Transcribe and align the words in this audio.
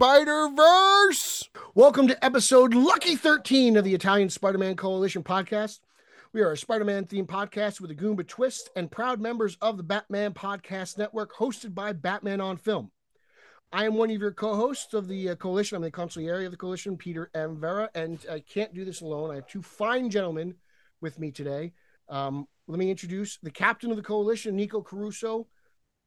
Spider 0.00 0.48
Verse. 0.56 1.50
Welcome 1.74 2.08
to 2.08 2.24
episode 2.24 2.72
Lucky 2.72 3.16
13 3.16 3.76
of 3.76 3.84
the 3.84 3.92
Italian 3.92 4.30
Spider 4.30 4.56
Man 4.56 4.74
Coalition 4.74 5.22
podcast. 5.22 5.80
We 6.32 6.40
are 6.40 6.52
a 6.52 6.56
Spider 6.56 6.86
Man 6.86 7.04
themed 7.04 7.26
podcast 7.26 7.82
with 7.82 7.90
a 7.90 7.94
Goomba 7.94 8.26
twist 8.26 8.70
and 8.74 8.90
proud 8.90 9.20
members 9.20 9.58
of 9.60 9.76
the 9.76 9.82
Batman 9.82 10.32
Podcast 10.32 10.96
Network, 10.96 11.34
hosted 11.34 11.74
by 11.74 11.92
Batman 11.92 12.40
on 12.40 12.56
Film. 12.56 12.90
I 13.74 13.84
am 13.84 13.94
one 13.94 14.10
of 14.10 14.18
your 14.18 14.32
co 14.32 14.54
hosts 14.54 14.94
of 14.94 15.06
the 15.06 15.28
uh, 15.28 15.34
coalition. 15.34 15.76
I'm 15.76 15.82
the 15.82 15.90
consigliere 15.90 16.46
of 16.46 16.50
the 16.50 16.56
coalition, 16.56 16.96
Peter 16.96 17.30
M. 17.34 17.60
Vera, 17.60 17.90
and 17.94 18.24
I 18.32 18.40
can't 18.40 18.72
do 18.72 18.86
this 18.86 19.02
alone. 19.02 19.30
I 19.30 19.34
have 19.34 19.48
two 19.48 19.60
fine 19.60 20.08
gentlemen 20.08 20.54
with 21.02 21.18
me 21.18 21.30
today. 21.30 21.74
Um, 22.08 22.48
let 22.68 22.78
me 22.78 22.90
introduce 22.90 23.36
the 23.42 23.50
captain 23.50 23.90
of 23.90 23.98
the 23.98 24.02
coalition, 24.02 24.56
Nico 24.56 24.80
Caruso. 24.80 25.46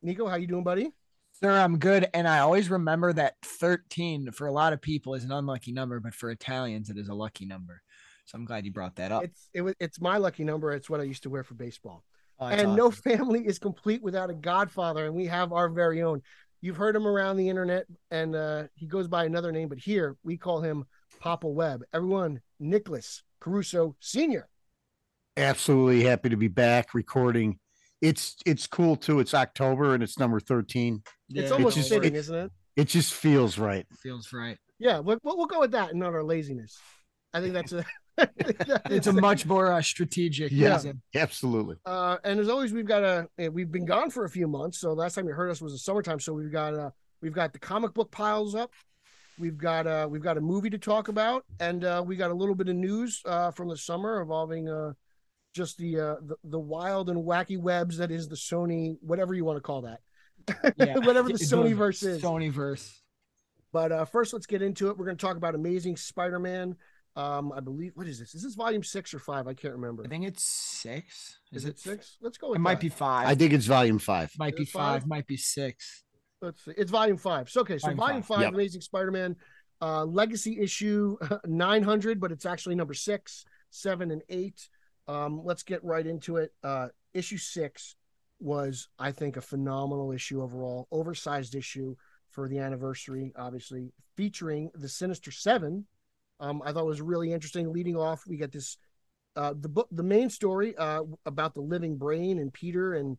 Nico, 0.01 0.27
how 0.27 0.37
you 0.37 0.47
doing, 0.47 0.63
buddy? 0.63 0.93
Sir, 1.33 1.51
I'm 1.51 1.79
good. 1.79 2.07
And 2.13 2.27
I 2.27 2.39
always 2.39 2.69
remember 2.69 3.11
that 3.13 3.35
13 3.43 4.31
for 4.31 4.47
a 4.47 4.51
lot 4.51 4.71
of 4.71 4.81
people 4.81 5.15
is 5.15 5.23
an 5.23 5.31
unlucky 5.31 5.71
number, 5.71 5.99
but 5.99 6.13
for 6.13 6.29
Italians, 6.29 6.89
it 6.89 6.97
is 6.97 7.09
a 7.09 7.13
lucky 7.13 7.45
number. 7.45 7.81
So 8.25 8.37
I'm 8.37 8.45
glad 8.45 8.65
you 8.65 8.71
brought 8.71 8.95
that 8.97 9.11
up. 9.11 9.23
It's 9.23 9.49
it 9.53 9.61
was 9.61 9.75
it's 9.79 9.99
my 9.99 10.17
lucky 10.17 10.43
number. 10.43 10.71
It's 10.71 10.89
what 10.89 11.01
I 11.01 11.03
used 11.03 11.23
to 11.23 11.29
wear 11.29 11.43
for 11.43 11.55
baseball. 11.55 12.03
Oh, 12.39 12.47
and 12.47 12.59
that's 12.59 12.77
no 12.77 12.91
family 12.91 13.45
is 13.45 13.59
complete 13.59 14.01
without 14.01 14.29
a 14.29 14.33
godfather, 14.33 15.05
and 15.05 15.15
we 15.15 15.25
have 15.25 15.51
our 15.51 15.69
very 15.69 16.01
own. 16.01 16.21
You've 16.61 16.77
heard 16.77 16.95
him 16.95 17.05
around 17.05 17.35
the 17.35 17.49
internet, 17.49 17.85
and 18.09 18.35
uh, 18.35 18.63
he 18.75 18.87
goes 18.87 19.09
by 19.09 19.25
another 19.25 19.51
name, 19.51 19.67
but 19.67 19.79
here 19.79 20.15
we 20.23 20.37
call 20.37 20.61
him 20.61 20.85
Papa 21.19 21.47
Webb. 21.47 21.83
Everyone, 21.93 22.39
Nicholas 22.59 23.23
Caruso 23.41 23.97
Sr. 23.99 24.47
absolutely 25.35 26.03
happy 26.03 26.29
to 26.29 26.37
be 26.37 26.47
back 26.47 26.93
recording. 26.93 27.59
It's 28.03 28.35
it's 28.45 28.67
cool 28.67 28.95
too. 28.97 29.19
It's 29.21 29.33
October 29.33 29.93
and 29.93 30.03
it's 30.03 30.19
number 30.19 30.39
13. 30.39 31.01
It's 31.29 31.49
Yeah, 31.49 31.49
almost 31.55 31.77
just- 31.77 31.89
fitting, 31.89 32.13
it- 32.15 32.19
isn't 32.19 32.35
it? 32.35 32.51
It 32.75 32.87
just 32.87 33.13
feels 33.13 33.57
right. 33.57 33.85
feels 34.01 34.33
right. 34.33 34.57
Yeah, 34.79 34.99
we'll, 34.99 35.17
we'll 35.23 35.37
we'll 35.37 35.45
go 35.47 35.59
with 35.61 35.71
that 35.71 35.91
and 35.91 35.99
not 35.99 36.13
our 36.13 36.23
laziness. 36.23 36.77
I 37.33 37.39
think 37.39 37.53
that's 37.53 37.71
a. 37.73 37.85
It's 38.91 39.07
a 39.07 39.13
much 39.13 39.45
more 39.45 39.71
uh, 39.71 39.81
strategic 39.81 40.51
Yeah. 40.51 40.73
reason. 40.75 41.01
Absolutely. 41.15 41.77
Uh, 41.85 42.17
and 42.23 42.39
as 42.39 42.47
always, 42.49 42.71
we've 42.73 42.85
got 42.85 43.03
a 43.03 43.27
eh, 43.39 43.47
we've 43.47 43.71
been 43.71 43.85
gone 43.85 44.09
for 44.11 44.25
a 44.25 44.29
few 44.29 44.47
months. 44.47 44.79
So 44.79 44.93
last 44.93 45.15
time 45.15 45.27
you 45.27 45.33
heard 45.33 45.49
us 45.49 45.61
was 45.61 45.71
the 45.73 45.79
summertime. 45.79 46.19
So 46.19 46.33
we've 46.33 46.51
got 46.51 46.73
uh 46.75 46.89
we've 47.21 47.33
got 47.33 47.53
the 47.53 47.59
comic 47.59 47.93
book 47.93 48.11
piles 48.11 48.53
up. 48.53 48.71
We've 49.39 49.57
got 49.57 49.87
uh 49.87 50.07
we've 50.09 50.21
got 50.21 50.37
a 50.37 50.41
movie 50.41 50.69
to 50.71 50.77
talk 50.77 51.07
about, 51.07 51.43
and 51.59 51.83
uh, 51.85 52.03
we 52.05 52.15
got 52.15 52.29
a 52.31 52.35
little 52.35 52.53
bit 52.55 52.69
of 52.69 52.75
news 52.75 53.21
uh 53.25 53.49
from 53.51 53.69
the 53.69 53.77
summer 53.77 54.21
involving 54.21 54.67
uh 54.69 54.93
just 55.53 55.77
the 55.77 55.99
uh 55.99 56.15
the, 56.21 56.35
the 56.43 56.59
wild 56.59 57.09
and 57.09 57.23
wacky 57.23 57.57
webs 57.59 57.97
that 57.97 58.11
is 58.11 58.27
the 58.27 58.35
Sony 58.35 58.97
whatever 59.01 59.33
you 59.33 59.45
want 59.45 59.57
to 59.57 59.61
call 59.61 59.81
that. 59.83 59.99
Yeah. 60.77 60.97
Whatever 60.97 61.29
the 61.29 61.35
Sonyverse 61.35 62.05
is. 62.05 62.21
Sonyverse. 62.21 62.91
But 63.71 63.91
uh, 63.91 64.05
first, 64.05 64.33
let's 64.33 64.45
get 64.45 64.61
into 64.61 64.89
it. 64.89 64.97
We're 64.97 65.05
going 65.05 65.17
to 65.17 65.25
talk 65.25 65.35
about 65.37 65.55
Amazing 65.55 65.95
Spider-Man. 65.97 66.75
Um, 67.15 67.51
I 67.53 67.59
believe 67.59 67.93
what 67.95 68.07
is 68.07 68.19
this? 68.19 68.35
Is 68.35 68.43
this 68.43 68.53
volume 68.55 68.83
six 68.83 69.13
or 69.13 69.19
five? 69.19 69.47
I 69.47 69.53
can't 69.53 69.73
remember. 69.73 70.03
I 70.03 70.07
think 70.09 70.25
it's 70.25 70.43
six. 70.43 71.37
Is 71.51 71.65
it 71.65 71.79
six? 71.79 72.17
Let's 72.21 72.37
go 72.37 72.49
with 72.49 72.57
It 72.57 72.61
might 72.61 72.79
be 72.79 72.89
five. 72.89 73.27
I 73.27 73.35
think 73.35 73.53
it's 73.53 73.65
volume 73.65 73.99
five. 73.99 74.31
might 74.37 74.53
Is 74.53 74.59
be 74.59 74.65
five? 74.65 75.01
five. 75.01 75.07
Might 75.07 75.27
be 75.27 75.37
six. 75.37 76.03
let's 76.41 76.63
see. 76.65 76.73
It's 76.75 76.91
volume 76.91 77.17
five. 77.17 77.49
So 77.49 77.61
okay, 77.61 77.77
so 77.77 77.87
Volume 77.87 77.97
volume 77.97 78.21
five. 78.23 78.35
five, 78.37 78.43
Yep. 78.45 78.53
Amazing 78.53 78.81
Spider-Man, 78.81 79.35
uh, 79.81 80.03
legacy 80.05 80.59
issue 80.59 81.17
nine 81.45 81.83
hundred, 81.83 82.19
but 82.19 82.31
it's 82.31 82.45
actually 82.45 82.75
number 82.75 82.93
six, 82.93 83.45
seven, 83.69 84.11
and 84.11 84.21
eight. 84.29 84.67
Um, 85.07 85.41
let's 85.43 85.63
get 85.63 85.83
right 85.83 86.05
into 86.05 86.37
it. 86.37 86.53
Uh, 86.63 86.87
issue 87.13 87.37
six 87.37 87.95
was, 88.39 88.89
I 88.99 89.11
think, 89.11 89.37
a 89.37 89.41
phenomenal 89.41 90.11
issue 90.11 90.41
overall, 90.41 90.87
oversized 90.91 91.55
issue 91.55 91.95
for 92.29 92.49
the 92.49 92.59
anniversary, 92.59 93.31
obviously 93.35 93.91
featuring 94.15 94.71
the 94.75 94.89
Sinister 94.89 95.31
Seven. 95.31 95.85
Um, 96.39 96.61
I 96.65 96.71
thought 96.71 96.83
it 96.83 96.87
was 96.87 97.01
really 97.01 97.31
interesting. 97.31 97.71
Leading 97.71 97.95
off, 97.95 98.23
we 98.27 98.37
get 98.37 98.51
this 98.51 98.77
uh, 99.35 99.53
the 99.59 99.69
book, 99.69 99.87
the 99.91 100.03
main 100.03 100.29
story 100.29 100.75
uh, 100.77 101.03
about 101.25 101.53
the 101.53 101.61
living 101.61 101.97
brain 101.97 102.39
and 102.39 102.53
Peter 102.53 102.95
and 102.95 103.17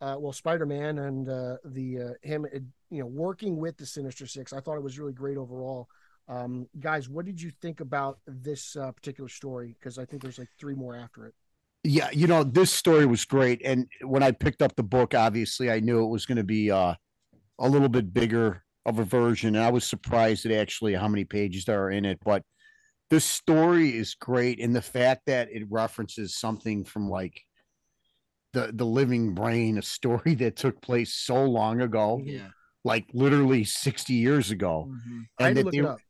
uh, 0.00 0.16
well, 0.18 0.32
Spider 0.32 0.66
Man 0.66 0.98
and 0.98 1.28
uh, 1.28 1.56
the 1.64 2.00
uh, 2.00 2.12
him, 2.22 2.44
uh, 2.44 2.58
you 2.90 3.00
know, 3.00 3.06
working 3.06 3.56
with 3.56 3.76
the 3.76 3.86
Sinister 3.86 4.26
Six. 4.26 4.52
I 4.52 4.60
thought 4.60 4.76
it 4.76 4.82
was 4.82 4.98
really 4.98 5.14
great 5.14 5.38
overall. 5.38 5.88
Um, 6.28 6.66
guys, 6.80 7.08
what 7.08 7.24
did 7.24 7.40
you 7.40 7.50
think 7.62 7.80
about 7.80 8.18
this 8.26 8.76
uh, 8.76 8.90
particular 8.92 9.28
story? 9.28 9.76
Because 9.78 9.98
I 9.98 10.04
think 10.04 10.22
there's 10.22 10.38
like 10.38 10.48
three 10.58 10.74
more 10.74 10.96
after 10.96 11.26
it. 11.26 11.34
Yeah, 11.84 12.10
you 12.10 12.26
know, 12.26 12.42
this 12.42 12.72
story 12.72 13.06
was 13.06 13.24
great. 13.24 13.62
And 13.64 13.86
when 14.02 14.22
I 14.22 14.32
picked 14.32 14.60
up 14.60 14.74
the 14.74 14.82
book, 14.82 15.14
obviously 15.14 15.70
I 15.70 15.78
knew 15.80 16.02
it 16.04 16.08
was 16.08 16.26
going 16.26 16.38
to 16.38 16.44
be 16.44 16.70
uh, 16.70 16.94
a 17.60 17.68
little 17.68 17.88
bit 17.88 18.12
bigger 18.12 18.64
of 18.84 18.98
a 18.98 19.04
version. 19.04 19.54
And 19.54 19.64
I 19.64 19.70
was 19.70 19.84
surprised 19.84 20.44
at 20.46 20.52
actually 20.52 20.94
how 20.94 21.06
many 21.06 21.24
pages 21.24 21.64
there 21.64 21.84
are 21.84 21.90
in 21.90 22.04
it. 22.04 22.18
But 22.24 22.42
this 23.08 23.24
story 23.24 23.96
is 23.96 24.16
great. 24.16 24.60
And 24.60 24.74
the 24.74 24.82
fact 24.82 25.22
that 25.26 25.48
it 25.52 25.62
references 25.70 26.36
something 26.36 26.84
from 26.84 27.08
like 27.08 27.40
the 28.52 28.72
the 28.74 28.86
living 28.86 29.32
brain, 29.34 29.78
a 29.78 29.82
story 29.82 30.34
that 30.36 30.56
took 30.56 30.80
place 30.82 31.14
so 31.14 31.44
long 31.44 31.82
ago, 31.82 32.20
Yeah. 32.24 32.48
like 32.84 33.06
literally 33.12 33.62
60 33.62 34.12
years 34.14 34.50
ago. 34.50 34.88
Mhm. 34.90 35.26
I 35.38 35.42
had 35.44 35.48
to 35.50 35.54
that 35.54 35.64
look 35.66 35.72
they- 35.72 35.78
it 35.78 35.84
up. 35.84 36.00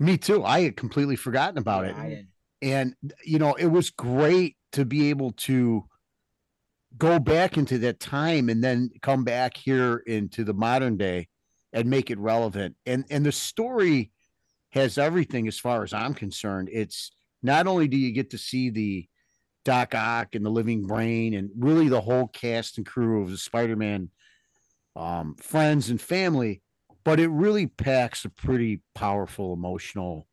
Me 0.00 0.16
too. 0.16 0.44
I 0.44 0.62
had 0.62 0.76
completely 0.76 1.14
forgotten 1.14 1.58
about 1.58 1.84
it. 1.84 1.94
And 2.62 2.94
you 3.24 3.38
know, 3.38 3.54
it 3.54 3.66
was 3.66 3.90
great 3.90 4.56
to 4.72 4.84
be 4.84 5.10
able 5.10 5.32
to 5.32 5.84
go 6.96 7.18
back 7.18 7.56
into 7.56 7.78
that 7.78 8.00
time 8.00 8.48
and 8.48 8.64
then 8.64 8.90
come 9.02 9.24
back 9.24 9.56
here 9.56 10.02
into 10.06 10.42
the 10.42 10.54
modern 10.54 10.96
day 10.96 11.28
and 11.72 11.88
make 11.88 12.10
it 12.10 12.18
relevant. 12.18 12.76
And 12.86 13.04
and 13.10 13.24
the 13.24 13.32
story 13.32 14.10
has 14.70 14.98
everything 14.98 15.46
as 15.46 15.58
far 15.58 15.82
as 15.82 15.92
I'm 15.92 16.14
concerned. 16.14 16.70
It's 16.72 17.12
not 17.42 17.66
only 17.66 17.86
do 17.86 17.96
you 17.96 18.12
get 18.12 18.30
to 18.30 18.38
see 18.38 18.70
the 18.70 19.06
Doc 19.64 19.94
Ock 19.94 20.34
and 20.34 20.44
the 20.44 20.50
Living 20.50 20.86
Brain 20.86 21.34
and 21.34 21.50
really 21.58 21.88
the 21.88 22.00
whole 22.00 22.28
cast 22.28 22.78
and 22.78 22.86
crew 22.86 23.22
of 23.22 23.30
the 23.30 23.36
Spider-Man 23.36 24.10
um, 24.96 25.34
friends 25.36 25.90
and 25.90 26.00
family, 26.00 26.62
but 27.04 27.20
it 27.20 27.28
really 27.28 27.66
packs 27.66 28.24
a 28.24 28.28
pretty 28.30 28.80
powerful 28.94 29.52
emotional 29.52 30.26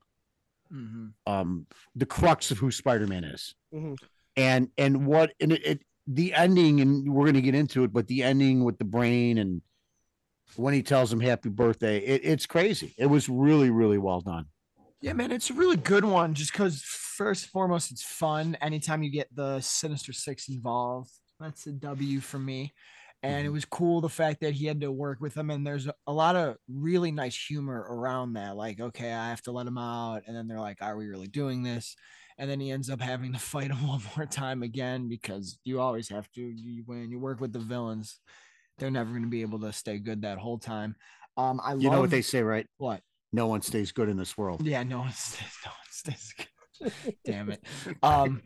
Mhm. 0.71 1.13
um 1.25 1.65
the 1.95 2.05
crux 2.05 2.51
of 2.51 2.57
who 2.57 2.71
spider-man 2.71 3.23
is 3.23 3.55
Mhm. 3.73 3.95
and 4.35 4.69
and 4.77 5.05
what 5.07 5.33
and 5.39 5.53
it, 5.53 5.65
it 5.65 5.81
the 6.07 6.33
ending 6.33 6.81
and 6.81 7.11
we're 7.13 7.23
going 7.25 7.33
to 7.35 7.41
get 7.41 7.55
into 7.55 7.83
it 7.83 7.93
but 7.93 8.07
the 8.07 8.23
ending 8.23 8.63
with 8.63 8.77
the 8.77 8.85
brain 8.85 9.37
and 9.37 9.61
when 10.55 10.73
he 10.73 10.81
tells 10.83 11.11
him 11.11 11.19
happy 11.19 11.49
birthday 11.49 11.99
it, 11.99 12.21
it's 12.23 12.45
crazy 12.45 12.93
it 12.97 13.05
was 13.05 13.29
really 13.29 13.69
really 13.69 13.97
well 13.97 14.21
done 14.21 14.45
Yeah, 15.01 15.13
man, 15.13 15.31
it's 15.31 15.51
a 15.51 15.53
really 15.53 15.77
good 15.77 16.03
one 16.05 16.33
just 16.33 16.51
because, 16.51 16.81
first 16.81 17.43
and 17.43 17.51
foremost, 17.51 17.91
it's 17.91 18.01
fun. 18.03 18.55
Anytime 18.61 19.03
you 19.03 19.11
get 19.11 19.27
the 19.31 19.61
Sinister 19.61 20.11
Six 20.11 20.49
involved, 20.49 21.11
that's 21.39 21.67
a 21.67 21.71
W 21.71 22.19
for 22.19 22.39
me. 22.39 22.73
And 23.23 23.45
it 23.47 23.49
Mhm. 23.49 23.53
was 23.53 23.65
cool 23.65 23.99
the 24.01 24.09
fact 24.09 24.41
that 24.41 24.53
he 24.53 24.65
had 24.67 24.81
to 24.81 24.91
work 24.91 25.19
with 25.19 25.33
them. 25.33 25.49
And 25.49 25.65
there's 25.65 25.87
a- 25.87 26.13
lot 26.13 26.35
of 26.35 26.57
really 26.67 27.11
nice 27.11 27.35
humor 27.35 27.85
around 27.89 28.33
that. 28.33 28.55
Like, 28.55 28.79
okay, 28.79 29.11
I 29.11 29.29
have 29.29 29.41
to 29.43 29.51
let 29.51 29.65
him 29.67 29.77
out. 29.77 30.23
And 30.27 30.35
then 30.35 30.47
they're 30.47 30.59
like, 30.59 30.81
are 30.81 30.95
we 30.95 31.07
really 31.07 31.27
doing 31.27 31.63
this? 31.63 31.95
And 32.37 32.47
then 32.49 32.59
he 32.59 32.69
ends 32.71 32.89
up 32.91 33.01
having 33.01 33.33
to 33.33 33.39
fight 33.39 33.71
him 33.71 33.87
one 33.87 34.01
more 34.15 34.27
time 34.27 34.61
again 34.61 35.07
because 35.09 35.57
you 35.63 35.79
always 35.81 36.09
have 36.09 36.31
to. 36.33 36.41
You, 36.41 36.83
when 36.85 37.09
you 37.09 37.19
work 37.19 37.41
with 37.41 37.53
the 37.53 37.59
villains, 37.59 38.19
they're 38.77 38.91
never 38.91 39.09
going 39.09 39.23
to 39.23 39.27
be 39.29 39.41
able 39.41 39.59
to 39.61 39.73
stay 39.73 39.97
good 39.97 40.21
that 40.21 40.37
whole 40.37 40.59
time. 40.59 40.95
Um, 41.35 41.59
I 41.63 41.73
you 41.73 41.89
know 41.89 42.01
what 42.01 42.11
they 42.11 42.21
say 42.21 42.43
right 42.43 42.67
what? 42.77 43.01
no 43.33 43.47
one 43.47 43.61
stays 43.61 43.91
good 43.91 44.09
in 44.09 44.17
this 44.17 44.37
world 44.37 44.65
Yeah, 44.65 44.83
no 44.83 44.99
one 44.99 45.11
stays. 45.13 45.53
No 45.65 45.71
one 45.71 45.91
stays. 45.91 46.33
Damn 47.25 47.51
it. 47.51 47.63
Um, 48.03 48.41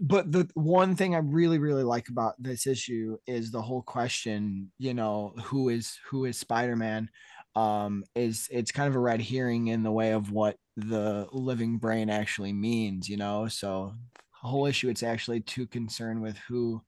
but 0.00 0.30
the 0.30 0.48
one 0.54 0.96
thing 0.96 1.14
I 1.14 1.18
really, 1.18 1.58
really 1.58 1.82
like 1.82 2.08
about 2.08 2.34
this 2.38 2.66
issue 2.66 3.16
is 3.26 3.50
the 3.50 3.62
whole 3.62 3.82
question. 3.82 4.70
You 4.78 4.94
know, 4.94 5.34
who 5.44 5.68
is 5.68 5.98
who 6.08 6.24
is 6.24 6.38
Spider 6.38 6.76
Man? 6.76 7.10
Um, 7.54 8.04
is 8.14 8.48
it's 8.50 8.70
kind 8.70 8.88
of 8.88 8.96
a 8.96 9.00
red 9.00 9.20
herring 9.20 9.68
in 9.68 9.82
the 9.82 9.90
way 9.90 10.12
of 10.12 10.30
what 10.30 10.56
the 10.76 11.26
living 11.32 11.78
brain 11.78 12.10
actually 12.10 12.52
means. 12.52 13.08
You 13.08 13.16
know, 13.16 13.48
so 13.48 13.94
the 14.42 14.48
whole 14.48 14.66
issue 14.66 14.88
it's 14.88 15.02
actually 15.02 15.40
too 15.40 15.66
concerned 15.66 16.22
with 16.22 16.36
who 16.48 16.82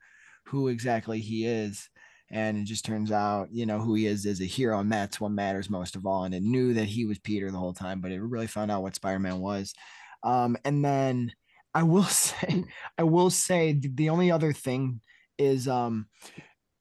who 0.47 0.69
exactly 0.69 1.21
he 1.21 1.47
is 1.47 1.89
and 2.31 2.59
it 2.59 2.65
just 2.65 2.85
turns 2.85 3.11
out 3.11 3.49
you 3.51 3.67
know 3.67 3.79
who 3.81 3.95
he 3.95 4.07
is 4.07 4.27
as 4.27 4.41
a 4.41 4.45
hero 4.45 4.79
and 4.81 4.93
that's 4.93 5.21
what 5.21 5.31
matters 5.31 5.71
most 5.71 5.97
of 5.97 6.07
all 6.07 6.25
and 6.25 6.35
it 6.35 6.43
knew 6.43 6.75
that 6.75 6.85
he 6.85 7.07
was 7.07 7.19
peter 7.19 7.51
the 7.51 7.59
whole 7.59 7.73
time 7.73 8.01
but 8.01 8.11
it 8.13 8.21
really 8.21 8.47
found 8.47 8.71
out 8.71 8.83
what 8.83 8.95
spider-man 8.95 9.39
was 9.41 9.75
um 10.23 10.57
and 10.65 10.85
then 10.85 11.33
i 11.75 11.83
will 11.83 12.03
say 12.05 12.65
i 12.97 13.03
will 13.03 13.31
say 13.31 13.79
the 13.81 14.11
only 14.11 14.31
other 14.31 14.53
thing 14.53 15.01
is 15.39 15.69
um 15.69 16.07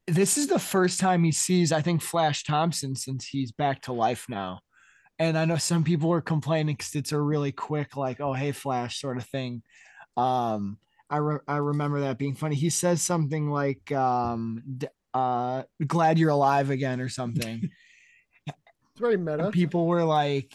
this 0.08 0.38
is 0.38 0.48
the 0.48 0.60
first 0.60 1.00
time 1.00 1.24
he 1.24 1.32
sees 1.32 1.72
i 1.72 1.82
think 1.82 2.02
flash 2.02 2.44
thompson 2.44 2.96
since 2.96 3.26
he's 3.26 3.52
back 3.52 3.82
to 3.82 3.94
life 3.94 4.26
now 4.30 4.60
and 5.20 5.38
i 5.38 5.46
know 5.46 5.58
some 5.58 5.84
people 5.84 6.12
are 6.12 6.22
complaining 6.22 6.76
because 6.76 6.96
it's 6.96 7.12
a 7.12 7.20
really 7.20 7.52
quick 7.52 7.96
like 7.96 8.20
oh 8.20 8.34
hey 8.34 8.52
flash 8.52 9.00
sort 9.00 9.18
of 9.18 9.26
thing 9.26 9.62
um 10.16 10.78
I, 11.10 11.18
re- 11.18 11.40
I 11.48 11.58
remember 11.58 12.02
that 12.02 12.18
being 12.18 12.36
funny. 12.36 12.56
He 12.56 12.70
says 12.70 13.02
something 13.02 13.50
like, 13.50 13.92
um, 13.92 14.62
uh, 15.14 15.64
glad 15.86 16.20
you're 16.20 16.32
alive 16.32 16.70
again 16.70 17.02
or 17.02 17.10
something. 17.10 17.70
It's 18.92 19.02
very 19.02 19.18
meta. 19.18 19.46
and 19.46 19.54
people 19.54 19.86
were 19.86 20.04
like, 20.04 20.52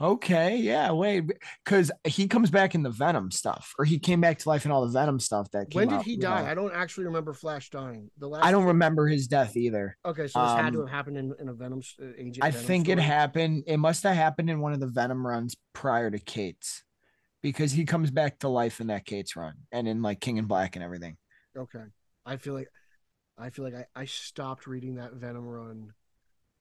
okay, 0.00 0.56
yeah, 0.56 0.90
wait, 0.92 1.24
because 1.64 1.90
he 2.04 2.28
comes 2.28 2.50
back 2.50 2.74
in 2.74 2.82
the 2.82 2.90
Venom 2.90 3.30
stuff, 3.30 3.72
or 3.78 3.84
he 3.84 3.98
came 3.98 4.20
back 4.20 4.38
to 4.38 4.48
life 4.48 4.64
in 4.64 4.70
all 4.70 4.86
the 4.86 4.92
Venom 4.92 5.20
stuff 5.20 5.50
that 5.52 5.70
came 5.70 5.80
When 5.80 5.88
did 5.88 5.98
out, 5.98 6.04
he 6.04 6.16
die? 6.16 6.42
know. 6.42 6.48
I 6.48 6.54
don't 6.54 6.72
actually 6.74 7.06
remember 7.06 7.32
Flash 7.32 7.70
dying. 7.70 8.10
The 8.18 8.28
last 8.28 8.44
I 8.44 8.50
don't 8.50 8.64
remember 8.64 9.06
his 9.06 9.26
death 9.26 9.56
either. 9.56 9.96
Okay, 10.04 10.26
so 10.28 10.40
this 10.42 10.52
had 10.52 10.72
to 10.72 10.80
Um, 10.80 10.86
have 10.86 10.94
happened 10.94 11.16
in, 11.18 11.34
in 11.40 11.48
a 11.48 11.52
Venom 11.54 11.80
uh, 12.00 12.06
agent. 12.16 12.38
I 12.42 12.50
Venom 12.50 12.66
think 12.66 12.88
it 12.88 12.98
happened. 12.98 13.64
It 13.66 13.78
must 13.78 14.02
have 14.04 14.16
happened 14.16 14.50
in 14.50 14.60
one 14.60 14.72
of 14.72 14.80
the 14.80 14.86
Venom 14.86 15.26
runs 15.26 15.56
prior 15.72 16.10
to 16.10 16.18
Cates', 16.18 16.82
because 17.42 17.72
he 17.72 17.84
comes 17.84 18.10
back 18.10 18.38
to 18.40 18.48
life 18.48 18.80
in 18.80 18.88
that 18.88 19.04
Cates' 19.04 19.36
run 19.36 19.54
and 19.72 19.86
in 19.86 20.02
like 20.02 20.20
King 20.20 20.38
and 20.38 20.48
Black 20.48 20.76
and 20.76 20.84
everything. 20.84 21.16
Okay, 21.56 21.84
I 22.26 22.36
feel 22.36 22.54
like 22.54 22.68
I 23.36 23.50
feel 23.50 23.64
like 23.64 23.74
I, 23.74 23.86
I 23.94 24.04
stopped 24.04 24.66
reading 24.66 24.96
that 24.96 25.12
Venom 25.14 25.46
run 25.46 25.92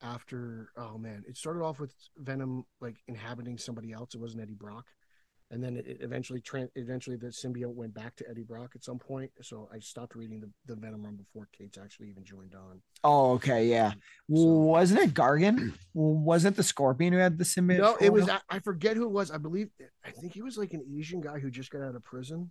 after. 0.01 0.69
Oh 0.77 0.97
man, 0.97 1.23
it 1.27 1.37
started 1.37 1.63
off 1.63 1.79
with 1.79 1.93
Venom 2.17 2.65
like 2.81 2.97
inhabiting 3.07 3.57
somebody 3.57 3.91
else. 3.91 4.13
It 4.15 4.19
wasn't 4.21 4.43
Eddie 4.43 4.53
Brock, 4.55 4.85
and 5.51 5.63
then 5.63 5.77
it, 5.77 5.97
eventually 6.01 6.41
eventually 6.75 7.15
the 7.15 7.27
symbiote 7.27 7.73
went 7.73 7.93
back 7.93 8.15
to 8.17 8.29
Eddie 8.29 8.43
Brock 8.43 8.71
at 8.75 8.83
some 8.83 8.99
point. 8.99 9.31
So 9.41 9.69
I 9.73 9.79
stopped 9.79 10.15
reading 10.15 10.39
the, 10.39 10.49
the 10.65 10.79
Venom 10.79 11.03
run 11.03 11.15
before 11.15 11.47
Cates' 11.57 11.77
actually 11.77 12.09
even 12.09 12.23
joined 12.23 12.53
on. 12.55 12.81
Oh, 13.03 13.31
okay, 13.33 13.65
yeah. 13.67 13.87
Um, 13.87 14.35
so- 14.35 14.43
Wasn't 14.45 14.99
it 14.99 15.13
Gargan? 15.13 15.73
Wasn't 15.93 16.55
the 16.55 16.63
Scorpion 16.63 17.13
who 17.13 17.19
had 17.19 17.37
the 17.37 17.43
symbiote? 17.43 17.79
No, 17.79 17.97
it 17.99 18.11
was? 18.11 18.29
I, 18.29 18.39
I 18.49 18.59
forget 18.59 18.97
who 18.97 19.03
it 19.05 19.11
was. 19.11 19.31
I 19.31 19.37
believe 19.37 19.69
I 20.05 20.11
think 20.11 20.33
he 20.33 20.41
was 20.41 20.57
like 20.57 20.73
an 20.73 20.83
Asian 20.97 21.21
guy 21.21 21.39
who 21.39 21.49
just 21.51 21.71
got 21.71 21.81
out 21.81 21.95
of 21.95 22.03
prison. 22.03 22.49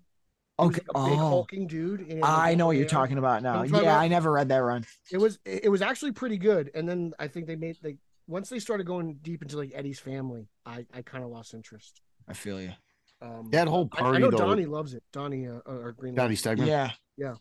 He 0.58 0.64
was, 0.66 0.74
okay. 0.76 0.86
like, 0.94 1.06
a 1.06 1.10
big 1.10 1.18
Oh, 1.18 1.28
hulking 1.28 1.66
dude. 1.66 2.00
and 2.00 2.08
he 2.08 2.14
had, 2.16 2.22
like, 2.22 2.48
I 2.48 2.54
know 2.54 2.66
what 2.66 2.76
you're 2.76 2.86
talking 2.86 3.18
about 3.18 3.42
now. 3.42 3.62
Yeah, 3.62 3.78
about- 3.80 4.00
I 4.00 4.08
never 4.08 4.32
read 4.32 4.48
that 4.48 4.56
run. 4.58 4.84
It 5.10 5.18
was 5.18 5.38
it 5.44 5.64
it 5.64 5.68
was 5.68 5.82
actually 5.82 6.12
pretty 6.12 6.38
good. 6.38 6.70
And 6.74 6.88
then 6.88 7.12
I 7.18 7.28
think 7.28 7.46
they 7.46 7.56
made 7.56 7.76
like 7.82 7.98
once 8.26 8.48
they 8.48 8.58
started 8.58 8.86
going 8.86 9.18
deep 9.22 9.42
into 9.42 9.56
like 9.58 9.72
Eddie's 9.74 9.98
family, 10.00 10.48
I 10.64 10.86
I 10.94 11.02
kind 11.02 11.22
of 11.24 11.30
lost 11.30 11.52
interest. 11.54 12.00
I 12.28 12.32
feel 12.32 12.60
you. 12.60 12.72
Um, 13.22 13.48
That 13.50 13.68
whole 13.68 13.86
party, 13.86 14.16
I, 14.16 14.20
know 14.20 14.30
though- 14.30 14.38
Donny 14.38 14.66
loves 14.66 14.94
it. 14.94 15.02
Donny 15.12 15.46
uh, 15.46 15.60
or 15.66 15.92
Green. 15.92 16.14
Donny 16.14 16.30
loves. 16.30 16.42
Stegman. 16.42 16.66
Yeah. 16.66 16.90
Yeah. 17.16 17.34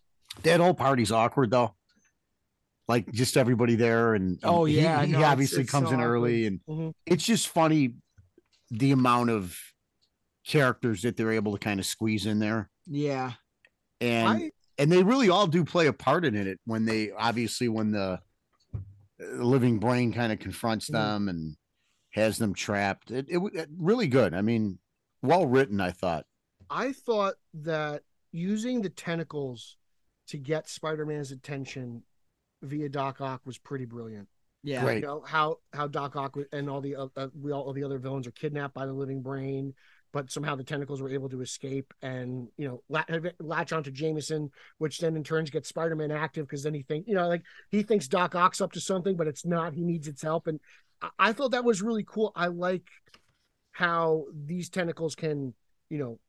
That 0.43 0.59
whole 0.59 0.73
party's 0.73 1.11
awkward 1.11 1.51
though. 1.51 1.73
Like 2.87 3.11
just 3.11 3.35
everybody 3.35 3.75
there, 3.75 4.13
and, 4.13 4.31
and 4.31 4.39
Oh, 4.43 4.65
he- 4.65 4.79
yeah, 4.81 5.03
he, 5.05 5.11
no, 5.13 5.17
it's- 5.19 5.31
obviously 5.31 5.61
it's 5.63 5.71
comes 5.71 5.87
so 5.89 5.95
in 5.95 6.01
early, 6.01 6.45
and 6.45 6.59
Mhm. 6.69 6.93
it's 7.05 7.23
just 7.25 7.47
funny 7.47 7.95
the 8.71 8.91
amount 8.91 9.31
of 9.31 9.57
characters 10.45 11.01
that 11.01 11.17
they're 11.17 11.31
able 11.31 11.51
to 11.53 11.59
kind 11.59 11.79
of 11.79 11.85
squeeze 11.85 12.25
in 12.25 12.39
there, 12.39 12.69
Yeah. 12.85 13.33
and 14.01 14.27
I 14.29 14.51
and 14.77 14.91
they 14.91 15.03
really 15.03 15.29
all 15.29 15.47
do 15.47 15.63
play 15.63 15.87
a 15.87 15.93
part 15.93 16.25
in 16.25 16.35
it. 16.35 16.59
When 16.65 16.85
they 16.85 17.11
obviously 17.11 17.69
when 17.69 17.91
the 17.91 18.19
living 19.19 19.79
brain 19.79 20.11
kind 20.13 20.31
of 20.33 20.39
confronts 20.39 20.89
Mhm. 20.89 20.93
them 20.93 21.29
and 21.29 21.55
has 22.11 22.37
them 22.37 22.53
trapped, 22.53 23.11
it, 23.11 23.25
it, 23.29 23.39
it 23.53 23.69
really 23.77 24.07
good. 24.07 24.33
I 24.33 24.41
mean, 24.41 24.79
well 25.21 25.45
written. 25.47 25.79
I 25.81 25.91
thought. 25.91 26.25
I 26.69 26.91
thought 26.93 27.35
that 27.53 28.03
using 28.31 28.81
the 28.81 28.89
tentacles 28.89 29.77
to 30.27 30.37
get 30.37 30.67
Spider-Man's 30.67 31.31
attention 31.31 32.03
via 32.61 32.89
Doc 32.89 33.21
Ock 33.21 33.41
was 33.45 33.57
pretty 33.57 33.85
brilliant. 33.85 34.27
Yeah. 34.63 34.81
Great. 34.83 34.95
You 34.95 35.01
know 35.07 35.21
how 35.25 35.59
how 35.73 35.87
Doc 35.87 36.15
Ock 36.15 36.35
and 36.51 36.69
all 36.69 36.81
the 36.81 36.95
uh, 36.95 37.07
uh, 37.15 37.27
we 37.39 37.51
all, 37.51 37.63
all 37.63 37.73
the 37.73 37.83
other 37.83 37.99
villains 37.99 38.25
are 38.27 38.31
kidnapped 38.31 38.73
by 38.73 38.85
the 38.87 38.93
living 38.93 39.21
brain, 39.21 39.73
but 40.15 40.31
somehow 40.31 40.55
the 40.55 40.63
tentacles 40.63 41.01
were 41.01 41.09
able 41.09 41.27
to 41.27 41.41
escape 41.41 41.93
and 42.01 42.47
you 42.55 42.65
know 42.65 42.81
latch, 42.87 43.09
latch 43.41 43.73
onto 43.73 43.91
Jameson, 43.91 44.49
which 44.77 44.99
then 44.99 45.17
in 45.17 45.25
turns 45.25 45.49
gets 45.49 45.67
Spider-Man 45.67 46.09
active 46.09 46.47
because 46.47 46.63
then 46.63 46.73
he 46.73 46.83
think 46.83 47.05
you 47.05 47.15
know 47.15 47.27
like 47.27 47.43
he 47.69 47.83
thinks 47.83 48.07
Doc 48.07 48.33
Ock's 48.33 48.61
up 48.61 48.71
to 48.71 48.79
something, 48.79 49.17
but 49.17 49.27
it's 49.27 49.45
not. 49.45 49.73
He 49.73 49.83
needs 49.83 50.07
its 50.07 50.21
help, 50.21 50.47
and 50.47 50.61
I, 51.01 51.09
I 51.19 51.33
thought 51.33 51.51
that 51.51 51.65
was 51.65 51.81
really 51.81 52.05
cool. 52.07 52.31
I 52.33 52.47
like 52.47 52.87
how 53.73 54.27
these 54.33 54.69
tentacles 54.69 55.15
can 55.15 55.53
you 55.89 55.97
know 55.97 56.19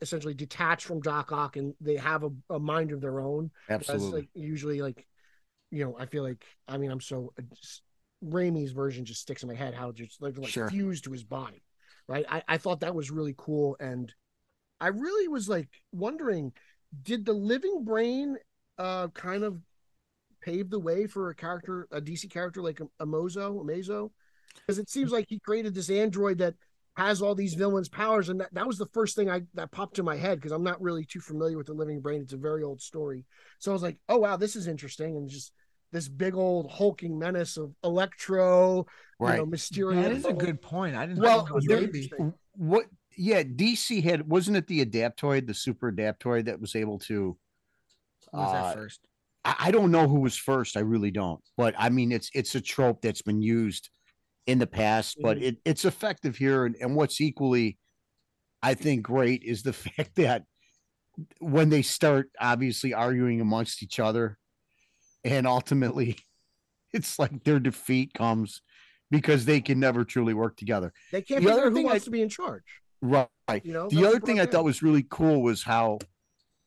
essentially 0.00 0.34
detach 0.34 0.84
from 0.84 1.00
Doc 1.00 1.32
Ock 1.32 1.56
and 1.56 1.74
they 1.80 1.96
have 1.96 2.22
a, 2.22 2.30
a 2.50 2.60
mind 2.60 2.92
of 2.92 3.00
their 3.00 3.18
own. 3.18 3.50
Absolutely. 3.68 4.20
like 4.20 4.28
usually 4.34 4.82
like, 4.82 5.04
you 5.72 5.84
know, 5.84 5.96
I 5.98 6.06
feel 6.06 6.22
like 6.22 6.44
I 6.68 6.78
mean 6.78 6.92
I'm 6.92 7.00
so 7.00 7.32
uh, 7.36 7.42
Raimi's 8.24 8.70
version 8.70 9.04
just 9.04 9.20
sticks 9.20 9.42
in 9.42 9.48
my 9.48 9.54
head 9.54 9.74
how 9.74 9.90
just 9.90 10.22
like, 10.22 10.38
like 10.38 10.50
Sure. 10.50 10.70
fused 10.70 11.04
to 11.04 11.12
his 11.12 11.24
body, 11.24 11.62
right? 12.08 12.24
I 12.28 12.42
I 12.48 12.58
thought 12.58 12.80
that 12.80 12.94
was 12.94 13.10
really 13.10 13.34
cool 13.36 13.76
and 13.80 14.12
I 14.80 14.88
really 14.88 15.28
was 15.28 15.48
like 15.48 15.68
wondering, 15.92 16.52
did 17.02 17.24
the 17.24 17.32
living 17.34 17.84
brain 17.84 18.36
uh 18.78 19.08
kind 19.08 19.44
of 19.44 19.60
pave 20.42 20.70
the 20.70 20.78
way 20.78 21.06
for 21.06 21.30
a 21.30 21.34
character, 21.34 21.88
a 21.90 22.00
DC 22.00 22.28
character 22.28 22.62
like 22.62 22.80
a, 22.80 22.88
a 23.00 23.06
Mozo, 23.06 23.62
Amazo? 23.62 24.10
Because 24.56 24.78
it 24.78 24.90
seems 24.90 25.12
like 25.12 25.26
he 25.28 25.38
created 25.40 25.74
this 25.74 25.90
android 25.90 26.38
that 26.38 26.54
has 26.96 27.20
all 27.20 27.34
these 27.34 27.54
villains' 27.54 27.88
powers, 27.88 28.30
and 28.30 28.40
that, 28.40 28.52
that 28.54 28.66
was 28.66 28.78
the 28.78 28.86
first 28.86 29.16
thing 29.16 29.28
I 29.30 29.42
that 29.54 29.70
popped 29.70 29.96
to 29.96 30.02
my 30.02 30.16
head 30.16 30.38
because 30.38 30.52
I'm 30.52 30.62
not 30.64 30.80
really 30.80 31.04
too 31.04 31.20
familiar 31.20 31.58
with 31.58 31.66
the 31.66 31.74
Living 31.74 32.00
Brain. 32.00 32.22
It's 32.22 32.32
a 32.32 32.38
very 32.38 32.62
old 32.62 32.80
story, 32.80 33.24
so 33.58 33.70
I 33.70 33.74
was 33.74 33.82
like, 33.82 33.98
"Oh 34.08 34.18
wow, 34.18 34.36
this 34.36 34.56
is 34.56 34.66
interesting," 34.66 35.16
and 35.16 35.28
just 35.28 35.52
this 35.96 36.08
big 36.08 36.34
old 36.34 36.70
hulking 36.70 37.18
menace 37.18 37.56
of 37.56 37.74
Electro, 37.82 38.76
you 38.78 38.84
right. 39.18 39.38
know, 39.38 39.46
Mysterio. 39.46 40.02
That 40.02 40.12
is 40.12 40.26
a 40.26 40.32
good 40.34 40.60
point. 40.60 40.94
I 40.94 41.06
didn't. 41.06 41.20
Well, 41.22 41.44
That 41.46 41.54
was 41.54 41.64
there- 41.64 42.32
what 42.52 42.86
yeah 43.18 43.42
dc 43.42 44.02
had 44.02 44.28
wasn't 44.28 44.56
it 44.58 44.66
the 44.66 44.84
adaptoid 44.84 45.46
the 45.46 45.54
super 45.54 45.90
adaptoid 45.90 46.44
that 46.46 46.60
was 46.60 46.74
able 46.76 46.98
to 46.98 47.36
Who 48.32 48.38
was 48.38 48.48
uh, 48.48 48.52
that 48.52 48.74
first? 48.74 49.00
I, 49.44 49.54
I 49.58 49.70
don't 49.70 49.90
know 49.90 50.06
who 50.06 50.20
was 50.20 50.36
first 50.36 50.76
i 50.76 50.80
really 50.80 51.10
don't 51.10 51.40
but 51.56 51.74
i 51.78 51.88
mean 51.88 52.12
it's 52.12 52.30
it's 52.34 52.54
a 52.54 52.60
trope 52.60 53.00
that's 53.02 53.22
been 53.22 53.40
used 53.42 53.88
in 54.46 54.58
the 54.58 54.66
past 54.66 55.16
but 55.22 55.38
Mhm. 55.38 55.42
it, 55.42 55.56
it's 55.64 55.84
effective 55.86 56.36
here 56.36 56.66
and, 56.66 56.76
and 56.80 56.94
what's 56.94 57.20
equally 57.22 57.78
i 58.62 58.74
think 58.74 59.02
great 59.02 59.42
is 59.42 59.62
the 59.62 59.72
fact 59.84 60.16
that 60.16 60.44
when 61.40 61.68
they 61.70 61.82
start 61.82 62.30
obviously 62.40 62.92
arguing 62.94 63.40
amongst 63.40 63.82
each 63.82 63.98
other 63.98 64.38
and 65.26 65.46
ultimately 65.46 66.16
it's 66.92 67.18
like 67.18 67.44
their 67.44 67.58
defeat 67.58 68.14
comes 68.14 68.62
because 69.10 69.44
they 69.44 69.60
can 69.60 69.78
never 69.78 70.04
truly 70.04 70.32
work 70.34 70.56
together 70.56 70.92
They 71.12 71.20
can't 71.22 71.42
The 71.42 71.48
figure 71.48 71.60
other 71.60 71.70
who 71.70 71.76
thing 71.76 71.86
wants 71.86 72.04
I- 72.04 72.06
to 72.06 72.10
be 72.10 72.22
in 72.22 72.28
charge. 72.28 72.64
right 73.02 73.28
You 73.64 73.72
know, 73.72 73.88
the 73.88 74.06
other 74.06 74.20
thing 74.20 74.40
I'm 74.40 74.48
thought 74.48 74.64
was 74.64 74.82
really 74.82 75.04
cool 75.10 75.42
was 75.42 75.62
how 75.62 75.98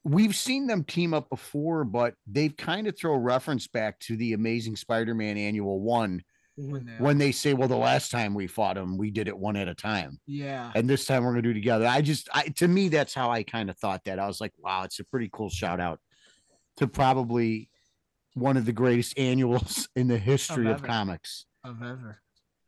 we've 0.03 0.35
seen 0.35 0.67
them 0.67 0.83
team 0.85 1.13
up 1.13 1.29
before, 1.29 1.83
but 1.83 2.13
they've 2.25 2.55
kind 2.55 2.87
of 2.87 2.97
throw 2.97 3.13
a 3.15 3.19
reference 3.19 3.67
back 3.67 3.99
to 4.01 4.15
the 4.15 4.33
Amazing 4.33 4.75
Spider-Man 4.77 5.37
Annual 5.37 5.81
One 5.81 6.23
Mhm. 6.57 6.99
when 6.99 7.17
they 7.17 7.31
say, 7.31 7.53
"Well, 7.53 7.67
the 7.69 7.75
last 7.77 8.09
time 8.11 8.33
we 8.33 8.45
fought 8.47 8.77
him, 8.77 8.97
we 8.97 9.11
did 9.11 9.27
it 9.29 9.37
one 9.37 9.55
at 9.55 9.67
a 9.69 9.75
time, 9.75 10.19
yeah. 10.25 10.71
and 10.75 10.89
this 10.89 11.05
time 11.05 11.23
we're 11.23 11.31
gonna 11.31 11.41
do 11.41 11.51
it 11.51 11.53
together." 11.55 11.85
I 11.87 12.01
just, 12.01 12.27
I 12.33 12.43
to 12.49 12.67
me, 12.67 12.87
that's 12.89 13.13
how 13.13 13.29
I 13.29 13.43
kind 13.43 13.69
of 13.69 13.77
thought 13.77 14.03
that. 14.05 14.19
I 14.19 14.27
was 14.27 14.39
like, 14.41 14.53
"Wow, 14.57 14.83
it's 14.83 14.99
a 14.99 15.05
pretty 15.05 15.29
cool 15.31 15.49
shout 15.49 15.79
out 15.79 15.99
to 16.77 16.87
probably 16.87 17.69
one 18.39 18.57
of 18.57 18.65
the 18.65 18.71
greatest 18.73 19.17
annuals 19.17 19.87
in 19.95 20.07
the 20.07 20.17
history 20.17 20.67
of 20.67 20.77
ever. 20.77 20.87
comics, 20.87 21.45
Of 21.63 21.81
ever. 21.83 22.21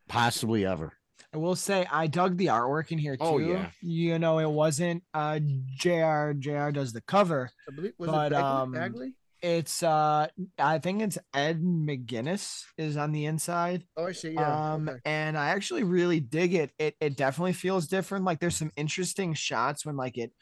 possibly 0.07 0.65
ever." 0.65 0.93
I 1.33 1.37
will 1.37 1.55
say 1.55 1.85
I 1.89 2.07
dug 2.07 2.35
the 2.37 2.47
artwork 2.47 2.91
in 2.91 2.97
here 2.97 3.15
too. 3.15 3.23
Oh, 3.23 3.37
yeah. 3.37 3.69
You 3.81 4.19
know, 4.19 4.39
it 4.39 4.49
wasn't 4.49 5.03
uh 5.13 5.39
JR 5.77 6.33
JR 6.37 6.71
does 6.71 6.91
the 6.91 7.01
cover. 7.07 7.49
I 7.69 7.73
believe 7.75 7.93
was 7.97 8.09
But, 8.09 8.31
it 8.33 8.35
Bagley? 8.35 8.49
um, 8.61 8.71
Bagley? 8.73 9.13
It's 9.41 9.81
uh 9.81 10.27
I 10.59 10.79
think 10.79 11.01
it's 11.01 11.17
Ed 11.33 11.61
McGuinness 11.61 12.65
is 12.77 12.97
on 12.97 13.13
the 13.13 13.25
inside. 13.25 13.85
Oh, 13.95 14.07
I 14.07 14.11
see. 14.11 14.31
Yeah. 14.33 14.73
um 14.73 14.89
okay. 14.89 14.99
and 15.05 15.37
I 15.37 15.49
actually 15.49 15.83
really 15.83 16.19
dig 16.19 16.53
it. 16.53 16.71
It 16.77 16.95
it 16.99 17.15
definitely 17.15 17.53
feels 17.53 17.87
different. 17.87 18.25
Like 18.25 18.39
there's 18.41 18.57
some 18.57 18.71
interesting 18.75 19.33
shots 19.33 19.85
when 19.85 19.95
like 19.95 20.17
it 20.17 20.33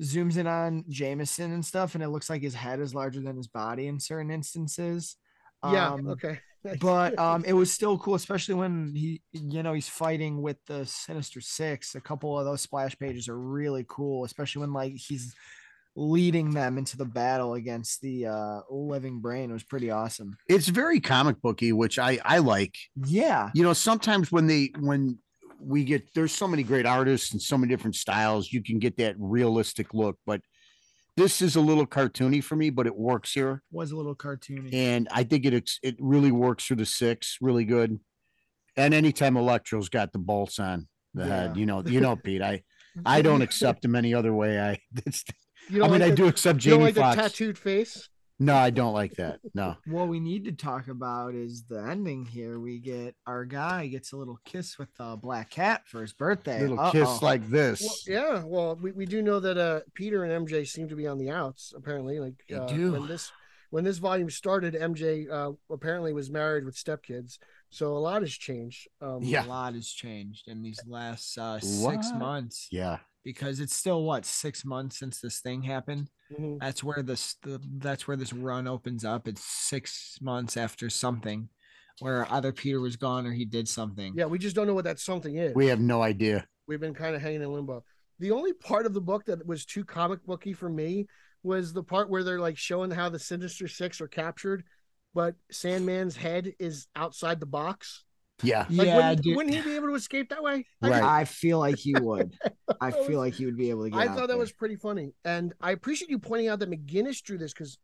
zooms 0.00 0.36
in 0.36 0.46
on 0.46 0.84
Jameson 0.88 1.52
and 1.52 1.64
stuff, 1.64 1.94
and 1.94 2.02
it 2.04 2.08
looks 2.08 2.28
like 2.30 2.42
his 2.42 2.54
head 2.54 2.80
is 2.80 2.94
larger 2.94 3.20
than 3.20 3.36
his 3.36 3.48
body 3.48 3.86
in 3.86 3.98
certain 4.00 4.30
instances. 4.30 5.16
yeah. 5.70 5.92
Um, 5.92 6.08
okay. 6.08 6.38
but 6.80 7.16
um 7.16 7.44
it 7.46 7.52
was 7.52 7.72
still 7.72 7.96
cool 7.96 8.16
especially 8.16 8.54
when 8.54 8.92
he 8.92 9.22
you 9.30 9.62
know 9.62 9.72
he's 9.72 9.88
fighting 9.88 10.42
with 10.42 10.56
the 10.66 10.84
sinister 10.84 11.40
six 11.40 11.94
a 11.94 12.00
couple 12.00 12.36
of 12.36 12.44
those 12.44 12.60
splash 12.60 12.98
pages 12.98 13.28
are 13.28 13.38
really 13.38 13.84
cool 13.88 14.24
especially 14.24 14.58
when 14.62 14.72
like 14.72 14.92
he's 14.96 15.32
leading 15.94 16.50
them 16.50 16.76
into 16.76 16.96
the 16.96 17.04
battle 17.04 17.54
against 17.54 18.00
the 18.00 18.26
uh 18.26 18.60
living 18.68 19.20
brain 19.20 19.48
it 19.48 19.52
was 19.52 19.62
pretty 19.62 19.92
awesome 19.92 20.36
It's 20.48 20.66
very 20.66 20.98
comic 20.98 21.40
booky, 21.40 21.72
which 21.72 22.00
I 22.00 22.18
I 22.24 22.38
like. 22.38 22.74
yeah 23.06 23.50
you 23.54 23.62
know 23.62 23.72
sometimes 23.72 24.32
when 24.32 24.48
they 24.48 24.72
when 24.80 25.18
we 25.60 25.84
get 25.84 26.12
there's 26.14 26.32
so 26.32 26.46
many 26.46 26.62
great 26.62 26.86
artists 26.86 27.32
and 27.32 27.40
so 27.40 27.56
many 27.56 27.72
different 27.72 27.96
styles. 27.96 28.52
You 28.52 28.62
can 28.62 28.78
get 28.78 28.96
that 28.98 29.16
realistic 29.18 29.94
look 29.94 30.18
but 30.26 30.40
this 31.16 31.40
is 31.40 31.56
a 31.56 31.60
little 31.60 31.86
cartoony 31.86 32.42
for 32.42 32.56
me 32.56 32.70
but 32.70 32.86
it 32.86 32.96
works 32.96 33.32
here. 33.32 33.62
Was 33.70 33.90
a 33.90 33.96
little 33.96 34.14
cartoony. 34.14 34.72
And 34.72 35.08
i 35.12 35.24
think 35.24 35.44
it 35.46 35.70
it 35.82 35.96
really 35.98 36.32
works 36.32 36.66
through 36.66 36.76
the 36.76 36.86
six 36.86 37.38
really 37.40 37.64
good. 37.64 37.98
And 38.76 38.92
anytime 38.94 39.36
electro's 39.36 39.88
got 39.88 40.12
the 40.12 40.18
bolts 40.18 40.58
on 40.58 40.88
the 41.14 41.24
head 41.26 41.56
you 41.56 41.66
know 41.66 41.82
you 41.86 42.00
know 42.00 42.14
pete 42.14 42.42
i 42.42 42.62
i 43.06 43.22
don't 43.22 43.42
accept 43.42 43.84
him 43.84 43.94
any 43.94 44.14
other 44.14 44.34
way. 44.34 44.60
I 44.60 44.78
i 45.06 45.72
mean 45.72 45.80
like 45.80 46.02
i 46.02 46.10
the, 46.10 46.16
do 46.16 46.26
accept 46.28 46.64
You 46.64 46.72
don't 46.72 46.80
jamie 46.80 46.92
like 46.92 47.16
the 47.16 47.22
tattooed 47.22 47.58
face? 47.58 48.08
No, 48.38 48.54
I 48.54 48.68
don't 48.70 48.92
like 48.92 49.14
that. 49.14 49.40
No. 49.54 49.76
What 49.86 50.08
we 50.08 50.20
need 50.20 50.44
to 50.44 50.52
talk 50.52 50.88
about 50.88 51.34
is 51.34 51.64
the 51.64 51.78
ending 51.82 52.26
here. 52.26 52.60
We 52.60 52.78
get 52.78 53.14
our 53.26 53.44
guy 53.46 53.86
gets 53.86 54.12
a 54.12 54.16
little 54.16 54.38
kiss 54.44 54.78
with 54.78 54.94
the 54.98 55.16
black 55.16 55.48
cat 55.50 55.82
for 55.86 56.02
his 56.02 56.12
birthday. 56.12 56.58
A 56.58 56.60
little 56.62 56.78
Uh-oh. 56.80 56.90
kiss 56.92 57.22
like 57.22 57.48
this. 57.48 57.80
Well, 57.80 57.96
yeah, 58.34 58.42
well, 58.44 58.76
we, 58.76 58.92
we 58.92 59.06
do 59.06 59.22
know 59.22 59.40
that 59.40 59.56
uh, 59.56 59.80
Peter 59.94 60.24
and 60.24 60.46
MJ 60.46 60.66
seem 60.68 60.88
to 60.90 60.96
be 60.96 61.06
on 61.06 61.16
the 61.18 61.30
outs. 61.30 61.72
Apparently, 61.74 62.20
like 62.20 62.34
They 62.48 62.56
uh, 62.56 62.66
do. 62.66 62.92
when 62.92 63.06
this 63.06 63.32
when 63.70 63.84
this 63.84 63.96
volume 63.98 64.28
started, 64.30 64.74
MJ 64.74 65.30
uh, 65.30 65.52
apparently 65.70 66.12
was 66.12 66.30
married 66.30 66.64
with 66.64 66.76
stepkids, 66.76 67.38
so 67.70 67.96
a 67.96 67.98
lot 67.98 68.20
has 68.22 68.32
changed. 68.32 68.86
Um, 69.00 69.20
Yeah. 69.22 69.44
A 69.44 69.48
lot 69.48 69.74
has 69.74 69.88
changed 69.88 70.48
in 70.48 70.62
these 70.62 70.80
last 70.86 71.36
uh, 71.38 71.58
six 71.60 72.12
months 72.12 72.68
Yeah. 72.70 72.98
because 73.24 73.58
it's 73.60 73.74
still 73.74 74.02
what 74.04 74.24
six 74.26 74.64
months 74.64 74.98
since 74.98 75.20
this 75.20 75.40
thing 75.40 75.62
happened. 75.62 76.10
Mhm. 76.32 76.58
That's 76.60 76.82
where 76.82 77.02
this 77.02 77.34
the, 77.42 77.60
that's 77.78 78.06
where 78.08 78.16
this 78.16 78.32
run 78.32 78.66
opens 78.66 79.04
up. 79.04 79.28
It's 79.28 79.44
six 79.44 80.18
months 80.20 80.56
after 80.56 80.90
something, 80.90 81.48
where 82.00 82.26
either 82.32 82.52
Peter 82.52 82.80
was 82.80 82.96
gone 82.96 83.26
or 83.26 83.32
he 83.32 83.44
did 83.44 83.68
something. 83.68 84.14
yeah, 84.16 84.26
we 84.26 84.38
just 84.38 84.56
don't 84.56 84.66
know 84.66 84.74
what 84.74 84.84
that 84.84 84.98
something 84.98 85.36
is. 85.36 85.54
We 85.54 85.66
have 85.66 85.80
no 85.80 86.02
idea. 86.02 86.46
We've 86.66 86.80
been 86.80 86.94
kind 86.94 87.14
of 87.14 87.22
hanging 87.22 87.42
in 87.42 87.52
limbo. 87.52 87.84
The 88.18 88.30
only 88.30 88.52
part 88.52 88.86
of 88.86 88.94
the 88.94 89.00
book 89.00 89.26
that 89.26 89.46
was 89.46 89.64
too 89.64 89.84
comic 89.84 90.24
booky 90.24 90.52
for 90.52 90.68
me 90.68 91.06
was 91.42 91.72
the 91.72 91.82
part 91.82 92.10
where 92.10 92.24
they're 92.24 92.40
like 92.40 92.56
showing 92.58 92.90
how 92.90 93.08
the 93.08 93.18
Sinister 93.18 93.68
Six 93.68 94.00
are 94.00 94.08
captured, 94.08 94.64
but 95.14 95.34
Sandman's 95.52 96.16
head 96.16 96.52
is 96.58 96.88
outside 96.96 97.40
the 97.40 97.46
box. 97.46 98.04
Yeah. 98.42 98.66
Like, 98.68 98.86
yeah, 98.86 98.96
wouldn't, 98.96 99.22
dude. 99.22 99.36
wouldn't 99.36 99.54
he 99.54 99.62
be 99.62 99.76
able 99.76 99.88
to 99.88 99.94
escape 99.94 100.28
that 100.30 100.42
way? 100.42 100.66
I 100.82 100.88
Right. 100.88 101.02
I 101.02 101.24
feel 101.24 101.58
like 101.58 101.78
he 101.78 101.94
would. 101.94 102.36
I 102.80 102.90
feel 102.90 103.18
like 103.18 103.34
he 103.34 103.46
would 103.46 103.56
be 103.56 103.70
able 103.70 103.84
to 103.84 103.90
get. 103.90 103.96
Out. 103.96 104.02
I 104.02 104.08
out 104.08 104.14
thought 104.14 104.20
that 104.22 104.28
there. 104.28 104.38
was 104.38 104.52
pretty 104.52 104.76
funny, 104.76 105.14
and 105.24 105.54
I 105.60 105.72
appreciate 105.72 106.10
you 106.10 106.18
pointing 106.18 106.48
out 106.48 106.58
that 106.58 106.70
McGuinness 106.70 107.22
drew 107.22 107.38
this 107.38 107.52
because 107.52 107.78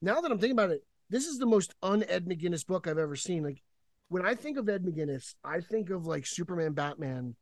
now 0.00 0.20
that 0.20 0.30
I'm 0.30 0.38
thinking 0.38 0.56
about 0.58 0.70
it, 0.70 0.82
this 1.10 1.26
is 1.26 1.38
the 1.38 1.46
most 1.46 1.74
un-Ed 1.82 2.26
McGuinness 2.26 2.66
book 2.66 2.86
I've 2.86 2.98
ever 2.98 3.16
seen. 3.16 3.44
Like 3.44 3.62
when 4.08 4.24
I 4.24 4.34
think 4.34 4.56
of 4.56 4.68
Ed 4.68 4.84
McGuinness, 4.84 5.34
I 5.44 5.60
think 5.60 5.90
of 5.90 6.06
like 6.06 6.26
Superman, 6.26 6.72
Batman, 6.72 7.36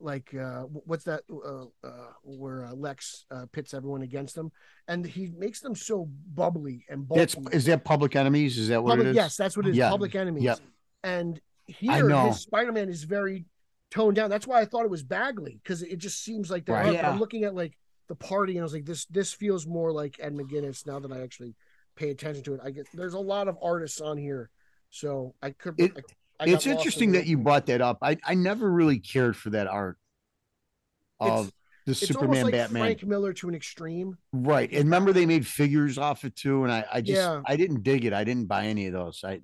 like 0.00 0.34
uh, 0.34 0.62
what's 0.62 1.04
that 1.04 1.22
uh, 1.30 1.66
uh, 1.86 2.12
where 2.22 2.64
uh, 2.64 2.74
Lex 2.74 3.24
uh, 3.30 3.46
pits 3.52 3.72
everyone 3.72 4.02
against 4.02 4.36
him, 4.36 4.50
and 4.88 5.06
he 5.06 5.30
makes 5.36 5.60
them 5.60 5.74
so 5.74 6.08
bubbly 6.34 6.84
and 6.88 7.06
bulky. 7.06 7.20
That's 7.20 7.36
is 7.54 7.64
that 7.66 7.84
public 7.84 8.16
enemies? 8.16 8.58
Is 8.58 8.68
that 8.68 8.82
what 8.82 8.90
Public, 8.90 9.06
it 9.06 9.10
is? 9.10 9.16
yes, 9.16 9.36
that's 9.36 9.56
what 9.56 9.66
it 9.66 9.70
is. 9.70 9.76
Yeah. 9.76 9.90
Public 9.90 10.14
enemies. 10.14 10.42
Yep. 10.42 10.58
And 11.04 11.36
I 11.36 11.40
here, 11.72 12.08
know. 12.08 12.28
his 12.28 12.40
Spider-Man 12.40 12.88
is 12.88 13.04
very 13.04 13.46
toned 13.90 14.16
down. 14.16 14.30
That's 14.30 14.46
why 14.46 14.60
I 14.60 14.64
thought 14.64 14.84
it 14.84 14.90
was 14.90 15.02
Bagley 15.02 15.60
because 15.62 15.82
it 15.82 15.98
just 15.98 16.22
seems 16.24 16.50
like 16.50 16.66
that. 16.66 16.72
Right. 16.72 16.96
But 16.96 17.04
I'm 17.04 17.18
looking 17.18 17.44
at 17.44 17.54
like 17.54 17.76
the 18.08 18.14
party, 18.14 18.52
and 18.52 18.60
I 18.60 18.64
was 18.64 18.72
like, 18.72 18.84
this 18.84 19.06
this 19.06 19.32
feels 19.32 19.66
more 19.66 19.92
like 19.92 20.16
Ed 20.20 20.34
McGuinness 20.34 20.86
now 20.86 20.98
that 20.98 21.12
I 21.12 21.22
actually 21.22 21.54
pay 21.96 22.10
attention 22.10 22.42
to 22.44 22.54
it. 22.54 22.60
I 22.62 22.70
get 22.70 22.86
there's 22.94 23.14
a 23.14 23.20
lot 23.20 23.48
of 23.48 23.58
artists 23.62 24.00
on 24.00 24.16
here, 24.18 24.50
so 24.90 25.34
I 25.42 25.50
could. 25.50 25.74
It- 25.78 25.92
I, 26.40 26.44
I 26.44 26.48
it's 26.48 26.66
interesting 26.66 27.10
in 27.10 27.20
that 27.20 27.26
you 27.26 27.38
brought 27.38 27.66
that 27.66 27.80
up. 27.80 27.98
I, 28.02 28.16
I 28.24 28.34
never 28.34 28.68
really 28.68 28.98
cared 28.98 29.36
for 29.36 29.50
that 29.50 29.68
art 29.68 29.96
of 31.20 31.52
the 31.86 31.92
It's 31.92 32.00
Superman 32.06 32.44
like 32.44 32.52
Batman. 32.52 32.82
Frank 32.82 33.04
Miller 33.04 33.32
to 33.34 33.48
an 33.48 33.54
extreme. 33.54 34.16
Right. 34.32 34.70
And 34.70 34.84
remember 34.84 35.12
they 35.12 35.26
made 35.26 35.46
figures 35.46 35.98
off 35.98 36.24
it 36.24 36.34
too. 36.34 36.64
And 36.64 36.72
I, 36.72 36.84
I 36.92 37.00
just 37.00 37.16
Yeah. 37.16 37.42
I 37.46 37.56
didn't 37.56 37.82
dig 37.82 38.04
it. 38.04 38.12
I 38.12 38.24
didn't 38.24 38.46
buy 38.46 38.66
any 38.66 38.86
of 38.86 38.92
those. 38.92 39.22
I 39.24 39.40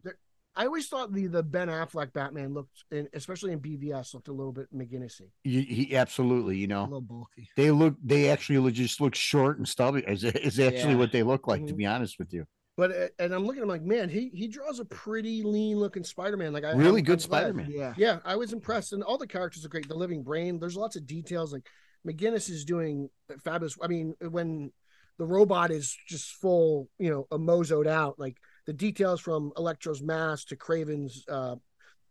I 0.58 0.66
always 0.66 0.88
thought 0.88 1.12
the 1.14 1.26
the 1.28 1.42
Ben 1.42 1.68
Affleck 1.68 2.12
Batman 2.12 2.52
looked, 2.52 2.84
in, 2.90 3.08
especially 3.14 3.52
in 3.52 3.60
BVS, 3.60 4.12
looked 4.12 4.28
a 4.28 4.32
little 4.32 4.52
bit 4.52 4.66
McGinnisy. 4.74 5.30
he, 5.44 5.62
he 5.62 5.96
absolutely, 5.96 6.56
you 6.58 6.64
a 6.64 6.68
know, 6.68 6.82
little 6.84 7.00
bulky. 7.00 7.48
they 7.56 7.70
look 7.70 7.94
they 8.02 8.28
actually 8.28 8.72
just 8.72 9.00
look 9.00 9.14
short 9.14 9.58
and 9.58 9.66
stubby 9.68 10.00
is, 10.06 10.24
is 10.24 10.58
actually 10.60 10.92
Yeah. 10.92 10.98
what 10.98 11.12
they 11.12 11.22
look 11.22 11.46
like, 11.46 11.64
to 11.66 11.72
Mhm. 11.72 11.76
be 11.76 11.86
honest 11.86 12.18
with 12.18 12.32
you. 12.32 12.44
But 12.76 12.90
uh, 12.92 13.08
and 13.18 13.32
I'm 13.32 13.44
looking, 13.46 13.62
I'm 13.62 13.68
like, 13.68 13.82
man, 13.82 14.08
he 14.08 14.30
he 14.34 14.48
draws 14.48 14.78
a 14.80 14.84
pretty 14.84 15.42
lean 15.42 15.78
looking 15.78 16.04
Spider-Man. 16.04 16.52
Like 16.52 16.64
I 16.64 16.72
Really 16.72 16.96
I'm- 17.02 17.04
good 17.04 17.20
Spider-Man. 17.22 17.70
Yeah. 17.70 17.94
Yeah, 17.96 18.18
I 18.24 18.36
was 18.36 18.52
impressed, 18.52 18.92
and 18.92 19.02
all 19.04 19.16
the 19.18 19.26
characters 19.26 19.64
are 19.64 19.68
great. 19.68 19.88
The 19.88 19.94
Living 19.94 20.22
Brain, 20.22 20.58
there's 20.58 20.76
lots 20.76 20.96
of 20.96 21.06
details. 21.06 21.52
Like 21.52 21.66
McGuinness 22.06 22.48
is 22.50 22.64
doing 22.64 23.10
fabulous. 23.44 23.76
I 23.82 23.86
mean, 23.88 24.14
when 24.20 24.72
the 25.18 25.26
robot 25.26 25.70
is 25.72 25.96
just 26.06 26.32
full, 26.34 26.88
you 26.98 27.10
know, 27.10 27.26
a 27.32 27.38
mozoed 27.38 27.88
out, 27.88 28.18
like 28.20 28.36
the 28.68 28.74
details 28.74 29.18
from 29.18 29.50
Electro's 29.56 30.02
mask 30.02 30.48
to 30.48 30.56
Kraven's 30.56 31.24
uh, 31.26 31.56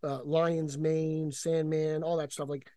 uh, 0.04 0.24
lion's 0.26 0.76
mane, 0.76 1.32
Sandman, 1.32 2.02
all 2.02 2.18
that 2.18 2.34
stuff. 2.34 2.50
Like 2.50 2.68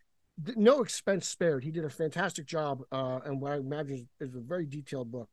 th- 0.45 0.59
no 0.59 0.83
expense 0.83 1.27
spared. 1.27 1.65
He 1.65 1.71
did 1.71 1.87
a 1.87 1.89
fantastic 1.89 2.45
job, 2.45 2.83
uh, 2.93 3.21
and 3.25 3.41
what 3.41 3.53
I 3.53 3.57
imagine 3.57 4.07
is, 4.21 4.29
is 4.29 4.37
a 4.37 4.41
very 4.41 4.67
detailed 4.67 5.11
book. 5.11 5.31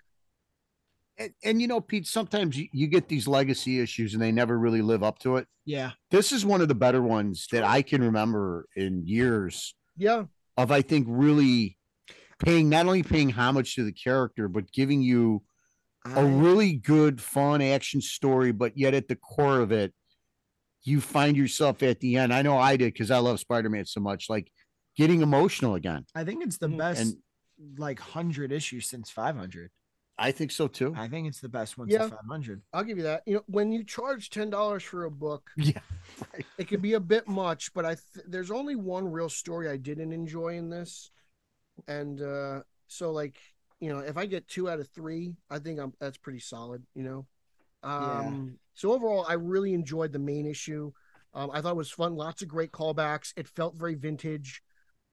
And, 1.18 1.34
and 1.44 1.62
you 1.62 1.68
know, 1.68 1.82
Pete, 1.82 2.08
sometimes 2.08 2.58
you, 2.58 2.70
you 2.72 2.88
get 2.88 3.10
these 3.10 3.28
legacy 3.28 3.82
issues 3.82 4.14
and 4.14 4.24
they 4.24 4.32
never 4.32 4.58
really 4.58 4.82
live 4.82 5.04
up 5.04 5.20
to 5.20 5.36
it. 5.36 5.48
Yeah. 5.66 5.92
This 6.10 6.32
is 6.32 6.46
one 6.46 6.62
of 6.62 6.70
the 6.70 6.76
better 6.76 7.02
ones 7.02 7.48
that 7.52 7.66
I 7.66 7.82
can 7.82 8.02
remember 8.02 8.66
in 8.78 9.06
years 9.06 9.76
Yeah, 9.98 10.24
of 10.56 10.72
I 10.72 10.84
think 10.84 11.06
really 11.10 11.78
paying 12.40 12.70
not 12.70 12.86
only 12.86 13.04
paying 13.04 13.32
homage 13.32 13.76
to 13.76 13.84
the 13.84 13.92
character, 13.92 14.48
but 14.48 14.72
giving 14.72 15.02
you 15.02 15.42
a 16.16 16.20
I- 16.20 16.28
really 16.30 16.74
good, 16.74 17.22
fun 17.22 17.62
action 17.62 18.02
story, 18.02 18.52
but 18.52 18.78
yet 18.78 18.94
at 18.94 19.08
the 19.08 19.16
core 19.16 19.60
of 19.60 19.72
it, 19.72 19.94
you 20.84 21.02
find 21.02 21.36
yourself 21.36 21.84
at 21.84 22.00
the 22.00 22.16
end. 22.18 22.34
I 22.34 22.42
know 22.42 22.58
I 22.58 22.78
did 22.78 22.94
because 22.94 23.12
I 23.12 23.18
love 23.18 23.40
Spider-Man 23.40 23.86
so 23.86 24.00
much, 24.00 24.30
like 24.30 24.50
getting 24.96 25.22
emotional 25.22 25.76
again. 25.76 26.06
I 26.16 26.24
think 26.24 26.44
it's 26.44 26.58
the 26.58 26.68
Mhm. 26.70 26.78
best 26.78 27.02
And 27.02 27.18
like 27.78 28.00
hundred 28.00 28.52
issues 28.52 28.88
since 28.88 29.10
five 29.10 29.36
hundred. 29.36 29.72
I 30.20 30.32
think 30.32 30.52
so 30.52 30.68
too. 30.68 30.94
I 30.96 31.08
think 31.08 31.28
it's 31.28 31.42
the 31.42 31.50
best 31.50 31.78
one 31.78 31.90
Yeah. 31.90 32.00
since 32.02 32.12
five 32.12 32.26
hundred. 32.28 32.62
I'll 32.74 32.84
give 32.84 32.98
you 32.98 33.04
that. 33.04 33.24
You 33.28 33.36
know, 33.36 33.44
when 33.48 33.72
you 33.72 33.84
charge 33.84 34.30
ten 34.30 34.50
dollars 34.50 34.84
for 34.84 35.04
a 35.06 35.12
book, 35.12 35.50
Yeah. 35.58 35.80
it 36.58 36.68
could 36.68 36.82
be 36.82 36.94
a 36.94 37.00
bit 37.00 37.28
much, 37.28 37.74
but 37.74 37.86
I 37.86 37.96
th- 37.96 38.26
there's 38.28 38.50
only 38.52 38.76
one 38.76 39.12
real 39.12 39.30
story 39.30 39.70
I 39.70 39.78
didn't 39.78 40.14
enjoy 40.14 40.56
in 40.58 40.70
this, 40.70 41.12
and 41.88 42.22
uh 42.22 42.62
so 42.88 43.12
like 43.12 43.38
you 43.80 43.90
know 43.94 44.00
if 44.00 44.18
I 44.18 44.26
get 44.26 44.48
two 44.48 44.70
out 44.70 44.80
of 44.80 44.88
three, 44.90 45.36
I 45.50 45.60
think 45.60 45.80
I'm 45.80 45.94
that's 46.00 46.18
pretty 46.18 46.40
solid. 46.40 46.84
You 46.96 47.04
know, 47.04 47.26
um. 47.84 48.60
So 48.74 48.92
overall, 48.92 49.26
I 49.28 49.34
really 49.34 49.74
enjoyed 49.74 50.12
the 50.14 50.20
main 50.20 50.46
issue. 50.46 50.92
Um, 51.34 51.50
I 51.52 51.62
thought 51.62 51.72
it 51.72 51.78
was 51.78 51.92
fun. 51.92 52.16
Lots 52.16 52.42
of 52.44 52.48
great 52.48 52.72
callbacks. 52.72 53.34
It 53.36 53.48
felt 53.48 53.76
very 53.76 53.96
vintage. 53.96 54.62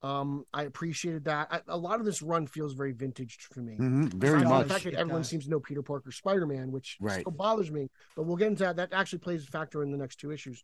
Um, 0.02 0.44
I 0.52 0.64
appreciated 0.64 1.24
that. 1.24 1.48
I, 1.50 1.60
a 1.68 1.78
lot 1.78 1.98
of 1.98 2.04
this 2.04 2.20
run 2.20 2.46
feels 2.46 2.74
very 2.74 2.92
vintage 2.92 3.38
for 3.52 3.60
me. 3.60 3.78
Mhm, 3.78 4.12
Very 4.12 4.40
Aside 4.40 4.48
much. 4.50 4.68
The 4.68 4.74
fact 4.74 4.84
that 4.84 4.94
everyone 4.94 5.22
does. 5.22 5.30
seems 5.30 5.44
to 5.44 5.50
know 5.50 5.60
Peter 5.60 5.82
Parker 5.82 6.12
Spider 6.12 6.46
Man, 6.46 6.70
which 6.72 6.98
Right. 7.00 7.20
still 7.20 7.32
bothers 7.32 7.70
me. 7.70 7.88
But 8.14 8.24
we'll 8.26 8.36
get 8.36 8.48
into 8.48 8.64
that. 8.64 8.76
That 8.76 8.92
actually 8.92 9.20
plays 9.20 9.44
a 9.44 9.50
factor 9.50 9.82
in 9.82 9.90
the 9.90 9.96
next 9.96 10.16
two 10.16 10.30
issues. 10.30 10.62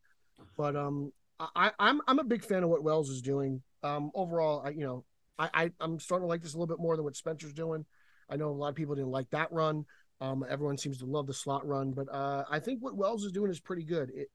But 0.59 0.77
um, 0.77 1.11
I, 1.39 1.73
I'm 1.79 2.03
I'm 2.07 2.19
a 2.19 2.25
big 2.25 2.45
fan 2.45 2.63
of 2.65 2.69
what 2.69 2.83
Wells 2.83 3.09
is 3.09 3.23
doing. 3.23 3.63
Um, 3.83 4.11
overall, 4.15 4.61
I 4.63 4.71
you 4.71 4.85
know 4.85 5.05
I, 5.41 5.49
I 5.65 5.71
I'm 5.81 5.99
starting 5.99 6.25
to 6.25 6.29
like 6.29 6.43
this 6.43 6.55
a 6.55 6.57
little 6.57 6.75
bit 6.75 6.83
more 6.83 6.97
than 6.97 7.05
what 7.05 7.17
Spencer's 7.17 7.53
doing. 7.53 7.85
I 8.29 8.37
know 8.37 8.51
a 8.51 8.53
lot 8.53 8.69
of 8.69 8.75
people 8.75 8.95
didn't 8.95 9.11
like 9.11 9.31
that 9.31 9.51
run. 9.53 9.85
Um, 10.21 10.45
everyone 10.49 10.77
seems 10.77 10.99
to 10.99 11.07
love 11.07 11.27
the 11.27 11.35
Slott 11.35 11.67
run, 11.67 11.93
but 11.93 12.07
uh, 12.13 12.45
I 12.51 12.59
think 12.59 12.83
what 12.83 12.95
Wells 12.97 13.25
is 13.25 13.33
doing 13.33 13.51
is 13.51 13.59
pretty 13.59 13.85
good. 13.85 14.11
It, 14.15 14.29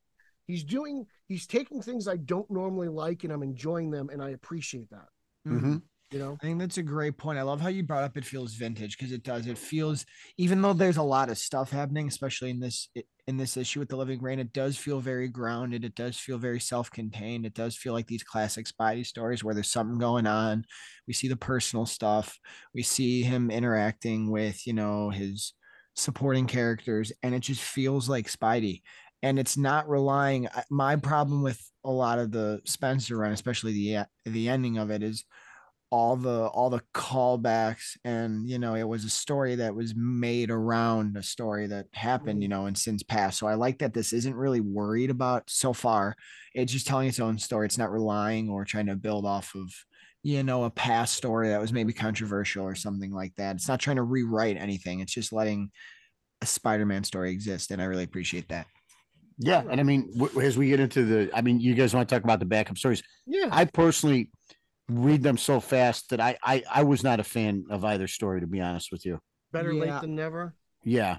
he's 0.48 0.64
doing 0.64 1.06
he's 1.28 1.46
taking 1.46 1.82
things 1.82 2.08
I 2.08 2.18
don't 2.18 2.50
normally 2.50 2.90
like, 2.90 3.24
and 3.24 3.32
I'm 3.32 3.44
enjoying 3.44 3.92
them, 3.92 4.10
and 4.10 4.22
I 4.22 4.32
appreciate 4.32 4.90
that. 4.90 5.08
Mhm. 5.48 5.82
You 6.12 6.20
know, 6.20 6.38
I 6.42 6.46
think 6.46 6.60
that's 6.60 6.78
a 6.78 6.84
great 6.84 7.18
point. 7.18 7.40
I 7.40 7.42
love 7.42 7.60
how 7.60 7.68
you 7.68 7.82
brought 7.84 8.04
up 8.04 8.16
it 8.16 8.26
feels 8.26 8.54
vintage 8.54 8.98
because 8.98 9.12
it 9.12 9.24
does. 9.24 9.48
It 9.48 9.58
feels 9.58 10.06
even 10.38 10.62
though 10.62 10.74
there's 10.74 10.98
a 10.98 11.04
lot 11.04 11.30
of 11.30 11.38
stuff 11.38 11.72
happening, 11.72 12.08
especially 12.08 12.52
in 12.52 12.60
this 12.60 12.90
in 13.28 13.38
this 13.38 13.58
issue 13.58 13.80
with 13.80 13.90
the 13.90 13.98
Living 13.98 14.20
Brain 14.20 14.38
it 14.40 14.54
does 14.54 14.78
feel 14.78 15.00
very 15.00 15.28
grounded. 15.28 15.84
It 15.84 15.96
does 15.96 16.16
feel 16.18 16.38
very 16.38 16.60
self-contained. 16.60 17.46
It 17.46 17.56
does 17.56 17.76
feel 17.76 17.94
like 17.94 18.06
these 18.06 18.24
classic 18.24 18.68
Spidey 18.68 19.06
stories 19.06 19.44
where 19.44 19.56
there's 19.56 19.72
something 19.72 19.98
going 19.98 20.28
on. 20.28 20.66
We 21.08 21.14
see 21.14 21.28
the 21.28 21.36
personal 21.36 21.88
stuff. 21.88 22.38
We 22.74 22.84
see 22.84 23.24
him 23.24 23.50
interacting 23.50 24.30
with, 24.30 24.68
you 24.68 24.74
know, 24.74 25.10
his 25.10 25.54
supporting 25.96 26.46
characters, 26.46 27.12
and 27.24 27.34
it 27.34 27.40
just 27.40 27.62
feels 27.62 28.08
like 28.08 28.28
Spidey. 28.28 28.84
And 29.24 29.40
it's 29.40 29.58
not 29.58 29.90
relying. 29.90 30.48
My 30.70 30.98
problem 30.98 31.42
with 31.42 31.60
a 31.84 31.90
lot 31.90 32.20
of 32.20 32.32
the 32.32 32.62
Spencer 32.66 33.18
run, 33.18 33.32
especially 33.32 33.74
the 33.74 34.06
the 34.30 34.50
ending 34.50 34.78
of 34.78 34.92
it, 34.92 35.02
is 35.02 35.26
all 35.96 36.18
the 36.18 36.48
all 36.48 36.70
the 36.70 36.82
callbacks 36.94 37.98
and 38.04 38.50
you 38.50 38.60
know 38.60 38.76
it 38.76 38.88
was 38.88 39.06
a 39.06 39.10
story 39.10 39.56
that 39.56 39.74
was 39.74 39.94
made 39.96 40.52
around 40.52 41.16
a 41.16 41.24
story 41.24 41.68
that 41.68 41.86
happened 41.94 42.44
you 42.44 42.50
mm-hmm. 42.50 42.60
know 42.60 42.66
and 42.66 42.78
since 42.78 43.02
past 43.02 43.40
so 43.40 43.48
i 43.48 43.54
like 43.54 43.80
that 43.80 43.94
this 43.94 44.12
isn't 44.12 44.36
really 44.36 44.60
worried 44.60 45.10
about 45.10 45.50
so 45.50 45.74
far. 45.74 46.16
It's 46.54 46.72
just 46.72 46.88
telling 46.88 47.08
its 47.08 47.20
own 47.20 47.38
story. 47.38 47.66
It's 47.66 47.78
not 47.78 47.92
relying 47.92 48.50
or 48.50 48.66
trying 48.66 48.88
to 48.88 48.96
build 48.96 49.26
off 49.26 49.56
of 49.56 49.74
you 50.24 50.44
know 50.44 50.64
a 50.64 50.70
past 50.70 51.16
story 51.16 51.50
that 51.50 51.62
was 51.62 51.74
maybe 51.74 51.94
controversial 51.94 52.66
or 52.66 52.76
something 52.76 53.12
like 53.12 53.34
that. 53.38 53.56
It's 53.56 53.68
not 53.68 53.80
trying 53.80 53.98
to 53.98 54.04
rewrite 54.04 54.58
anything. 54.58 55.00
It's 55.00 55.14
just 55.14 55.34
letting 55.34 55.72
a 56.42 56.46
spider-man 56.46 57.04
story 57.06 57.32
exist 57.32 57.72
and 57.72 57.82
i 57.82 57.86
really 57.86 58.04
appreciate 58.04 58.50
that. 58.50 58.68
Yeah, 59.38 59.64
and 59.70 59.80
I 59.80 59.84
mean, 59.84 60.12
w- 60.18 60.42
as 60.42 60.58
we 60.58 60.68
get 60.68 60.80
into 60.80 61.04
the, 61.04 61.30
I 61.34 61.42
mean, 61.42 61.60
you 61.60 61.74
guys 61.76 61.94
want 61.94 62.08
to 62.08 62.16
talk 62.16 62.24
about 62.24 62.40
the 62.40 62.46
backup 62.46 62.78
stories? 62.78 63.04
yeah. 63.26 63.50
I 63.52 63.66
personally 63.66 64.30
read 64.90 65.24
them 65.24 65.38
so 65.38 65.60
fast 65.60 66.10
that 66.10 66.20
I, 66.20 66.38
I, 66.44 66.64
I 66.72 66.84
was 66.84 67.04
not 67.04 67.20
a 67.20 67.24
fan 67.24 67.66
of 67.70 67.84
either 67.84 68.08
story, 68.08 68.42
to 68.42 68.48
be 68.48 68.62
honest 68.62 68.92
with 68.92 69.06
you. 69.06 69.20
Better 69.52 69.72
Yeah. 69.74 69.94
late 69.94 70.02
than 70.02 70.16
never. 70.16 70.54
Yeah, 70.84 71.18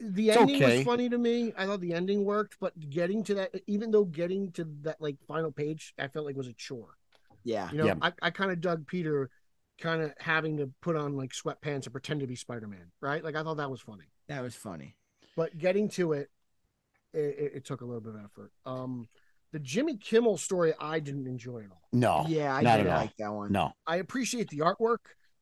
the 0.00 0.30
It's 0.30 0.38
ending 0.38 0.62
okay. 0.62 0.78
was 0.78 0.84
funny 0.86 1.08
to 1.08 1.18
me. 1.18 1.52
I 1.56 1.66
thought 1.66 1.80
the 1.80 1.92
ending 1.92 2.24
worked, 2.24 2.56
but 2.60 2.72
getting 2.90 3.22
to 3.24 3.34
that, 3.34 3.54
even 3.66 3.90
though 3.90 4.04
getting 4.04 4.50
to 4.52 4.64
that 4.82 5.00
like 5.00 5.16
final 5.26 5.52
page, 5.52 5.94
I 5.98 6.08
felt 6.08 6.26
like 6.26 6.36
was 6.36 6.48
a 6.48 6.52
chore. 6.54 6.96
Yeah. 7.44 7.70
You 7.70 7.78
know, 7.78 7.86
Yeah. 7.86 7.94
I, 8.00 8.12
I 8.22 8.30
kind 8.30 8.50
of 8.50 8.60
dug 8.60 8.86
Peter 8.86 9.30
kind 9.78 10.02
of 10.02 10.12
having 10.18 10.56
to 10.58 10.70
put 10.80 10.96
on 10.96 11.16
like 11.16 11.32
sweatpants 11.32 11.84
and 11.84 11.92
pretend 11.92 12.20
to 12.20 12.26
be 12.26 12.36
Spider 12.36 12.66
Man, 12.66 12.90
right? 13.00 13.22
Like 13.22 13.36
I 13.36 13.42
thought 13.42 13.58
that 13.58 13.70
was 13.70 13.80
funny. 13.80 14.04
That 14.28 14.42
was 14.42 14.54
funny. 14.54 14.96
But 15.36 15.58
getting 15.58 15.88
to 15.90 16.12
it, 16.12 16.30
it, 17.12 17.18
it, 17.18 17.52
it 17.56 17.64
took 17.64 17.80
a 17.80 17.84
little 17.84 18.00
bit 18.00 18.14
of 18.14 18.24
effort. 18.24 18.52
Um, 18.64 19.08
the 19.54 19.60
Jimmy 19.60 19.96
Kimmel 19.96 20.36
story, 20.36 20.74
I 20.80 20.98
didn't 20.98 21.28
enjoy 21.28 21.60
at 21.60 21.70
all. 21.70 21.80
No, 21.92 22.24
yeah, 22.26 22.52
I 22.52 22.60
not 22.60 22.78
did 22.78 22.86
at 22.88 22.92
all. 22.92 23.00
like 23.02 23.16
that 23.18 23.32
one. 23.32 23.52
no. 23.52 23.72
I 23.86 23.96
appreciate 23.96 24.50
the 24.50 24.58
artwork, 24.58 24.98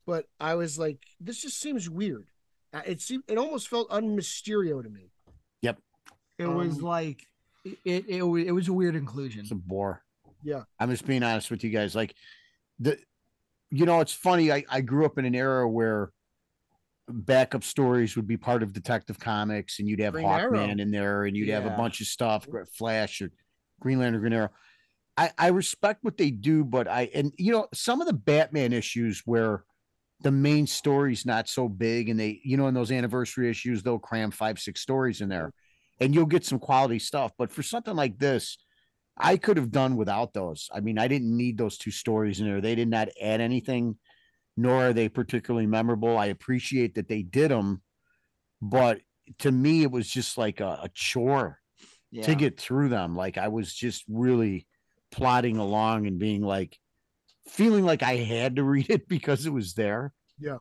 but 0.07 0.27
I 0.39 0.55
was 0.55 0.79
like, 0.79 0.99
this 1.19 1.41
just 1.41 1.59
seems 1.59 1.89
weird. 1.89 2.27
Uh, 2.75 2.83
It 2.87 3.01
seemed, 3.01 3.25
it 3.27 3.39
almost 3.39 3.69
felt 3.69 3.89
unmysterio 3.89 4.83
to 4.83 4.91
me. 4.91 5.11
Yep, 5.63 5.79
it 6.39 6.47
was 6.47 6.77
Um, 6.77 6.83
like 6.85 7.23
it, 7.65 7.79
it 7.87 8.05
it 8.09 8.23
was, 8.23 8.45
it 8.45 8.51
was 8.53 8.69
a 8.69 8.73
weird 8.75 8.97
inclusion. 8.97 9.41
It's 9.41 9.51
a 9.51 9.55
bore. 9.55 10.03
Yeah. 10.43 10.65
I'm 10.79 10.91
just 10.91 11.07
being 11.07 11.23
honest 11.23 11.51
with 11.51 11.65
you 11.65 11.71
guys. 11.71 11.95
Like 11.95 12.15
the 12.79 12.99
you 13.71 13.87
know, 13.87 14.01
it's 14.01 14.13
funny. 14.13 14.53
I, 14.53 14.65
I 14.69 14.83
grew 14.83 15.07
up 15.07 15.17
in 15.17 15.25
an 15.25 15.35
era 15.35 15.67
where 15.67 16.11
backup 17.09 17.65
stories 17.65 18.17
would 18.17 18.27
be 18.27 18.37
part 18.37 18.63
of 18.63 18.75
Detective 18.75 19.19
Comics, 19.19 19.79
and 19.79 19.89
you'd 19.89 20.01
have 20.01 20.13
Green 20.13 20.27
Hawkman 20.27 20.59
Arrow. 20.69 20.77
in 20.83 20.91
there, 20.91 21.25
and 21.25 21.35
you'd 21.35 21.49
have 21.49 21.65
a 21.65 21.71
bunch 21.71 22.03
of 22.03 22.07
stuff, 22.07 22.47
Flash 22.75 23.23
or 23.23 23.31
Green 23.83 23.99
Lantern, 23.99 24.21
Green 24.21 24.33
Arrow. 24.33 24.51
I, 25.17 25.31
I 25.37 25.49
respect 25.49 26.05
what 26.05 26.17
they 26.17 26.31
do, 26.31 26.65
but 26.65 26.89
I 26.89 27.11
and 27.15 27.33
you 27.37 27.53
know, 27.53 27.67
some 27.75 28.01
of 28.01 28.07
the 28.07 28.15
Batman 28.15 28.73
issues 28.73 29.23
where 29.27 29.65
the 30.23 30.31
main 30.31 30.67
story's 30.67 31.27
not 31.27 31.49
so 31.49 31.69
big, 31.69 32.09
and 32.09 32.19
they, 32.19 32.41
you 32.45 32.57
know, 32.57 32.69
in 32.69 32.75
those 32.75 32.93
anniversary 32.93 33.51
issues, 33.51 33.83
they'll 33.83 33.99
cram 33.99 34.31
five, 34.31 34.59
six 34.59 34.81
stories 34.81 35.21
in 35.21 35.29
there, 35.29 35.53
and 36.01 36.15
you'll 36.15 36.27
get 36.27 36.47
some 36.47 36.59
quality 36.59 36.99
stuff. 36.99 37.33
But 37.37 37.51
for 37.51 37.63
something 37.63 37.95
like 37.95 38.19
this, 38.19 38.57
I 39.19 39.37
could 39.37 39.59
have 39.59 39.71
done 39.71 39.97
without 39.97 40.33
those. 40.33 40.71
I 40.73 40.81
mean, 40.81 40.99
I 40.99 41.09
didn't 41.09 41.37
need 41.37 41.59
those 41.59 41.77
two 41.77 41.91
stories 41.91 42.41
in 42.41 42.47
there. 42.47 42.61
They 42.61 42.77
did 42.77 42.89
not 42.89 43.09
add 43.21 43.41
anything, 43.41 43.97
nor 44.57 44.89
are 44.89 44.93
they 44.93 45.09
particularly 45.09 45.67
memorable. 45.67 46.17
I 46.17 46.27
appreciate 46.27 46.95
that 46.95 47.09
they 47.09 47.23
did 47.23 47.51
them, 47.51 47.83
but 48.63 49.01
to 49.41 49.53
me, 49.53 49.83
it 49.83 49.91
was 49.91 50.09
just 50.09 50.39
like 50.39 50.61
a, 50.61 50.81
a 50.85 50.91
chore 50.95 51.59
Yeah. 52.13 52.23
to 52.25 52.35
get 52.35 52.61
through 52.61 52.91
them. 52.91 53.17
Like 53.17 53.39
I 53.39 53.49
was 53.49 53.75
just 53.75 54.05
really 54.09 54.67
plodding 55.11 55.57
along 55.57 56.07
and 56.07 56.19
being 56.19 56.43
like, 56.43 56.79
feeling 57.49 57.85
like 57.85 58.03
I 58.03 58.17
had 58.17 58.57
to 58.57 58.63
read 58.75 58.91
it 58.91 59.09
because 59.09 59.47
it 59.47 59.53
was 59.53 59.75
there. 59.75 60.13
Yeah. 60.39 60.59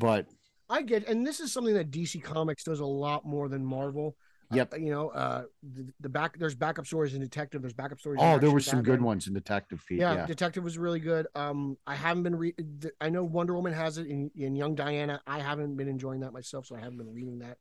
But 0.00 0.26
I 0.68 0.82
get, 0.82 1.06
and 1.06 1.24
this 1.26 1.38
is 1.38 1.52
something 1.52 1.74
that 1.74 1.90
DC 1.90 2.22
Comics 2.22 2.64
does 2.64 2.80
a 2.80 2.86
lot 2.86 3.24
more 3.24 3.48
than 3.48 3.64
Marvel. 3.64 4.16
Yep. 4.52 4.74
Uh, 4.74 4.76
you 4.76 4.90
know, 4.90 5.08
uh, 5.08 5.42
the, 5.62 5.86
the 6.00 6.08
back 6.08 6.38
there's 6.38 6.54
backup 6.54 6.86
stories 6.86 7.14
in 7.14 7.20
Detective. 7.20 7.62
There's 7.62 7.72
backup 7.74 7.98
stories. 7.98 8.20
oh, 8.22 8.38
there 8.38 8.50
were 8.50 8.60
some 8.60 8.82
good 8.82 9.02
ones 9.02 9.26
in 9.26 9.34
Detective 9.34 9.82
Pete. 9.88 9.98
Yeah, 9.98 10.14
Yeah. 10.14 10.26
Detective 10.26 10.62
was 10.62 10.78
really 10.78 11.00
good. 11.00 11.26
Um, 11.34 11.76
I 11.86 11.94
haven't 11.96 12.22
been 12.22 12.36
re- 12.36 12.54
I 13.00 13.08
know 13.10 13.24
Wonder 13.24 13.54
Woman 13.54 13.72
has 13.72 13.98
it 13.98 14.06
in, 14.06 14.30
in 14.36 14.54
Young 14.54 14.74
Diana. 14.74 15.20
I 15.26 15.40
haven't 15.40 15.76
been 15.76 15.88
enjoying 15.88 16.20
that 16.20 16.32
myself, 16.32 16.66
so 16.66 16.76
I 16.76 16.80
haven't 16.80 16.98
been 16.98 17.12
reading 17.12 17.40
that 17.40 17.58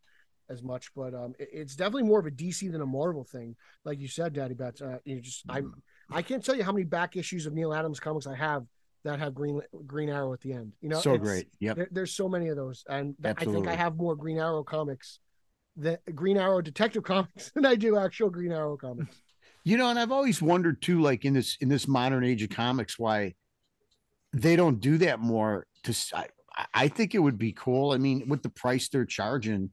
as 0.50 0.64
much. 0.64 0.94
But 0.96 1.14
um, 1.14 1.34
it- 1.40 1.50
it's 1.52 1.76
definitely 1.76 2.04
more 2.04 2.20
of 2.20 2.26
a 2.26 2.32
DC 2.32 2.72
than 2.72 2.82
a 2.82 2.86
Marvel 2.86 3.24
thing, 3.24 3.56
like 3.84 4.00
you 4.00 4.08
said, 4.08 4.34
Daddy 4.34 4.54
Bats. 4.54 4.82
Uh, 4.82 5.00
you 5.06 5.20
just 5.22 5.44
I 5.50 5.62
I 6.10 6.22
can't 6.22 6.44
tell 6.44 6.56
you 6.56 6.64
how 6.64 6.72
many 6.72 6.86
back 6.86 7.16
issues 7.16 7.46
of 7.46 7.54
Neal 7.54 7.74
Adams 7.74 8.00
comics 8.00 8.28
I 8.28 8.36
have 8.36 8.66
that 9.04 9.20
have 9.20 9.34
Green 9.34 9.62
Green 9.86 10.10
Arrow 10.10 10.34
at 10.34 10.42
the 10.42 10.54
end. 10.54 10.74
You 10.82 10.90
know, 10.90 11.00
so 11.00 11.18
great. 11.18 11.48
Yep. 11.60 11.76
There, 11.76 11.88
there's 11.92 12.14
so 12.14 12.28
many 12.28 12.48
of 12.50 12.56
those, 12.56 12.84
and 12.90 13.16
th- 13.22 13.36
I 13.40 13.46
think 13.46 13.68
I 13.68 13.76
have 13.76 13.96
more 13.98 14.16
Green 14.16 14.38
Arrow 14.40 14.64
comics, 14.64 15.20
than 15.78 15.98
Green 16.14 16.38
Arrow 16.38 16.62
Detective 16.62 17.04
comics 17.04 17.52
than 17.56 17.66
I 17.66 17.76
do 17.76 17.98
actual 17.98 18.30
Green 18.30 18.52
Arrow 18.52 18.78
comics. 18.78 19.16
You 19.68 19.78
know, 19.78 19.90
and 19.90 19.98
I've 19.98 20.12
always 20.12 20.44
wondered 20.44 20.80
too, 20.80 21.02
like 21.02 21.26
in 21.26 21.34
this 21.34 21.58
in 21.60 21.70
this 21.70 21.88
modern 21.88 22.24
age 22.24 22.44
of 22.44 22.52
comics, 22.52 23.00
why 23.00 23.34
they 24.32 24.56
don't 24.56 24.80
do 24.80 25.00
that 25.00 25.20
more. 25.20 25.66
To 25.86 25.96
I 26.72 26.88
think 26.88 27.16
it 27.16 27.20
would 27.20 27.40
be 27.40 27.52
cool. 27.52 27.92
I 27.92 27.98
mean, 27.98 28.30
with 28.30 28.44
the 28.44 28.50
price 28.50 28.90
they're 28.90 29.06
charging, 29.06 29.72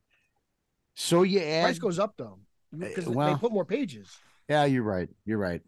so 0.95 1.23
you 1.23 1.41
add. 1.41 1.65
Price 1.65 1.79
goes 1.79 1.99
up 1.99 2.15
though 2.17 2.39
because 2.77 3.07
well, 3.07 3.33
they 3.35 3.39
put 3.39 3.53
more 3.53 3.65
pages. 3.65 4.17
yeah, 4.49 4.65
you're 4.65 4.83
right. 4.83 5.09
You're 5.25 5.39
right. 5.39 5.61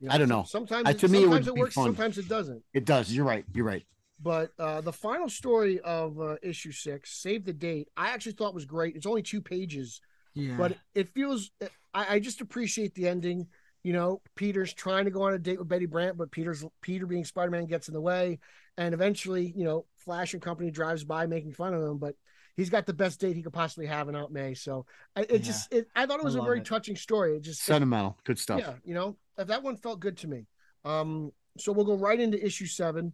You 0.00 0.08
I 0.10 0.18
don't 0.18 0.28
know. 0.28 0.44
Sometimes, 0.44 0.86
Uh, 0.86 0.90
it, 0.90 0.98
to 1.00 1.08
me, 1.08 1.18
it 1.18 1.22
sometimes 1.22 1.48
it 1.48 1.54
be 1.54 1.60
works, 1.60 1.74
fun. 1.74 1.84
sometimes 1.86 2.18
it 2.18 2.28
doesn't. 2.28 2.62
It 2.72 2.84
does. 2.84 3.12
You're 3.12 3.24
right. 3.24 3.44
You're 3.52 3.64
right. 3.66 3.84
But 4.20 4.50
uh, 4.58 4.80
the 4.80 4.92
final 4.92 5.28
story 5.28 5.80
of 5.80 6.20
uh, 6.20 6.36
issue 6.42 6.72
six, 6.72 7.20
save 7.20 7.44
the 7.44 7.52
date, 7.52 7.88
I 7.96 8.10
actually 8.10 8.32
thought 8.32 8.54
was 8.54 8.64
great. 8.64 8.96
It's 8.96 9.06
only 9.06 9.22
two 9.22 9.40
pages, 9.40 10.00
Yeah. 10.34 10.56
but 10.56 10.76
it 10.94 11.08
feels. 11.08 11.50
I, 11.94 12.14
I 12.14 12.18
just 12.20 12.40
appreciate 12.40 12.94
the 12.94 13.08
ending. 13.08 13.46
You 13.84 13.92
know, 13.92 14.20
Peter's 14.36 14.72
trying 14.74 15.04
to 15.04 15.10
go 15.12 15.22
on 15.22 15.34
a 15.34 15.38
date 15.38 15.58
with 15.58 15.68
Betty 15.68 15.86
Brant, 15.86 16.16
but 16.16 16.30
Peter's 16.32 16.64
Peter 16.80 17.06
being 17.06 17.24
Spider 17.24 17.50
Man 17.50 17.66
gets 17.66 17.88
in 17.88 17.94
the 17.94 18.00
way, 18.00 18.38
and 18.76 18.92
eventually, 18.94 19.52
you 19.56 19.64
know, 19.64 19.86
Flash 19.98 20.32
and 20.34 20.42
company 20.42 20.70
drives 20.70 21.04
by 21.04 21.26
making 21.26 21.52
fun 21.52 21.74
of 21.74 21.82
him, 21.82 21.98
but. 21.98 22.14
He's 22.58 22.70
got 22.70 22.86
the 22.86 22.92
best 22.92 23.20
date 23.20 23.36
he 23.36 23.42
could 23.42 23.52
possibly 23.52 23.86
have 23.86 24.08
in 24.08 24.16
Aunt 24.16 24.32
May. 24.32 24.52
So 24.54 24.84
I, 25.14 25.20
it 25.20 25.30
Yeah. 25.30 25.38
just, 25.38 25.72
it, 25.72 25.86
I 25.94 26.06
thought 26.06 26.18
it 26.18 26.24
was 26.24 26.34
a 26.34 26.42
very 26.42 26.58
it. 26.58 26.64
touching 26.64 26.96
story. 26.96 27.36
It 27.36 27.42
just, 27.42 27.60
it 27.60 27.64
Sentimental. 27.64 28.18
Good 28.24 28.36
stuff. 28.38 28.58
yeah, 28.58 28.74
you 28.84 28.94
know, 28.94 29.16
that 29.36 29.46
that 29.46 29.62
one 29.62 29.76
felt 29.76 30.00
good 30.00 30.16
to 30.18 30.28
me. 30.28 30.46
Um, 30.84 31.30
so 31.56 31.70
we'll 31.70 31.84
go 31.84 31.94
right 31.94 32.18
into 32.18 32.44
issue 32.44 32.66
seven. 32.66 33.12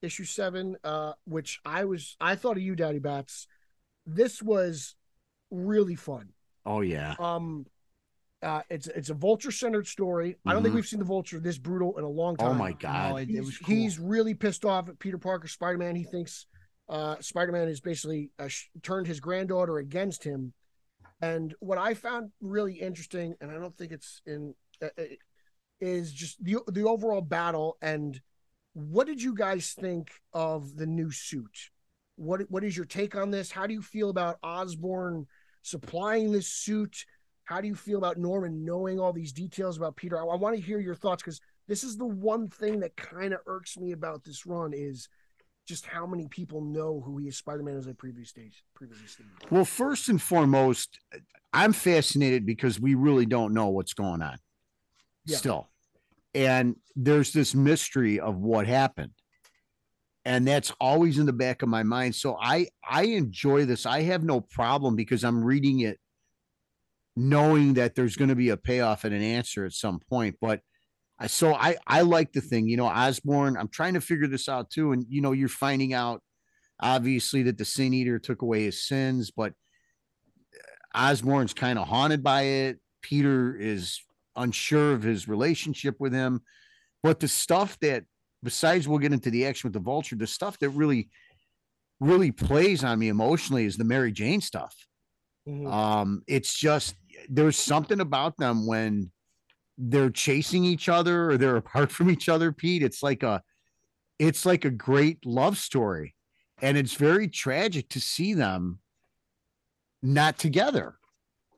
Issue 0.00 0.24
seven, 0.24 0.76
uh, 0.82 1.12
which 1.26 1.60
I 1.64 1.84
was 1.84 2.16
I 2.20 2.36
thought 2.36 2.56
of 2.56 2.62
you, 2.62 2.74
Daddy 2.74 2.98
Bats. 2.98 3.46
This 4.06 4.42
was 4.42 4.94
really 5.50 5.94
fun. 5.94 6.30
Oh 6.64 6.80
yeah. 6.80 7.14
Um 7.18 7.66
uh 8.42 8.62
it's 8.70 8.86
it's 8.88 9.10
a 9.10 9.14
vulture 9.14 9.50
centered 9.50 9.86
story. 9.86 10.36
I 10.46 10.52
don't 10.54 10.62
think 10.62 10.72
Mhm. 10.72 10.76
we've 10.76 10.86
seen 10.86 10.98
the 11.00 11.04
vulture 11.06 11.38
this 11.40 11.58
brutal 11.58 11.96
in 11.98 12.04
a 12.04 12.08
long 12.08 12.36
time. 12.36 12.48
Oh 12.48 12.54
my 12.54 12.72
god. 12.72 13.10
No, 13.10 13.16
it, 13.18 13.22
it 13.22 13.28
He's, 13.28 13.40
was 13.46 13.58
cool. 13.58 13.74
he's 13.74 13.98
really 13.98 14.34
pissed 14.34 14.64
off 14.64 14.88
at 14.88 14.98
Peter 14.98 15.18
Parker, 15.18 15.48
Spider 15.48 15.78
Man. 15.78 15.96
He 15.96 16.04
thinks 16.04 16.46
uh, 16.88 17.16
Spider 17.20 17.52
Man 17.52 17.68
has 17.68 17.80
basically 17.80 18.30
uh, 18.38 18.48
sh- 18.48 18.68
turned 18.82 19.06
his 19.06 19.20
granddaughter 19.20 19.78
against 19.78 20.24
him. 20.24 20.52
And 21.20 21.54
what 21.60 21.78
I 21.78 21.94
found 21.94 22.30
really 22.40 22.74
interesting, 22.74 23.34
and 23.40 23.50
I 23.50 23.54
don't 23.54 23.76
think 23.76 23.92
it's 23.92 24.20
in, 24.26 24.54
uh, 24.82 24.88
uh, 24.98 25.04
is 25.80 26.12
just 26.12 26.42
the 26.42 26.58
the 26.68 26.84
overall 26.84 27.20
battle. 27.20 27.76
And 27.82 28.20
what 28.74 29.06
did 29.06 29.22
you 29.22 29.34
guys 29.34 29.74
think 29.78 30.10
of 30.32 30.76
the 30.76 30.86
new 30.86 31.10
suit? 31.10 31.70
What 32.16 32.42
what 32.50 32.64
is 32.64 32.76
your 32.76 32.86
take 32.86 33.16
on 33.16 33.30
this? 33.30 33.50
How 33.50 33.66
do 33.66 33.74
you 33.74 33.82
feel 33.82 34.10
about 34.10 34.38
Osborn 34.42 35.26
supplying 35.62 36.32
this 36.32 36.48
suit? 36.48 37.04
How 37.44 37.60
do 37.60 37.68
you 37.68 37.74
feel 37.74 37.98
about 37.98 38.18
Norman 38.18 38.64
knowing 38.64 38.98
all 38.98 39.12
these 39.12 39.32
details 39.32 39.76
about 39.76 39.96
Peter? 39.96 40.18
I, 40.20 40.26
I 40.26 40.36
want 40.36 40.56
to 40.56 40.62
hear 40.62 40.80
your 40.80 40.94
thoughts 40.94 41.22
because 41.22 41.40
this 41.68 41.82
is 41.82 41.96
the 41.96 42.06
one 42.06 42.48
thing 42.48 42.80
that 42.80 42.96
kind 42.96 43.32
of 43.32 43.40
irks 43.46 43.76
me 43.78 43.92
about 43.92 44.24
this 44.24 44.46
run 44.46 44.72
is 44.74 45.08
just 45.66 45.84
how 45.84 46.06
many 46.06 46.28
people 46.28 46.60
know 46.60 47.02
who 47.04 47.18
he 47.18 47.28
is 47.28 47.36
Spider-Man 47.36 47.76
as 47.76 47.86
a 47.88 47.94
previous 47.94 48.28
stage 48.28 48.64
previously 48.74 49.08
stated. 49.08 49.32
Well, 49.50 49.64
first 49.64 50.08
and 50.08 50.22
foremost, 50.22 50.98
I'm 51.52 51.72
fascinated 51.72 52.46
because 52.46 52.80
we 52.80 52.94
really 52.94 53.26
don't 53.26 53.52
know 53.52 53.68
what's 53.68 53.92
going 53.92 54.22
on 54.22 54.38
Yeah. 55.24 55.36
still. 55.36 55.68
And 56.34 56.76
there's 56.94 57.32
this 57.32 57.54
mystery 57.54 58.20
of 58.20 58.36
what 58.36 58.66
happened. 58.66 59.12
And 60.24 60.46
that's 60.46 60.72
always 60.80 61.18
in 61.18 61.26
the 61.26 61.32
back 61.32 61.62
of 61.62 61.68
my 61.68 61.82
mind. 61.82 62.14
So 62.14 62.36
I 62.40 62.68
I 62.88 63.04
enjoy 63.04 63.64
this. 63.64 63.86
I 63.86 64.02
have 64.02 64.24
no 64.24 64.40
problem 64.40 64.96
because 64.96 65.24
I'm 65.24 65.42
reading 65.42 65.80
it 65.80 65.98
knowing 67.14 67.74
that 67.74 67.94
there's 67.94 68.16
going 68.16 68.28
to 68.28 68.34
be 68.34 68.50
a 68.50 68.56
payoff 68.56 69.04
and 69.04 69.14
an 69.14 69.22
answer 69.22 69.64
at 69.64 69.72
some 69.72 69.98
point. 70.10 70.36
But 70.40 70.60
I 71.18 71.26
so 71.28 71.54
I 71.54 71.76
I 71.86 72.02
like 72.02 72.32
the 72.32 72.40
thing, 72.40 72.68
you 72.68 72.76
know, 72.76 72.86
Osborn. 72.86 73.56
I'm 73.56 73.68
trying 73.68 73.94
to 73.94 74.00
figure 74.00 74.26
this 74.26 74.48
out 74.48 74.70
too. 74.70 74.92
And 74.92 75.04
you 75.08 75.22
know, 75.22 75.32
you're 75.32 75.48
finding 75.48 75.94
out 75.94 76.22
obviously 76.80 77.42
that 77.44 77.56
the 77.58 77.64
sin 77.64 77.94
eater 77.94 78.18
took 78.18 78.42
away 78.42 78.64
his 78.64 78.86
sins, 78.86 79.30
but 79.30 79.54
Osborn's 80.94 81.54
kind 81.54 81.78
of 81.78 81.88
haunted 81.88 82.22
by 82.22 82.42
it. 82.42 82.80
Peter 83.02 83.56
is 83.56 84.00
unsure 84.34 84.92
of 84.92 85.02
his 85.02 85.28
relationship 85.28 85.96
with 85.98 86.12
him. 86.12 86.40
But 87.02 87.20
the 87.20 87.28
stuff 87.28 87.78
that, 87.80 88.04
besides 88.42 88.88
we'll 88.88 88.98
get 88.98 89.12
into 89.12 89.30
the 89.30 89.46
action 89.46 89.68
with 89.68 89.74
the 89.74 89.80
vulture, 89.80 90.16
the 90.16 90.26
stuff 90.26 90.58
that 90.58 90.70
really, 90.70 91.08
really 92.00 92.32
plays 92.32 92.84
on 92.84 92.98
me 92.98 93.08
emotionally 93.08 93.64
is 93.64 93.76
the 93.76 93.84
Mary 93.84 94.12
Jane 94.12 94.40
stuff. 94.40 94.74
Mhm. 95.48 95.72
Um, 95.72 96.22
it's 96.26 96.58
just 96.58 96.96
there's 97.28 97.56
something 97.56 98.00
about 98.00 98.36
them 98.36 98.66
when 98.66 99.12
they're 99.78 100.10
chasing 100.10 100.64
each 100.64 100.88
other 100.88 101.30
or 101.30 101.36
they're 101.36 101.56
apart 101.56 101.90
from 101.92 102.10
each 102.10 102.28
other, 102.28 102.52
Pete. 102.52 102.82
It's 102.82 103.02
like 103.02 103.22
a 103.22 103.42
it's 104.18 104.46
like 104.46 104.64
a 104.64 104.70
great 104.70 105.24
love 105.26 105.58
story. 105.58 106.14
And 106.62 106.78
it's 106.78 106.94
very 106.94 107.28
tragic 107.28 107.90
to 107.90 108.00
see 108.00 108.32
them 108.32 108.78
not 110.02 110.38
together 110.38 110.96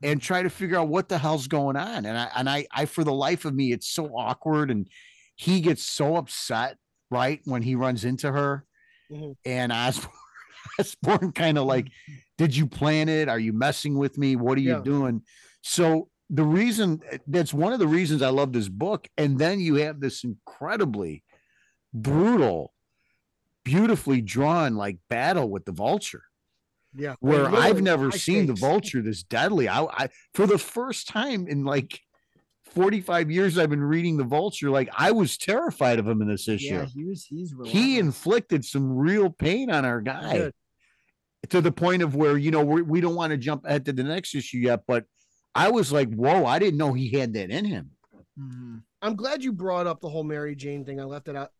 and 0.03 0.21
try 0.21 0.43
to 0.43 0.51
figure 0.51 0.79
out 0.79 0.89
what 0.89 1.09
the 1.09 1.19
hell's 1.19 1.47
going 1.47 1.77
on. 1.77 2.05
And 2.05 2.19
I 2.19 2.29
and 2.37 2.49
I 2.51 2.67
I 2.73 2.85
for 2.87 3.05
the 3.05 3.13
life 3.13 3.45
of 3.45 3.55
me, 3.55 3.73
it's 3.73 3.89
so 3.89 4.07
awkward 4.17 4.71
and 4.71 4.89
he 5.37 5.61
gets 5.61 5.85
so 5.85 6.17
upset, 6.17 6.79
right, 7.11 7.41
when 7.45 7.63
he 7.63 7.77
runs 7.77 8.05
into 8.05 8.33
her. 8.33 8.65
Mhm. 9.13 9.37
And 9.45 9.73
Osborn, 9.73 10.13
Osborn 10.81 11.33
kind 11.33 11.59
of 11.59 11.65
like, 11.65 11.87
did 12.37 12.57
you 12.57 12.67
plan 12.67 13.09
it? 13.09 13.29
Are 13.29 13.39
you 13.39 13.53
messing 13.53 13.97
with 13.97 14.19
me? 14.19 14.35
What 14.35 14.59
are 14.59 14.63
you 14.63 14.83
doing? 14.83 15.23
So 15.63 16.09
the 16.31 16.45
reason 16.45 17.01
that's 17.27 17.55
one 17.55 17.73
of 17.73 17.79
the 17.79 17.87
reasons 17.87 18.23
I 18.23 18.29
love 18.29 18.53
this 18.53 18.69
book. 18.69 19.09
And 19.17 19.39
then 19.39 19.61
you 19.61 19.77
have 19.77 20.01
this 20.01 20.25
incredibly 20.25 21.25
brutal, 21.95 22.73
beautifully 23.65 24.21
drawn 24.21 24.77
like 24.77 24.99
battle 25.09 25.49
with 25.49 25.65
the 25.65 25.73
vulture 25.73 26.25
Yeah. 26.95 27.15
where 27.21 27.49
I've 27.49 27.83
never 27.83 28.11
seen 28.11 28.47
the 28.47 28.55
vulture 28.55 29.03
this 29.03 29.23
deadly. 29.23 29.69
I, 29.69 29.85
I 29.85 30.09
for 30.35 30.47
the 30.47 30.59
first 30.59 31.09
time 31.09 31.47
in 31.49 31.65
like 31.65 31.99
45 32.75 33.31
years 33.31 33.57
I've 33.57 33.71
been 33.71 33.83
reading 33.83 34.19
the 34.19 34.25
vulture, 34.25 34.69
like 34.71 34.91
I 34.97 35.11
was 35.13 35.39
terrified 35.39 35.99
of 35.99 36.07
him 36.07 36.21
in 36.21 36.29
this 36.29 36.47
issue. 36.49 36.75
Yeah, 36.75 36.85
he 36.85 37.05
was. 37.05 37.25
He's 37.25 37.55
he 37.65 37.99
inflicted 37.99 38.65
some 38.65 38.95
real 38.97 39.31
pain 39.31 39.71
on 39.71 39.87
our 39.87 40.03
guy 40.03 40.37
Good. 40.37 40.55
to 41.49 41.61
the 41.63 41.73
point 41.73 42.03
of 42.03 42.15
where 42.15 42.37
you 42.37 42.51
know 42.51 42.63
we, 42.63 42.83
we 42.83 43.01
don't 43.01 43.15
want 43.15 43.31
to 43.31 43.39
jump 43.39 43.65
ahead 43.65 43.87
to 43.87 43.95
the 43.95 44.03
next 44.05 44.35
issue 44.35 44.59
yet, 44.59 44.81
but 44.87 45.07
I 45.59 45.71
was 45.71 45.93
like, 45.93 46.13
whoa, 46.15 46.47
I 46.47 46.59
didn't 46.59 46.79
know 46.79 46.93
he 46.93 47.11
had 47.11 47.33
that 47.35 47.51
in 47.51 47.65
him. 47.65 47.91
Mhm. 48.39 48.83
I'm 49.03 49.17
glad 49.17 49.43
you 49.43 49.53
brought 49.53 49.87
up 49.87 50.01
the 50.01 50.09
whole 50.09 50.25
Mary 50.25 50.55
Jane 50.55 50.85
thing. 50.85 51.01
I 51.01 51.05
left 51.05 51.29
it 51.29 51.37
out. 51.37 51.53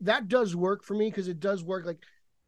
That 0.00 0.28
does 0.28 0.56
work 0.56 0.82
for 0.82 0.94
me 0.94 1.10
because 1.10 1.28
it 1.28 1.40
does 1.40 1.62
work. 1.62 1.84
Like, 1.84 2.02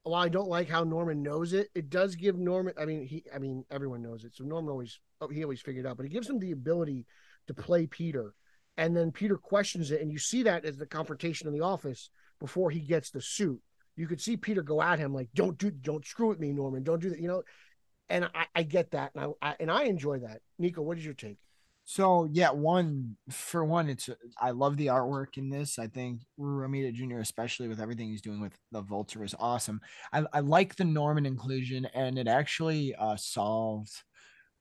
while 0.05 0.23
I 0.23 0.29
don't 0.29 0.49
like 0.49 0.69
how 0.69 0.85
Norman 0.85 1.23
knows 1.23 1.53
it, 1.53 1.69
it 1.75 1.91
does 1.91 2.17
give 2.17 2.39
Norman. 2.39 2.75
I 2.79 2.87
mean, 2.87 3.07
he. 3.07 3.25
I 3.35 3.39
mean, 3.39 3.65
everyone 3.71 4.03
knows 4.03 4.25
it. 4.25 4.35
So 4.35 4.45
Norman 4.45 4.71
always. 4.71 4.99
Oh, 5.21 5.29
he 5.29 5.45
always 5.45 5.61
figured 5.61 5.85
it 5.85 5.89
out. 5.89 5.99
But 5.99 6.07
it 6.07 6.13
gives 6.13 6.29
him 6.29 6.39
the 6.39 6.53
ability 6.53 7.07
to 7.47 7.55
play 7.55 7.87
Peter, 7.87 8.35
and 8.79 8.97
then 8.97 9.13
Peter 9.13 9.37
questions 9.37 9.91
it, 9.91 10.01
and 10.01 10.11
you 10.11 10.19
see 10.19 10.43
that 10.45 10.65
as 10.65 10.79
the 10.79 10.87
confrontation 10.87 11.47
in 11.47 11.53
the 11.53 11.61
office 11.61 12.11
before 12.41 12.71
he 12.71 12.81
gets 12.81 13.11
the 13.11 13.21
suit. 13.21 13.61
You 13.97 14.07
could 14.07 14.21
see 14.21 14.39
Peter 14.39 14.63
go 14.63 14.81
at 14.81 14.99
him 14.99 15.13
like, 15.13 15.29
"Don't 15.35 15.59
do, 15.59 15.71
don't 15.71 16.07
screw 16.07 16.29
with 16.29 16.41
me, 16.41 16.53
Norman. 16.53 16.83
Don't 16.83 17.03
do 17.03 17.11
that." 17.11 17.21
You 17.21 17.29
know. 17.29 17.43
And 18.13 18.27
I, 18.27 18.45
I 18.55 18.63
get 18.63 18.91
that, 18.91 19.13
and 19.15 19.35
I, 19.43 19.49
I 19.49 19.57
and 19.59 19.71
I 19.71 19.85
enjoy 19.85 20.19
that. 20.19 20.43
Nico, 20.59 20.83
what 20.83 20.99
is 20.99 21.05
your 21.05 21.15
take? 21.15 21.39
So 21.85 22.29
yeah, 22.31 22.51
one 22.51 23.17
for 23.31 23.65
one, 23.65 23.89
it's 23.89 24.11
I 24.39 24.51
love 24.51 24.77
the 24.77 24.89
artwork 24.89 25.39
in 25.39 25.49
this. 25.49 25.79
I 25.79 25.87
think 25.87 26.21
Romita 26.39 26.93
Jr., 26.93 27.21
especially 27.21 27.69
with 27.69 27.81
everything 27.81 28.09
he's 28.11 28.21
doing 28.21 28.43
with 28.43 28.53
the 28.71 28.83
Vulture, 28.83 29.25
is 29.25 29.35
awesome. 29.39 29.81
I, 30.13 30.25
I 30.31 30.41
like 30.41 30.77
the 30.77 30.85
Norman 30.85 31.25
inclusion, 31.25 31.87
and 31.87 32.19
it 32.19 32.29
actually 32.29 32.95
uh, 32.95 33.17
solved, 33.17 33.93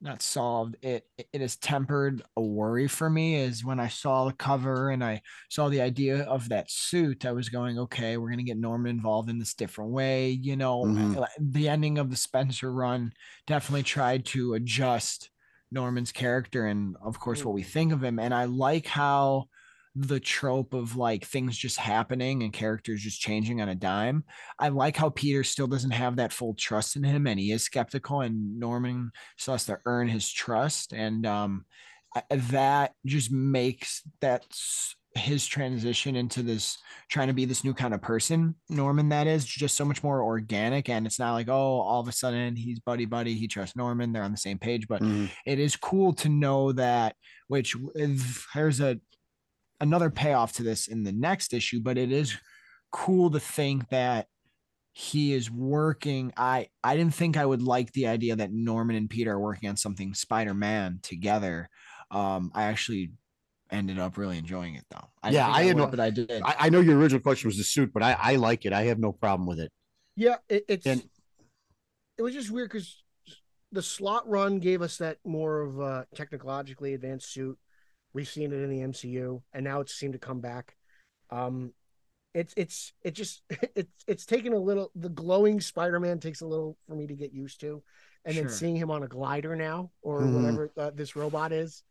not 0.02 0.22
solved. 0.22 0.78
It 0.82 1.06
it 1.18 1.42
has 1.42 1.56
tempered 1.58 2.24
a 2.36 2.42
worry 2.42 2.88
for 2.88 3.10
me. 3.10 3.36
Is 3.36 3.64
when 3.64 3.80
I 3.80 3.88
saw 3.88 4.26
the 4.26 4.34
cover 4.34 4.90
and 4.90 5.04
I 5.04 5.22
saw 5.50 5.70
the 5.70 5.82
idea 5.82 6.24
of 6.24 6.50
that 6.50 6.72
suit, 6.72 7.26
I 7.26 7.32
was 7.34 7.50
going, 7.50 7.78
okay, 7.80 8.18
we're 8.18 8.32
gonna 8.32 8.44
get 8.44 8.58
Norman 8.58 8.92
involved 8.96 9.30
in 9.30 9.40
this 9.40 9.54
different 9.54 9.92
way. 9.92 10.30
You 10.32 10.56
know, 10.56 10.88
Mhm. 10.88 11.18
the 11.40 11.70
ending 11.70 11.98
of 11.98 12.10
the 12.10 12.16
Spencer 12.16 12.72
run 12.74 13.14
definitely 13.48 13.84
tried 13.84 14.26
to 14.28 14.54
adjust 14.56 15.30
Norman's 15.72 16.12
character 16.12 16.66
and 16.66 16.98
of 17.02 17.20
course 17.20 17.46
what 17.46 17.54
we 17.54 17.64
think 17.64 17.94
of 17.94 18.04
him. 18.04 18.20
And 18.20 18.34
I 18.34 18.46
like 18.46 18.88
how 18.88 19.48
the 19.96 20.20
trope 20.20 20.74
of 20.74 20.96
like 20.96 21.26
things 21.26 21.58
just 21.58 21.78
happening 21.78 22.44
and 22.44 22.54
characters 22.54 23.02
just 23.02 23.20
changing 23.20 23.62
on 23.62 23.70
a 23.70 23.76
dime. 23.76 24.24
I 24.58 24.70
like 24.70 24.96
how 24.96 25.10
Peter 25.10 25.44
still 25.44 25.68
doesn't 25.68 25.92
have 25.92 26.16
that 26.16 26.32
full 26.34 26.54
trust 26.54 26.96
in 26.96 27.04
him 27.04 27.28
and 27.28 27.40
he 27.40 27.52
is 27.52 27.64
skeptical 27.64 28.22
and 28.22 28.58
Norman 28.60 29.12
still 29.38 29.54
has 29.56 29.66
to 29.66 29.80
earn 29.86 30.08
his 30.08 30.32
trust. 30.32 30.94
And 30.94 31.26
um 31.26 31.66
that 32.30 32.94
just 33.06 33.32
makes 33.32 34.02
that 34.20 34.46
his 35.16 35.46
transition 35.46 36.16
into 36.16 36.42
this 36.42 36.78
trying 37.10 37.28
to 37.28 37.34
be 37.34 37.44
this 37.44 37.66
new 37.66 37.74
kind 37.74 37.94
of 37.94 38.02
person 38.02 38.56
norman 38.70 39.10
that 39.10 39.28
is 39.28 39.46
just 39.46 39.76
so 39.76 39.84
much 39.84 40.02
more 40.04 40.24
organic 40.24 40.88
and 40.88 41.06
it's 41.06 41.20
not 41.20 41.34
like 41.34 41.50
oh 41.50 41.82
all 41.82 42.00
of 42.00 42.08
a 42.08 42.14
sudden 42.14 42.56
he's 42.56 42.80
buddy 42.80 43.06
buddy 43.06 43.34
he 43.36 43.46
trusts 43.46 43.76
norman 43.76 44.14
they're 44.14 44.24
on 44.24 44.32
the 44.32 44.38
same 44.38 44.58
page 44.58 44.88
but 44.88 45.02
Mhm. 45.02 45.30
it 45.46 45.60
is 45.60 45.76
cool 45.76 46.14
to 46.14 46.30
know 46.30 46.72
that 46.72 47.18
which 47.48 47.76
if 47.96 48.48
there's 48.56 48.80
a 48.80 49.02
another 49.82 50.10
payoff 50.10 50.54
to 50.54 50.64
this 50.64 50.88
in 50.88 51.04
the 51.04 51.12
next 51.12 51.54
issue 51.54 51.80
but 51.82 51.98
it 51.98 52.12
is 52.12 52.38
cool 52.92 53.30
to 53.32 53.40
think 53.40 53.90
that 53.90 54.28
he 54.94 55.34
is 55.34 55.50
working 55.50 56.32
i 56.38 56.68
i 56.84 56.96
didn't 56.96 57.14
think 57.16 57.36
i 57.36 57.46
would 57.46 57.62
like 57.64 57.92
the 57.94 58.08
idea 58.08 58.36
that 58.36 58.52
norman 58.52 58.96
and 58.96 59.10
peter 59.10 59.32
are 59.34 59.40
working 59.40 59.68
on 59.70 59.76
something 59.76 60.14
spider-man 60.14 61.00
together 61.02 61.68
um 62.12 62.52
i 62.54 62.64
actually 62.64 63.12
ended 63.72 63.98
up 63.98 64.18
really 64.18 64.38
enjoying 64.38 64.76
it 64.76 64.84
though 64.92 65.08
I 65.24 65.30
Yeah, 65.32 65.46
think 65.46 65.58
I 65.58 65.64
had 65.64 65.80
would, 65.80 65.98
no- 65.98 66.04
i 66.04 66.10
did 66.10 66.30
I, 66.44 66.56
I 66.60 66.70
know 66.70 66.82
your 66.82 66.98
original 66.98 67.22
question 67.22 67.48
was 67.48 67.58
the 67.58 67.64
suit, 67.64 67.92
but 67.94 68.04
I, 68.04 68.18
I 68.20 68.36
like 68.36 68.66
it. 68.66 68.74
I 68.74 68.82
have 68.84 69.00
no 69.00 69.14
problem 69.14 69.48
with 69.48 69.60
it. 69.62 69.72
Yeah, 70.18 70.38
it, 70.50 70.66
it's 70.68 70.86
And- 70.86 71.04
it 72.18 72.22
was 72.22 72.34
just 72.34 72.52
weird 72.52 72.70
because 72.70 73.02
the 73.72 73.82
Slott 73.82 74.28
run 74.28 74.60
gave 74.60 74.82
us 74.82 74.98
that 74.98 75.20
more 75.26 75.62
of 75.62 75.80
a 75.80 76.06
technologically 76.14 76.94
advanced 76.96 77.32
suit. 77.32 77.58
We've 78.14 78.28
seen 78.28 78.52
it 78.52 78.62
in 78.62 78.70
the 78.70 78.82
MCU, 78.82 79.42
and 79.54 79.64
now 79.64 79.80
it's 79.82 79.94
seemed 79.94 80.14
to 80.14 80.20
come 80.20 80.42
back. 80.42 80.76
Um, 81.30 81.74
it's 82.34 82.54
it's 82.58 82.94
it 83.04 83.12
just 83.12 83.42
it's 83.76 84.04
it's 84.08 84.26
taken 84.26 84.54
a 84.54 84.60
little. 84.60 84.92
The 84.96 85.10
glowing 85.10 85.62
Spider-Man 85.62 86.20
takes 86.20 86.42
a 86.42 86.48
little 86.48 86.78
for 86.88 86.96
me 86.96 87.08
to 87.08 87.16
get 87.16 87.34
used 87.34 87.60
to, 87.62 87.84
and 88.26 88.36
then 88.38 88.50
seeing 88.50 88.76
him 88.76 88.92
on 88.92 89.04
a 89.04 89.08
glider 89.08 89.56
now 89.56 89.92
or 90.02 90.22
Mhm. 90.22 90.34
whatever 90.34 90.72
uh, 90.78 90.92
this 90.94 91.16
robot 91.16 91.52
is. 91.52 91.84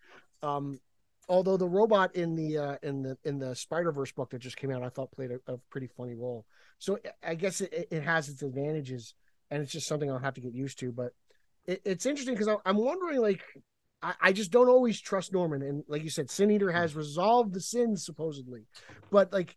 Um, 0.43 0.81
although 1.29 1.57
the 1.57 1.69
robot 1.69 2.15
in 2.17 2.35
the 2.35 2.59
uh, 2.59 2.77
in 2.83 3.03
the 3.03 3.19
in 3.25 3.39
the 3.39 3.55
Spider 3.55 3.93
Verse 3.93 4.13
book 4.13 4.31
that 4.31 4.39
just 4.39 4.57
came 4.57 4.71
out, 4.71 4.83
I 4.83 4.89
thought 4.89 5.13
played 5.13 5.31
a, 5.33 5.53
a 5.53 5.59
pretty 5.71 5.89
funny 5.89 6.15
role. 6.15 6.47
So 6.79 6.99
I 7.23 7.35
guess 7.35 7.61
it, 7.61 7.89
it 7.91 8.03
has 8.03 8.29
its 8.29 8.43
advantages, 8.43 9.15
and 9.51 9.63
it's 9.63 9.73
just 9.73 9.87
something 9.87 10.11
I'll 10.11 10.19
have 10.19 10.35
to 10.35 10.41
get 10.41 10.55
used 10.55 10.79
to. 10.81 10.93
But 10.93 11.13
it, 11.67 11.83
it's 11.85 12.07
interesting 12.07 12.35
because 12.35 12.49
I'm 12.65 12.77
wondering, 12.79 13.21
like, 13.21 13.43
I, 14.03 14.15
I 14.21 14.33
just 14.33 14.51
don't 14.51 14.69
always 14.69 15.01
trust 15.01 15.33
Norman, 15.33 15.63
and 15.63 15.85
like 15.89 16.03
you 16.03 16.11
said, 16.11 16.31
Sin 16.31 16.51
Eater 16.51 16.71
hmm. 16.71 16.77
has 16.77 16.97
resolved 16.97 17.55
the 17.55 17.61
sins 17.61 18.05
supposedly, 18.05 18.67
but 19.11 19.33
like. 19.33 19.57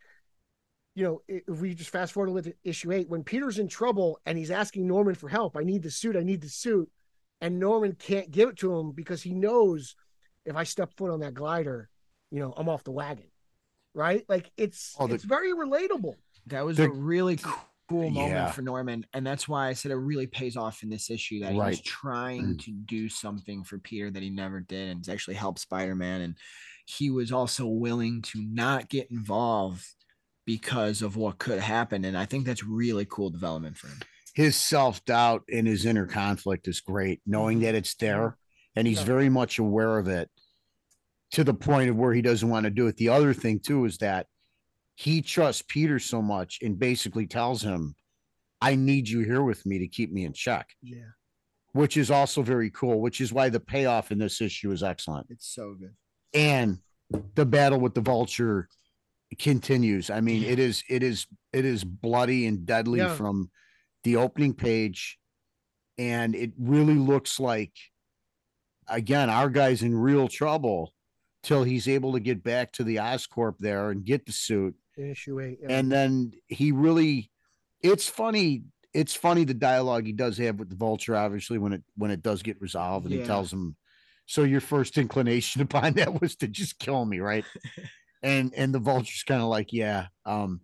You 0.96 1.04
know, 1.04 1.22
if 1.28 1.60
we 1.60 1.74
just 1.74 1.90
fast 1.90 2.14
forward 2.14 2.44
to 2.44 2.54
issue 2.64 2.92
eight, 2.92 3.10
when 3.10 3.24
Peter's 3.24 3.58
in 3.58 3.68
trouble 3.68 4.20
and 4.28 4.38
he's 4.38 4.52
asking 4.52 4.86
Norman 4.86 5.16
for 5.16 5.28
help, 5.28 5.58
I 5.58 5.64
need 5.64 5.82
the 5.82 5.90
suit, 5.90 6.16
I 6.16 6.22
need 6.22 6.42
the 6.42 6.50
suit, 6.50 6.88
and 7.42 7.60
Norman 7.60 7.96
can't 7.98 8.30
give 8.30 8.50
it 8.50 8.58
to 8.58 8.78
him 8.78 8.92
because 8.92 9.24
he 9.24 9.34
knows 9.34 9.96
if 10.46 10.56
I 10.56 10.64
step 10.66 10.92
foot 10.96 11.10
on 11.10 11.22
that 11.22 11.34
glider, 11.34 11.90
you 12.30 12.40
know, 12.40 12.54
I'm 12.56 12.70
off 12.70 12.84
the 12.84 12.92
wagon, 12.92 13.26
right? 13.96 14.24
Like 14.30 14.52
it's 14.56 14.96
Oh, 15.00 15.08
the- 15.08 15.16
it's 15.16 15.24
very 15.24 15.52
relatable. 15.52 16.14
That 16.46 16.64
was 16.64 16.78
The- 16.78 16.86
a 16.86 16.92
really 16.92 17.40
cool 17.94 18.10
moment 18.10 18.34
Yeah. 18.34 18.52
for 18.52 18.62
Norman, 18.62 19.06
and 19.14 19.26
that's 19.26 19.48
why 19.48 19.68
I 19.68 19.74
said 19.74 19.92
it 19.92 19.96
really 19.96 20.28
pays 20.28 20.58
off 20.58 20.84
in 20.84 20.90
this 20.90 21.10
issue 21.10 21.40
that 21.42 21.52
he's 21.52 21.60
Right. 21.60 21.78
Mm. 21.78 21.84
trying 21.84 22.58
to 22.58 22.72
do 22.72 23.08
something 23.10 23.64
for 23.64 23.78
Peter 23.80 24.10
that 24.12 24.24
he 24.24 24.30
never 24.30 24.60
did, 24.60 24.90
and 24.90 25.00
it's 25.00 25.10
actually 25.10 25.36
helped 25.36 25.60
Spider-Man. 25.60 26.22
And 26.22 26.38
he 26.86 27.10
was 27.10 27.32
also 27.32 27.66
willing 27.68 28.22
to 28.24 28.44
not 28.44 28.90
get 28.90 29.10
involved 29.12 29.86
because 30.46 31.02
of 31.02 31.16
what 31.16 31.38
could 31.38 31.60
happen, 31.60 32.04
and 32.04 32.18
I 32.18 32.26
think 32.26 32.46
that's 32.46 32.64
really 32.64 33.06
cool 33.06 33.30
development 33.30 33.78
for 33.78 33.88
him. 33.88 34.00
His 34.34 34.56
self 34.56 35.06
doubt 35.06 35.44
and 35.54 35.68
his 35.68 35.86
inner 35.86 36.08
conflict 36.08 36.68
is 36.68 36.82
great, 36.82 37.22
knowing 37.26 37.60
that 37.60 37.76
it's 37.76 37.94
there 37.96 38.38
and 38.76 38.88
he's 38.88 38.98
Yeah. 39.00 39.06
very 39.06 39.30
much 39.30 39.60
aware 39.60 40.00
of 40.00 40.08
it 40.08 40.32
to 41.32 41.44
the 41.44 41.54
point 41.54 41.90
of 41.92 41.96
where 41.96 42.14
he 42.14 42.22
doesn't 42.24 42.50
want 42.50 42.64
to 42.64 42.72
do 42.72 42.88
it. 42.88 42.98
The 42.98 43.10
other 43.10 43.34
thing, 43.34 43.60
too, 43.60 43.86
is 43.86 44.00
that 44.00 44.28
he 44.96 45.22
trusts 45.22 45.64
Peter 45.68 46.00
so 46.00 46.22
much 46.22 46.60
and 46.62 46.78
basically 46.78 47.26
tells 47.28 47.62
him, 47.62 47.96
I 48.62 48.76
need 48.76 49.10
you 49.10 49.22
here 49.22 49.44
with 49.44 49.66
me 49.66 49.80
to 49.80 49.88
keep 49.88 50.12
me 50.12 50.24
in 50.26 50.34
check, 50.34 50.70
Yeah. 50.82 51.12
which 51.74 51.98
is 51.98 52.12
also 52.12 52.42
very 52.44 52.70
cool, 52.70 53.02
which 53.02 53.20
is 53.20 53.34
why 53.34 53.50
the 53.50 53.60
payoff 53.60 54.12
in 54.12 54.18
this 54.20 54.40
issue 54.42 54.72
is 54.72 54.84
excellent. 54.84 55.28
It's 55.30 55.48
so 55.48 55.74
good. 55.74 55.96
and 56.34 56.80
the 57.36 57.46
battle 57.46 57.80
with 57.80 57.94
the 57.94 58.02
vulture 58.02 58.68
continues 59.40 60.10
i 60.12 60.20
mean 60.22 60.44
it 60.44 60.60
is 60.60 60.84
it 60.90 61.02
is 61.04 61.26
it 61.52 61.66
is 61.66 61.84
bloody 61.84 62.46
and 62.46 62.66
deadly 62.68 63.00
Yeah. 63.00 63.16
from 63.16 63.50
the 64.04 64.16
opening 64.18 64.54
page 64.54 65.18
and 65.98 66.36
it 66.36 66.54
really 66.58 66.94
looks 66.96 67.40
like 67.40 67.72
again 68.88 69.30
our 69.30 69.50
guy's 69.50 69.82
in 69.84 69.96
real 69.96 70.28
trouble 70.28 70.94
till 71.44 71.64
he's 71.64 71.88
able 71.88 72.14
to 72.14 72.20
get 72.20 72.44
back 72.44 72.72
to 72.74 72.84
the 72.84 72.98
oscorp 72.98 73.56
there 73.60 73.90
and 73.90 74.06
get 74.06 74.26
the 74.28 74.32
suit 74.32 74.76
issue 74.98 75.40
eight. 75.40 75.60
yeah. 75.62 75.68
and 75.70 75.92
then 75.92 76.32
he 76.48 76.72
really 76.72 77.30
it's 77.82 78.08
funny 78.08 78.64
it's 78.94 79.16
funny 79.16 79.44
the 79.44 79.54
dialogue 79.54 80.06
he 80.06 80.14
does 80.14 80.38
have 80.38 80.60
with 80.60 80.70
the 80.70 80.76
vulture 80.76 81.16
obviously 81.16 81.58
when 81.58 81.74
it 81.74 81.84
when 81.96 82.12
it 82.12 82.22
does 82.22 82.42
get 82.44 82.60
resolved 82.62 83.06
and 83.06 83.14
he 83.14 83.24
tells 83.26 83.52
him 83.52 83.76
so 84.26 84.44
your 84.44 84.62
first 84.62 84.98
inclination 84.98 85.62
upon 85.62 85.94
that 85.94 86.22
was 86.22 86.36
to 86.36 86.48
just 86.48 86.80
kill 86.80 87.04
me 87.06 87.20
right 87.20 87.46
and 88.24 88.54
and 88.56 88.74
the 88.74 88.80
vulture's 88.80 89.24
kind 89.24 89.42
of 89.42 89.48
like 89.48 89.74
yeah 89.74 90.08
um 90.26 90.62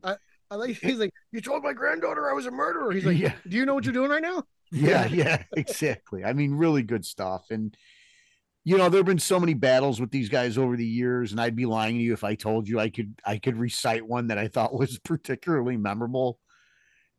I 0.52 0.56
like 0.56 0.78
he's 0.78 0.98
like, 0.98 1.12
You 1.32 1.42
told 1.42 1.63
my 1.63 1.74
granddaughter 1.74 2.28
I 2.28 2.34
was 2.34 2.48
a 2.48 2.52
murderer. 2.52 2.92
He's 2.92 3.06
like, 3.06 3.20
yeah 3.20 3.34
Do 3.48 3.56
you 3.56 3.68
know 3.68 3.76
what 3.76 3.86
you're 3.86 3.94
doing 3.94 4.10
right 4.10 4.22
now? 4.22 4.44
yeah 4.72 5.06
yeah 5.12 5.44
exactly 5.58 6.24
i 6.24 6.32
mean 6.34 6.54
really 6.54 6.84
good 6.84 7.04
stuff 7.04 7.48
and 7.50 7.76
you 8.70 8.78
know 8.78 8.90
there 8.90 9.00
have 9.00 9.06
been 9.06 9.20
so 9.20 9.40
many 9.40 9.54
battles 9.54 10.00
with 10.00 10.12
these 10.12 10.30
guys 10.30 10.58
over 10.58 10.78
the 10.78 10.86
years 10.86 11.32
and 11.32 11.42
i'd 11.42 11.56
be 11.56 11.66
lying 11.66 11.98
to 11.98 12.04
you 12.04 12.14
if 12.14 12.24
i 12.24 12.36
told 12.36 12.68
you 12.68 12.80
i 12.80 12.90
could 12.90 13.14
i 13.26 13.38
could 13.38 13.58
recite 13.58 14.06
one 14.06 14.28
that 14.28 14.38
i 14.38 14.48
thought 14.48 14.74
was 14.78 15.00
particularly 15.00 15.78
memorable 15.78 16.40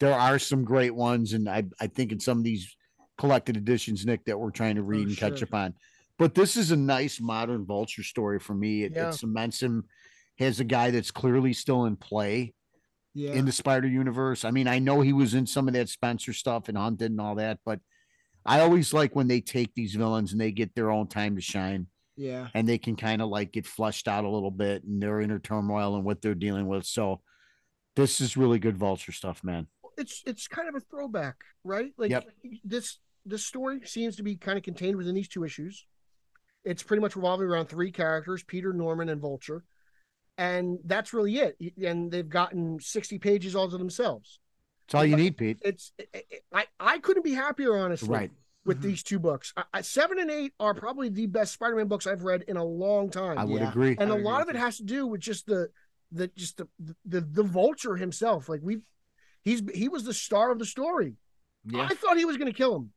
there 0.00 0.14
are 0.14 0.38
some 0.38 0.64
great 0.64 0.94
ones, 0.94 1.34
and 1.34 1.48
I 1.48 1.64
I 1.78 1.86
think 1.86 2.10
in 2.10 2.18
some 2.18 2.38
of 2.38 2.44
these 2.44 2.74
collected 3.18 3.56
editions, 3.56 4.04
Nick, 4.04 4.24
that 4.24 4.40
we're 4.40 4.50
trying 4.50 4.76
to 4.76 4.80
oh, 4.80 4.86
read 4.86 5.08
and 5.08 5.16
catch 5.16 5.42
up 5.42 5.54
on. 5.54 5.74
But 6.18 6.34
this 6.34 6.56
is 6.56 6.70
a 6.70 6.76
nice 6.76 7.20
modern 7.20 7.66
vulture 7.66 8.02
story 8.02 8.40
for 8.40 8.54
me. 8.54 8.84
It, 8.84 8.92
Yeah. 8.94 9.10
it 9.10 9.14
cements 9.14 9.62
him 9.62 9.84
as 10.38 10.58
a 10.58 10.64
guy 10.64 10.90
that's 10.90 11.10
clearly 11.10 11.52
still 11.52 11.84
in 11.84 11.96
play 11.96 12.54
Yeah. 13.14 13.32
in 13.32 13.44
the 13.44 13.52
Spider 13.52 13.88
Universe. 13.88 14.44
I 14.44 14.50
mean, 14.50 14.66
I 14.66 14.78
know 14.78 15.02
he 15.02 15.12
was 15.12 15.34
in 15.34 15.46
some 15.46 15.68
of 15.68 15.74
that 15.74 15.90
Spencer 15.90 16.32
stuff 16.32 16.68
and 16.68 16.78
Hunted 16.78 17.10
and 17.10 17.20
all 17.20 17.34
that, 17.34 17.58
but 17.64 17.80
I 18.46 18.60
always 18.60 18.92
like 18.92 19.14
when 19.14 19.28
they 19.28 19.40
take 19.40 19.74
these 19.74 19.94
villains 19.94 20.32
and 20.32 20.40
they 20.40 20.52
get 20.52 20.74
their 20.74 20.90
own 20.90 21.08
time 21.08 21.36
to 21.36 21.42
shine 21.42 21.86
yeah. 22.16 22.48
and 22.54 22.68
they 22.68 22.78
can 22.78 22.96
kind 22.96 23.22
of 23.22 23.28
like 23.28 23.52
get 23.52 23.66
flushed 23.66 24.08
out 24.08 24.24
a 24.24 24.28
little 24.28 24.50
bit 24.50 24.84
and 24.84 25.02
their 25.02 25.20
inner 25.20 25.38
turmoil 25.38 25.96
and 25.96 26.04
what 26.04 26.20
they're 26.22 26.34
dealing 26.34 26.66
with. 26.66 26.84
So 26.84 27.20
this 27.96 28.20
is 28.20 28.36
really 28.36 28.58
good 28.58 28.76
vulture 28.76 29.12
stuff, 29.12 29.42
man. 29.44 29.66
it's 29.98 30.22
it's 30.26 30.48
kind 30.48 30.68
of 30.68 30.74
a 30.74 30.80
throwback, 30.80 31.36
right? 31.64 31.92
Like 31.96 32.10
Yep. 32.10 32.28
this 32.64 32.98
this 33.26 33.44
story 33.44 33.80
seems 33.84 34.16
to 34.16 34.22
be 34.22 34.36
kind 34.36 34.58
of 34.58 34.64
contained 34.64 34.96
within 34.96 35.14
these 35.14 35.28
two 35.28 35.44
issues. 35.44 35.86
It's 36.64 36.82
pretty 36.82 37.00
much 37.00 37.16
revolving 37.16 37.46
around 37.46 37.66
three 37.66 37.92
characters: 37.92 38.42
Peter, 38.42 38.72
Norman, 38.72 39.08
and 39.08 39.20
Vulture, 39.20 39.64
and 40.36 40.78
that's 40.84 41.12
really 41.12 41.36
it. 41.36 41.56
And 41.82 42.10
they've 42.10 42.28
gotten 42.28 42.80
sixty 42.80 43.18
pages 43.18 43.54
all 43.54 43.70
to 43.70 43.78
themselves. 43.78 44.39
It's 44.90 44.94
all 44.96 45.04
you 45.04 45.14
need, 45.16 45.36
Pete. 45.36 45.58
It's 45.62 45.92
it, 45.98 46.08
it- 46.12 46.44
I 46.52 46.66
I 46.80 46.98
couldn't 46.98 47.22
be 47.22 47.32
happier, 47.32 47.76
honestly, 47.76 48.08
Right. 48.08 48.30
with 48.64 48.78
Mhm. 48.80 48.82
these 48.82 49.02
two 49.04 49.20
books. 49.20 49.52
I, 49.56 49.62
I, 49.74 49.80
seven 49.82 50.18
and 50.18 50.28
eight 50.32 50.52
are 50.58 50.74
probably 50.74 51.08
the 51.10 51.26
best 51.26 51.52
Spider-Man 51.52 51.86
books 51.86 52.08
I've 52.08 52.24
read 52.24 52.42
in 52.48 52.56
a 52.56 52.64
long 52.64 53.08
time 53.08 53.38
I 53.38 53.44
would 53.44 53.62
Yeah. 53.62 53.68
agree. 53.70 53.96
and 54.00 54.10
I 54.10 54.14
a 54.14 54.16
agree 54.16 54.24
lot 54.24 54.42
of 54.42 54.48
it 54.48 54.56
has 54.56 54.78
to 54.78 54.82
do 54.82 55.06
with 55.06 55.20
just 55.20 55.46
the 55.46 55.70
the 56.10 56.26
just 56.26 56.56
the 56.56 56.66
the 57.04 57.20
the 57.20 57.44
vulture 57.44 57.94
himself 57.96 58.48
like 58.48 58.62
we 58.64 58.78
he's 59.42 59.62
he 59.72 59.88
was 59.88 60.02
the 60.02 60.12
star 60.12 60.50
of 60.50 60.58
the 60.58 60.64
story 60.66 61.14
Yeah. 61.64 61.86
i 61.88 61.94
thought 61.94 62.16
he 62.18 62.24
was 62.24 62.36
going 62.36 62.50
to 62.50 62.56
kill 62.56 62.74
him 62.74 62.92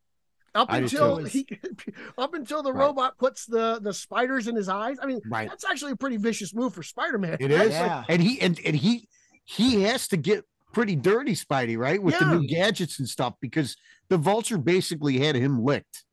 up 0.55 0.71
I 0.71 0.79
until 0.79 1.17
he 1.17 1.45
up 2.17 2.33
until 2.33 2.63
the 2.63 2.73
Right. 2.73 2.87
robot 2.87 3.19
puts 3.19 3.45
the 3.45 3.79
the 3.79 3.93
spiders 3.93 4.47
in 4.47 4.55
his 4.55 4.67
eyes 4.67 4.97
i 4.99 5.05
mean 5.05 5.21
Right. 5.29 5.47
that's 5.47 5.63
actually 5.63 5.91
a 5.91 5.95
pretty 5.95 6.17
vicious 6.17 6.55
move 6.55 6.73
for 6.73 6.81
spider-man 6.81 7.37
It 7.39 7.51
right? 7.51 7.67
is. 7.67 7.73
Like, 7.73 7.81
Yeah. 7.81 8.03
And 8.09 8.19
he 8.23 8.41
and, 8.41 8.59
and 8.65 8.75
he 8.75 9.07
he 9.45 9.83
has 9.83 10.07
to 10.07 10.17
get 10.17 10.43
pretty 10.73 10.95
dirty, 10.95 11.33
Spidey, 11.35 11.77
right? 11.77 12.01
With 12.01 12.15
Yeah. 12.15 12.29
the 12.31 12.39
new 12.39 12.47
gadgets 12.47 12.99
and 12.99 13.07
stuff, 13.07 13.35
because 13.39 13.77
the 14.09 14.17
vulture 14.17 14.57
basically 14.57 15.19
had 15.19 15.35
him 15.35 15.63
licked 15.63 16.03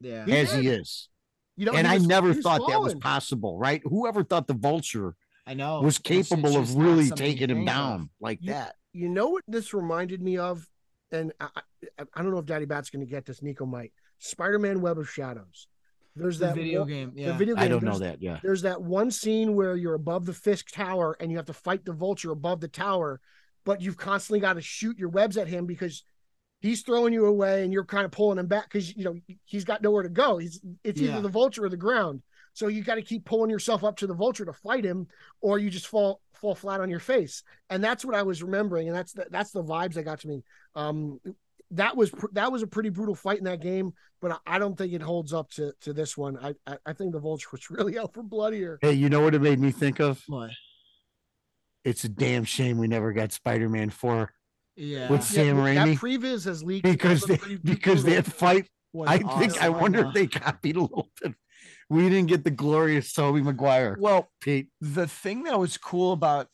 Yeah. 0.00 0.24
As 0.28 0.52
he 0.52 0.62
did. 0.62 0.80
is. 0.82 1.08
you 1.56 1.64
know 1.66 1.72
and 1.72 1.86
he 1.88 1.92
I 1.94 1.96
was- 1.96 2.06
never 2.06 2.28
he 2.30 2.36
was 2.36 2.42
thought 2.44 2.68
that 2.68 2.80
was 2.80 2.94
possible, 2.94 3.58
right? 3.58 3.82
Whoever 3.84 4.22
thought 4.22 4.46
the 4.46 4.54
vulture 4.54 5.16
I 5.46 5.54
know. 5.54 5.80
was 5.80 5.96
It's- 5.98 6.18
it's 6.20 6.28
capable 6.28 6.56
of 6.56 6.76
really 6.76 7.10
taking 7.10 7.50
him 7.50 7.56
think 7.58 7.68
of. 7.70 7.74
down 7.74 8.10
like 8.20 8.38
You- 8.42 8.52
that. 8.52 8.76
you 8.92 9.08
know 9.08 9.28
what 9.30 9.42
this 9.48 9.74
reminded 9.74 10.22
me 10.22 10.36
of 10.38 10.68
and 11.10 11.32
i 11.40 11.48
i, 11.98 12.04
I 12.14 12.22
don't 12.22 12.30
know 12.32 12.38
if 12.38 12.46
daddy 12.46 12.64
bat's 12.64 12.90
going 12.90 13.04
to 13.04 13.10
get 13.10 13.24
this 13.26 13.42
nico 13.42 13.64
might 13.66 13.92
spider-man 14.18 14.80
web 14.80 14.98
of 14.98 15.08
shadows 15.10 15.66
there's 16.14 16.38
The 16.38 16.46
that 16.46 16.54
video 16.56 16.80
one- 16.80 16.88
game. 16.88 17.12
the 17.14 17.20
Yeah. 17.22 17.36
video 17.36 17.54
game 17.56 17.64
I 17.64 17.68
don't 17.68 17.82
know 17.84 17.98
that. 17.98 18.20
Yeah. 18.22 18.38
there's 18.42 18.62
that 18.62 18.80
one 18.82 19.10
scene 19.10 19.54
where 19.56 19.74
you're 19.76 19.94
above 19.94 20.26
the 20.26 20.32
Fisk 20.34 20.70
Tower 20.70 21.16
and 21.20 21.30
you 21.30 21.36
have 21.38 21.46
to 21.46 21.52
fight 21.52 21.84
the 21.84 21.92
vulture 21.92 22.30
above 22.32 22.60
the 22.60 22.66
tower, 22.68 23.20
but 23.68 23.82
you've 23.82 23.98
constantly 23.98 24.40
got 24.40 24.54
to 24.54 24.62
shoot 24.62 24.96
your 24.98 25.10
webs 25.10 25.36
at 25.36 25.46
him 25.46 25.66
because 25.66 26.02
he's 26.62 26.80
throwing 26.80 27.12
you 27.12 27.26
away 27.26 27.64
and 27.64 27.70
you're 27.70 27.84
kind 27.84 28.06
of 28.06 28.10
pulling 28.10 28.38
him 28.38 28.46
back 28.46 28.64
because 28.64 28.96
you 28.96 29.04
know 29.04 29.14
he's 29.44 29.64
got 29.64 29.82
nowhere 29.82 30.02
to 30.04 30.08
go. 30.08 30.38
He's 30.38 30.58
it's 30.82 30.98
Yeah. 30.98 31.10
either 31.12 31.20
the 31.20 31.28
vulture 31.28 31.66
or 31.66 31.68
the 31.68 31.76
ground. 31.76 32.22
So 32.54 32.68
you 32.68 32.82
got 32.82 32.94
to 32.94 33.02
keep 33.02 33.26
pulling 33.26 33.50
yourself 33.50 33.84
up 33.84 33.98
to 33.98 34.06
the 34.06 34.14
vulture 34.14 34.46
to 34.46 34.54
fight 34.54 34.84
him, 34.86 35.06
or 35.42 35.58
you 35.58 35.68
just 35.68 35.86
fall 35.86 36.22
fall 36.32 36.54
flat 36.54 36.80
on 36.80 36.88
your 36.88 36.98
face. 36.98 37.42
And 37.68 37.84
that's 37.84 38.06
what 38.06 38.14
I 38.14 38.22
was 38.22 38.42
remembering, 38.42 38.88
and 38.88 38.96
that's 38.96 39.12
the, 39.12 39.26
that's 39.30 39.50
the 39.50 39.62
vibes 39.62 39.94
that 39.94 40.04
got 40.04 40.20
to 40.20 40.28
me. 40.28 40.42
Um, 40.74 41.20
that 41.72 41.94
was 41.94 42.08
pr- 42.08 42.32
that 42.32 42.50
was 42.50 42.62
a 42.62 42.66
pretty 42.66 42.88
brutal 42.88 43.14
fight 43.14 43.36
in 43.38 43.44
that 43.44 43.60
game, 43.60 43.92
but 44.22 44.32
I, 44.32 44.54
I 44.54 44.58
don't 44.58 44.78
think 44.78 44.94
it 44.94 45.02
holds 45.02 45.34
up 45.34 45.50
to 45.56 45.74
to 45.82 45.92
this 45.92 46.16
one. 46.16 46.38
I, 46.38 46.54
I 46.66 46.78
I 46.86 46.92
think 46.94 47.12
the 47.12 47.20
vulture 47.20 47.48
was 47.52 47.68
really 47.76 47.98
out 47.98 48.14
for 48.14 48.22
bloodier. 48.22 48.78
Hey, 48.80 48.94
you 48.94 49.10
know 49.10 49.20
what 49.20 49.34
it 49.34 49.42
made 49.42 49.60
me 49.60 49.72
think 49.72 50.00
of? 50.00 50.22
What? 50.26 50.52
It's 51.88 52.04
a 52.04 52.08
damn 52.08 52.44
shame 52.44 52.78
we 52.78 52.86
never 52.86 53.12
got 53.12 53.32
Spider-Man 53.32 53.90
4 53.90 54.32
Yeah. 54.76 55.10
with 55.10 55.22
Sam 55.24 55.56
that 55.56 55.62
Raimi 55.62 55.98
previs 55.98 56.44
has 56.44 56.62
leaked 56.62 56.84
because 56.84 57.22
they, 57.22 57.38
because 57.64 58.04
that 58.04 58.26
fight. 58.26 58.68
I 59.06 59.18
think 59.38 59.60
I 59.62 59.68
wonder 59.68 60.00
if 60.06 60.14
they 60.14 60.26
copied 60.26 60.76
a 60.76 60.80
little 60.82 61.08
bit. 61.20 61.34
We 61.90 62.02
didn't 62.08 62.26
get 62.28 62.44
the 62.44 62.50
glorious 62.50 63.12
Tobey 63.12 63.40
Maguire. 63.40 63.96
Well, 63.98 64.30
Pete, 64.40 64.68
the 64.80 65.06
thing 65.06 65.44
that 65.44 65.58
was 65.58 65.78
cool 65.78 66.12
about 66.12 66.48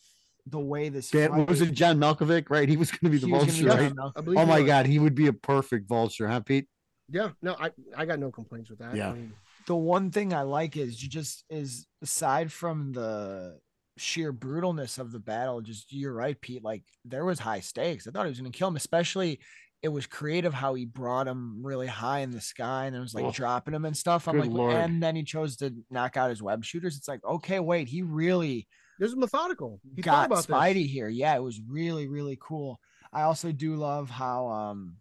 the 0.47 0.61
way 0.61 0.89
this 0.91 1.11
that 1.11 1.31
fight- 1.31 1.49
was 1.49 1.61
it. 1.61 1.73
John 1.73 1.99
Malkovich, 1.99 2.51
right? 2.51 2.69
He 2.69 2.77
was 2.77 2.91
going 2.91 3.01
to 3.01 3.11
be 3.11 3.19
the 3.19 3.27
he 3.27 3.33
vulture, 3.33 3.63
be 3.65 3.69
right? 3.69 3.79
John 3.89 3.97
Malkovich. 3.97 4.13
I 4.17 4.21
believe 4.21 4.39
Oh 4.41 4.47
my 4.47 4.61
was. 4.61 4.67
God, 4.67 4.87
he 4.87 4.99
would 4.99 5.15
be 5.15 5.27
a 5.27 5.33
perfect 5.33 5.89
vulture, 5.89 6.29
huh, 6.29 6.41
Pete? 6.41 6.69
Yeah, 7.09 7.31
no, 7.43 7.57
I 7.59 7.71
I 7.97 8.05
got 8.07 8.19
no 8.19 8.31
complaints 8.31 8.71
with 8.71 8.79
that. 8.79 8.95
Yeah. 8.95 9.11
I 9.11 9.15
mean, 9.15 9.33
the 9.67 9.77
one 9.77 10.11
thing 10.11 10.33
I 10.33 10.43
like 10.43 10.77
is 10.77 11.03
you 11.03 11.09
just 11.09 11.45
is 11.51 11.87
aside 12.03 12.53
from 12.53 12.93
the 12.93 13.59
sheer 13.97 14.33
brutalness 14.33 14.99
of 14.99 15.13
the 15.13 15.21
battle, 15.21 15.61
just 15.61 15.93
you're 15.93 16.13
right, 16.13 16.41
Pete. 16.41 16.65
Like 16.65 16.83
there 17.05 17.25
was 17.25 17.39
high 17.39 17.61
stakes. 17.61 18.07
I 18.07 18.11
thought 18.11 18.27
he 18.27 18.31
was 18.31 18.39
gonna 18.41 18.51
kill 18.51 18.69
him, 18.69 18.77
especially 18.77 19.41
it 19.83 19.89
was 19.89 20.07
creative 20.07 20.55
how 20.55 20.73
he 20.75 20.87
brought 20.87 21.29
him 21.29 21.61
really 21.63 21.87
high 21.87 22.21
in 22.21 22.31
the 22.31 22.41
sky 22.41 22.87
and 22.87 22.97
it 22.97 23.01
was 23.01 23.15
like 23.15 23.25
Oh, 23.27 23.31
dropping 23.31 23.75
him 23.75 23.85
and 23.85 23.95
stuff. 23.97 24.27
I'm 24.27 24.39
like, 24.39 24.49
Lord. 24.51 24.75
and 24.75 25.03
then 25.03 25.15
he 25.15 25.23
chose 25.25 25.57
to 25.59 25.75
knock 25.91 26.17
out 26.17 26.31
his 26.31 26.43
web 26.43 26.65
shooters. 26.65 26.97
It's 26.97 27.07
like, 27.09 27.21
okay, 27.23 27.61
wait, 27.61 27.87
he 27.89 28.03
really 28.03 28.67
this 28.99 29.11
is 29.11 29.17
methodical. 29.17 29.81
He 29.95 30.03
got 30.03 30.31
thought 30.31 30.47
about 30.47 30.47
Spidey 30.47 30.85
this. 30.85 30.91
here. 30.93 31.09
Yeah, 31.09 31.35
it 31.37 31.43
was 31.43 31.61
really, 31.69 32.07
really 32.09 32.39
cool. 32.41 32.81
I 33.13 33.23
also 33.23 33.53
do 33.53 33.75
love 33.77 34.09
how 34.09 34.47
um 34.49 34.97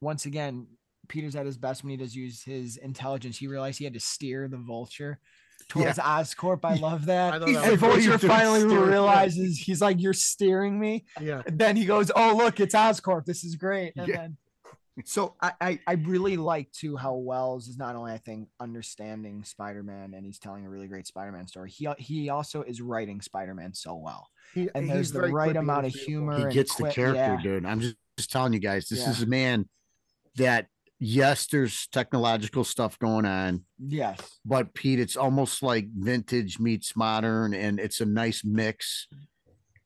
once 0.00 0.26
again 0.26 0.66
Peter's 1.08 1.36
at 1.36 1.46
his 1.46 1.56
best 1.56 1.82
when 1.82 1.90
he 1.92 1.96
does 1.96 2.14
use 2.14 2.42
his 2.42 2.76
intelligence. 2.76 3.38
He 3.38 3.46
realized 3.46 3.78
he 3.78 3.84
had 3.84 3.94
to 3.94 4.00
steer 4.00 4.48
the 4.48 4.56
vulture 4.58 5.18
towards 5.68 5.98
Oscorp. 5.98 6.60
I 6.64 6.74
love 6.80 7.02
I 7.04 7.06
that. 7.06 7.40
thought 7.40 7.48
He's 7.48 7.56
that 7.56 7.62
And 7.64 7.72
was 7.72 7.82
like, 7.82 7.90
"What 7.90 7.98
are 7.98 8.00
you 8.00 8.08
Vulture 8.10 8.26
doing, 8.26 8.38
finally 8.38 8.60
steering?" 8.68 8.88
realizes 8.88 9.58
he's 9.58 9.80
like, 9.80 10.00
You're 10.00 10.12
steering 10.12 10.78
me. 10.78 11.04
yeah. 11.20 11.42
And 11.46 11.58
then 11.58 11.76
he 11.76 11.84
goes, 11.84 12.10
Oh, 12.14 12.34
look, 12.36 12.60
it's 12.60 12.74
Oscorp. 12.74 13.24
This 13.24 13.44
is 13.44 13.56
great. 13.56 13.92
And 13.96 14.08
Yeah. 14.08 14.16
then 14.16 14.36
so 15.04 15.34
I, 15.42 15.52
I 15.60 15.78
I 15.86 15.92
really 15.92 16.38
like 16.38 16.72
too 16.72 16.96
how 16.96 17.14
Wells 17.16 17.68
is 17.68 17.76
not 17.76 17.96
only 17.96 18.12
I 18.12 18.16
think 18.18 18.48
understanding 18.60 19.44
Spider-Man 19.44 20.14
and 20.14 20.24
he's 20.24 20.38
telling 20.38 20.64
a 20.64 20.70
really 20.70 20.88
great 20.88 21.06
Spider-Man 21.06 21.46
story. 21.48 21.70
He 21.70 21.86
he 21.98 22.30
also 22.30 22.62
is 22.62 22.80
writing 22.80 23.20
Spider-Man 23.20 23.74
so 23.74 23.94
well. 23.94 24.26
He, 24.54 24.70
And 24.74 24.86
he's 24.86 24.94
there's 24.94 25.12
the 25.12 25.20
right 25.34 25.54
amount 25.54 25.84
of 25.84 25.92
humor. 25.92 26.36
He 26.38 26.42
and 26.44 26.52
gets 26.52 26.76
the 26.76 26.88
character, 26.88 27.14
yeah. 27.34 27.42
dude. 27.42 27.66
I'm 27.66 27.80
just, 27.80 27.96
just 28.16 28.30
telling 28.32 28.54
you 28.54 28.58
guys, 28.58 28.88
this 28.88 29.00
Yeah. 29.00 29.10
is 29.10 29.20
a 29.22 29.26
man 29.26 29.68
that 30.36 30.68
yes, 30.98 31.46
there's 31.46 31.86
technological 31.88 32.64
stuff 32.64 32.98
going 32.98 33.26
on, 33.26 33.64
Yes. 33.78 34.38
but 34.44 34.74
Pete, 34.74 35.00
it's 35.00 35.16
almost 35.16 35.62
like 35.62 35.86
vintage 35.94 36.58
meets 36.58 36.96
modern, 36.96 37.54
and 37.54 37.78
it's 37.78 38.00
a 38.00 38.06
nice 38.06 38.42
mix. 38.44 39.06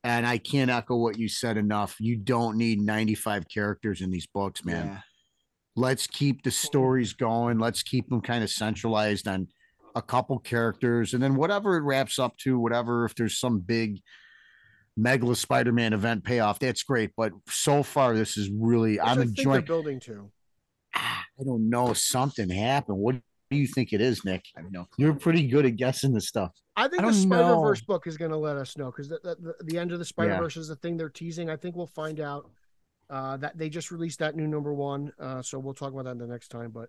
And 0.03 0.27
I 0.27 0.38
can't 0.38 0.70
echo 0.70 0.96
what 0.96 1.18
you 1.18 1.29
said 1.29 1.57
enough. 1.59 1.96
You 2.01 2.16
don't 2.16 2.57
need 2.57 2.81
95 2.81 3.44
characters 3.53 4.01
in 4.01 4.11
these 4.11 4.27
books, 4.27 4.64
man. 4.64 4.87
Yeah. 4.87 5.01
Let's 5.77 6.07
keep 6.07 6.42
the 6.42 6.51
stories 6.51 7.12
going. 7.12 7.59
Let's 7.59 7.83
keep 7.83 8.09
them 8.09 8.20
kind 8.23 8.42
of 8.42 8.51
centralized 8.51 9.29
on 9.29 9.49
a 9.94 10.01
couple 10.03 10.38
characters, 10.38 11.12
and 11.14 11.23
then 11.23 11.35
whatever 11.35 11.77
it 11.77 11.83
wraps 11.83 12.18
up 12.18 12.37
to, 12.38 12.59
whatever 12.59 13.05
if 13.05 13.14
there's 13.14 13.38
some 13.38 13.59
big 13.61 14.01
Megala 14.99 15.37
Spider-Man 15.37 15.92
event 15.92 16.25
payoff, 16.25 16.59
that's 16.59 16.83
great. 16.83 17.11
But 17.16 17.33
so 17.49 17.83
far, 17.83 18.14
this 18.14 18.37
is 18.37 18.51
really 18.51 18.92
Which 18.92 19.01
I'm 19.03 19.18
I 19.18 19.23
think 19.25 19.37
they're 19.37 19.42
enjoying. 19.44 19.64
building 19.64 20.01
to. 20.01 20.31
I 21.40 21.44
don't 21.44 21.70
know. 21.70 21.92
Something 21.92 22.50
happened. 22.50 22.98
What 22.98 23.16
do 23.50 23.57
you 23.57 23.66
think 23.66 23.92
it 23.92 24.00
is, 24.00 24.24
Nick? 24.24 24.44
I 24.57 24.61
have 24.61 24.72
no 24.72 24.85
clue. 24.85 25.07
You're 25.07 25.14
pretty 25.14 25.46
good 25.46 25.66
at 25.66 25.76
guessing 25.76 26.12
this 26.12 26.29
stuff. 26.29 26.53
I 26.76 26.88
think 26.88 27.03
I 27.03 27.07
the 27.07 27.14
Spider 27.14 27.57
Verse 27.57 27.81
book 27.83 28.07
is 28.07 28.16
going 28.16 28.31
to 28.31 28.37
let 28.37 28.57
us 28.57 28.76
know 28.76 28.87
because 28.87 29.09
the, 29.09 29.18
the, 29.22 29.55
the, 29.64 29.79
end 29.79 29.92
of 29.92 29.98
the 29.98 30.05
Spider 30.05 30.37
Verse 30.37 30.57
is 30.57 30.68
the 30.68 30.76
thing 30.76 30.96
they're 30.96 31.09
teasing. 31.09 31.50
I 31.50 31.57
think 31.57 31.76
we'll 31.76 31.87
find 31.87 32.20
out 32.20 32.50
uh, 33.09 33.37
that 33.38 33.59
they 33.59 33.68
just 33.68 33.90
released 33.90 34.20
that 34.20 34.37
new 34.37 34.46
number 34.46 34.72
one. 34.72 35.12
Uh, 35.18 35.42
so 35.42 35.59
we'll 35.59 35.74
talk 35.74 35.92
about 35.92 36.05
that 36.05 36.18
the 36.18 36.26
next 36.26 36.48
time. 36.48 36.70
But 36.70 36.88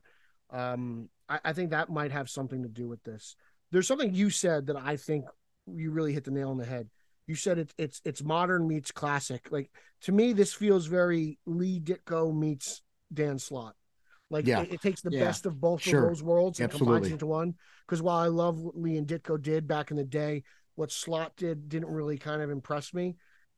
um, 0.52 1.10
I, 1.28 1.40
I 1.46 1.54
think 1.54 1.72
that 1.72 1.90
might 1.90 2.12
have 2.12 2.30
something 2.30 2.62
to 2.64 2.70
do 2.70 2.88
with 2.88 3.04
this. 3.04 3.36
There's 3.72 3.88
something 3.88 4.14
you 4.14 4.30
said 4.30 4.68
that 4.68 4.76
I 4.76 4.98
think 4.98 5.26
you 5.66 5.92
really 5.92 6.14
hit 6.14 6.26
the 6.26 6.32
nail 6.32 6.50
on 6.50 6.58
the 6.58 6.66
head. 6.66 6.90
You 7.26 7.36
said 7.36 7.58
it's 7.58 7.74
it's 7.78 8.02
it's 8.04 8.24
modern 8.24 8.68
meets 8.68 8.92
classic. 8.92 9.48
Like 9.52 9.72
to 10.02 10.12
me, 10.12 10.34
this 10.34 10.54
feels 10.54 10.88
very 10.88 11.40
Lee 11.46 11.80
Ditko 11.80 12.36
meets 12.36 12.82
Dan 13.14 13.40
Slott. 13.40 13.76
Like 14.32 14.48
Yeah. 14.48 14.62
it, 14.62 14.74
it 14.76 14.82
takes 14.82 15.02
the 15.02 15.12
Yeah. 15.12 15.26
best 15.26 15.46
of 15.46 15.60
both 15.60 15.82
Sure. 15.82 16.04
of 16.04 16.10
those 16.10 16.24
worlds 16.24 16.60
and 16.60 16.72
combines 16.72 16.88
Absolutely. 16.90 17.10
it 17.10 17.14
into 17.14 17.26
one. 17.28 17.56
Because 17.86 18.02
while 18.02 18.18
I 18.18 18.28
love 18.28 18.60
what 18.60 18.78
Lee 18.78 18.98
and 18.98 19.06
Ditko 19.06 19.40
did 19.42 19.68
back 19.68 19.92
in 19.92 19.98
the 19.98 20.06
day, 20.06 20.44
what 20.76 20.92
Slott 20.92 21.36
did 21.36 21.68
didn't 21.70 21.90
really 21.90 22.18
kind 22.18 22.42
of 22.42 22.50
impress 22.50 22.94
me, 22.94 23.18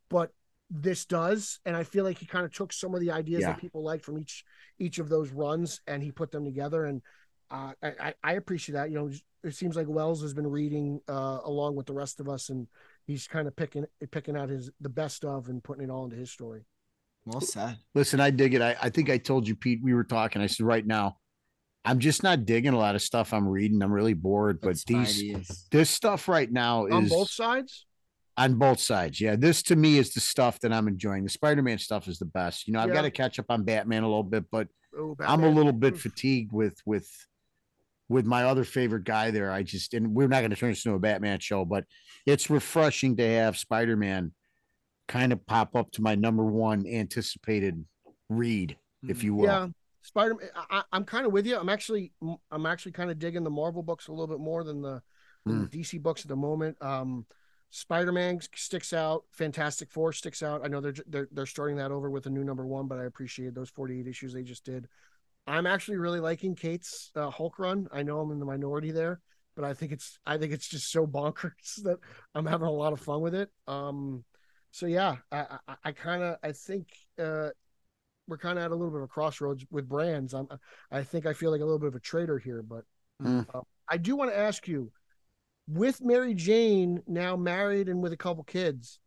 but 0.09 0.33
this 0.71 1.05
does, 1.05 1.59
and 1.65 1.75
I 1.75 1.83
feel 1.83 2.03
like 2.03 2.17
he 2.17 2.25
kind 2.25 2.45
of 2.45 2.51
took 2.51 2.73
some 2.73 2.95
of 2.95 3.01
the 3.01 3.12
ideas 3.12 3.41
Yeah. 3.41 3.51
that 3.51 3.59
people 3.62 3.83
liked 3.83 4.03
from 4.03 4.17
each 4.17 4.43
each 4.79 4.97
of 4.97 5.07
those 5.07 5.29
runs 5.31 5.79
and 5.86 6.01
he 6.01 6.12
put 6.12 6.31
them 6.31 6.43
together. 6.43 6.86
And 6.86 7.03
uh, 7.51 7.73
I, 7.83 7.88
I 7.99 8.13
I 8.23 8.33
appreciate 8.33 8.73
that. 8.73 8.89
You 8.89 8.95
know, 8.95 9.12
it 9.43 9.53
seems 9.53 9.75
like 9.75 9.88
Wells 9.88 10.23
has 10.23 10.33
been 10.33 10.47
reading 10.47 10.99
uh, 11.07 11.41
along 11.43 11.75
with 11.75 11.86
the 11.86 11.93
rest 11.93 12.19
of 12.19 12.27
us, 12.27 12.49
and 12.49 12.67
he's 13.05 13.27
kind 13.27 13.47
of 13.47 13.55
picking 13.55 13.86
picking 14.09 14.36
out 14.36 14.49
his 14.49 14.71
the 14.81 14.89
best 14.89 15.23
of 15.23 15.49
and 15.49 15.63
putting 15.63 15.83
it 15.83 15.91
all 15.91 16.05
into 16.05 16.15
his 16.15 16.31
story. 16.31 16.65
Well 17.25 17.41
said. 17.41 17.77
Listen, 17.95 18.19
I 18.19 18.29
dig 18.31 18.53
it. 18.53 18.62
I, 18.62 18.75
I 18.81 18.89
think 18.89 19.09
I 19.09 19.17
told 19.17 19.47
you, 19.47 19.55
Pete, 19.55 19.79
we 19.81 19.93
were 19.93 20.03
talking. 20.03 20.41
I 20.41 20.47
said, 20.47 20.65
right 20.65 20.86
now, 20.86 21.17
I'm 21.86 21.99
just 21.99 22.23
not 22.23 22.45
digging 22.45 22.73
a 22.73 22.77
lot 22.77 22.95
of 22.95 23.01
stuff 23.01 23.33
I'm 23.33 23.47
reading. 23.47 23.81
I'm 23.81 23.91
really 23.91 24.13
bored. 24.13 24.59
But 24.62 24.75
But 24.75 24.86
these, 24.86 25.67
this 25.71 25.89
stuff 25.89 26.27
right 26.27 26.51
now 26.51 26.86
is 26.86 26.93
on 26.93 27.07
both 27.07 27.29
sides. 27.31 27.86
on 28.38 28.55
both 28.55 28.79
sides. 28.79 29.19
Yeah, 29.21 29.36
this 29.36 29.63
to 29.63 29.75
me 29.75 29.97
is 29.97 30.13
the 30.13 30.19
stuff 30.21 30.59
that 30.62 30.73
I'm 30.73 30.88
enjoying. 30.88 31.23
The 31.23 31.29
Spider-Man 31.29 31.77
stuff 31.79 32.07
is 32.07 32.19
the 32.19 32.25
best. 32.25 32.67
You 32.67 32.73
know, 32.73 32.79
I've 32.79 32.89
Yeah. 32.89 32.95
got 32.95 33.01
to 33.03 33.12
catch 33.12 33.39
up 33.39 33.45
on 33.49 33.63
Batman 33.63 34.03
a 34.03 34.07
little 34.07 34.23
bit, 34.23 34.45
but 34.51 34.67
Oh, 34.97 35.15
I'm 35.21 35.43
a 35.43 35.49
little 35.49 35.71
bit 35.73 35.95
mm. 35.95 35.99
fatigued 35.99 36.51
with 36.51 36.75
with 36.86 37.09
with 38.09 38.25
my 38.25 38.43
other 38.43 38.63
favorite 38.63 39.05
guy 39.05 39.31
there. 39.31 39.51
I 39.51 39.63
just 39.63 39.93
and 39.93 40.13
we're 40.13 40.27
not 40.27 40.41
going 40.41 40.51
to 40.51 40.55
turn 40.55 40.69
this 40.69 40.86
into 40.86 40.95
a 40.95 40.99
Batman 40.99 41.39
show, 41.39 41.65
but 41.65 41.86
it's 42.25 42.49
refreshing 42.49 43.15
to 43.17 43.27
have 43.27 43.57
Spider-Man 43.57 44.33
kind 45.07 45.33
of 45.33 45.45
pop 45.45 45.75
up 45.75 45.91
to 45.91 46.01
my 46.01 46.15
number 46.15 46.43
one 46.43 46.85
anticipated 46.87 47.83
read, 48.29 48.77
if 49.07 49.23
you 49.23 49.35
will. 49.35 49.45
Yeah, 49.45 49.67
Spider. 50.01 50.35
I, 50.55 50.79
I- 50.79 50.83
I'm 50.91 51.03
kind 51.05 51.25
of 51.25 51.31
with 51.31 51.45
you. 51.45 51.57
I'm 51.57 51.69
actually, 51.69 52.11
I'm 52.51 52.65
actually 52.65 52.93
kind 52.93 53.11
of 53.11 53.19
digging 53.19 53.43
the 53.43 53.49
Marvel 53.49 53.83
books 53.83 54.07
a 54.07 54.11
little 54.11 54.27
bit 54.27 54.39
more 54.39 54.63
than 54.63 54.81
the, 54.81 55.01
than 55.45 55.61
the 55.71 55.77
DC 55.79 56.01
books 56.01 56.21
at 56.21 56.29
the 56.29 56.35
moment. 56.35 56.77
Um, 56.81 57.25
Spider-Man 57.71 58.39
sticks 58.55 58.93
out. 58.93 59.23
Fantastic 59.31 59.91
Four 59.91 60.13
sticks 60.13 60.43
out. 60.43 60.61
I 60.63 60.67
know 60.67 60.79
they're 60.79 60.93
they're 61.07 61.27
they're 61.31 61.45
starting 61.47 61.77
that 61.77 61.91
over 61.91 62.09
with 62.11 62.27
a 62.27 62.29
new 62.29 62.43
number 62.43 62.65
one, 62.67 62.87
but 62.87 62.99
I 62.99 63.05
appreciate 63.05 63.55
those 63.55 63.69
48 63.71 64.07
issues 64.07 64.31
they 64.33 64.43
just 64.43 64.63
did. 64.63 64.87
I'm 65.47 65.65
actually 65.65 65.97
really 65.97 66.19
liking 66.19 66.55
Cates' 66.55 67.11
uh, 67.15 67.29
Hulk 67.31 67.57
run. 67.59 67.87
I 67.91 68.03
know 68.03 68.19
I'm 68.19 68.31
in 68.31 68.39
the 68.39 68.45
minority 68.45 68.91
there, 68.91 69.19
but 69.55 69.65
I 69.65 69.73
think 69.73 69.91
it's 69.91 70.19
I 70.25 70.37
think 70.37 70.53
it's 70.53 70.67
just 70.67 70.91
so 70.91 71.07
bonkers 71.07 71.75
that 71.83 71.97
I'm 72.35 72.45
having 72.45 72.67
a 72.67 72.71
lot 72.71 72.93
of 72.93 73.01
fun 73.01 73.21
with 73.21 73.33
it. 73.35 73.49
Um, 73.67 74.23
so 74.73 74.88
yeah, 74.88 75.15
I 75.31 75.45
I, 75.67 75.75
I 75.86 75.91
kind 75.93 76.23
of 76.23 76.38
I 76.43 76.51
think 76.51 76.88
uh, 77.19 77.49
we're 78.27 78.39
kind 78.39 78.57
of 78.57 78.65
at 78.65 78.71
a 78.71 78.75
little 78.75 78.89
bit 78.91 78.97
of 78.97 79.03
a 79.03 79.07
crossroads 79.07 79.63
with 79.69 79.88
brands. 79.88 80.33
I'm 80.33 80.47
I 80.91 81.03
think 81.03 81.25
I 81.27 81.33
feel 81.33 81.51
like 81.51 81.62
a 81.62 81.63
little 81.63 81.79
bit 81.79 81.88
of 81.89 81.95
a 81.95 81.99
traitor 82.01 82.39
here, 82.39 82.62
but 82.62 82.83
Mm. 83.21 83.45
uh, 83.53 83.62
I 83.88 83.97
do 83.97 84.15
want 84.15 84.31
to 84.31 84.38
ask 84.38 84.67
you, 84.67 84.91
with 85.67 86.01
Mary 86.01 86.33
Jane 86.33 87.01
now 87.07 87.36
married 87.38 87.88
and 87.88 88.01
with 88.01 88.12
a 88.12 88.17
couple 88.17 88.43
kids. 88.43 88.99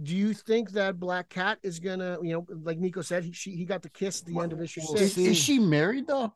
Do 0.00 0.14
you 0.14 0.34
think 0.34 0.72
that 0.72 1.00
Black 1.00 1.30
Cat 1.30 1.58
is 1.62 1.80
gonna, 1.80 2.18
you 2.22 2.34
know, 2.34 2.46
like 2.62 2.78
Nico 2.78 3.00
said, 3.00 3.24
he 3.24 3.32
she, 3.32 3.56
he 3.56 3.64
got 3.64 3.80
the 3.80 3.88
kiss 3.88 4.20
at 4.20 4.26
the 4.26 4.38
end 4.38 4.52
of 4.52 4.60
issue 4.60 4.82
We'll 4.86 4.98
six. 4.98 5.16
Is, 5.16 5.26
is 5.28 5.36
she 5.38 5.58
married 5.58 6.06
though? 6.06 6.34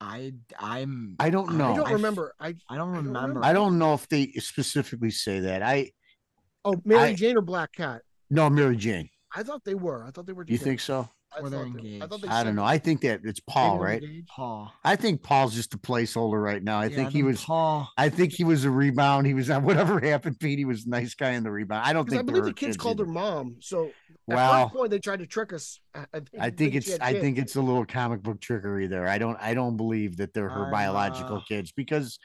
I 0.00 0.34
I'm 0.58 1.14
I 1.20 1.30
don't 1.30 1.54
know. 1.54 1.72
I 1.72 1.76
don't 1.76 1.92
remember. 1.92 2.34
I 2.40 2.48
I 2.68 2.76
don't 2.76 2.92
don't 2.92 2.92
remember. 2.96 3.18
remember. 3.20 3.44
I 3.44 3.52
don't 3.52 3.78
know 3.78 3.94
if 3.94 4.08
they 4.08 4.32
specifically 4.32 5.10
say 5.10 5.40
that. 5.40 5.62
I 5.62 5.92
oh 6.66 6.80
Mary 6.84 7.00
I- 7.00 7.14
Jane 7.14 7.36
or 7.36 7.42
Black 7.42 7.72
Cat. 7.72 8.02
no 8.30 8.50
Mary 8.50 8.76
Jane. 8.76 9.08
I 9.34 9.42
thought 9.42 9.64
they 9.64 9.74
were. 9.74 10.04
I 10.04 10.10
thought 10.10 10.26
they 10.26 10.32
were. 10.32 10.44
You 10.46 10.56
think 10.58 10.80
so? 10.80 11.08
I 11.36 11.40
Or 11.40 11.50
they're 11.50 11.64
thought 11.64 11.82
they- 11.82 11.96
I 11.96 12.00
thought 12.06 12.12
engaged. 12.12 12.24
they 12.24 12.28
I 12.28 12.44
don't 12.44 12.54
know. 12.54 12.64
I 12.64 12.78
think 12.78 13.00
that 13.02 13.20
it's 13.24 13.40
Paul, 13.40 13.78
right? 13.78 14.02
engaged. 14.02 14.28
Paul. 14.28 14.72
I 14.84 14.96
think 14.96 15.22
Paul's 15.22 15.54
just 15.54 15.74
a 15.74 15.78
placeholder 15.78 16.42
right 16.42 16.62
now. 16.62 16.78
I 16.78 16.86
Yeah, 16.86 16.96
think 16.96 17.10
he 17.10 17.18
then 17.20 17.26
was. 17.32 17.44
Paul. 17.44 17.90
I 17.98 18.08
think 18.08 18.32
he 18.32 18.44
was 18.44 18.64
a 18.64 18.70
rebound. 18.70 19.26
He 19.26 19.34
was 19.34 19.50
on 19.50 19.62
whatever 19.64 20.00
happened. 20.00 20.38
Pete, 20.38 20.58
he 20.58 20.64
was 20.64 20.86
a 20.86 20.88
nice 20.88 21.14
guy 21.14 21.32
in 21.32 21.42
the 21.42 21.50
rebound. 21.50 21.84
I 21.84 21.92
don't 21.92 22.04
Because 22.04 22.14
I 22.14 22.18
think. 22.20 22.26
believe 22.28 22.44
the 22.44 22.52
kids 22.52 22.68
kids 22.68 22.76
called 22.78 22.98
her 23.00 23.04
mom. 23.06 23.56
So 23.60 23.86
at 23.86 23.92
Well, 24.28 24.68
first 24.68 24.76
point 24.76 24.90
they 24.92 24.98
tried 25.00 25.18
to 25.18 25.26
trick 25.26 25.52
us. 25.52 25.80
I, 25.94 26.06
I 26.14 26.20
think, 26.20 26.28
I 26.42 26.50
think 26.50 26.74
it's. 26.76 26.98
I 27.00 27.20
think 27.20 27.36
it's 27.38 27.56
a 27.56 27.60
little 27.60 27.84
comic 27.84 28.22
book 28.22 28.40
trickery 28.40 28.86
there. 28.86 29.06
I 29.08 29.18
don't. 29.18 29.36
I 29.40 29.52
don't 29.52 29.76
believe 29.76 30.16
that 30.18 30.32
they're 30.32 30.48
her 30.48 30.66
I'm, 30.66 30.70
biological 30.70 31.38
uh, 31.38 31.42
kids 31.46 31.72
because 31.72 32.18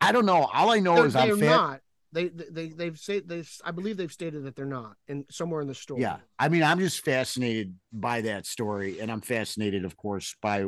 I 0.00 0.10
don't 0.12 0.26
know. 0.26 0.48
All 0.52 0.70
I 0.70 0.80
know 0.80 0.96
they're, 0.96 1.06
is 1.06 1.14
I'm 1.14 1.38
fan. 1.38 1.50
not. 1.50 1.80
They 2.12 2.28
they 2.28 2.44
they- 2.50 2.68
they've 2.68 2.98
said 2.98 3.28
they 3.28 3.44
I 3.64 3.70
believe 3.70 3.96
they've 3.96 4.12
stated 4.12 4.44
that 4.44 4.56
they're 4.56 4.64
not 4.66 4.96
in 5.08 5.24
somewhere 5.30 5.60
in 5.60 5.68
the 5.68 5.74
story. 5.74 6.00
Yeah, 6.02 6.18
I 6.38 6.48
mean, 6.48 6.62
I'm 6.62 6.78
just 6.78 7.04
fascinated 7.04 7.74
by 7.92 8.22
that 8.22 8.46
story, 8.46 8.98
and 9.00 9.10
I'm 9.12 9.20
fascinated, 9.20 9.84
of 9.84 9.96
course, 9.96 10.34
by 10.40 10.64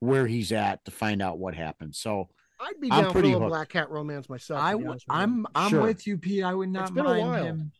where 0.00 0.26
he's 0.26 0.50
at 0.52 0.84
to 0.86 0.90
find 0.90 1.20
out 1.22 1.38
what 1.38 1.54
happened. 1.54 1.94
So 1.94 2.28
I'd 2.60 2.80
be 2.80 2.90
I'm 2.90 3.04
down 3.04 3.12
for 3.12 3.18
a 3.18 3.28
hooked. 3.30 3.48
Black 3.48 3.68
Cat 3.68 3.90
romance 3.90 4.28
myself. 4.28 4.60
I 4.62 4.72
to 4.72 4.78
be 4.78 4.84
w- 4.84 4.90
honest 4.90 5.06
with 5.08 5.14
you. 5.16 5.22
I'm 5.22 5.46
I'm 5.54 5.70
Sure. 5.70 5.82
with 5.82 6.06
you, 6.06 6.18
Pete. 6.18 6.44
I 6.44 6.54
would 6.54 6.68
not 6.70 6.94
been 6.94 7.04
a 7.04 7.08
mind 7.08 7.20
while. 7.28 7.44
him 7.44 7.72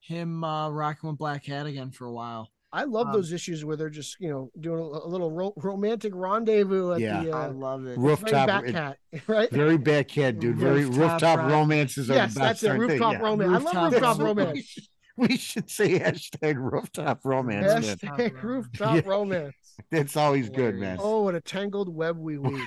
him 0.00 0.44
uh 0.44 0.70
rocking 0.70 1.08
with 1.10 1.18
Black 1.18 1.44
Cat 1.44 1.66
again 1.66 1.90
for 1.90 2.06
a 2.06 2.12
while. 2.12 2.50
I 2.70 2.84
love 2.84 3.06
um, 3.06 3.12
those 3.14 3.32
issues 3.32 3.64
where 3.64 3.76
they're 3.76 3.88
just 3.88 4.20
you 4.20 4.28
know 4.28 4.50
doing 4.60 4.78
a, 4.80 4.82
a 4.82 5.08
little 5.08 5.30
ro- 5.30 5.54
romantic 5.56 6.12
rendezvous 6.14 6.92
at 6.92 7.00
Yeah. 7.00 7.22
the 7.24 7.30
I 7.32 7.46
uh, 7.46 7.52
love 7.52 7.80
it. 7.86 7.96
very 7.96 7.96
rooftop, 7.98 8.46
Bat 8.46 8.66
Cat, 8.66 8.98
right? 9.26 9.50
very 9.50 9.78
bad 9.78 10.08
cat, 10.08 10.38
dude. 10.38 10.56
Very 10.58 10.84
Rooftop 10.84 11.12
rooftop 11.12 11.38
rom- 11.38 11.50
romances 11.50 12.10
are 12.10 12.14
Yes, 12.14 12.34
the 12.34 12.40
that's 12.40 12.62
it. 12.62 12.68
aren't 12.68 12.80
they? 12.88 12.98
Rooftop 12.98 13.12
Yeah. 13.14 13.18
romance. 13.20 13.50
I 13.50 13.58
love 13.72 13.92
Rooftop 13.92 13.92
rooftop 13.92 14.18
romance. 14.26 14.38
romance. 14.38 14.54
We 14.56 14.62
should, 14.62 14.84
we 15.30 15.36
should 15.38 15.70
say 15.70 15.98
hashtag 15.98 16.56
rooftop 16.58 17.20
romance. 17.24 17.96
man. 18.02 18.32
Rooftop 18.42 18.94
Yeah. 18.96 19.00
romance. 19.06 19.54
That's 19.90 20.16
always 20.16 20.50
good, 20.50 20.74
man. 20.74 20.98
Oh, 21.00 21.22
what 21.22 21.34
a 21.34 21.40
tangled 21.40 21.88
web 21.88 22.18
we 22.18 22.36
weave. 22.38 22.66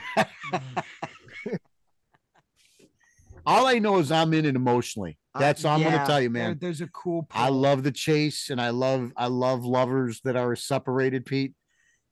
All 3.46 3.66
I 3.68 3.80
know 3.80 3.98
is 4.00 4.12
I'm 4.12 4.34
in 4.34 4.46
it 4.46 4.56
emotionally. 4.56 5.18
That's 5.40 5.64
all 5.64 5.76
I'm 5.76 5.82
Yeah, 5.82 5.92
gonna 5.92 6.06
tell 6.06 6.22
you, 6.22 6.30
there- 6.30 6.50
man. 6.50 6.58
there's 6.60 6.82
a 6.82 6.88
cool. 6.88 7.28
I 7.32 7.50
love 7.50 7.84
the 7.84 7.92
chase 7.92 8.50
and 8.50 8.60
I 8.60 8.70
love 8.72 9.14
I 9.16 9.28
love 9.28 9.64
lovers 9.64 10.20
that 10.26 10.36
are 10.36 10.56
separated, 10.56 11.26
Pete. 11.26 11.54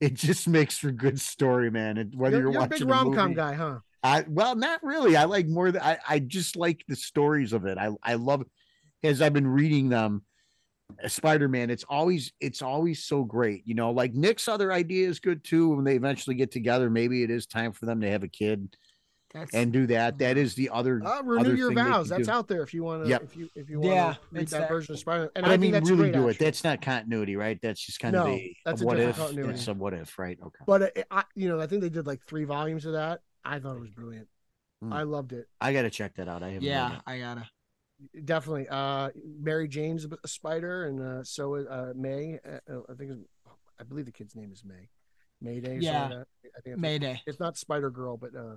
It 0.02 0.14
just 0.14 0.48
makes 0.48 0.78
for 0.78 0.92
good 0.94 1.20
story, 1.20 1.70
man. 1.70 1.98
And 1.98 2.16
whether 2.16 2.38
You're, 2.38 2.44
you're, 2.46 2.52
you're 2.54 2.60
a 2.62 2.64
watching 2.64 2.88
big 2.88 2.90
rom 2.90 3.14
com 3.14 3.34
guy, 3.34 3.54
huh? 3.54 3.80
I 4.02 4.24
well, 4.30 4.56
not 4.56 4.82
really. 4.82 5.18
I 5.18 5.26
like 5.26 5.46
more 5.48 5.72
than 5.72 5.82
I, 5.82 5.98
I 6.08 6.20
just 6.20 6.56
like 6.56 6.86
the 6.88 6.96
stories 6.96 7.52
of 7.52 7.66
it. 7.66 7.78
I 7.78 7.90
I 8.02 8.14
love 8.14 8.46
as 9.04 9.22
I've 9.22 9.34
been 9.34 9.48
reading 9.48 9.90
them. 9.90 10.24
Spider-Man, 11.06 11.70
it's 11.70 11.84
always 11.84 12.32
it's 12.40 12.62
always 12.62 13.04
so 13.04 13.24
great. 13.24 13.64
You 13.66 13.76
know, 13.76 13.92
like 13.92 14.14
Nick's 14.14 14.48
other 14.48 14.72
idea 14.74 15.08
is 15.08 15.20
good 15.20 15.44
too. 15.44 15.76
When 15.76 15.84
they 15.84 15.96
eventually 15.96 16.36
get 16.36 16.52
together, 16.52 16.90
maybe 16.90 17.22
it 17.24 17.30
is 17.30 17.46
time 17.46 17.74
for 17.74 17.86
them 17.86 18.02
to 18.02 18.10
have 18.10 18.24
a 18.24 18.28
kid 18.28 18.76
That's 19.34 19.54
and 19.54 19.72
do 19.72 19.86
that. 19.88 20.18
That 20.18 20.38
is 20.38 20.56
the 20.56 20.70
other 20.70 21.02
Uh, 21.06 21.22
renew 21.22 21.40
other 21.42 21.56
your 21.56 21.68
thing 21.70 21.76
they 21.76 21.84
vows. 21.84 22.08
could 22.10 22.18
That's 22.18 22.28
do. 22.28 22.34
out 22.34 22.48
there 22.48 22.64
if 22.64 22.74
you 22.74 22.84
want 22.84 23.04
to. 23.04 23.10
Yep. 23.10 23.24
If 23.24 23.36
you 23.38 23.50
if 23.56 23.70
you 23.70 23.80
want 23.80 23.94
Yeah, 23.94 24.14
to 24.14 24.20
read 24.32 24.42
it's 24.42 24.52
that, 24.52 24.60
that- 24.62 24.70
version 24.70 24.94
of 24.94 25.00
Spider-Man, 25.00 25.30
and 25.36 25.44
but 25.44 25.52
I, 25.52 25.54
I, 25.54 25.58
mean, 25.58 25.72
that's 25.72 25.90
really 25.90 26.10
great, 26.10 26.14
do 26.14 26.28
it. 26.30 26.40
That's 26.40 26.64
not 26.64 26.82
continuity, 26.82 27.36
right? 27.36 27.60
That's 27.62 27.80
just 27.86 28.00
kind 28.00 28.14
No, 28.14 28.24
of 28.24 28.28
a, 28.30 28.56
that's 28.66 28.82
a 28.82 28.84
a 28.84 28.88
what 28.88 29.00
if. 29.00 29.16
continuity. 29.18 29.54
It's 29.54 29.68
a 29.68 29.74
what 29.76 29.94
if, 29.94 30.18
right? 30.18 30.40
Okay. 30.42 30.64
But 30.66 30.82
it, 30.82 31.08
I, 31.12 31.24
you 31.36 31.48
know, 31.48 31.60
I 31.60 31.68
think 31.68 31.82
they 31.82 31.90
did 31.90 32.08
like 32.08 32.22
three 32.26 32.46
volumes 32.46 32.86
of 32.86 32.94
that. 32.94 33.22
I 33.46 33.60
thought 33.60 33.76
it 33.76 33.82
was 33.82 33.92
brilliant. 33.92 34.28
Hmm. 34.82 34.94
I 34.94 35.04
loved 35.04 35.34
it. 35.34 35.48
I 35.62 35.74
gotta 35.74 35.90
check 35.92 36.16
that 36.16 36.28
out. 36.28 36.42
I 36.42 36.48
haven't. 36.50 36.64
yeah. 36.64 37.02
I 37.06 37.20
gotta. 37.20 37.48
Definitely. 38.26 38.68
Uh, 38.70 39.10
Mary 39.40 39.68
Jane's 39.68 40.06
a 40.06 40.28
spider, 40.28 40.86
and 40.86 41.02
uh, 41.02 41.24
so 41.24 41.56
is 41.56 41.68
uh, 41.68 41.94
May. 41.96 42.40
Uh, 42.46 42.80
I 42.90 42.94
think, 42.94 43.12
it's, 43.12 43.22
I 43.80 43.84
believe 43.84 44.06
the 44.06 44.12
kid's 44.12 44.36
name 44.36 44.52
is 44.54 44.64
May. 44.66 44.90
Mayday. 45.42 45.78
or 45.78 45.82
Yeah. 45.82 46.02
like 46.04 46.10
that. 46.12 46.28
I 46.58 46.62
think 46.62 46.74
it's, 46.76 46.82
Mayday. 46.82 47.22
it's 47.28 47.40
not 47.40 47.58
Spider 47.58 47.90
Girl, 47.90 48.16
but 48.18 48.34
uh, 48.36 48.56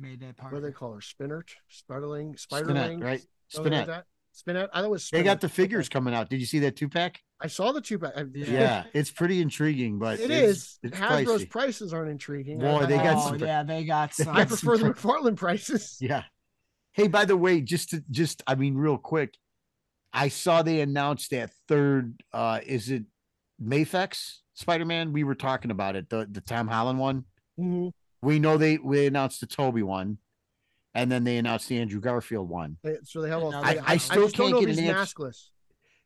Mayday 0.00 0.32
what 0.40 0.50
do 0.54 0.60
they 0.60 0.72
call 0.72 0.94
her? 0.94 1.00
Spinneret, 1.00 1.50
Spiderling, 1.70 2.36
Spinette, 2.40 2.64
Spiderling, 2.64 3.02
right? 3.02 3.22
something 3.48 3.72
like 3.72 3.86
Spinette. 4.34 4.68
I 4.72 4.76
thought 4.78 4.84
it 4.84 4.90
was. 4.90 5.10
They 5.10 5.22
got 5.22 5.40
the 5.40 5.48
figures 5.48 5.88
coming 5.88 6.14
out. 6.14 6.30
Did 6.30 6.40
you 6.40 6.46
see 6.46 6.60
that 6.60 6.76
two 6.76 6.88
pack? 6.88 7.20
I 7.40 7.48
saw 7.48 7.72
the 7.72 7.80
two 7.80 7.98
pack. 7.98 8.12
Yeah. 8.34 8.46
Yeah, 8.50 8.84
it's 8.92 9.10
pretty 9.10 9.40
intriguing, 9.40 9.98
but 9.98 10.20
It 10.20 10.30
it's, 10.30 10.58
is. 10.58 10.78
It's 10.82 10.96
Hasbro's 10.98 11.44
pricey. 11.44 11.50
prices 11.50 11.92
aren't 11.92 12.10
intriguing. 12.10 12.58
Boy, 12.58 12.86
they 12.86 12.96
got 12.96 13.16
oh, 13.16 13.28
some- 13.30 13.38
yeah, 13.38 13.62
they 13.62 13.84
got 13.84 14.14
some. 14.14 14.28
I 14.36 14.44
prefer 14.44 14.76
the 14.76 14.90
McFarlane 14.90 15.36
prices. 15.36 15.98
Yeah. 16.00 16.24
Hey, 16.92 17.06
by 17.06 17.24
the 17.24 17.36
way, 17.36 17.60
just 17.60 17.90
to 17.90 18.02
just 18.10 18.42
I 18.46 18.56
mean, 18.56 18.74
real 18.74 18.98
quick, 18.98 19.36
I 20.12 20.28
saw 20.28 20.62
they 20.62 20.80
announced 20.80 21.30
that 21.30 21.52
third. 21.68 22.20
uh 22.32 22.60
Is 22.66 22.90
it 22.90 23.04
Mafex 23.62 24.38
Spider 24.54 24.84
Man? 24.84 25.12
We 25.12 25.24
were 25.24 25.34
talking 25.36 25.70
about 25.70 25.96
it. 25.96 26.08
The 26.10 26.26
the 26.30 26.40
Tom 26.40 26.66
Holland 26.68 26.98
one. 26.98 27.24
Mhm. 27.58 27.92
We 28.22 28.38
know 28.38 28.56
they 28.56 28.78
we 28.78 29.06
announced 29.06 29.40
the 29.40 29.46
Tobey 29.46 29.82
one, 29.82 30.18
and 30.94 31.10
then 31.10 31.24
they 31.24 31.38
announced 31.38 31.68
the 31.68 31.78
Andrew 31.80 32.00
Garfield 32.00 32.48
one. 32.48 32.76
They- 32.82 32.98
So 33.04 33.22
they 33.22 33.28
have 33.30 33.42
all. 33.42 33.54
I- 33.54 33.72
three. 33.74 33.82
I 33.86 33.96
still 33.96 34.24
just 34.24 34.36
don't 34.36 34.46
can't 34.46 34.54
know 34.54 34.60
get 34.60 34.68
if 34.70 34.76
he's 34.76 34.88
an 34.88 34.94
answer. 34.96 35.14
maskless. 35.16 35.48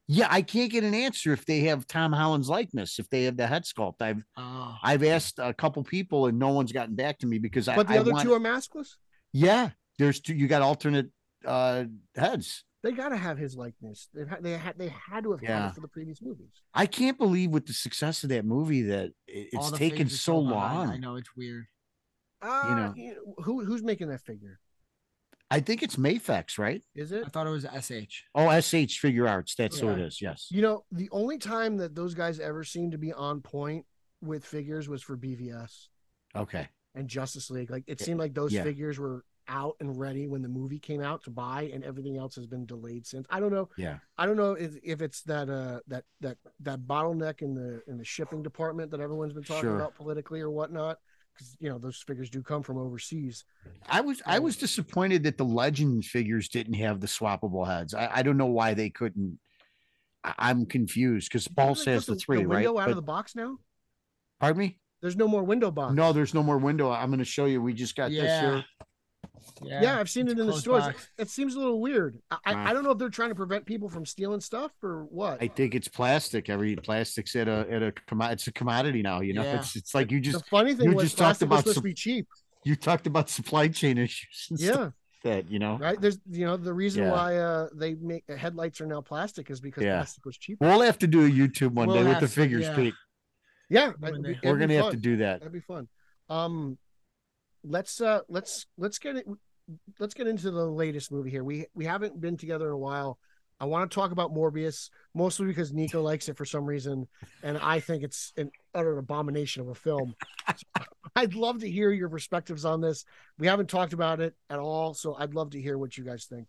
Yeah, 0.07 0.27
I 0.31 0.43
can't 0.43 0.71
get 0.71 0.85
an 0.85 0.93
answer 0.95 1.33
if 1.33 1.47
they 1.47 1.61
have 1.61 1.87
Tom 1.87 2.12
Holland's 2.12 2.49
likeness, 2.51 2.99
if 2.99 3.09
they 3.09 3.25
have 3.25 3.39
the 3.39 3.47
head 3.47 3.65
sculpt. 3.65 4.03
I've 4.03 4.23
Oh, 4.37 4.77
I've 4.83 5.03
asked 5.03 5.39
a 5.39 5.55
couple 5.55 5.83
people 5.83 6.27
and 6.27 6.39
no 6.39 6.51
one's 6.53 6.73
gotten 6.73 6.95
back 6.95 7.19
to 7.21 7.27
me 7.27 7.39
because 7.39 7.69
I 7.69 7.75
But 7.77 7.89
the 7.89 7.99
other 7.99 8.12
want- 8.12 8.23
two 8.25 8.35
are 8.35 8.39
maskless. 8.41 8.97
Yeah, 9.33 9.71
there's 9.99 10.21
two. 10.21 10.35
You 10.35 10.47
got 10.47 10.62
alternate 10.62 11.11
uh 11.47 11.85
heads. 12.15 12.65
They 12.83 12.93
got 12.93 13.09
to 13.09 13.17
have 13.17 13.39
his 13.39 13.57
likeness. 13.57 14.09
They 14.12 14.27
had. 14.29 14.43
They 14.43 14.59
had. 14.59 14.77
They 14.79 14.89
had 14.89 15.25
to 15.25 15.33
have 15.33 15.41
had 15.41 15.69
it 15.71 15.75
for 15.75 15.81
the 15.81 15.89
previous 15.89 16.21
movies. 16.21 16.51
I 16.75 16.85
can't 16.85 17.17
believe 17.17 17.49
with 17.51 17.65
the 17.67 17.73
success 17.73 18.23
of 18.25 18.29
that 18.29 18.45
movie 18.45 18.83
that 18.83 19.12
it's 19.27 19.71
taken 19.73 20.11
so 20.11 20.39
long. 20.39 20.91
I 20.91 20.99
know 20.99 21.17
it's 21.17 21.35
weird. 21.35 21.65
Uh, 22.45 22.92
you 22.97 23.14
know, 23.14 23.34
who 23.38 23.64
who's 23.64 23.82
making 23.82 24.09
that 24.09 24.20
figure? 24.20 24.61
I 25.51 25.61
think 25.61 25.82
it's 25.82 25.97
Mafex, 25.97 26.59
right? 26.59 26.82
Is 26.95 27.12
it? 27.12 27.24
I 27.26 27.28
thought 27.28 27.47
it 27.47 27.51
was 27.51 27.64
SH. 27.64 28.24
Oh, 28.34 28.49
SH 28.61 29.01
Figuarts. 29.01 29.55
That's 29.57 29.78
who 29.78 29.88
it 29.90 29.99
Yeah. 30.20 30.30
Yes. 30.30 30.49
You 30.51 30.62
know, 30.62 30.84
the 30.90 31.09
only 31.12 31.38
time 31.38 31.76
that 31.78 31.95
those 31.95 32.14
guys 32.14 32.40
ever 32.40 32.64
seemed 32.64 32.92
to 32.92 32.99
be 32.99 33.12
on 33.12 33.40
point 33.40 33.84
with 34.20 34.45
figures 34.45 34.88
was 34.88 35.03
for 35.03 35.16
BVS 35.16 35.88
Okay. 36.34 36.68
and 36.95 37.09
Justice 37.09 37.51
League. 37.51 37.70
Like 37.70 37.84
it 37.86 38.01
seemed 38.01 38.18
like 38.18 38.34
those 38.34 38.53
Yeah. 38.53 38.62
figures 38.64 38.99
were 38.99 39.24
out 39.47 39.76
and 39.80 39.97
ready 40.01 40.26
when 40.26 40.40
the 40.40 40.49
movie 40.49 40.78
came 40.78 41.03
out 41.03 41.22
to 41.24 41.30
buy, 41.30 41.64
and 41.74 41.84
everything 41.84 42.16
else 42.16 42.34
has 42.36 42.47
been 42.47 42.64
delayed 42.64 43.07
since. 43.07 43.26
I 43.28 43.38
don't 43.40 43.53
know. 43.53 43.68
Yeah. 43.76 43.99
I 44.16 44.24
don't 44.24 44.38
know 44.38 44.53
if, 44.53 44.74
if 44.82 45.03
it's 45.03 45.20
that 45.24 45.51
uh 45.51 45.80
that 45.88 46.05
that 46.20 46.38
that 46.61 46.80
bottleneck 46.80 47.42
in 47.42 47.55
the 47.55 47.82
in 47.86 47.99
the 47.99 48.05
shipping 48.05 48.42
department 48.42 48.90
that 48.92 49.01
everyone's 49.01 49.34
been 49.34 49.42
talking 49.45 49.61
Sure. 49.68 49.76
about 49.76 49.95
politically 49.95 50.40
or 50.40 50.51
whatnot, 50.51 50.99
because 51.35 51.57
you 51.61 51.68
know 51.68 51.78
those 51.78 52.03
figures 52.07 52.30
do 52.30 52.43
come 52.43 52.62
from 52.62 52.78
overseas. 52.78 53.45
I 53.89 54.01
was 54.01 54.22
I 54.26 54.39
was 54.39 54.57
disappointed 54.57 55.22
that 55.24 55.37
the 55.39 55.45
legend 55.45 56.05
figures 56.05 56.49
didn't 56.49 56.74
have 56.74 57.01
the 57.01 57.07
swappable 57.07 57.66
heads. 57.66 57.95
I, 57.95 58.09
I 58.14 58.22
don't 58.22 58.37
know 58.37 58.47
why 58.47 58.74
they 58.74 58.91
couldn't. 58.91 59.39
I, 60.22 60.35
I'm 60.39 60.66
confused 60.66 61.28
because 61.30 61.49
Paul 61.49 61.74
says 61.74 62.07
put 62.07 62.14
the 62.14 62.20
three, 62.20 62.39
right? 62.39 62.49
window 62.64 62.78
out 62.78 62.85
But- 62.87 62.91
of 62.91 62.97
the 62.97 63.03
box 63.03 63.35
now. 63.35 63.59
pardon 64.41 64.59
me? 64.61 64.78
There's 65.03 65.16
no 65.16 65.28
more 65.28 65.43
window 65.45 65.70
box. 65.70 65.95
No, 65.95 66.14
there's 66.14 66.32
no 66.32 66.43
more 66.43 66.57
window. 66.57 66.91
I'm 66.91 67.09
going 67.09 67.18
to 67.18 67.26
show 67.26 67.45
you. 67.45 67.61
We 67.61 67.74
just 67.74 67.95
got 67.95 68.09
this 68.09 68.20
Yeah. 68.22 68.41
here. 68.41 68.64
Yeah, 69.62 69.99
I've 69.99 70.11
seen 70.11 70.28
it 70.28 70.39
in 70.39 70.47
the 70.47 70.53
stores. 70.53 70.85
box. 70.85 71.09
It 71.18 71.28
seems 71.28 71.55
a 71.55 71.59
little 71.59 71.80
weird. 71.80 72.18
I, 72.30 72.37
I, 72.47 72.55
Wow. 72.55 72.64
I 72.66 72.72
don't 72.72 72.82
know 72.85 72.91
if 72.91 72.99
they're 72.99 73.09
trying 73.09 73.28
to 73.30 73.35
prevent 73.35 73.66
people 73.66 73.89
from 73.89 74.05
stealing 74.05 74.41
stuff 74.41 74.72
or 74.82 75.05
what. 75.05 75.43
I 75.43 75.49
think 75.49 75.74
it's 75.74 75.89
plastic. 75.89 76.49
Every 76.51 76.76
plastic's 76.76 77.35
at 77.37 77.49
a 77.49 77.66
at 77.70 77.82
a 77.82 77.93
it's 78.32 78.47
a 78.47 78.53
commodity 78.53 79.03
now. 79.03 79.20
You 79.20 79.35
know, 79.35 79.43
Yeah. 79.43 79.59
it's 79.59 79.76
it's 79.76 79.95
like 79.95 80.11
you 80.11 80.18
the 80.20 80.32
just 80.32 80.47
funny 80.49 80.74
thing 80.74 80.91
you 80.91 80.95
was 80.97 81.05
just 81.05 81.18
talked 81.18 81.39
plastic 81.41 81.49
was 81.51 81.55
about 81.55 81.59
supposed 81.61 81.74
some- 81.76 81.82
to 81.82 81.89
be 81.89 81.95
cheap. 81.95 82.26
you 82.64 82.76
talked 82.76 83.07
about 83.07 83.30
supply 83.30 83.68
chain 83.68 83.99
issues. 84.07 84.47
And 84.51 84.61
Yeah, 84.61 84.72
like 84.76 84.93
that 85.24 85.51
you 85.51 85.59
know. 85.59 85.78
right. 85.78 86.01
There's 86.01 86.18
you 86.30 86.47
know 86.47 86.57
the 86.57 86.74
reason 86.74 87.05
Yeah. 87.05 87.12
why 87.12 87.37
uh 87.37 87.68
they 87.74 87.95
make 87.95 88.28
headlights 88.28 88.80
are 88.80 88.87
now 88.87 89.01
plastic 89.03 89.51
is 89.51 89.61
because 89.61 89.85
Yeah. 89.85 89.97
plastic 89.99 90.24
was 90.26 90.37
cheap. 90.37 90.59
We'll 90.61 90.80
have 90.82 90.99
to 90.99 91.07
do 91.07 91.24
a 91.26 91.28
YouTube 91.30 91.72
one 91.72 91.89
We'll 91.89 91.97
day 91.99 92.03
with 92.05 92.12
have 92.14 92.20
the 92.22 92.28
to, 92.28 92.32
figures, 92.32 92.62
yeah. 92.62 92.76
Pete. 92.76 92.95
Yeah, 93.70 93.93
One 93.99 94.11
it'd 94.12 94.24
day. 94.24 94.39
be- 94.43 94.49
We're 94.49 94.59
gonna 94.59 94.74
have 94.74 94.91
to 94.91 94.97
do 94.97 95.16
that. 95.18 95.41
That'd 95.41 95.53
be 95.53 95.61
fun. 95.61 95.89
Um, 96.28 96.76
let's 97.65 98.01
uh 98.01 98.21
let's 98.29 98.67
let's 98.77 98.99
get 98.99 99.17
it. 99.17 99.27
Let's 99.99 100.15
get 100.15 100.27
into 100.27 100.51
the 100.51 100.67
latest 100.67 101.11
movie 101.11 101.31
here. 101.31 101.43
We 101.43 101.67
we 101.75 101.87
haven't 101.87 102.21
been 102.21 102.37
together 102.37 102.67
in 102.67 102.73
a 102.73 102.79
while. 102.79 103.19
I 103.61 103.67
want 103.67 103.91
to 103.91 103.95
talk 103.95 104.11
about 104.11 104.35
Morbius 104.35 104.91
mostly 105.15 105.47
because 105.47 105.73
Nico 105.73 106.03
likes 106.03 106.29
it 106.29 106.37
for 106.37 106.45
some 106.45 106.67
reason, 106.67 107.09
and 107.43 107.57
I 107.59 107.81
think 107.81 108.03
it's 108.03 108.33
an 108.37 108.51
utter 108.75 108.99
abomination 108.99 109.62
of 109.62 109.69
a 109.69 109.75
film. 109.75 110.15
I'd 111.17 111.35
love 111.35 111.61
to 111.61 111.71
hear 111.71 111.91
your 111.91 112.09
perspectives 112.09 112.65
on 112.65 112.81
this. 112.81 113.05
We 113.39 113.47
haven't 113.47 113.71
talked 113.71 113.93
about 113.93 114.21
it 114.21 114.35
at 114.51 114.59
all, 114.59 114.93
so 114.95 115.15
I'd 115.15 115.35
love 115.35 115.51
to 115.51 115.61
hear 115.61 115.79
what 115.79 115.97
you 115.97 116.05
guys 116.05 116.25
think. 116.25 116.49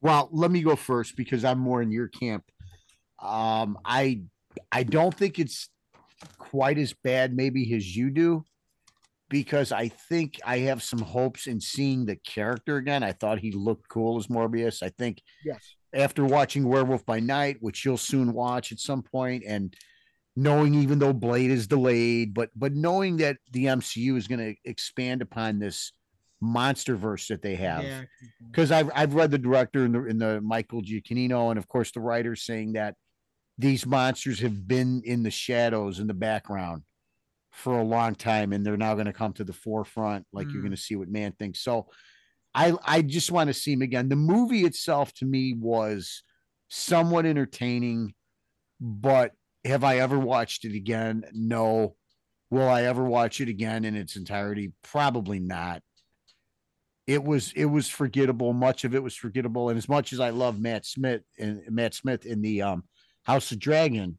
Well, 0.00 0.28
let 0.32 0.50
me 0.50 0.62
go 0.62 0.76
first 0.76 1.16
because 1.16 1.44
I'm 1.44 1.58
more 1.58 1.82
in 1.82 1.92
your 1.92 2.08
camp. 2.08 2.44
Um, 3.20 3.78
I 3.84 4.22
I 4.72 4.82
don't 4.84 5.14
think 5.14 5.38
it's 5.38 5.68
quite 6.38 6.78
as 6.78 6.94
bad 7.04 7.36
maybe 7.36 7.74
as 7.74 7.94
you 7.94 8.10
do 8.10 8.44
because 9.30 9.72
I 9.72 9.88
think 9.88 10.40
I 10.44 10.58
have 10.60 10.82
some 10.82 11.00
hopes 11.00 11.46
in 11.46 11.60
seeing 11.60 12.06
the 12.06 12.16
character 12.16 12.76
again. 12.76 13.02
I 13.02 13.12
thought 13.12 13.38
he 13.38 13.52
looked 13.52 13.88
cool 13.88 14.18
as 14.18 14.26
Morbius. 14.28 14.82
I 14.82 14.88
think 14.90 15.20
Yes, 15.44 15.74
after 15.92 16.24
watching 16.24 16.66
Werewolf 16.68 17.04
by 17.04 17.20
Night, 17.20 17.56
which 17.60 17.84
you'll 17.84 17.96
soon 17.98 18.32
watch 18.32 18.72
at 18.72 18.78
some 18.78 19.02
point, 19.02 19.44
and 19.46 19.74
knowing 20.36 20.74
even 20.74 20.98
though 20.98 21.12
Blade 21.12 21.50
is 21.50 21.66
delayed, 21.66 22.32
but 22.34 22.50
but 22.56 22.72
knowing 22.74 23.16
that 23.18 23.38
the 23.52 23.66
MCU 23.66 24.16
is 24.16 24.28
going 24.28 24.40
to 24.40 24.54
expand 24.64 25.20
upon 25.22 25.58
this 25.58 25.92
monster 26.40 26.94
verse 26.94 27.26
that 27.26 27.42
they 27.42 27.56
have 27.56 27.82
Yeah. 27.82 28.02
because 28.48 28.70
I've 28.70 28.90
I've 28.94 29.14
read 29.14 29.32
the 29.32 29.38
director 29.38 29.84
in 29.84 29.90
the 29.92 30.04
in 30.04 30.18
the 30.18 30.40
Michael 30.40 30.82
Giacchino 30.82 31.50
and 31.50 31.58
of 31.58 31.66
course 31.66 31.90
the 31.90 32.00
writers 32.00 32.42
saying 32.44 32.74
that 32.74 32.94
these 33.58 33.84
monsters 33.84 34.38
have 34.38 34.68
been 34.68 35.02
in 35.04 35.24
the 35.24 35.32
shadows 35.32 35.98
in 35.98 36.06
the 36.06 36.14
background 36.14 36.84
for 37.58 37.78
a 37.78 37.84
long 37.84 38.14
time 38.14 38.52
and 38.52 38.64
they're 38.64 38.76
now 38.76 38.94
going 38.94 39.06
to 39.06 39.12
come 39.12 39.32
to 39.34 39.44
the 39.44 39.52
forefront 39.52 40.26
like 40.32 40.52
you're 40.52 40.60
Mm. 40.60 40.66
going 40.66 40.76
to 40.76 40.82
see 40.82 40.96
what 40.96 41.08
man 41.08 41.32
thinks. 41.32 41.60
So 41.60 41.88
I 42.54 42.74
I 42.84 43.02
just 43.02 43.30
want 43.30 43.48
to 43.48 43.54
see 43.54 43.72
him 43.72 43.82
again. 43.82 44.08
The 44.08 44.16
movie 44.16 44.64
itself 44.64 45.12
to 45.14 45.26
me 45.26 45.54
was 45.54 46.22
somewhat 46.68 47.26
entertaining, 47.26 48.14
but 48.80 49.32
have 49.64 49.84
I 49.84 49.98
ever 49.98 50.18
watched 50.18 50.64
it 50.64 50.74
again? 50.74 51.24
No. 51.32 51.96
Will 52.50 52.68
I 52.68 52.84
ever 52.84 53.04
watch 53.04 53.40
it 53.42 53.48
again 53.48 53.84
in 53.84 53.94
its 53.94 54.16
entirety? 54.16 54.72
Probably 54.82 55.38
not 55.38 55.82
it 57.06 57.24
was 57.24 57.52
it 57.56 57.64
was 57.64 57.88
forgettable. 57.88 58.52
Much 58.52 58.84
of 58.84 58.94
it 58.94 59.02
was 59.02 59.16
forgettable. 59.16 59.70
And 59.70 59.78
as 59.78 59.88
much 59.88 60.12
as 60.12 60.20
I 60.20 60.28
love 60.30 60.60
Matt 60.60 60.84
Smith 60.84 61.22
and 61.38 61.62
Matt 61.70 61.94
Smith 61.94 62.26
in 62.26 62.42
the 62.42 62.62
um 62.62 62.84
House 63.24 63.50
of 63.50 63.58
Dragon, 63.58 64.18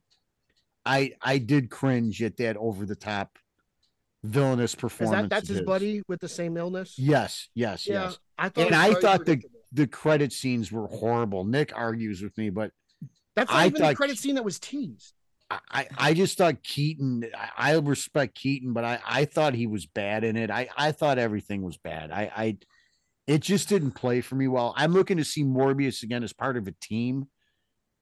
I 0.90 1.14
I 1.22 1.38
did 1.38 1.70
cringe 1.70 2.24
at 2.24 2.38
that 2.38 2.58
over 2.58 2.86
the 2.86 2.96
top 2.96 3.38
villainous 4.24 4.72
is 4.72 4.76
performance. 4.76 5.22
that 5.24 5.30
that's 5.30 5.48
his 5.48 5.62
buddy 5.62 6.02
with 6.08 6.20
the 6.20 6.28
same 6.28 6.58
illness? 6.58 6.98
Yes, 6.98 7.50
yes, 7.54 7.86
Yeah, 7.86 8.06
yes. 8.06 8.20
I 8.38 8.50
thought. 8.50 8.66
And 8.66 8.76
I 8.76 8.94
thought 8.96 9.26
the 9.26 9.42
the 9.72 9.88
credit 9.88 10.34
scenes 10.34 10.72
were 10.72 10.88
horrible. 10.88 11.44
Nick 11.46 11.72
argues 11.76 12.24
with 12.24 12.36
me, 12.38 12.50
but 12.50 12.72
that's 13.36 13.52
not 13.52 13.60
I 13.60 13.68
even 13.68 13.82
the 13.82 13.96
credit 13.96 14.18
scene 14.18 14.36
that 14.36 14.44
was 14.44 14.60
teased. 14.60 15.14
I- 15.52 15.60
I, 15.72 15.88
I 15.98 16.14
just 16.14 16.38
thought 16.38 16.62
Keaton, 16.62 17.26
I, 17.36 17.72
I 17.72 17.78
respect 17.78 18.36
Keaton, 18.36 18.72
but 18.74 18.84
I, 18.84 19.00
I 19.04 19.26
thought 19.26 19.56
he 19.56 19.66
was 19.66 19.88
bad 19.88 20.24
in 20.24 20.36
it. 20.38 20.52
I, 20.52 20.70
I 20.78 20.92
thought 20.92 21.18
everything 21.18 21.64
was 21.64 21.76
bad. 21.78 22.12
I, 22.12 22.32
I, 22.36 22.58
it 23.26 23.40
just 23.42 23.68
didn't 23.68 23.92
play 23.92 24.22
for 24.22 24.36
me 24.36 24.48
well. 24.48 24.76
I'm 24.78 24.94
looking 24.94 25.18
to 25.18 25.24
see 25.26 25.44
Morbius 25.44 26.04
again 26.04 26.24
as 26.24 26.34
part 26.34 26.56
of 26.56 26.68
a 26.68 26.76
team. 26.80 27.30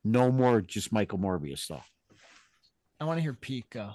No 0.04 0.30
more 0.30 0.60
just 0.62 0.92
Michael 0.92 1.20
Morbius 1.20 1.68
though. 1.68 1.84
I 3.00 3.06
want 3.06 3.18
to 3.18 3.22
hear 3.22 3.34
Pete 3.34 3.70
go. 3.70 3.92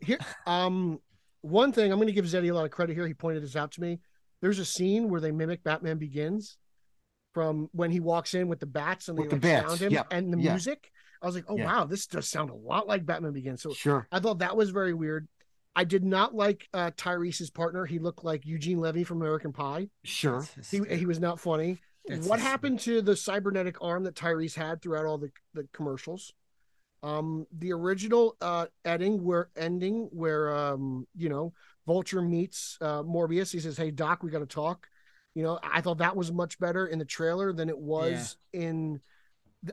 Here, 0.00 0.18
um, 0.46 1.00
one 1.40 1.72
thing 1.72 1.90
I'm 1.90 1.98
going 1.98 2.08
to 2.08 2.14
give 2.14 2.24
Zeddy 2.24 2.50
a 2.50 2.54
lot 2.54 2.64
of 2.64 2.70
credit 2.70 2.94
here. 2.94 3.06
He 3.06 3.14
pointed 3.14 3.42
this 3.42 3.56
out 3.56 3.72
to 3.72 3.80
me. 3.80 4.00
There's 4.40 4.58
a 4.58 4.64
scene 4.64 5.08
where 5.08 5.20
they 5.20 5.32
mimic 5.32 5.64
Batman 5.64 5.98
Begins 5.98 6.56
from 7.34 7.68
when 7.72 7.90
he 7.90 8.00
walks 8.00 8.34
in 8.34 8.48
with 8.48 8.60
the 8.60 8.66
bats 8.66 9.08
and 9.08 9.18
they 9.18 9.22
With 9.22 9.30
the 9.30 9.36
like 9.36 9.42
bats, 9.42 9.68
sound 9.68 9.80
him 9.80 9.92
yep, 9.92 10.06
and 10.10 10.32
the 10.32 10.38
yeah. 10.38 10.52
music. 10.52 10.90
I 11.20 11.26
was 11.26 11.34
like, 11.34 11.44
oh 11.48 11.56
Yeah. 11.56 11.66
wow, 11.66 11.84
this 11.84 12.06
does 12.06 12.28
sound 12.28 12.50
a 12.50 12.54
lot 12.54 12.86
like 12.86 13.04
Batman 13.04 13.32
Begins. 13.32 13.62
So 13.62 13.72
Sure. 13.72 14.06
I 14.12 14.20
thought 14.20 14.38
that 14.38 14.56
was 14.56 14.70
very 14.70 14.94
weird. 14.94 15.26
I 15.74 15.84
did 15.84 16.04
not 16.04 16.34
like 16.34 16.68
uh, 16.74 16.90
Tyrese's 16.96 17.50
partner. 17.50 17.86
He 17.86 17.98
looked 17.98 18.24
like 18.24 18.46
Eugene 18.46 18.80
Levy 18.80 19.04
from 19.04 19.20
American 19.20 19.52
Pie. 19.52 19.88
Sure. 20.04 20.44
He 20.70 20.80
he 20.90 21.06
was 21.06 21.20
not 21.20 21.38
funny. 21.38 21.78
That's 22.06 22.26
what 22.26 22.40
happened 22.40 22.80
to 22.80 23.02
the 23.02 23.14
cybernetic 23.14 23.76
arm 23.82 24.04
that 24.04 24.14
Tyrese 24.14 24.54
had 24.54 24.80
throughout 24.80 25.04
all 25.04 25.18
the, 25.18 25.30
the 25.54 25.68
commercials? 25.72 26.32
Um, 27.02 27.46
the 27.56 27.72
original 27.72 28.36
uh 28.40 28.66
ending 28.84 29.22
where 29.22 29.48
ending 29.56 30.08
where 30.12 30.54
um 30.54 31.06
you 31.16 31.28
know 31.28 31.52
Vulture 31.86 32.22
meets 32.22 32.76
uh 32.80 33.02
Morbius. 33.02 33.52
He 33.52 33.60
says, 33.60 33.76
"Hey 33.76 33.90
Doc, 33.90 34.22
we 34.22 34.30
got 34.30 34.40
to 34.40 34.46
talk." 34.46 34.88
You 35.34 35.44
know, 35.44 35.60
I 35.62 35.80
thought 35.80 35.98
that 35.98 36.16
was 36.16 36.32
much 36.32 36.58
better 36.58 36.86
in 36.86 36.98
the 36.98 37.04
trailer 37.04 37.52
than 37.52 37.68
it 37.68 37.78
was 37.78 38.36
in. 38.52 39.00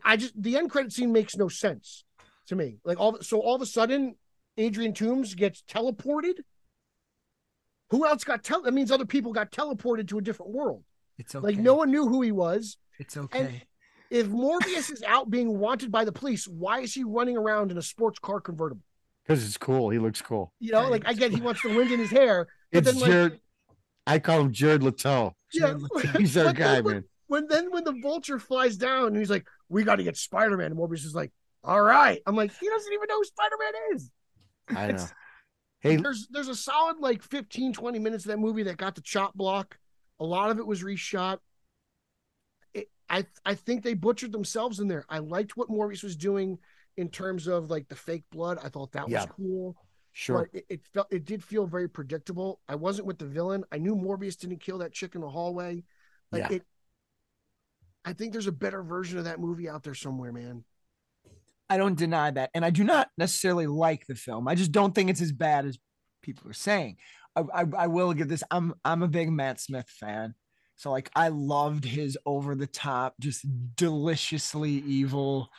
I 0.03 0.17
just 0.17 0.39
the 0.41 0.57
end 0.57 0.69
credit 0.69 0.93
scene 0.93 1.11
makes 1.11 1.36
no 1.36 1.47
sense 1.47 2.03
to 2.47 2.55
me. 2.55 2.78
Like 2.84 2.99
all 2.99 3.17
so 3.21 3.39
all 3.39 3.55
of 3.55 3.61
a 3.61 3.65
sudden, 3.65 4.15
Adrian 4.57 4.93
Toombs 4.93 5.34
gets 5.34 5.63
teleported. 5.63 6.39
Who 7.89 8.05
else 8.05 8.23
got 8.23 8.43
tel? 8.43 8.61
That 8.61 8.73
means 8.73 8.91
other 8.91 9.05
people 9.05 9.32
got 9.32 9.51
teleported 9.51 10.07
to 10.09 10.17
a 10.17 10.21
different 10.21 10.51
world. 10.53 10.84
It's 11.17 11.36
okay. 11.36 11.45
Like 11.45 11.57
no 11.57 11.76
one 11.76 11.91
knew 11.91 12.07
who 12.07 12.21
he 12.21 12.32
was. 12.32 12.78
It's 12.99 13.15
okay. 13.17 13.63
If 14.12 14.28
Morbius 14.28 14.91
is 14.91 15.03
out 15.08 15.30
being 15.30 15.58
wanted 15.58 15.91
by 15.91 16.06
the 16.06 16.12
police, 16.12 16.47
why 16.47 16.82
is 16.82 16.93
he 16.93 17.03
running 17.03 17.38
around 17.38 17.72
in 17.72 17.78
a 17.78 17.82
sports 17.82 18.20
car 18.20 18.39
convertible? 18.39 18.82
Because 19.26 19.45
it's 19.45 19.58
cool. 19.58 19.89
He 19.89 19.97
looks 19.99 20.22
cool. 20.22 20.53
You 20.60 20.72
know, 20.74 20.88
like 20.89 21.03
I 21.06 21.14
get 21.14 21.32
he 21.32 21.41
wants 21.41 21.62
the 21.64 21.76
wind 21.76 21.91
in 21.91 21.99
his 21.99 22.12
hair, 22.12 22.47
but 22.72 22.80
It's 22.80 22.91
then 22.91 23.01
like, 23.01 23.12
Jared. 23.12 23.39
I 24.08 24.20
call 24.20 24.41
him 24.41 24.51
Jared 24.51 24.84
Leto. 24.84 25.36
yeah, 25.53 25.74
Jared 26.03 26.16
He's 26.18 26.38
our 26.38 26.53
guy, 26.53 26.82
when, 26.82 26.93
man. 26.93 27.03
when 27.28 27.47
then 27.47 27.72
when 27.72 27.84
the 27.84 27.95
vulture 28.03 28.38
flies 28.38 28.78
down 28.78 29.08
and 29.08 29.18
he's 29.18 29.32
like, 29.32 29.47
"We 29.68 29.84
got 29.84 29.95
to 29.95 30.03
get 30.03 30.16
Spider 30.16 30.56
Man," 30.58 30.68
and 30.72 30.80
Morbius 30.80 31.03
is 31.06 31.16
like, 31.16 31.32
"All 31.64 31.82
right," 31.82 32.22
I'm 32.28 32.36
like, 32.36 32.51
he 32.60 32.70
doesn't 32.70 32.93
even 32.93 33.08
know 33.10 33.18
who 33.18 33.24
Spider 33.24 33.56
Man 33.60 33.95
is. 33.95 34.12
I 34.70 34.74
know. 34.74 34.93
It's- 34.93 35.14
Hey, 35.82 35.97
There's 35.97 36.28
there's 36.32 36.47
a 36.47 36.56
solid 36.56 36.97
like 36.99 37.22
15, 37.22 37.72
20 37.74 37.99
minutes 37.99 38.26
of 38.26 38.30
that 38.32 38.39
movie 38.39 38.64
that 38.64 38.78
got 38.78 38.95
the 38.95 39.01
chop 39.01 39.36
block. 39.36 39.78
A 40.20 40.24
lot 40.26 40.49
of 40.49 40.58
it 40.58 40.66
was 40.66 40.82
reshot. 40.82 41.38
I 43.10 43.26
I 43.45 43.53
think 43.56 43.84
they 43.84 43.93
butchered 43.93 44.32
themselves 44.32 44.80
in 44.80 44.88
there. 44.88 45.06
I 45.10 45.20
liked 45.20 45.56
what 45.58 45.70
Morbius 45.70 46.03
was 46.03 46.16
doing 46.16 46.58
in 46.97 47.10
terms 47.10 47.47
of 47.47 47.70
like 47.70 47.88
the 47.88 47.95
fake 47.95 48.24
blood. 48.32 48.58
I 48.64 48.70
thought 48.70 48.91
that 48.93 49.10
Yeah. 49.10 49.22
was 49.22 49.30
cool. 49.36 49.76
sure. 50.14 50.49
But 50.51 50.60
it, 50.60 50.66
it 50.70 50.86
felt 50.93 51.08
it 51.12 51.26
did 51.26 51.43
feel 51.43 51.66
very 51.68 51.88
predictable. 51.89 52.62
I 52.68 52.76
wasn't 52.76 53.08
with 53.08 53.18
the 53.20 53.26
villain. 53.28 53.64
I 53.72 53.78
knew 53.78 53.95
Morbius 53.95 54.38
didn't 54.38 54.60
kill 54.62 54.78
that 54.80 54.93
chick 54.93 55.14
in 55.16 55.22
the 55.22 55.30
hallway. 55.30 55.84
Like 56.32 56.49
Yeah. 56.49 56.58
it 56.58 56.64
I 58.03 58.14
think 58.14 58.32
there's 58.34 58.47
a 58.47 58.51
better 58.51 58.84
version 58.84 59.18
of 59.18 59.26
that 59.26 59.39
movie 59.39 59.68
out 59.68 59.84
there 59.84 59.95
somewhere, 59.95 60.32
man. 60.32 60.64
I 61.70 61.78
don't 61.78 61.97
deny 61.97 62.30
that, 62.30 62.51
and 62.53 62.64
I 62.64 62.70
do 62.70 62.84
not 62.84 63.10
necessarily 63.18 63.66
like 63.66 64.06
the 64.06 64.14
film. 64.14 64.47
I 64.47 64.53
just 64.53 64.72
don't 64.72 64.93
think 64.93 65.10
it's 65.10 65.22
as 65.22 65.32
bad 65.32 65.66
as 65.66 65.80
people 66.22 66.47
are 66.49 66.53
saying. 66.53 66.97
I, 67.36 67.41
I, 67.53 67.66
I 67.80 67.88
will 67.88 68.14
give 68.14 68.28
this. 68.30 68.43
I'm 68.51 68.76
I'm 68.86 69.01
a 69.01 69.08
big 69.08 69.32
Matt 69.32 69.60
Smith 69.60 69.89
fan, 69.89 70.36
so 70.76 70.91
like 70.91 71.09
I 71.15 71.30
loved 71.30 71.86
his 71.86 72.17
over 72.26 72.55
the 72.55 72.67
top, 72.67 73.15
just 73.19 73.45
deliciously 73.76 74.71
evil, 74.71 75.49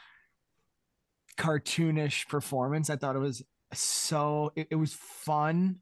cartoonish 1.38 2.28
performance. 2.28 2.90
I 2.90 2.96
thought 2.96 3.16
it 3.16 3.20
was 3.20 3.42
so 3.72 4.52
it, 4.56 4.68
it 4.70 4.76
was 4.76 4.94
fun. 4.94 5.76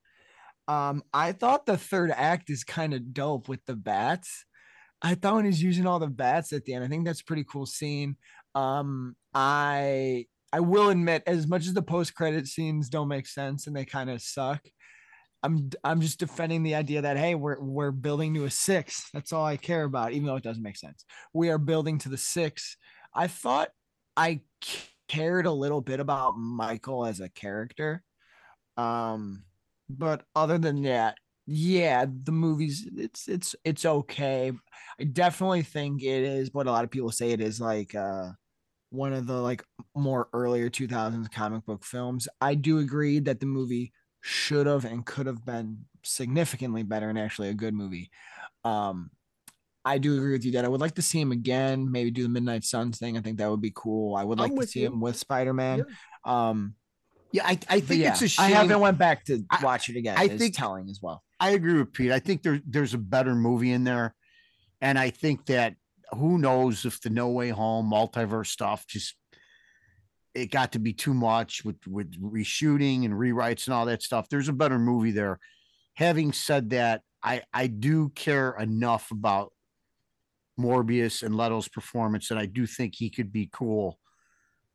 Um, 0.66 1.03
I 1.12 1.32
thought 1.32 1.66
the 1.66 1.76
third 1.76 2.11
act 2.11 2.49
is 2.49 2.64
kind 2.64 2.95
of 2.95 3.12
dope 3.12 3.49
with 3.49 3.64
the 3.66 3.76
bats. 3.76 4.45
I 5.03 5.14
thought 5.14 5.35
when 5.35 5.45
he's 5.45 5.62
using 5.62 5.87
all 5.87 5.99
the 5.99 6.07
bats 6.07 6.53
at 6.53 6.64
the 6.64 6.72
end, 6.72 6.85
I 6.85 6.89
think 6.89 7.05
that's 7.05 7.20
a 7.20 7.24
pretty 7.24 7.45
cool 7.45 7.66
scene. 7.66 8.16
Um, 8.55 9.16
I 9.35 10.26
I 10.53 10.61
will 10.61 10.89
admit, 10.89 11.24
as 11.26 11.49
much 11.49 11.66
as 11.66 11.74
the 11.74 11.82
post 11.82 12.14
credit 12.14 12.47
scenes 12.47 12.89
don't 12.89 13.09
make 13.09 13.26
sense 13.26 13.66
and 13.66 13.74
they 13.74 13.85
kind 13.85 14.09
of 14.09 14.22
suck, 14.22 14.64
I'm 15.45 15.68
I'm 15.84 16.01
just 16.01 16.18
defending 16.18 16.62
the 16.62 16.74
idea 16.74 17.03
that 17.03 17.18
hey, 17.18 17.34
we're 17.34 17.61
we're 17.61 17.90
building 17.90 18.32
to 18.34 18.45
a 18.47 18.51
six. 18.51 19.11
That's 19.12 19.32
all 19.32 19.45
I 19.45 19.59
care 19.59 19.84
about, 19.84 20.12
even 20.12 20.26
though 20.26 20.36
it 20.36 20.42
doesn't 20.42 20.62
make 20.62 20.78
sense. 20.78 21.05
We 21.34 21.51
are 21.51 21.59
building 21.59 21.99
to 21.99 22.09
the 22.09 22.16
six. 22.16 22.78
I 23.14 23.26
thought 23.26 23.68
I 24.16 24.40
cared 25.07 25.45
a 25.45 25.53
little 25.53 25.82
bit 25.82 26.01
about 26.01 26.38
Michael 26.38 27.05
as 27.05 27.20
a 27.20 27.28
character. 27.28 28.03
Um, 28.78 29.45
but 29.90 30.24
other 30.34 30.57
than 30.57 30.82
that, 30.84 31.18
yeah, 31.47 32.07
the 32.07 32.32
movies 32.32 32.88
it's 32.97 33.28
it's 33.28 33.55
it's 33.64 33.84
okay. 33.84 34.51
I 34.99 35.05
definitely 35.05 35.62
think 35.62 36.03
it 36.03 36.22
is 36.22 36.55
what 36.55 36.66
a 36.66 36.70
lot 36.72 36.84
of 36.84 36.90
people 36.90 37.11
say 37.11 37.32
it 37.32 37.42
is 37.42 37.61
like 37.61 37.95
uh 37.95 38.30
one 38.90 39.12
of 39.12 39.26
the 39.26 39.34
like 39.34 39.62
more 39.95 40.28
earlier 40.32 40.70
2000s 40.70 41.28
comic 41.30 41.66
book 41.66 41.84
films. 41.84 42.28
I 42.40 42.55
do 42.55 42.78
agree 42.78 43.18
that 43.20 43.40
the 43.40 43.47
movie 43.47 43.92
should 44.27 44.66
have 44.66 44.87
and 44.87 45.05
could 45.05 45.27
have 45.27 45.45
been 45.45 45.85
significantly 46.03 46.83
better 46.83 47.11
and 47.11 47.18
actually 47.18 47.51
a 47.51 47.55
good 47.55 47.75
movie. 47.75 48.11
Um 48.64 49.11
I 49.85 49.99
do 49.99 50.16
agree 50.16 50.33
with 50.33 50.47
you 50.47 50.53
that 50.53 50.64
I 50.64 50.68
would 50.68 50.81
like 50.81 50.95
to 50.95 51.03
see 51.03 51.20
him 51.20 51.31
again, 51.31 51.93
maybe 51.93 52.11
do 52.11 52.22
the 52.22 52.31
Midnight 52.31 52.64
Suns 52.64 52.99
thing. 52.99 53.18
I 53.18 53.20
think 53.20 53.37
that 53.37 53.51
would 53.51 53.61
be 53.61 53.72
cool. 53.75 54.16
I 54.16 54.25
would 54.25 54.39
like 54.39 54.55
to 54.55 54.66
see 54.66 54.81
you. 54.81 54.87
him 54.87 55.01
with 55.03 55.16
Spider-Man. 55.16 55.85
Yeah. 56.27 56.49
Um 56.49 56.75
yeah, 57.33 57.47
I, 57.47 57.59
I 57.68 57.81
think 57.81 58.01
yeah, 58.01 58.12
it's 58.12 58.22
a 58.22 58.29
shame. 58.29 58.47
I 58.47 58.49
haven't 58.51 58.81
went 58.81 58.97
back 58.97 59.25
to 59.27 59.45
watch 59.62 59.91
it 59.91 59.97
again. 59.97 60.14
I 60.16 60.29
think 60.29 60.57
telling 60.57 60.89
as 60.89 61.01
well. 61.03 61.22
I 61.39 61.51
agree 61.51 61.75
with 61.75 61.93
Pete. 61.93 62.12
I 62.12 62.20
think 62.20 62.43
there's 62.43 62.61
there's 62.66 62.95
a 62.95 62.99
better 62.99 63.35
movie 63.35 63.72
in 63.72 63.85
there, 63.85 64.14
and 64.81 64.99
I 64.99 65.11
think 65.11 65.47
that 65.47 65.75
who 66.12 66.39
knows 66.39 66.87
if 66.87 67.01
the 67.03 67.11
No 67.11 67.29
Way 67.29 67.51
Home 67.51 67.91
multiverse 67.91 68.47
stuff 68.47 68.87
just 68.87 69.16
it 70.35 70.51
got 70.51 70.72
to 70.72 70.78
be 70.78 70.93
too 70.93 71.14
much 71.14 71.64
with 71.64 71.87
with 71.87 72.12
reshooting 72.20 73.05
and 73.05 73.14
rewrites 73.14 73.66
and 73.66 73.74
all 73.74 73.87
that 73.87 74.03
stuff. 74.03 74.28
There's 74.28 74.49
a 74.49 74.53
better 74.53 74.78
movie 74.78 75.12
there. 75.12 75.39
Having 75.95 76.32
said 76.32 76.70
that, 76.70 77.03
I 77.22 77.43
I 77.53 77.68
do 77.68 78.11
care 78.11 78.57
enough 78.59 79.11
about 79.11 79.53
Morbius 80.59 81.22
and 81.22 81.37
Leto's 81.37 81.68
performance 81.68 82.28
that 82.28 82.39
I 82.39 82.47
do 82.47 82.66
think 82.66 82.95
he 82.97 83.11
could 83.11 83.32
be 83.32 83.49
cool 83.53 83.99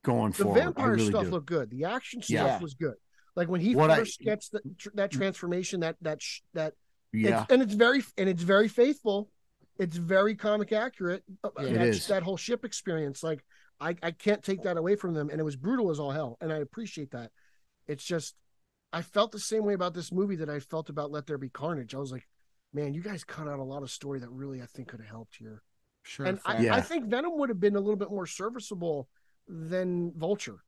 going 0.03 0.31
the 0.31 0.43
forward. 0.43 0.59
The 0.59 0.63
vampire 0.63 0.91
really 0.91 1.09
stuff 1.09 1.25
do. 1.25 1.31
looked 1.31 1.47
good. 1.47 1.69
The 1.69 1.85
action 1.85 2.21
stuff 2.21 2.33
yeah. 2.33 2.59
was 2.59 2.73
good. 2.73 2.95
Like 3.35 3.47
when 3.49 3.61
he 3.61 3.75
what 3.75 3.91
first 3.91 4.19
I, 4.21 4.25
gets 4.25 4.49
the, 4.49 4.61
that 4.95 5.11
mm. 5.11 5.17
transformation, 5.17 5.81
that 5.81 5.97
that 6.01 6.21
that 6.53 6.73
yeah, 7.11 7.43
it's, 7.43 7.51
and 7.51 7.61
it's 7.61 7.73
very 7.73 8.03
and 8.17 8.29
it's 8.29 8.43
very 8.43 8.67
faithful. 8.67 9.29
It's 9.77 9.95
very 9.95 10.35
comic 10.35 10.73
accurate. 10.73 11.23
It 11.57 11.81
is. 11.81 12.07
that 12.07 12.23
whole 12.23 12.35
ship 12.35 12.65
experience. 12.65 13.23
Like 13.23 13.43
I 13.79 13.95
I 14.01 14.11
can't 14.11 14.43
take 14.43 14.63
that 14.63 14.77
away 14.77 14.95
from 14.95 15.13
them, 15.13 15.29
and 15.29 15.39
it 15.39 15.43
was 15.43 15.55
brutal 15.55 15.89
as 15.89 15.99
all 15.99 16.11
hell, 16.11 16.37
and 16.41 16.51
I 16.51 16.57
appreciate 16.57 17.11
that. 17.11 17.31
It's 17.87 18.03
just 18.03 18.35
I 18.91 19.01
felt 19.01 19.31
the 19.31 19.39
same 19.39 19.65
way 19.65 19.73
about 19.73 19.93
this 19.93 20.11
movie 20.11 20.37
that 20.37 20.49
I 20.49 20.59
felt 20.59 20.89
about 20.89 21.11
Let 21.11 21.27
There 21.27 21.37
Be 21.37 21.49
Carnage. 21.49 21.93
I 21.93 21.99
was 21.99 22.11
like, 22.11 22.27
man, 22.73 22.93
you 22.93 23.01
guys 23.01 23.23
cut 23.23 23.47
out 23.47 23.59
a 23.59 23.63
lot 23.63 23.83
of 23.83 23.91
story 23.91 24.19
that 24.19 24.29
really 24.29 24.61
I 24.61 24.65
think 24.65 24.89
could 24.89 24.99
have 24.99 25.09
helped 25.09 25.35
here. 25.35 25.61
Sure. 26.03 26.25
And 26.25 26.39
I, 26.45 26.61
yeah. 26.61 26.75
I 26.75 26.81
think 26.81 27.05
Venom 27.05 27.37
would 27.37 27.49
have 27.49 27.59
been 27.59 27.75
a 27.75 27.79
little 27.79 27.95
bit 27.95 28.09
more 28.09 28.25
serviceable 28.25 29.07
than 29.47 30.11
Vulture. 30.15 30.63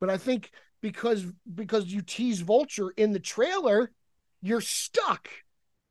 But 0.00 0.10
I 0.10 0.16
think 0.16 0.50
because 0.80 1.24
because 1.54 1.86
you 1.86 2.02
tease 2.02 2.40
Vulture 2.40 2.90
in 2.96 3.12
the 3.12 3.20
trailer, 3.20 3.92
you're 4.40 4.60
stuck 4.60 5.28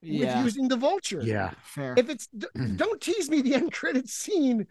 yeah. 0.01 0.35
with 0.35 0.45
using 0.45 0.67
the 0.67 0.75
Vulture. 0.75 1.21
Yeah, 1.23 1.51
fair. 1.63 1.93
If 1.97 2.09
it's 2.09 2.27
don't 2.75 2.99
tease 2.99 3.29
me 3.29 3.41
the 3.41 3.55
end 3.55 3.71
credit 3.71 4.09
scene 4.09 4.67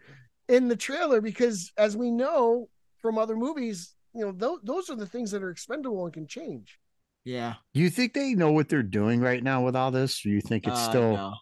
in 0.47 0.67
the 0.67 0.75
trailer 0.75 1.21
because 1.21 1.71
as 1.77 1.95
we 1.95 2.11
know 2.11 2.69
from 3.01 3.17
other 3.17 3.35
movies, 3.35 3.95
you 4.13 4.25
know 4.25 4.31
those 4.31 4.59
those 4.63 4.89
are 4.89 4.95
the 4.95 5.05
things 5.05 5.31
that 5.31 5.43
are 5.43 5.49
expendable 5.49 6.05
and 6.05 6.13
can 6.13 6.27
change. 6.27 6.79
Yeah. 7.23 7.55
Do 7.73 7.81
you 7.81 7.89
think 7.89 8.13
they 8.13 8.33
know 8.33 8.51
what 8.51 8.69
they're 8.69 8.83
doing 8.83 9.21
right 9.21 9.43
now 9.43 9.63
with 9.63 9.75
all 9.75 9.91
this? 9.91 10.25
Or 10.25 10.29
you 10.29 10.41
think 10.41 10.65
it's 10.65 10.77
uh, 10.77 10.89
still 10.89 11.13
no. 11.13 11.33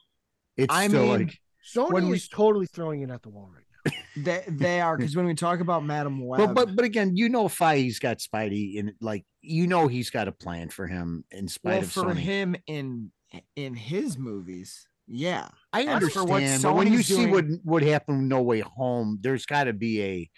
it's 0.57 0.73
I 0.73 0.87
still 0.87 1.03
mean, 1.03 1.27
like 1.27 1.39
Sony 1.75 1.91
when 1.91 2.03
is 2.05 2.09
we, 2.09 2.35
totally 2.35 2.65
throwing 2.65 3.01
it 3.01 3.09
at 3.09 3.21
the 3.21 3.29
wall 3.29 3.49
right 3.53 3.63
now. 3.63 3.91
they 4.17 4.43
they 4.47 4.81
are 4.81 4.97
because 4.97 5.15
when 5.15 5.25
we 5.25 5.35
talk 5.35 5.61
about 5.61 5.85
Madam 5.85 6.25
Web, 6.25 6.53
but 6.53 6.53
but 6.53 6.75
but 6.75 6.85
again, 6.85 7.15
you 7.15 7.29
know, 7.29 7.47
Feige's 7.47 7.99
got 7.99 8.17
Spidey, 8.19 8.79
and 8.79 8.91
like 8.99 9.25
you 9.41 9.67
know, 9.67 9.87
he's 9.87 10.09
got 10.09 10.27
a 10.27 10.33
plan 10.33 10.69
for 10.69 10.85
him 10.85 11.23
in 11.31 11.47
spite 11.47 11.71
well, 11.71 11.81
of 11.81 11.91
for 11.91 12.03
Sony. 12.03 12.17
him 12.17 12.55
in 12.67 13.11
in 13.55 13.73
his 13.73 14.17
movies. 14.17 14.87
Yeah, 15.11 15.47
I 15.73 15.85
understand. 15.85 16.61
but 16.61 16.75
when 16.75 16.93
you 16.93 17.01
see 17.01 17.25
what 17.25 17.45
what 17.63 17.81
happened, 17.81 18.29
No 18.29 18.41
Way 18.41 18.59
Home, 18.59 19.17
there's 19.21 19.45
got 19.45 19.63
to 19.65 19.73
be 19.73 20.03
a 20.03 20.29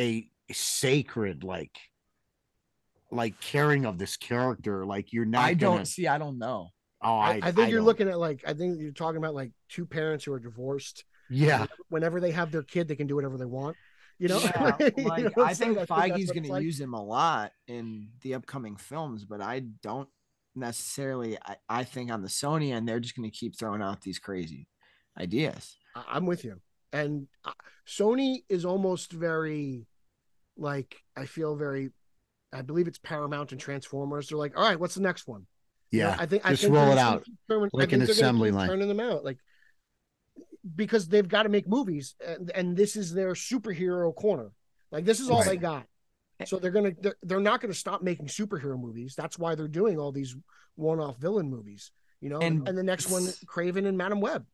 a 0.00 0.28
sacred 0.52 1.44
like 1.44 1.78
like 3.12 3.40
caring 3.40 3.86
of 3.86 3.96
this 3.96 4.16
character. 4.16 4.84
Like 4.84 5.12
you're 5.12 5.24
not. 5.24 5.44
I 5.44 5.54
gonna... 5.54 5.76
don't 5.76 5.84
see. 5.86 6.08
I 6.08 6.18
don't 6.18 6.38
know. 6.38 6.70
Oh, 7.00 7.16
I, 7.16 7.38
I 7.42 7.52
think 7.52 7.58
I 7.58 7.68
you're 7.68 7.78
don't. 7.78 7.86
looking 7.86 8.08
at 8.08 8.18
like 8.18 8.42
I 8.46 8.54
think 8.54 8.80
you're 8.80 8.92
talking 8.92 9.18
about 9.18 9.34
like 9.34 9.52
two 9.68 9.86
parents 9.86 10.24
who 10.24 10.32
are 10.32 10.40
divorced 10.40 11.04
yeah. 11.30 11.66
Whenever 11.88 12.20
they 12.20 12.30
have 12.32 12.50
their 12.50 12.62
kid, 12.62 12.88
they 12.88 12.96
can 12.96 13.06
do 13.06 13.14
whatever 13.14 13.36
they 13.36 13.44
want. 13.44 13.76
You 14.18 14.28
know, 14.28 14.40
yeah, 14.40 14.76
like, 14.78 14.96
you 14.96 15.04
know 15.04 15.44
I 15.44 15.54
think 15.54 15.76
Feige's 15.78 16.30
going 16.30 16.44
to 16.44 16.62
use 16.62 16.80
him 16.80 16.94
a 16.94 17.02
lot 17.02 17.52
in 17.66 18.08
the 18.22 18.34
upcoming 18.34 18.76
films, 18.76 19.24
but 19.24 19.40
I 19.40 19.60
don't 19.82 20.08
necessarily. 20.54 21.38
I, 21.44 21.56
I 21.68 21.84
think 21.84 22.10
on 22.10 22.22
the 22.22 22.28
Sony 22.28 22.72
end, 22.72 22.88
they're 22.88 23.00
just 23.00 23.16
going 23.16 23.30
to 23.30 23.36
keep 23.36 23.58
throwing 23.58 23.82
out 23.82 24.02
these 24.02 24.18
crazy 24.18 24.68
ideas. 25.18 25.76
I'm 26.08 26.26
with 26.26 26.44
you, 26.44 26.60
and 26.92 27.28
uh, 27.44 27.52
Sony 27.86 28.44
is 28.48 28.64
almost 28.64 29.12
very, 29.12 29.86
like 30.56 30.96
I 31.16 31.26
feel 31.26 31.56
very. 31.56 31.90
I 32.52 32.62
believe 32.62 32.86
it's 32.86 32.98
Paramount 32.98 33.52
and 33.52 33.60
Transformers. 33.60 34.28
They're 34.28 34.38
like, 34.38 34.56
all 34.56 34.62
right, 34.62 34.78
what's 34.78 34.94
the 34.94 35.02
next 35.02 35.26
one? 35.26 35.46
Yeah, 35.90 36.10
you 36.12 36.16
know, 36.16 36.22
I 36.22 36.26
think 36.26 36.42
just 36.44 36.64
I 36.64 36.66
think 36.66 36.74
roll 36.74 36.92
it 36.92 36.98
out 36.98 37.24
like 37.72 37.92
an 37.92 38.02
assembly 38.02 38.50
line, 38.50 38.68
turning 38.68 38.88
them 38.88 39.00
out. 39.00 39.24
Like 39.24 39.38
because 40.74 41.08
they've 41.08 41.28
got 41.28 41.42
to 41.44 41.48
make 41.48 41.68
movies 41.68 42.14
and, 42.26 42.50
and 42.54 42.76
this 42.76 42.96
is 42.96 43.12
their 43.12 43.32
superhero 43.32 44.14
corner 44.14 44.50
like 44.90 45.04
this 45.04 45.20
is 45.20 45.28
all 45.28 45.40
right. 45.40 45.48
they 45.48 45.56
got 45.56 45.84
so 46.46 46.58
they're 46.58 46.70
gonna 46.70 46.92
they're, 47.00 47.16
they're 47.22 47.40
not 47.40 47.60
gonna 47.60 47.74
stop 47.74 48.02
making 48.02 48.26
superhero 48.26 48.78
movies. 48.78 49.14
That's 49.16 49.38
why 49.38 49.54
they're 49.54 49.68
doing 49.68 49.98
all 49.98 50.12
these 50.12 50.36
one-off 50.76 51.18
villain 51.18 51.48
movies 51.50 51.92
you 52.24 52.30
know? 52.30 52.38
And, 52.38 52.66
and 52.66 52.76
the 52.76 52.82
next 52.82 53.10
one 53.10 53.22
Kraven 53.46 53.86
and 53.86 53.98
madam 53.98 54.20
web. 54.20 54.46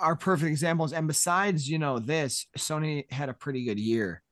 are 0.00 0.16
perfect 0.16 0.50
examples 0.50 0.92
and 0.92 1.06
besides 1.06 1.70
you 1.70 1.78
know 1.78 2.00
this 2.00 2.46
sony 2.58 3.10
had 3.12 3.28
a 3.28 3.34
pretty 3.34 3.64
good 3.64 3.78
year 3.78 4.22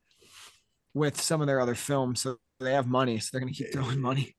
with 0.92 1.20
some 1.20 1.40
of 1.40 1.46
their 1.46 1.60
other 1.60 1.76
films 1.76 2.22
so 2.22 2.38
they 2.58 2.72
have 2.72 2.88
money 2.88 3.20
so 3.20 3.30
they're 3.32 3.40
gonna 3.40 3.52
keep 3.52 3.72
throwing 3.72 4.00
money 4.00 4.36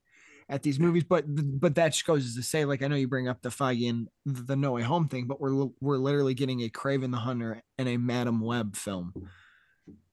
at 0.50 0.64
these 0.64 0.80
movies. 0.80 1.06
But 1.06 1.24
but 1.28 1.76
that 1.76 1.94
just 1.94 2.06
goes 2.06 2.36
to 2.36 2.44
say, 2.44 2.66
like 2.66 2.84
I 2.84 2.88
know 2.88 2.98
you 2.98 3.08
bring 3.08 3.30
up 3.30 3.42
the 3.42 3.50
Feige 3.50 3.90
and 3.90 4.10
the 4.26 4.58
No 4.58 4.74
Way 4.74 4.82
Home 4.82 5.08
thing, 5.08 5.26
but 5.26 5.40
we're 5.40 5.68
we're 5.80 5.98
literally 5.98 6.34
getting 6.34 6.62
a 6.62 6.70
Kraven 6.70 7.12
the 7.12 7.18
Hunter 7.18 7.64
and 7.78 7.88
a 7.88 7.96
Madam 7.96 8.42
Web 8.42 8.76
film. 8.76 9.14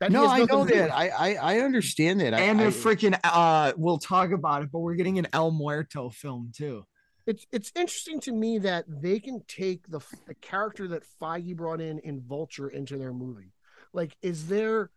That 0.01 0.12
no, 0.12 0.26
I 0.26 0.45
know 0.45 0.64
that. 0.64 0.91
I, 0.93 1.09
I, 1.09 1.35
I 1.35 1.59
understand 1.61 2.20
that. 2.20 2.35
And 2.35 2.61
I, 2.61 2.64
a 2.64 2.68
freaking 2.68 3.18
uh, 3.24 3.72
we'll 3.76 3.99
talk 3.99 4.31
about 4.31 4.62
it, 4.62 4.70
but 4.72 4.81
we're 4.81 4.95
getting 4.95 5.18
an 5.18 5.26
El 5.33 5.51
Muerto 5.51 6.11
film 6.11 6.53
too. 6.57 6.85
It's 7.26 7.47
it's 7.53 7.72
interesting 7.74 8.20
to 8.20 8.33
me 8.33 8.59
that 8.59 8.85
they 8.89 9.20
can 9.20 9.43
take 9.49 9.89
the 9.89 10.01
the 10.26 10.35
character 10.35 10.89
that 10.89 11.03
Feige 11.20 11.57
brought 11.57 11.81
in 11.81 11.99
in 12.01 12.20
Vulture 12.20 12.68
into 12.68 12.97
their 12.97 13.12
movie. 13.12 13.53
Like, 13.93 14.16
is 14.22 14.47
there 14.47 14.91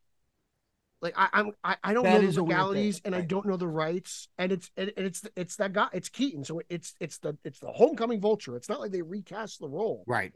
like 1.02 1.14
I, 1.18 1.30
I'm 1.34 1.52
I, 1.64 1.78
I 1.84 1.94
don't 1.94 2.04
that 2.04 2.22
know 2.22 2.32
the 2.32 2.44
legalities 2.44 3.02
and 3.04 3.14
right. 3.14 3.24
I 3.24 3.26
don't 3.26 3.46
know 3.46 3.58
the 3.58 3.68
rights 3.68 4.28
and 4.38 4.52
it's 4.52 4.70
and, 4.78 4.92
and 4.96 5.06
it's 5.06 5.24
it's 5.36 5.56
that 5.58 5.74
guy 5.74 5.88
it's 5.94 6.10
Keaton 6.10 6.44
so 6.44 6.62
it's 6.70 6.94
it's 7.00 7.18
the 7.18 7.38
it's 7.44 7.60
the 7.60 7.72
homecoming 7.72 8.22
vulture 8.22 8.56
it's 8.56 8.70
not 8.70 8.80
like 8.80 8.92
they 8.92 9.02
recast 9.02 9.60
the 9.60 9.68
role 9.68 10.04
right 10.08 10.36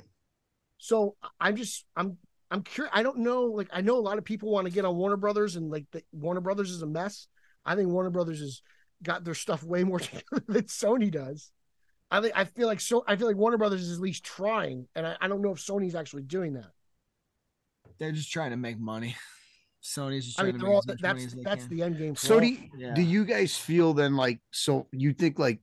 so 0.78 1.16
I'm 1.40 1.56
just 1.56 1.86
I'm 1.96 2.18
I'm 2.56 2.62
curious 2.62 2.92
I 2.96 3.04
don't 3.04 3.18
know 3.18 3.44
like 3.44 3.68
I 3.74 3.82
know 3.82 3.98
a 3.98 4.00
lot 4.00 4.18
of 4.18 4.24
people 4.24 4.50
want 4.50 4.66
to 4.66 4.72
get 4.72 4.86
on 4.86 4.96
Warner 4.96 5.18
Brothers 5.18 5.58
and 5.58 5.70
like 5.70 5.86
the, 5.92 6.02
Warner 6.14 6.40
Brothers 6.40 6.72
is 6.72 6.82
a 6.82 6.88
mess 6.88 7.28
I 7.66 7.76
think 7.76 7.90
Warner 7.90 8.12
Brothers 8.12 8.40
has 8.40 8.62
got 9.04 9.26
their 9.26 9.34
stuff 9.34 9.62
way 9.62 9.84
more 9.84 10.00
together 10.00 10.42
than 10.48 10.64
Sony 10.64 11.12
does 11.12 11.52
I 12.10 12.22
think 12.22 12.34
I 12.34 12.46
feel 12.46 12.68
like 12.68 12.80
so 12.80 13.04
I 13.06 13.18
feel 13.18 13.28
like 13.28 13.36
Warner 13.36 13.58
Brothers 13.58 13.82
is 13.82 13.98
at 13.98 14.02
least 14.02 14.24
trying 14.24 14.88
and 14.96 15.06
I, 15.06 15.18
I 15.20 15.28
don't 15.28 15.42
know 15.42 15.52
if 15.52 15.58
Sony's 15.58 15.96
actually 15.96 16.24
doing 16.24 16.54
that 16.54 16.72
they're 18.00 18.14
just 18.14 18.32
trying 18.32 18.52
to 18.52 18.58
make 18.58 18.80
money 18.80 19.18
Sony's 19.84 20.24
just 20.24 20.38
trying 20.38 20.56
I 20.56 20.58
mean, 20.58 20.66
all, 20.66 20.82
that's 20.88 21.36
that's 21.44 21.66
can. 21.66 21.76
the 21.76 21.84
end 21.84 21.98
game. 21.98 22.16
so 22.16 22.40
do 22.40 22.58
yeah. 22.78 22.94
do 22.94 23.02
you 23.02 23.26
guys 23.26 23.58
feel 23.58 23.94
then 23.94 24.16
like 24.16 24.40
so 24.52 24.88
you 24.94 25.12
think 25.12 25.40
like 25.40 25.60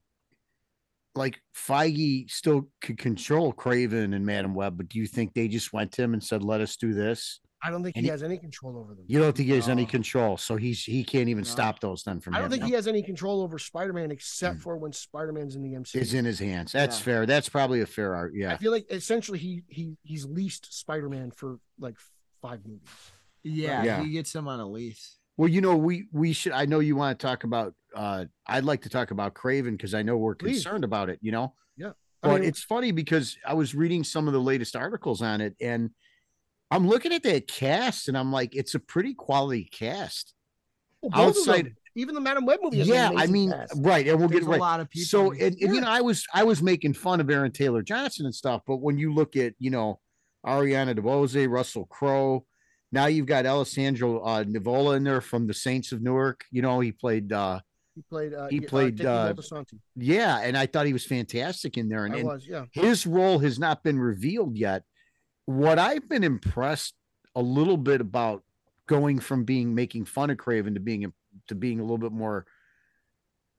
like 1.14 1.40
Feige 1.54 2.30
still 2.30 2.68
could 2.80 2.98
control 2.98 3.52
Kraven 3.52 4.14
and 4.14 4.24
Madam 4.24 4.54
Web, 4.54 4.76
but 4.76 4.88
do 4.88 4.98
you 4.98 5.06
think 5.06 5.34
they 5.34 5.48
just 5.48 5.72
went 5.72 5.92
to 5.92 6.02
him 6.02 6.12
and 6.14 6.22
said, 6.22 6.42
"Let 6.42 6.60
us 6.60 6.76
do 6.76 6.92
this"? 6.94 7.40
I 7.64 7.70
don't 7.70 7.84
think 7.84 7.94
he 7.94 8.02
he- 8.02 8.08
has 8.08 8.24
any 8.24 8.38
control 8.38 8.76
over 8.76 8.92
them. 8.94 9.04
You 9.06 9.20
don't 9.20 9.36
think 9.36 9.48
he 9.48 9.54
has 9.54 9.68
any 9.68 9.86
control, 9.86 10.36
so 10.36 10.56
he's 10.56 10.82
he 10.84 11.04
can't 11.04 11.28
even 11.28 11.44
No. 11.44 11.48
stop 11.50 11.78
those 11.80 12.02
then 12.02 12.18
from 12.20 12.34
I 12.34 12.40
don't 12.40 12.50
think 12.50 12.62
happening. 12.62 12.72
he 12.72 12.74
has 12.76 12.88
any 12.88 13.02
control 13.04 13.40
over 13.40 13.56
Spider-Man 13.58 14.10
except 14.10 14.58
Mm. 14.58 14.62
for 14.62 14.76
when 14.78 14.92
Spider-Man's 14.92 15.54
in 15.54 15.62
the 15.62 15.74
MCU. 15.76 16.00
Is 16.00 16.12
in 16.14 16.24
his 16.24 16.40
hands. 16.40 16.72
That's 16.72 16.98
Yeah. 16.98 17.04
fair. 17.04 17.26
That's 17.26 17.48
probably 17.48 17.80
a 17.82 17.86
fair 17.86 18.16
art. 18.16 18.32
Yeah, 18.34 18.52
I 18.54 18.56
feel 18.56 18.72
like 18.72 18.86
essentially 18.90 19.38
he 19.38 19.62
he 19.68 19.96
he's 20.02 20.24
leased 20.24 20.72
Spider-Man 20.76 21.30
for 21.30 21.60
like 21.78 21.96
five 22.40 22.66
movies. 22.66 22.88
Yeah, 23.44 23.84
Yeah. 23.84 24.02
he 24.02 24.10
gets 24.10 24.34
him 24.34 24.48
on 24.48 24.58
a 24.58 24.66
lease. 24.68 25.18
Well, 25.37 25.49
you 25.49 25.61
know, 25.61 25.76
we 25.76 26.07
we 26.12 26.33
should. 26.33 26.53
I 26.53 26.66
know 26.66 26.80
you 26.80 26.97
want 26.97 27.18
to 27.18 27.26
talk 27.26 27.45
about. 27.45 27.74
uh 27.95 28.26
I'd 28.47 28.64
like 28.64 28.83
to 28.83 28.89
talk 28.89 29.11
about 29.11 29.35
Kraven 29.35 29.72
because 29.72 29.95
I 29.95 30.03
know 30.03 30.16
we're 30.16 30.35
Please. 30.35 30.62
concerned 30.62 30.85
about 30.85 31.09
it. 31.09 31.18
You 31.22 31.33
know, 31.33 31.55
I 32.24 32.28
but 32.28 32.41
mean, 32.43 32.49
it's 32.49 32.62
funny 32.62 32.93
because 32.93 33.37
I 33.45 33.55
was 33.55 33.74
reading 33.74 34.05
some 34.05 34.28
of 34.28 34.33
the 34.33 34.41
latest 34.41 34.76
articles 34.76 35.22
on 35.22 35.41
it, 35.41 35.57
and 35.61 35.91
I'm 36.70 36.87
looking 36.87 37.12
at 37.12 37.24
that 37.24 37.49
cast, 37.49 38.07
and 38.07 38.16
I'm 38.16 38.30
like, 38.33 38.55
it's 38.55 38.76
a 38.76 38.78
pretty 38.78 39.12
quality 39.14 39.64
cast. 39.64 40.33
well, 41.03 41.28
outside- 41.30 41.66
them, 41.66 41.76
even 41.97 42.14
the 42.14 42.20
Madam 42.20 42.47
Web 42.47 42.61
movie. 42.62 42.76
Yeah, 42.78 43.11
I 43.16 43.26
mean, 43.26 43.51
cast. 43.51 43.74
right, 43.78 44.07
and 44.07 44.20
we'll 44.20 44.28
There's 44.28 44.47
get 44.47 44.55
a 44.57 44.61
lot 44.61 44.78
of 44.78 44.89
people. 44.89 45.07
So, 45.07 45.33
and, 45.33 45.57
and, 45.61 45.74
you 45.74 45.80
know, 45.80 45.89
I 45.89 46.01
was 46.01 46.24
I 46.33 46.45
was 46.45 46.62
making 46.62 46.95
fun 46.95 47.20
of 47.20 47.28
Aaron 47.28 47.51
Taylor 47.51 47.83
Johnson 47.83 48.24
and 48.26 48.35
stuff, 48.35 48.62
but 48.68 48.76
when 48.76 48.99
you 48.99 49.12
look 49.12 49.35
at 49.37 49.55
you 49.59 49.70
know 49.70 49.99
Ariana 50.47 50.97
DeBose, 50.97 51.49
Russell 51.51 51.87
Crowe, 51.87 52.47
now 52.93 53.07
you've 53.07 53.26
got 53.26 53.47
Alessandro 53.47 54.20
uh, 54.20 54.45
Nivola 54.45 54.97
in 54.97 55.05
there 55.05 55.22
from 55.22 55.47
the 55.47 55.55
Saints 55.55 55.93
of 55.93 56.03
Newark. 56.03 56.45
You 56.51 56.62
know, 56.62 56.80
he 56.80 56.93
played. 56.93 57.32
uh 57.32 57.61
he 57.95 58.03
played. 58.03 58.32
Uh, 58.32 58.49
he 58.49 58.61
played, 58.61 58.97
Dickie 58.97 59.09
uh, 59.09 59.34
Yeah, 59.97 60.38
and 60.38 60.57
I 60.57 60.66
thought 60.66 60.86
he 60.86 60.93
was 60.93 61.05
fantastic 61.05 61.76
in 61.76 61.88
there, 61.88 62.07
and 62.07 62.24
was, 62.24 62.47
yeah. 62.47 62.64
his 62.72 63.07
role 63.07 63.38
has 63.40 63.59
not 63.59 63.82
been 63.82 63.99
revealed 63.99 64.57
yet. 64.57 64.84
What 65.47 65.78
I've 65.78 66.09
been 66.09 66.24
impressed 66.24 66.95
a 67.34 67.43
little 67.43 67.76
bit 67.76 68.01
about 68.01 68.45
going 68.86 69.18
from 69.18 69.45
being 69.45 69.74
making 69.74 70.05
fun 70.05 70.30
of 70.30 70.36
Kraven 70.36 70.74
to 70.74 70.80
being 70.80 71.12
to 71.49 71.55
being 71.55 71.80
a 71.80 71.82
little 71.82 71.99
bit 71.99 72.12
more, 72.12 72.47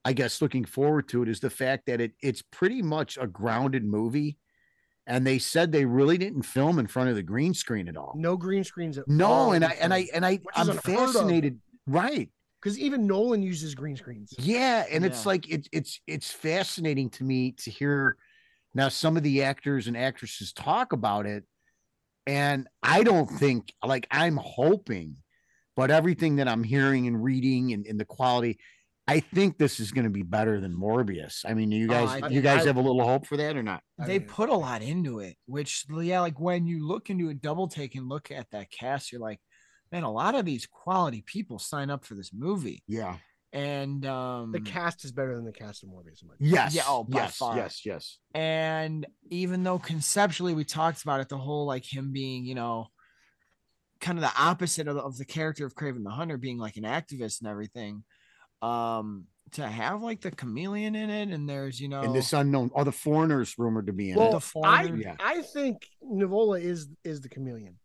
I 0.04 0.12
guess, 0.12 0.42
looking 0.42 0.64
forward 0.64 1.08
to 1.08 1.22
it 1.22 1.28
is 1.28 1.40
the 1.40 1.50
fact 1.50 1.86
that 1.86 2.00
it 2.00 2.12
it's 2.20 2.42
pretty 2.42 2.82
much 2.82 3.18
a 3.20 3.26
grounded 3.26 3.84
movie, 3.84 4.38
and 5.06 5.26
they 5.26 5.38
said 5.38 5.70
they 5.70 5.84
really 5.84 6.16
didn't 6.18 6.42
film 6.42 6.78
in 6.78 6.86
front 6.86 7.10
of 7.10 7.16
the 7.16 7.22
green 7.22 7.54
screen 7.54 7.88
at 7.88 7.96
all. 7.96 8.14
No 8.16 8.36
green 8.36 8.64
screens 8.64 8.96
at 8.98 9.04
all. 9.08 9.14
No, 9.14 9.52
and 9.52 9.64
I 9.64 9.72
and 9.80 9.92
I 9.92 10.08
and 10.14 10.24
I 10.24 10.40
I'm 10.54 10.70
unheard 10.70 10.78
of. 10.78 11.12
fascinated. 11.12 11.60
Right. 11.86 12.30
because 12.62 12.78
even 12.78 13.06
Nolan 13.06 13.42
uses 13.42 13.74
green 13.74 13.96
screens. 13.96 14.32
Yeah, 14.38 14.84
and 14.90 15.04
it's 15.04 15.26
like 15.26 15.48
it's 15.50 15.68
it's 15.72 16.00
it's 16.06 16.30
fascinating 16.30 17.10
to 17.10 17.24
me 17.24 17.52
to 17.58 17.70
hear 17.70 18.16
now 18.74 18.88
some 18.88 19.16
of 19.16 19.22
the 19.22 19.42
actors 19.42 19.86
and 19.86 19.96
actresses 19.96 20.52
talk 20.52 20.92
about 20.92 21.26
it. 21.26 21.44
And 22.26 22.66
I 22.82 23.02
don't 23.02 23.26
think 23.28 23.72
like 23.84 24.06
I'm 24.10 24.38
hoping, 24.38 25.16
but 25.76 25.90
everything 25.90 26.36
that 26.36 26.48
I'm 26.48 26.64
hearing 26.64 27.06
and 27.06 27.22
reading 27.22 27.74
and, 27.74 27.84
and 27.86 28.00
the 28.00 28.06
quality, 28.06 28.58
I 29.06 29.20
think 29.20 29.58
this 29.58 29.80
is 29.80 29.92
going 29.92 30.04
to 30.04 30.10
be 30.10 30.22
better 30.22 30.60
than 30.60 30.74
Morbius. 30.74 31.44
I 31.46 31.52
mean, 31.52 31.70
you 31.70 31.86
Oh, 31.86 32.06
guys, 32.06 32.22
I- 32.22 32.28
you 32.28 32.40
guys 32.40 32.62
I- 32.62 32.66
have 32.68 32.76
a 32.76 32.80
little 32.80 33.04
hope 33.06 33.26
for 33.26 33.36
that 33.36 33.54
or 33.56 33.62
not? 33.62 33.82
I 34.00 34.06
they 34.06 34.18
mean, 34.18 34.28
put 34.28 34.48
a 34.48 34.54
lot 34.56 34.80
into 34.82 35.18
it, 35.18 35.36
which 35.46 35.84
yeah, 35.90 36.20
like 36.20 36.40
when 36.40 36.66
you 36.66 36.86
look 36.86 37.10
into 37.10 37.28
a 37.28 37.34
double 37.34 37.68
take 37.68 37.94
and 37.96 38.08
look 38.08 38.30
at 38.30 38.50
that 38.52 38.70
cast, 38.70 39.12
you're 39.12 39.20
like, 39.20 39.40
man, 39.92 40.04
a 40.04 40.10
lot 40.10 40.34
of 40.34 40.44
these 40.46 40.66
quality 40.66 41.22
people 41.26 41.58
sign 41.58 41.90
up 41.90 42.04
for 42.04 42.14
this 42.14 42.32
movie. 42.32 42.82
Yeah. 42.88 43.18
And 43.52 44.04
um 44.06 44.50
the 44.52 44.60
cast 44.60 45.04
is 45.04 45.12
better 45.12 45.36
than 45.36 45.44
the 45.44 45.52
cast 45.52 45.84
of 45.84 45.90
Morbius. 45.90 46.22
in 46.22 46.28
my 46.28 46.34
Yes. 46.40 46.74
Yeah, 46.74 46.82
oh, 46.88 47.04
by 47.04 47.18
yes. 47.24 47.36
far. 47.36 47.56
Yes. 47.56 47.84
Yes. 47.84 48.18
and 48.34 49.06
even 49.30 49.62
though 49.62 49.78
conceptually 49.78 50.54
we 50.54 50.64
talked 50.64 51.02
about 51.02 51.20
it, 51.20 51.28
the 51.28 51.38
whole 51.38 51.66
like 51.66 51.84
him 51.84 52.10
being, 52.12 52.46
you 52.46 52.54
know, 52.54 52.88
kind 54.00 54.18
of 54.18 54.22
the 54.22 54.32
opposite 54.36 54.88
of 54.88 54.96
the, 54.96 55.02
of 55.02 55.18
the 55.18 55.24
character 55.24 55.64
of 55.66 55.74
Kraven 55.74 56.02
the 56.04 56.10
Hunter 56.10 56.36
being 56.38 56.58
like 56.58 56.76
an 56.78 56.82
activist 56.84 57.40
and 57.42 57.48
everything. 57.50 58.02
Um, 58.64 59.26
to 59.52 59.66
have 59.66 60.02
like 60.02 60.20
the 60.20 60.30
chameleon 60.32 60.94
in 60.96 61.10
it, 61.10 61.28
and 61.28 61.48
there's 61.48 61.80
you 61.80 61.88
know 61.88 62.00
And 62.02 62.14
this 62.14 62.32
unknown, 62.32 62.70
oh, 62.74 62.82
the 62.84 62.90
foreigners 62.92 63.54
rumored 63.58 63.86
to 63.86 63.92
be 63.92 64.10
in 64.10 64.16
Well, 64.16 64.28
it. 64.28 64.32
the 64.32 64.40
foreigner. 64.40 64.96
Yeah. 64.96 65.16
I 65.20 65.42
think 65.42 65.86
Nivola 66.02 66.60
is 66.60 66.88
is 67.04 67.20
the 67.20 67.28
chameleon 67.28 67.78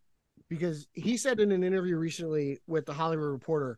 because 0.50 0.88
he 0.94 1.18
said 1.18 1.40
in 1.40 1.52
an 1.52 1.64
interview 1.64 1.96
recently 1.98 2.60
with 2.66 2.86
the 2.86 2.94
Hollywood 2.94 3.28
Reporter, 3.28 3.78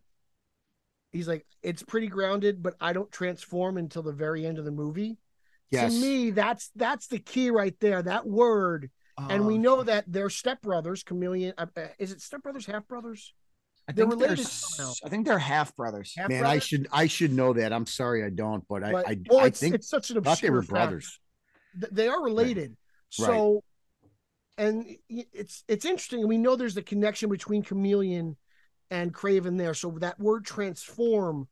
he's 1.11 1.27
like, 1.27 1.45
"It's 1.63 1.83
pretty 1.83 2.07
grounded, 2.07 2.63
but 2.63 2.75
I 2.79 2.93
don't 2.93 3.11
transform 3.11 3.77
until 3.77 4.03
the 4.03 4.13
very 4.13 4.45
end 4.45 4.57
of 4.57 4.63
the 4.65 4.71
movie." 4.71 5.17
Yes. 5.69 5.93
To 5.93 6.01
me, 6.01 6.31
that's 6.31 6.69
that's 6.75 7.07
the 7.07 7.19
key 7.19 7.49
right 7.49 7.75
there. 7.81 8.01
That 8.01 8.25
word, 8.27 8.89
and 9.17 9.45
we 9.45 9.55
Um, 9.55 9.61
know 9.61 9.83
that 9.83 10.05
they're 10.07 10.27
stepbrothers. 10.29 11.03
Chameleon, 11.03 11.53
uh, 11.57 11.65
uh, 11.75 11.87
is 11.99 12.11
it 12.11 12.19
stepbrothers, 12.19 12.65
half 12.67 12.87
brothers? 12.87 13.33
I 13.91 13.93
they're 13.93 14.07
think 14.07 14.19
they're, 14.19 14.29
related. 14.29 14.95
I 15.03 15.09
think 15.09 15.25
they're 15.25 15.39
half 15.39 15.75
brothers. 15.75 16.13
Half 16.17 16.29
Man, 16.29 16.45
I 16.45 16.59
should 16.59 16.87
I 16.91 17.07
should 17.07 17.33
know 17.33 17.53
that. 17.53 17.73
I'm 17.73 17.85
sorry 17.85 18.23
I 18.23 18.29
don't, 18.29 18.65
but 18.67 18.83
I 18.83 18.91
But, 18.91 19.07
I, 19.07 19.17
well, 19.29 19.39
I 19.39 19.47
it's, 19.47 19.59
think 19.59 19.75
it's 19.75 19.89
such 19.89 20.09
an 20.09 20.21
thought 20.21 20.41
they 20.41 20.49
were 20.49 20.61
brothers. 20.61 21.19
Th- 21.79 21.91
They 21.91 22.07
are 22.07 22.23
related. 22.23 22.77
Right. 23.19 23.27
So, 23.27 23.63
and 24.57 24.85
it's 25.09 25.63
it's 25.67 25.85
interesting. 25.85 26.27
We 26.27 26.37
know 26.37 26.55
there's 26.55 26.77
a 26.77 26.81
connection 26.81 27.29
between 27.29 27.63
Chameleon 27.63 28.37
and 28.89 29.13
Kraven 29.13 29.57
there. 29.57 29.73
So 29.73 29.97
that 29.99 30.19
word 30.19 30.45
transform 30.45 31.47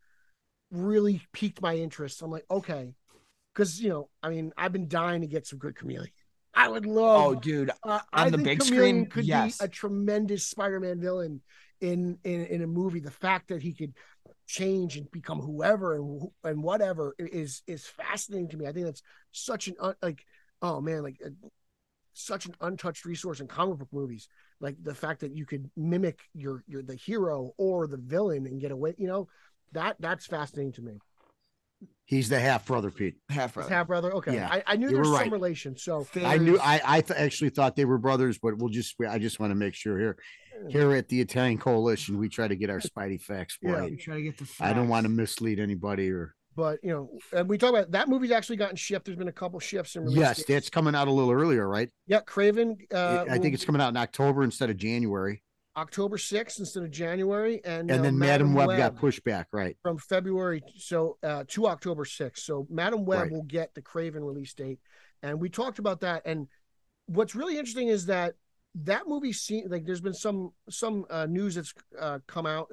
really 0.71 1.21
piqued 1.33 1.61
my 1.61 1.75
interest. 1.75 2.21
I'm 2.21 2.31
like, 2.31 2.45
okay, 2.49 2.93
because 3.53 3.81
you 3.81 3.89
know, 3.89 4.09
I 4.23 4.29
mean, 4.29 4.53
I've 4.57 4.71
been 4.71 4.87
dying 4.87 5.21
to 5.21 5.27
get 5.27 5.47
some 5.47 5.59
good 5.59 5.75
Chameleon. 5.75 6.11
I 6.53 6.67
would 6.67 6.85
love. 6.85 7.25
Oh, 7.25 7.35
dude, 7.35 7.71
uh, 7.83 7.89
on 7.91 8.01
I 8.11 8.29
the 8.29 8.37
think 8.37 8.47
big 8.47 8.59
Chameleon 8.59 8.95
screen, 8.95 9.05
could 9.05 9.25
yes. 9.25 9.59
be 9.59 9.65
a 9.65 9.67
tremendous 9.67 10.45
Spider-Man 10.47 10.99
villain 10.99 11.41
in 11.81 12.17
in 12.23 12.45
in 12.45 12.61
a 12.61 12.67
movie. 12.67 12.99
The 12.99 13.11
fact 13.11 13.49
that 13.49 13.61
he 13.61 13.73
could 13.73 13.93
change 14.47 14.97
and 14.97 15.09
become 15.11 15.39
whoever 15.39 15.95
and 15.95 16.27
and 16.43 16.63
whatever 16.63 17.15
is 17.17 17.61
is 17.67 17.85
fascinating 17.85 18.49
to 18.49 18.57
me. 18.57 18.67
I 18.67 18.71
think 18.71 18.85
that's 18.85 19.03
such 19.31 19.67
an 19.67 19.75
un, 19.79 19.95
like 20.01 20.25
oh 20.61 20.81
man 20.81 21.03
like 21.03 21.17
uh, 21.25 21.29
such 22.13 22.45
an 22.45 22.55
untouched 22.61 23.05
resource 23.05 23.39
in 23.39 23.47
comic 23.47 23.77
book 23.77 23.89
movies. 23.91 24.27
Like 24.59 24.75
the 24.83 24.95
fact 24.95 25.21
that 25.21 25.35
you 25.35 25.45
could 25.45 25.69
mimic 25.77 26.19
your 26.33 26.63
your 26.67 26.83
the 26.83 26.95
hero 26.95 27.53
or 27.57 27.87
the 27.87 27.97
villain 27.97 28.45
and 28.45 28.59
get 28.59 28.71
away. 28.71 28.95
You 28.97 29.07
know 29.07 29.27
that 29.71 29.95
that's 29.99 30.25
fascinating 30.25 30.73
to 30.73 30.81
me. 30.81 30.99
He's 32.05 32.27
the 32.27 32.39
half 32.39 32.65
brother, 32.65 32.89
Pete. 32.89 33.17
Half 33.29 33.53
brother. 33.53 33.69
half 33.73 33.85
brother. 33.87 34.11
Okay, 34.15 34.33
Yeah, 34.33 34.49
I, 34.51 34.63
I 34.65 34.75
knew 34.77 34.87
you 34.87 34.93
there 34.93 35.01
was 35.01 35.09
were 35.11 35.19
some 35.19 35.29
relation. 35.31 35.77
So 35.77 36.07
I 36.15 36.37
knew 36.39 36.57
I 36.59 36.81
I 36.83 37.01
th- 37.01 37.19
actually 37.19 37.51
thought 37.51 37.75
they 37.75 37.85
were 37.85 37.99
brothers, 37.99 38.39
but 38.39 38.57
we'll 38.57 38.69
just 38.69 38.95
I 39.07 39.19
just 39.19 39.39
want 39.39 39.51
to 39.51 39.55
make 39.55 39.75
sure 39.75 39.99
here 39.99 40.17
here 40.69 40.91
at 40.93 41.07
the 41.07 41.21
Italian 41.21 41.57
Coalition 41.59 42.17
we 42.17 42.27
try 42.27 42.47
to 42.47 42.55
get 42.55 42.69
our 42.71 42.79
Spidey 42.79 43.21
facts 43.21 43.57
Yeah. 43.61 43.71
right. 43.73 43.99
Try 43.99 44.15
to 44.15 44.21
get 44.23 44.37
the. 44.37 44.47
I 44.59 44.73
don't 44.73 44.87
want 44.89 45.05
to 45.05 45.09
mislead 45.09 45.59
anybody 45.59 46.09
or 46.09 46.35
but 46.55 46.79
you 46.83 46.89
know, 46.89 47.09
and 47.31 47.47
we 47.47 47.57
talk 47.57 47.69
about 47.69 47.91
that 47.91 48.09
movie's 48.09 48.31
actually 48.31 48.57
gotten 48.57 48.75
shipped. 48.75 49.05
There's 49.05 49.17
been 49.17 49.27
a 49.27 49.31
couple 49.31 49.59
shifts 49.59 49.95
in 49.95 50.09
yes, 50.09 50.37
dates. 50.37 50.47
that's 50.49 50.69
coming 50.69 50.95
out 50.95 51.07
a 51.07 51.11
little 51.11 51.31
earlier, 51.31 51.65
right? 51.67 51.89
yeah. 52.07 52.21
Kraven. 52.21 52.75
Uh, 52.93 53.25
I 53.29 53.37
think 53.37 53.53
it's 53.53 53.63
coming 53.63 53.81
out 53.81 53.89
in 53.89 53.97
October 53.97 54.43
instead 54.43 54.69
of 54.69 54.77
January, 54.77 55.41
October 55.79 56.17
6th 56.17 56.59
instead 56.59 56.83
of 56.83 56.91
January, 56.91 57.61
and 57.63 57.89
and 57.89 58.01
uh, 58.01 58.03
then 58.03 58.17
Madam 58.17 58.53
Web, 58.53 58.77
got 58.77 58.95
pushed 58.95 59.23
back, 59.23 59.47
right? 59.51 59.77
from 59.81 59.97
February 59.97 60.61
so 60.77 61.17
uh, 61.23 61.43
to 61.47 61.67
October 61.67 62.03
6th. 62.03 62.39
So 62.39 62.67
Madam 62.69 63.05
Web 63.05 63.19
Right. 63.23 63.31
will 63.31 63.43
get 63.43 63.73
the 63.73 63.81
Kraven 63.81 64.25
release 64.25 64.53
date, 64.53 64.79
and 65.23 65.39
we 65.39 65.49
talked 65.49 65.79
about 65.79 66.01
that. 66.01 66.21
And 66.25 66.47
what's 67.05 67.33
really 67.35 67.57
interesting 67.57 67.87
is 67.87 68.05
that 68.07 68.35
that 68.75 69.07
movie 69.07 69.33
seen 69.33 69.67
like 69.69 69.85
there's 69.85 70.01
been 70.01 70.13
some 70.13 70.51
some 70.69 71.05
uh, 71.09 71.25
news 71.25 71.55
that's 71.55 71.73
uh, 71.99 72.19
come 72.27 72.45
out. 72.45 72.67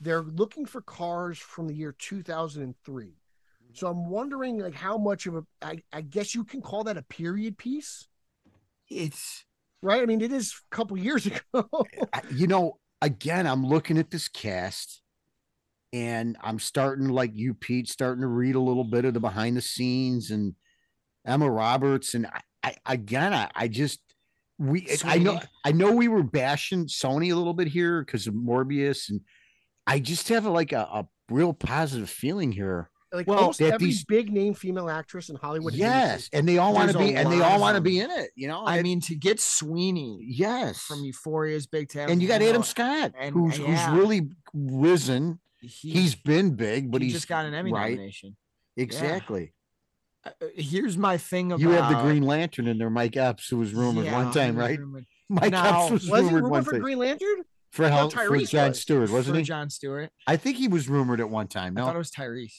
They're 0.00 0.22
looking 0.22 0.66
for 0.66 0.82
cars 0.82 1.38
from 1.38 1.68
the 1.68 1.74
year 1.74 1.94
2003. 1.98 3.16
So 3.74 3.86
I'm 3.86 4.10
wondering 4.10 4.58
like 4.58 4.74
how 4.74 4.98
much 4.98 5.26
of 5.26 5.36
a 5.36 5.42
I, 5.62 5.78
I 5.92 6.02
guess 6.02 6.34
you 6.34 6.44
can 6.44 6.60
call 6.60 6.84
that 6.84 6.96
a 6.98 7.02
period 7.02 7.56
piece, 7.56 8.08
It's 8.88 9.44
right? 9.82 10.02
I 10.02 10.06
mean, 10.06 10.20
it 10.20 10.32
is 10.32 10.54
a 10.72 10.74
couple 10.74 10.96
years 10.96 11.26
ago. 11.54 11.68
You 12.34 12.46
know, 12.46 12.78
again, 13.00 13.46
I'm 13.46 13.66
looking 13.66 13.98
at 13.98 14.10
this 14.10 14.28
cast 14.28 15.00
and 15.92 16.36
I'm 16.42 16.58
starting 16.58 17.08
like 17.08 17.32
you, 17.34 17.54
Pete, 17.54 17.88
starting 17.88 18.22
to 18.22 18.28
read 18.28 18.54
a 18.54 18.60
little 18.60 18.84
bit 18.84 19.04
of 19.04 19.14
the 19.14 19.20
behind 19.20 19.56
the 19.56 19.62
scenes 19.62 20.30
and 20.30 20.54
Emma 21.26 21.50
Roberts. 21.50 22.14
And 22.14 22.26
I, 22.26 22.40
I 22.62 22.76
again, 22.86 23.34
I, 23.34 23.50
I 23.54 23.68
just, 23.68 24.00
we, 24.58 24.82
it- 24.82 25.04
I 25.04 25.18
know, 25.18 25.40
I 25.64 25.72
know 25.72 25.92
we 25.92 26.08
were 26.08 26.22
bashing 26.22 26.86
Sony 26.86 27.32
a 27.32 27.36
little 27.36 27.54
bit 27.54 27.68
here 27.68 28.02
because 28.04 28.26
of 28.26 28.34
Morbius. 28.34 29.10
And 29.10 29.20
I 29.86 29.98
just 29.98 30.28
have 30.28 30.46
like 30.46 30.72
a, 30.72 30.80
a 30.82 31.06
real 31.28 31.52
positive 31.52 32.08
feeling 32.08 32.52
here. 32.52 32.88
Like 33.12 33.26
Well, 33.26 33.38
almost 33.38 33.60
every 33.60 33.88
these- 33.88 34.04
big 34.04 34.32
name 34.32 34.54
female 34.54 34.88
actress 34.88 35.28
in 35.28 35.36
Hollywood. 35.36 35.74
is 35.74 35.80
in 35.80 35.86
this 35.86 35.92
Yes. 35.92 36.28
And 36.32 36.48
they 36.48 36.58
all 36.58 36.72
want 36.72 36.90
to 36.92 36.98
be, 36.98 37.14
and 37.14 37.30
they 37.30 37.40
all 37.40 37.60
want 37.60 37.74
to 37.76 37.80
be 37.82 38.00
in 38.00 38.10
it, 38.10 38.30
you 38.34 38.48
know? 38.48 38.62
I 38.64 38.76
And- 38.76 38.84
mean 38.84 39.00
to 39.02 39.14
get 39.14 39.38
Sweeney 39.40 40.18
yes. 40.26 40.80
from 40.82 41.02
Euphoria's 41.02 41.66
Big 41.66 41.88
Tab, 41.88 42.08
and 42.10 42.22
you 42.22 42.28
got 42.28 42.40
Adam 42.42 42.62
Scott, 42.62 43.12
and- 43.18 43.34
who's, 43.34 43.58
yeah. 43.58 43.66
who's 43.90 43.98
really 43.98 44.28
risen. 44.54 45.40
He, 45.60 45.90
He's 45.90 46.14
been 46.14 46.54
big, 46.56 46.90
but 46.90 47.02
he 47.02 47.08
he's 47.08 47.14
just 47.14 47.28
got 47.28 47.44
an 47.46 47.54
Emmy 47.54 47.72
right. 47.72 47.90
nomination. 47.92 48.36
Exactly. 48.76 49.52
Uh, 50.24 50.30
uh, 50.40 50.46
here's 50.56 50.96
my 50.96 51.18
thing 51.18 51.52
about 51.52 51.60
You 51.60 51.70
have 51.70 51.90
the 51.92 52.00
Green 52.02 52.22
Lantern 52.22 52.66
in 52.68 52.78
there, 52.78 52.90
Mike 52.90 53.16
Epps, 53.16 53.48
who 53.48 53.58
was 53.58 53.72
rumored 53.74 54.06
Yeah, 54.06 54.24
one 54.24 54.32
time, 54.32 54.56
right? 54.56 54.78
rumored. 54.78 55.04
Mike 55.28 55.52
Now- 55.52 55.82
Epps 55.82 55.90
was, 55.92 56.08
Was 56.10 56.20
he 56.22 56.26
rumored 56.26 56.44
rumored 56.44 56.64
for 56.64 56.70
thing. 56.72 56.80
Green 56.80 56.98
Lantern? 56.98 57.42
for 57.70 57.88
help 57.88 58.12
for 58.12 58.38
John 58.44 58.68
was. 58.68 58.80
Stewart, 58.80 59.10
wasn't 59.10 59.34
for 59.34 59.38
he? 59.38 59.44
John 59.44 59.70
Stewart. 59.70 60.10
I 60.26 60.36
think 60.36 60.58
he 60.58 60.68
was 60.68 60.88
rumored 60.88 61.20
at 61.20 61.30
one 61.30 61.48
time. 61.48 61.74
No, 61.74 61.82
I 61.82 61.86
thought 61.86 61.94
it 61.94 61.98
was 61.98 62.10
Tyrese. 62.10 62.52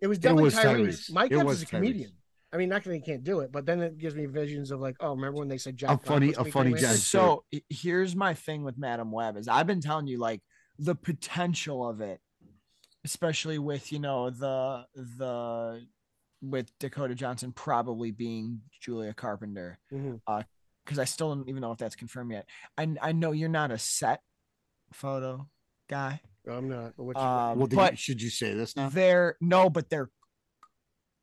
It 0.00 0.06
was 0.06 0.18
definitely 0.18 0.44
was 0.44 0.54
Tyrese. 0.54 0.86
Tyrese. 0.86 1.12
Mike 1.12 1.32
It 1.32 1.36
Epps 1.36 1.44
was 1.44 1.56
is 1.58 1.62
a 1.62 1.66
Tyrese. 1.66 1.70
comedian. 1.70 2.12
I 2.52 2.58
mean, 2.58 2.68
not 2.68 2.84
that 2.84 2.94
he 2.94 3.00
can't 3.00 3.24
do 3.24 3.40
it, 3.40 3.50
but 3.52 3.66
then 3.66 3.80
it 3.80 3.98
gives 3.98 4.14
me 4.14 4.26
visions 4.26 4.70
of 4.70 4.80
like, 4.80 4.96
oh, 5.00 5.10
remember 5.10 5.38
when 5.40 5.48
they 5.48 5.58
said 5.58 5.76
Jack 5.76 5.90
A 5.90 5.98
funny- 5.98 6.32
a 6.32 6.44
funny 6.44 6.72
Wayne? 6.72 6.80
John 6.80 6.94
So 6.94 7.44
here's 7.68 8.14
my 8.14 8.34
thing 8.34 8.62
with 8.62 8.78
Madam 8.78 9.10
Web 9.10 9.36
is 9.36 9.48
I've 9.48 9.66
been 9.66 9.80
telling 9.80 10.06
you 10.06 10.18
like 10.18 10.42
the 10.78 10.94
potential 10.94 11.86
of 11.88 12.00
it, 12.00 12.20
especially 13.04 13.58
with 13.58 13.92
you 13.92 13.98
know 13.98 14.30
the 14.30 14.86
the 14.94 15.86
with 16.40 16.70
Dakota 16.78 17.14
Johnson 17.14 17.52
probably 17.52 18.10
being 18.10 18.60
Julia 18.80 19.12
Carpenter 19.12 19.78
mm-hmm. 19.92 20.16
uh, 20.26 20.42
because 20.84 20.98
I 20.98 21.04
still 21.04 21.34
don't 21.34 21.48
even 21.48 21.62
know 21.62 21.72
if 21.72 21.78
that's 21.78 21.96
confirmed 21.96 22.32
yet. 22.32 22.46
I 22.78 22.94
I 23.02 23.12
know 23.12 23.32
you're 23.32 23.48
not 23.48 23.70
a 23.70 23.78
set 23.78 24.20
photo 24.92 25.48
guy. 25.88 26.20
I'm 26.48 26.68
not. 26.68 26.92
But 26.96 27.04
what 27.04 27.16
you- 27.16 27.22
Um, 27.22 27.58
well, 27.58 27.68
but 27.68 27.92
you, 27.92 27.96
should 27.96 28.22
you 28.22 28.30
say 28.30 28.54
this 28.54 28.76
now? 28.76 28.88
Their 28.88 29.36
no, 29.40 29.68
but 29.70 29.90
their 29.90 30.10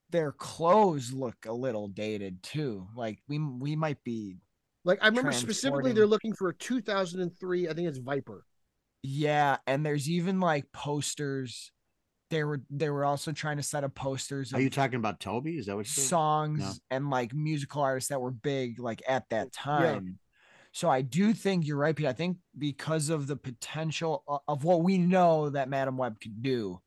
their 0.09 0.31
clothes 0.31 1.11
look 1.11 1.35
a 1.47 1.53
little 1.53 1.87
dated 1.87 2.43
too. 2.43 2.87
Like 2.95 3.19
we 3.27 3.39
we 3.39 3.75
might 3.75 4.03
be 4.03 4.37
like 4.85 4.99
I 5.01 5.07
remember 5.07 5.31
specifically 5.31 5.91
they're 5.93 6.05
looking 6.07 6.33
for 6.33 6.49
a 6.49 6.53
2003. 6.53 7.67
I 7.69 7.73
think 7.73 7.87
it's 7.87 7.97
Viper. 7.97 8.45
Yeah, 9.01 9.57
and 9.67 9.85
there's 9.85 10.09
even 10.09 10.39
like 10.39 10.71
posters. 10.71 11.71
They 12.29 12.43
were 12.43 12.61
they 12.69 12.89
were 12.89 13.05
also 13.05 13.31
trying 13.31 13.57
to 13.57 13.63
set 13.63 13.83
up 13.83 13.93
posters 13.93 14.53
Are 14.53 14.61
you 14.61 14.69
talking 14.71 14.95
about 14.95 15.19
Tobey? 15.19 15.57
Is 15.57 15.67
that 15.67 15.75
what 15.75 15.79
you're 15.85 15.85
saying? 15.85 16.07
songs 16.07 16.81
and 16.89 17.09
like 17.09 17.33
musical 17.33 17.81
artists 17.83 18.09
that 18.09 18.21
were 18.21 18.31
big 18.31 18.79
like 18.79 19.03
at 19.07 19.29
that 19.29 19.49
Yeah. 19.55 19.63
time. 19.63 20.19
So 20.73 20.89
I 20.89 21.03
do 21.03 21.33
think 21.33 21.65
you're 21.67 21.77
right, 21.77 21.95
Pete. 21.95 22.07
I 22.07 22.13
think 22.13 22.37
because 22.57 23.09
of 23.09 23.27
the 23.27 23.35
potential 23.35 24.23
of 24.47 24.63
what 24.63 24.81
we 24.81 24.97
know 24.97 25.51
that 25.51 25.69
Madam 25.69 25.97
Web 25.97 26.19
could 26.19 26.41
do, 26.41 26.81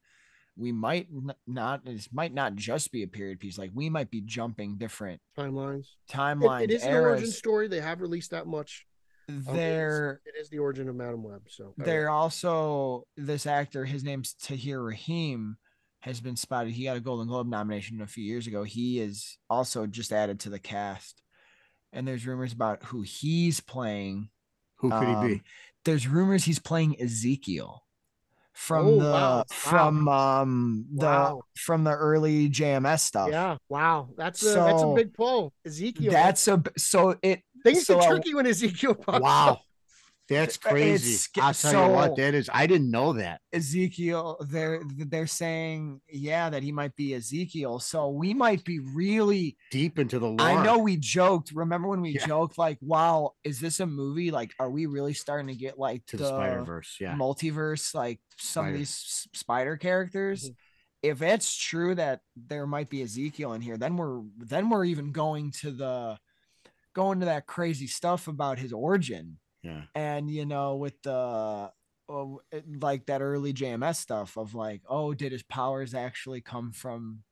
we 0.57 0.72
might 0.72 1.07
not. 1.47 1.84
This 1.84 2.09
might 2.12 2.34
not 2.34 2.57
just 2.57 2.91
be 2.91 3.05
a 3.05 3.09
period 3.09 3.39
piece. 3.39 3.57
Like 3.59 3.70
we 3.72 3.89
might 3.89 4.11
be 4.11 4.22
jumping 4.22 4.76
different 4.76 5.20
Timelines. 5.39 5.87
It- 6.09 6.12
timelines. 6.12 6.62
it 6.64 6.70
is 6.72 6.82
an 6.82 6.95
origin 6.95 7.30
story. 7.30 7.68
They 7.68 7.80
have 7.80 8.01
released 8.01 8.32
that 8.32 8.49
much. 8.49 8.84
Um, 9.28 9.45
it 9.51 9.57
is- 9.57 10.18
it 10.26 10.41
is 10.41 10.49
the 10.51 10.59
origin 10.59 10.89
of 10.89 10.97
Madam 10.97 11.22
Web. 11.22 11.43
So 11.49 11.72
they're 11.76 12.11
also 12.11 13.05
this 13.16 13.47
actor 13.47 13.84
his 13.84 14.03
name's 14.03 14.34
tahar 14.34 14.82
rahim 14.82 15.59
has 16.01 16.20
been 16.20 16.37
spotted 16.37 16.72
he 16.72 16.84
got 16.84 16.97
a 16.97 17.01
golden 17.01 17.26
globe 17.26 17.49
nomination 17.49 18.01
a 18.01 18.07
few 18.07 18.22
years 18.24 18.47
ago 18.47 18.62
he 18.62 19.01
is 19.01 19.39
also 19.51 19.87
just 19.87 20.12
added 20.12 20.39
to 20.39 20.51
the 20.51 20.59
cast 20.61 21.22
and 21.93 22.07
there's 22.07 22.26
rumors 22.26 22.53
about 22.53 22.82
who 22.84 23.03
he's 23.03 23.61
playing 23.61 24.28
Who 24.76 24.91
could 24.91 25.09
he 25.09 25.14
Um, 25.14 25.26
be? 25.26 25.43
there's 25.84 26.07
rumors 26.07 26.45
he's 26.45 26.59
playing 26.59 27.01
ezekiel 27.01 27.82
from 28.53 28.87
Oh, 28.87 28.99
the 28.99 29.11
wow. 29.12 29.45
from 29.51 30.09
um 30.09 30.87
the 30.95 31.07
Wow. 31.07 31.43
from 31.57 31.84
the 31.84 31.93
early 31.93 32.49
jms 32.49 33.01
stuff 33.01 33.28
yeah. 33.30 33.57
Wow. 33.68 34.09
That's 34.16 34.43
a 34.43 34.55
that's 34.55 34.82
a 34.82 34.93
big 34.95 35.12
pull. 35.14 35.53
Ezekiel. 35.64 36.12
that's 36.12 36.49
a 36.49 36.62
so 36.78 37.16
it 37.22 37.43
things 37.64 37.87
so 37.87 37.99
get 38.01 38.09
tricky 38.09 38.34
when 38.34 38.47
Ezekiel 38.47 38.95
pops 38.95 39.20
Wow, 39.20 39.49
up. 39.53 39.61
That's 40.29 40.57
crazy. 40.57 41.12
sca- 41.12 41.43
I'll 41.43 41.55
tell 41.55 41.89
you 41.89 41.95
what, 41.95 42.16
that 42.16 42.35
is. 42.35 42.51
I 42.53 42.66
didn't 42.66 42.91
know 42.91 43.12
that. 43.14 43.41
Ezekiel, 43.53 44.37
they're 44.49 44.83
they're 44.97 45.27
saying, 45.27 46.01
yeah, 46.09 46.51
that 46.51 46.62
he 46.62 46.72
might 46.72 46.95
be 46.97 47.14
Ezekiel. 47.14 47.79
So 47.79 48.09
we 48.11 48.35
might 48.35 48.64
be 48.64 48.79
really. 48.81 49.57
Deep 49.70 49.99
into 49.99 50.18
the 50.18 50.27
lore. 50.29 50.41
I 50.41 50.64
know 50.64 50.79
we 50.79 50.97
joked. 50.97 51.53
Remember 51.53 51.89
when 51.89 52.01
we 52.01 52.11
Yeah. 52.11 52.27
joked, 52.27 52.59
like, 52.59 52.79
"Wow, 52.81 53.35
is 53.45 53.61
this 53.61 53.81
a 53.81 53.87
movie? 53.87 54.31
Like, 54.31 54.53
are 54.59 54.70
we 54.70 54.87
really 54.87 55.14
starting 55.14 55.49
to 55.49 55.55
get 55.55 55.79
like 55.79 56.05
to 56.07 56.16
the, 56.16 56.27
Spider 56.29 56.62
Verse. 56.64 56.97
Yeah, 57.01 57.14
multiverse, 57.14 57.95
like 57.95 58.20
some 58.37 58.64
Spider. 58.64 58.72
of 58.74 58.79
these 58.79 59.29
spider 59.35 59.77
characters?" 59.77 60.51
Mhm. 60.51 60.55
If 61.03 61.22
it's 61.22 61.55
true 61.55 61.95
that 61.95 62.20
there 62.35 62.66
might 62.66 62.89
be 62.91 63.03
Ezekiel 63.03 63.53
in 63.53 63.61
here, 63.61 63.77
then 63.77 63.97
we're 63.97 64.22
then 64.39 64.70
we're 64.70 64.87
even 64.87 65.12
going 65.12 65.53
to 65.61 65.70
the 65.70 66.18
going 66.95 67.20
to 67.20 67.27
that 67.27 67.47
crazy 67.47 67.87
stuff 67.87 68.27
about 68.27 68.59
his 68.59 68.72
origin 68.72 69.39
yeah. 69.67 69.83
and 69.95 70.31
you 70.31 70.47
know 70.47 70.77
with 70.77 71.01
the 71.03 71.71
oh, 72.09 72.41
like 72.81 73.07
that 73.07 73.21
early 73.21 73.53
jms 73.53 73.97
stuff 73.97 74.37
of 74.37 74.55
like 74.55 74.81
oh 74.89 75.12
did 75.12 75.33
his 75.33 75.43
powers 75.43 75.93
actually 75.95 76.41
come 76.41 76.71
from 76.73 77.23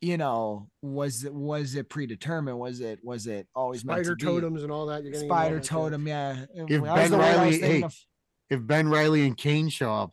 you 0.00 0.18
know 0.18 0.68
was 0.82 1.24
it 1.24 1.32
was 1.32 1.74
it 1.74 1.88
predetermined 1.88 2.58
was 2.58 2.80
it 2.80 2.98
was 3.02 3.26
it 3.26 3.48
always 3.54 3.84
meant 3.84 4.04
Spider 4.04 4.16
to 4.16 4.24
be? 4.24 4.30
totems 4.30 4.62
and 4.62 4.70
all 4.70 4.86
that. 4.86 5.02
You're 5.02 5.12
getting 5.12 5.30
all 5.30 5.36
spider 5.36 5.54
that, 5.56 5.64
yeah. 5.64 5.68
totem 5.70 6.06
yeah 6.06 6.44
If 6.54 6.82
Ben 6.82 7.10
the 7.10 7.16
word 7.16 7.24
I 7.24 7.36
Riley- 7.36 7.60
hey, 7.60 7.82
of. 7.82 7.96
If 8.50 8.66
Ben 8.66 8.88
Riley 8.88 9.26
and 9.26 9.36
Kane 9.36 9.70
show 9.70 9.90
up, 9.90 10.12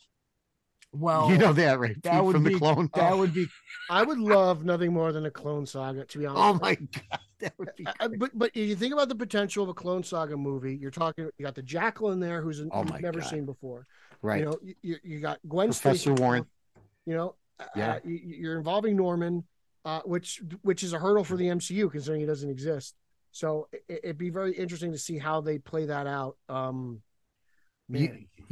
well 0.94 1.30
you 1.32 1.38
know 1.38 1.54
that, 1.54 1.80
right? 1.80 2.02
that 2.04 2.14
Pete, 2.16 2.24
would 2.24 2.34
from 2.34 2.44
be 2.44 2.54
the 2.54 2.60
clone. 2.60 2.90
that 2.96 3.14
Oh, 3.14 3.18
would 3.18 3.34
be 3.34 3.48
I 3.90 4.04
would 4.04 4.18
love 4.20 4.66
nothing 4.66 4.92
more 4.94 5.12
than 5.12 5.26
a 5.26 5.32
clone 5.32 5.66
saga. 5.66 6.06
To 6.06 6.18
be 6.18 6.26
honest. 6.26 6.44
oh 6.44 6.54
my 6.62 6.76
god, 6.76 7.20
that 7.40 7.54
would 7.58 7.70
be. 7.78 7.84
you. 7.84 7.90
Uh, 8.00 8.10
but 8.18 8.32
but 8.34 8.52
if 8.54 8.68
you 8.68 8.76
think 8.76 8.94
about 8.94 9.08
the 9.10 9.16
potential 9.16 9.64
of 9.64 9.70
a 9.70 9.74
clone 9.74 10.04
saga 10.04 10.36
movie, 10.36 10.76
you're 10.76 10.92
talking. 10.92 11.30
You 11.38 11.46
got 11.46 11.56
the 11.56 11.62
Jackal 11.64 12.12
in 12.12 12.20
there, 12.20 12.42
who's 12.42 12.62
Oh 12.72 12.84
you've 12.84 13.02
never 13.02 13.20
God. 13.22 13.30
seen 13.30 13.46
before. 13.46 13.88
Right. 14.22 14.40
You 14.40 14.46
know, 14.46 14.60
you- 14.62 14.76
you, 14.82 14.96
you 15.04 15.20
got 15.20 15.40
Gwen 15.48 15.70
Professor 15.70 15.98
Stacy, 15.98 16.22
Warren. 16.22 16.46
You 17.06 17.16
know, 17.16 17.36
uh, 17.60 17.66
Yeah. 17.76 17.92
uh, 17.94 18.00
you, 18.04 18.20
you're 18.24 18.58
involving 18.58 18.96
Norman, 18.98 19.46
uh, 19.86 20.02
which 20.02 20.42
which 20.62 20.84
is 20.84 20.94
a 20.94 21.00
hurdle 21.00 21.24
for 21.24 21.38
the 21.38 21.46
MCU 21.48 21.90
considering 21.92 22.20
he 22.22 22.28
doesn't 22.28 22.50
exist. 22.50 22.96
So 23.32 23.68
it, 23.72 24.02
it'd 24.04 24.18
be 24.18 24.30
very 24.30 24.52
interesting 24.54 24.92
to 24.92 24.98
see 24.98 25.18
how 25.18 25.40
they 25.42 25.58
play 25.58 25.86
that 25.86 26.06
out. 26.06 26.36
Um, 26.50 27.02
man. 27.90 28.02
you 28.02 28.10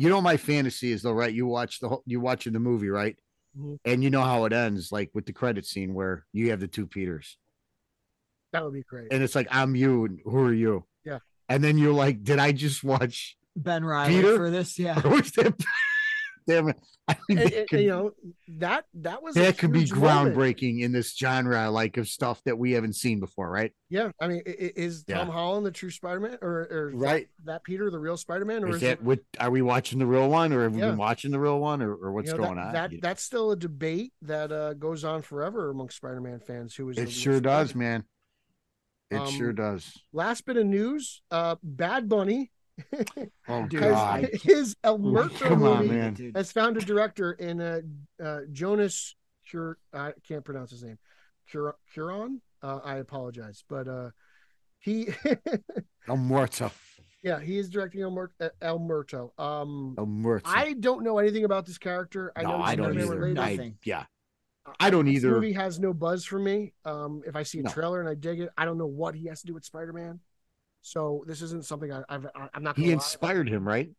know 0.08 0.22
my 0.22 0.38
fantasy 0.38 0.94
is 0.94 1.02
though, 1.02 1.12
right? 1.12 1.34
You 1.34 1.46
watch 1.46 1.82
the 1.82 1.90
whole, 1.90 2.04
you 2.06 2.22
watching 2.22 2.54
the 2.54 2.60
movie, 2.60 2.88
right? 2.90 3.18
Mhm. 3.58 3.80
And 3.84 4.02
you 4.04 4.10
know 4.10 4.22
how 4.22 4.46
it 4.46 4.54
ends, 4.54 4.92
like 4.94 5.10
with 5.14 5.26
the 5.26 5.34
credit 5.34 5.66
scene 5.66 5.94
where 5.94 6.26
you 6.32 6.52
have 6.52 6.62
the 6.62 6.68
two 6.70 6.88
Peters, 6.88 7.38
that 8.54 8.64
would 8.64 8.74
be 8.74 8.84
great. 8.84 9.12
and 9.12 9.22
it's 9.22 9.36
like 9.36 9.48
I'm 9.52 9.76
you, 9.76 10.06
and 10.06 10.20
who 10.24 10.38
are 10.38 10.54
you? 10.54 10.86
Yeah. 11.04 11.20
And 11.50 11.62
then 11.64 11.78
you're 11.78 11.92
like, 11.92 12.24
did 12.24 12.40
I 12.40 12.52
just 12.54 12.84
watch? 12.84 13.36
ben 13.56 13.84
riley 13.84 14.14
Peter? 14.14 14.38
for 14.38 14.50
this 14.50 14.80
yeah 14.80 15.02
That? 16.50 16.66
Damn! 16.66 16.74
I 17.10 17.16
mean, 17.28 17.38
that 17.40 17.54
and- 17.54 17.70
could, 17.70 17.80
you 17.80 17.88
know 17.88 18.12
that 18.60 18.86
that 18.96 19.24
was 19.24 19.34
that 19.36 19.58
could 19.58 19.72
be 19.72 19.80
huge 19.80 19.94
moment. 19.94 20.36
groundbreaking 20.36 20.82
in 20.82 20.92
this 20.92 21.16
genre, 21.18 21.70
like 21.72 21.98
of 21.98 22.08
stuff 22.08 22.42
that 22.46 22.58
we 22.58 22.74
haven't 22.74 22.94
seen 22.94 23.20
before, 23.20 23.50
right? 23.50 23.72
Yeah, 23.90 24.12
I 24.22 24.28
mean, 24.28 24.44
is 24.46 25.06
Yeah. 25.08 25.18
Tom 25.20 25.30
Holland 25.30 25.66
the 25.66 25.72
true 25.72 25.90
Spider-Man, 25.90 26.38
or, 26.42 26.68
or 26.70 26.92
Right. 26.94 27.28
that 27.46 27.64
Peter 27.64 27.90
the 27.90 27.98
real 28.00 28.18
Spider-Man, 28.18 28.64
or 28.64 28.70
Is 28.70 28.76
is 28.76 28.82
that 28.82 28.92
it, 28.92 29.04
what? 29.04 29.20
Are 29.40 29.50
we 29.50 29.62
watching 29.64 29.98
the 29.98 30.06
real 30.06 30.30
one, 30.30 30.54
or 30.54 30.64
have 30.64 30.76
we 30.76 30.82
been 30.82 30.98
watching 30.98 31.32
the 31.32 31.40
real 31.40 31.60
one, 31.60 31.82
or, 31.82 31.94
or 31.96 32.12
what's 32.12 32.28
you 32.32 32.38
know, 32.38 32.44
going 32.44 32.58
that, 32.58 32.66
on? 32.68 32.74
That 32.74 32.92
You- 32.92 33.00
that's 33.02 33.24
still 33.24 33.52
a 33.52 33.56
debate 33.56 34.14
that 34.22 34.52
uh, 34.52 34.74
goes 34.76 35.04
on 35.04 35.22
forever 35.24 35.72
among 35.72 35.90
Spider-Man 35.90 36.40
fans. 36.42 36.76
Who 36.76 36.90
is 36.90 36.98
it 37.00 37.12
sure 37.12 37.40
does, 37.42 37.70
Spider-Man. 37.70 38.04
man. 39.12 39.22
It 39.28 39.30
sure 39.32 39.50
Um, 39.50 39.56
does. 39.56 39.92
Last 40.14 40.46
bit 40.46 40.58
of 40.58 40.68
news: 40.68 41.24
uh, 41.32 41.56
Bad 41.64 42.08
Bunny 42.08 42.52
Oh 43.48 43.66
Dude, 43.68 43.80
God! 43.82 44.30
His 44.44 44.76
El 44.84 44.98
Muerto 45.00 45.34
Come 45.36 45.64
on, 45.64 45.88
man. 45.88 46.32
Has 46.36 46.52
found 46.52 46.78
a 46.78 46.82
director 46.82 47.32
in 47.34 47.60
uh, 47.62 47.82
uh, 48.24 48.40
Jonas 48.52 49.16
Cur. 49.52 49.78
I 49.94 50.14
can't 50.28 50.46
pronounce 50.46 50.72
his 50.72 50.84
name. 50.84 50.98
Cur- 51.52 51.76
Cuarón. 51.96 52.40
Uh, 52.62 52.80
I 52.84 52.96
apologize, 52.98 53.64
but 53.70 53.88
uh, 53.88 54.10
he, 54.80 55.08
El 56.08 56.18
Muerto. 56.18 56.72
yeah, 57.24 57.40
he 57.40 57.58
is 57.58 57.70
directing 57.70 58.02
El, 58.02 58.12
Muer- 58.12 58.32
uh, 58.42 58.50
El 58.62 58.80
Muerto. 58.80 59.34
Um, 59.38 59.96
El 59.98 60.06
Muerto. 60.06 60.50
I 60.50 60.74
don't 60.74 61.04
know 61.04 61.18
anything 61.20 61.46
about 61.46 61.66
this 61.66 61.78
character. 61.78 62.32
I 62.36 62.44
no, 62.44 62.50
know 62.58 62.64
I 62.64 62.70
he's 62.72 62.78
don't 62.78 63.00
either. 63.00 63.40
I, 63.42 63.74
yeah, 63.84 64.04
I 64.80 64.90
don't 64.90 65.06
This 65.06 65.16
either. 65.24 65.32
movie 65.32 65.54
has 65.54 65.80
no 65.80 65.94
buzz 65.94 66.26
for 66.26 66.38
me. 66.38 66.74
Um, 66.86 67.24
if 67.26 67.36
I 67.36 67.44
see 67.44 67.60
a 67.60 67.64
No. 67.64 67.72
trailer 67.72 68.00
and 68.02 68.10
I 68.10 68.14
dig 68.16 68.42
it, 68.42 68.50
I 68.58 68.66
don't 68.66 68.78
know 68.78 68.86
what 68.86 69.16
he 69.16 69.28
has 69.28 69.40
to 69.42 69.48
do 69.48 69.54
with 69.54 69.64
Spider-Man. 69.66 70.20
So 70.82 71.24
this 71.28 71.42
isn't 71.42 71.66
something 71.66 71.92
I, 71.92 72.02
I've, 72.10 72.26
I- 72.28 72.48
I'm 72.54 72.64
not. 72.64 72.76
he 72.78 72.84
gonna 72.84 72.92
lie. 72.92 72.94
inspired 72.96 73.50
him, 73.50 73.68
right? 73.68 73.90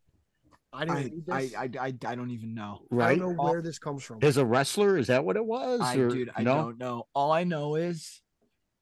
I 0.73 0.85
didn't 0.85 1.25
I, 1.31 1.35
I. 1.35 1.51
I, 1.59 1.71
I, 1.81 1.87
I 1.87 2.15
don't 2.15 2.31
even 2.31 2.55
know. 2.55 2.83
I 2.93 2.95
Right. 2.95 3.19
don't 3.19 3.37
know 3.37 3.43
where 3.43 3.61
this 3.61 3.79
comes 3.79 4.05
from. 4.05 4.21
As 4.23 4.37
a 4.37 4.45
wrestler, 4.47 4.97
is 4.99 5.09
that 5.09 5.25
what 5.25 5.37
it 5.37 5.45
was? 5.45 5.81
I, 5.81 5.97
or, 5.97 6.09
dude, 6.09 6.31
I 6.37 6.43
no? 6.45 6.55
don't 6.57 6.79
know. 6.79 7.09
All 7.13 7.33
I 7.33 7.43
know 7.45 7.75
is 7.75 8.23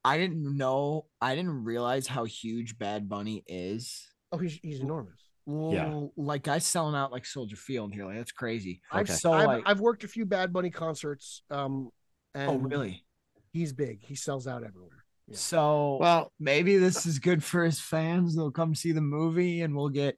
I 0.05 0.19
didn't 0.19 0.57
know, 0.57 1.07
I 1.21 1.35
didn't 1.35 1.65
realize 1.65 2.07
how 2.07 2.25
huge 2.25 2.79
Bad 2.79 3.09
Bunny 3.09 3.43
is. 3.47 4.07
Oh, 4.33 4.39
he's 4.39 4.59
he's 4.63 4.81
enormous. 4.81 5.19
Well, 5.47 6.13
like 6.19 6.43
guys 6.43 6.67
selling 6.67 6.95
out 6.95 7.11
like 7.11 7.25
Soldier 7.25 7.57
Field 7.57 7.95
here, 7.95 8.05
like 8.05 8.17
that's 8.17 8.33
crazy. 8.33 8.83
I've, 8.93 9.05
Okay. 9.09 9.15
So 9.15 9.33
I've, 9.33 9.47
like, 9.47 9.63
I've 9.65 9.81
worked 9.81 10.05
a 10.05 10.09
few 10.09 10.27
Bad 10.27 10.53
Bunny 10.53 10.69
concerts. 10.71 11.43
Um, 11.51 11.89
and 12.35 12.51
oh 12.51 12.57
really? 12.59 13.03
He's 13.51 13.73
big. 13.73 14.03
He 14.05 14.15
sells 14.15 14.47
out 14.47 14.63
everywhere. 14.63 14.98
Yeah. 15.29 15.37
So 15.37 15.99
Well, 16.01 16.33
maybe 16.41 16.79
this 16.79 17.07
is 17.07 17.19
good 17.19 17.45
for 17.45 17.65
his 17.65 17.81
fans. 17.81 18.35
They'll 18.35 18.51
come 18.51 18.75
see 18.75 18.93
the 18.93 19.01
movie 19.01 19.61
and 19.61 19.77
we'll 19.77 19.91
get. 19.91 20.17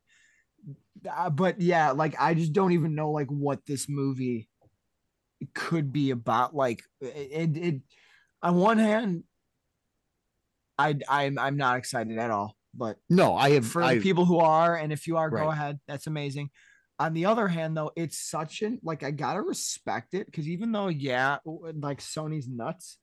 Uh, 1.11 1.30
but 1.30 1.61
yeah, 1.61 1.92
like 1.92 2.14
I 2.18 2.34
just 2.34 2.52
don't 2.52 2.72
even 2.72 2.94
know 2.94 3.11
like 3.11 3.28
what 3.28 3.64
this 3.66 3.88
movie 3.88 4.48
could 5.54 5.92
be 5.92 6.11
about. 6.11 6.54
Like 6.54 6.82
it, 7.00 7.56
it 7.56 7.80
on 8.42 8.56
one 8.56 8.78
hand, 8.78 9.24
I 10.78 10.96
I'm 11.08 11.38
I'm 11.38 11.56
not 11.56 11.78
excited 11.78 12.18
at 12.18 12.30
all. 12.30 12.56
But 12.74 12.98
no, 13.08 13.34
I 13.34 13.50
have. 13.50 13.66
for 13.66 13.82
I, 13.82 13.96
the 13.96 14.00
people 14.00 14.24
who 14.24 14.38
are, 14.38 14.76
and 14.76 14.92
if 14.92 15.06
you 15.06 15.16
are, 15.16 15.28
go 15.28 15.50
ahead. 15.50 15.80
That's 15.88 16.06
amazing. 16.06 16.50
on 17.00 17.14
the 17.14 17.26
other 17.26 17.48
hand, 17.48 17.76
though, 17.76 17.90
it's 17.96 18.18
such 18.18 18.62
an 18.62 18.78
like 18.84 19.02
I 19.02 19.11
gotta 19.11 19.42
respect 19.42 20.14
it 20.14 20.26
because 20.26 20.46
even 20.46 20.70
though, 20.70 20.88
yeah, 20.88 21.38
like 21.44 22.00
Sony's 22.00 22.46
nuts, 22.46 22.98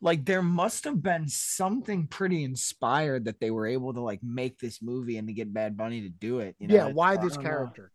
like 0.00 0.24
there 0.24 0.42
must 0.42 0.84
have 0.84 1.02
been 1.02 1.28
something 1.28 2.06
pretty 2.06 2.44
inspired 2.44 3.24
that 3.24 3.40
they 3.40 3.50
were 3.50 3.66
able 3.66 3.94
to 3.94 4.00
like 4.00 4.20
make 4.22 4.58
this 4.58 4.82
movie 4.82 5.16
and 5.16 5.28
to 5.28 5.34
get 5.34 5.52
Bad 5.54 5.76
Bunny 5.76 6.02
to 6.02 6.08
do 6.08 6.40
it. 6.40 6.56
You 6.58 6.68
know? 6.68 6.74
yeah, 6.74 6.86
why 6.88 7.12
I 7.12 7.16
this 7.16 7.34
don't 7.34 7.44
know. 7.44 7.48
character? 7.50 7.92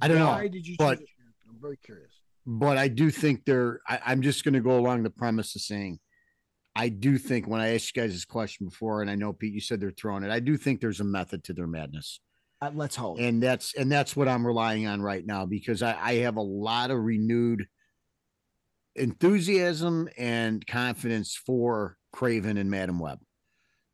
I 0.00 0.08
don't 0.08 0.18
know, 0.18 0.26
Why 0.26 0.48
did 0.48 0.66
you 0.66 0.76
but- 0.78 0.98
choose? 0.98 1.08
I'm 1.48 1.56
very 1.60 1.78
curious. 1.78 2.10
but 2.44 2.76
I 2.76 2.88
do 2.88 3.10
think 3.10 3.44
they're. 3.46 3.80
I, 3.88 3.98
I'm 4.06 4.20
just 4.20 4.44
going 4.44 4.54
to 4.54 4.60
go 4.60 4.78
along 4.78 5.02
the 5.04 5.10
premise 5.10 5.54
of 5.56 5.62
saying, 5.62 5.98
I 6.74 6.90
do 6.90 7.16
think 7.16 7.46
when 7.48 7.62
I 7.62 7.74
asked 7.74 7.96
you 7.96 8.02
guys 8.02 8.12
this 8.12 8.26
question 8.26 8.66
before, 8.66 9.00
and 9.00 9.10
I 9.10 9.14
know 9.14 9.32
Pete, 9.32 9.54
you 9.54 9.60
said 9.62 9.80
they're 9.80 9.90
throwing 9.92 10.22
it. 10.24 10.30
I 10.30 10.40
do 10.40 10.58
think 10.58 10.80
there's 10.82 11.00
a 11.00 11.04
method 11.04 11.42
to 11.44 11.54
their 11.54 11.66
madness, 11.66 12.20
Uh, 12.60 12.70
let's 12.74 12.94
hope. 12.96 13.18
and 13.18 13.42
that's 13.42 13.74
and 13.74 13.90
that's 13.90 14.14
what 14.14 14.28
I'm 14.28 14.46
relying 14.46 14.86
on 14.86 15.00
right 15.00 15.24
now 15.24 15.46
because 15.46 15.82
I, 15.82 15.96
I 15.98 16.14
have 16.16 16.36
a 16.36 16.42
lot 16.42 16.90
of 16.90 16.98
renewed 16.98 17.66
enthusiasm 18.96 20.08
and 20.16 20.66
confidence 20.66 21.34
for 21.34 21.96
Kraven 22.14 22.58
and 22.58 22.70
Madam 22.70 22.98
Web. 22.98 23.18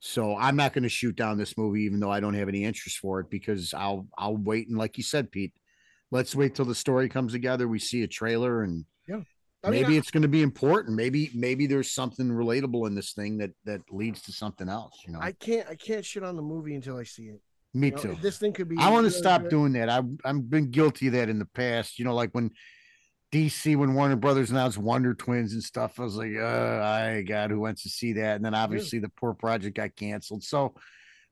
So 0.00 0.36
I'm 0.36 0.56
not 0.56 0.72
going 0.72 0.82
to 0.82 0.88
shoot 0.88 1.14
down 1.14 1.38
this 1.38 1.56
movie, 1.56 1.82
even 1.82 2.00
though 2.00 2.10
I 2.10 2.20
don't 2.20 2.34
have 2.34 2.48
any 2.48 2.64
interest 2.64 2.98
for 2.98 3.20
it, 3.20 3.30
because 3.30 3.72
I'll 3.72 4.08
I'll 4.18 4.36
wait 4.36 4.68
and 4.68 4.76
like 4.76 4.96
you 4.98 5.04
said, 5.04 5.30
Pete, 5.30 5.52
let's 6.10 6.34
wait 6.34 6.54
till 6.54 6.64
the 6.64 6.74
story 6.74 7.08
comes 7.08 7.32
together. 7.32 7.68
We 7.68 7.78
see 7.78 8.02
a 8.02 8.08
trailer 8.08 8.62
and 8.62 8.84
I 9.64 9.70
mean, 9.70 9.82
maybe 9.82 9.94
I- 9.94 9.98
it's 9.98 10.10
going 10.10 10.22
to 10.22 10.28
be 10.28 10.42
important. 10.42 10.96
Maybe 10.96 11.30
maybe 11.34 11.68
there's 11.68 11.92
something 11.92 12.28
relatable 12.28 12.88
in 12.88 12.96
this 12.96 13.12
thing 13.12 13.38
that 13.38 13.50
that 13.64 13.80
leads 13.92 14.20
to 14.22 14.32
something 14.32 14.68
else. 14.68 15.00
You 15.06 15.12
know, 15.12 15.20
I 15.20 15.30
can't 15.32 15.68
I 15.68 15.76
can't 15.76 16.04
shit 16.04 16.24
on 16.24 16.34
the 16.34 16.42
movie 16.42 16.74
until 16.74 16.96
I 16.96 17.04
see 17.04 17.26
it. 17.26 17.40
me 17.72 17.86
You 17.88 17.92
know, 17.92 18.02
too. 18.02 18.16
This 18.20 18.38
thing 18.38 18.52
could 18.52 18.68
be. 18.68 18.76
I 18.78 18.90
want 18.90 19.04
to 19.06 19.10
stop 19.12 19.48
doing 19.48 19.72
that. 19.74 19.88
I've 19.88 20.10
I've 20.24 20.50
been 20.50 20.72
guilty 20.72 21.06
of 21.06 21.12
that 21.12 21.28
in 21.28 21.38
the 21.38 21.46
past. 21.46 22.00
You 22.00 22.04
know, 22.04 22.14
like 22.14 22.30
when 22.32 22.50
DC 23.32 23.76
when 23.76 23.94
Warner 23.94 24.16
Brothers 24.16 24.50
announced 24.50 24.76
Wonder 24.78 25.14
Twins 25.14 25.54
and 25.54 25.62
stuff. 25.62 25.98
I 25.98 26.02
was 26.02 26.16
like, 26.16 26.32
oh, 26.38 26.80
I 26.84 27.22
God, 27.22 27.50
who 27.50 27.60
wants 27.60 27.82
to 27.84 27.88
see 27.88 28.12
that? 28.14 28.36
And 28.36 28.44
then 28.44 28.54
obviously 28.54 28.98
the 28.98 29.08
poor 29.08 29.32
project 29.32 29.76
got 29.76 29.96
canceled. 29.96 30.44
So 30.44 30.74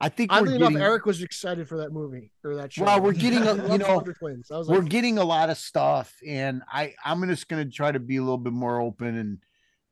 I 0.00 0.08
think 0.08 0.32
we're 0.32 0.38
Oddly 0.38 0.58
getting 0.58 0.76
enough, 0.76 0.82
Eric 0.82 1.04
was 1.04 1.22
excited 1.22 1.68
for 1.68 1.76
that 1.78 1.92
movie 1.92 2.32
or 2.42 2.56
that 2.56 2.72
show. 2.72 2.84
Well, 2.84 3.02
we're 3.02 3.12
getting 3.26 3.42
a- 3.42 3.70
you 3.70 3.78
know, 3.78 3.96
Wonder 3.96 4.14
Twins. 4.14 4.50
I 4.50 4.56
was 4.56 4.68
we're 4.68 4.80
getting 4.80 5.18
a 5.18 5.24
lot 5.24 5.50
of 5.50 5.58
stuff, 5.58 6.14
and 6.26 6.62
I 6.72 6.94
I'm 7.04 7.22
just 7.28 7.48
going 7.48 7.64
to 7.66 7.70
try 7.70 7.92
to 7.92 8.00
be 8.00 8.16
a 8.16 8.22
little 8.22 8.38
bit 8.38 8.52
more 8.54 8.80
open 8.80 9.16
and. 9.16 9.38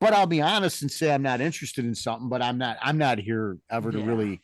But 0.01 0.13
I'll 0.13 0.27
be 0.27 0.41
honest 0.41 0.83
and 0.83 0.91
say 0.93 1.13
I'm 1.13 1.23
not 1.23 1.41
interested 1.41 1.85
in 1.85 1.93
something. 1.93 2.29
But 2.29 2.41
I'm 2.41 2.57
not. 2.57 2.77
I'm 2.81 2.99
not 2.99 3.19
here 3.19 3.59
ever 3.69 3.91
to 3.91 3.99
Yeah. 3.99 4.07
really. 4.07 4.41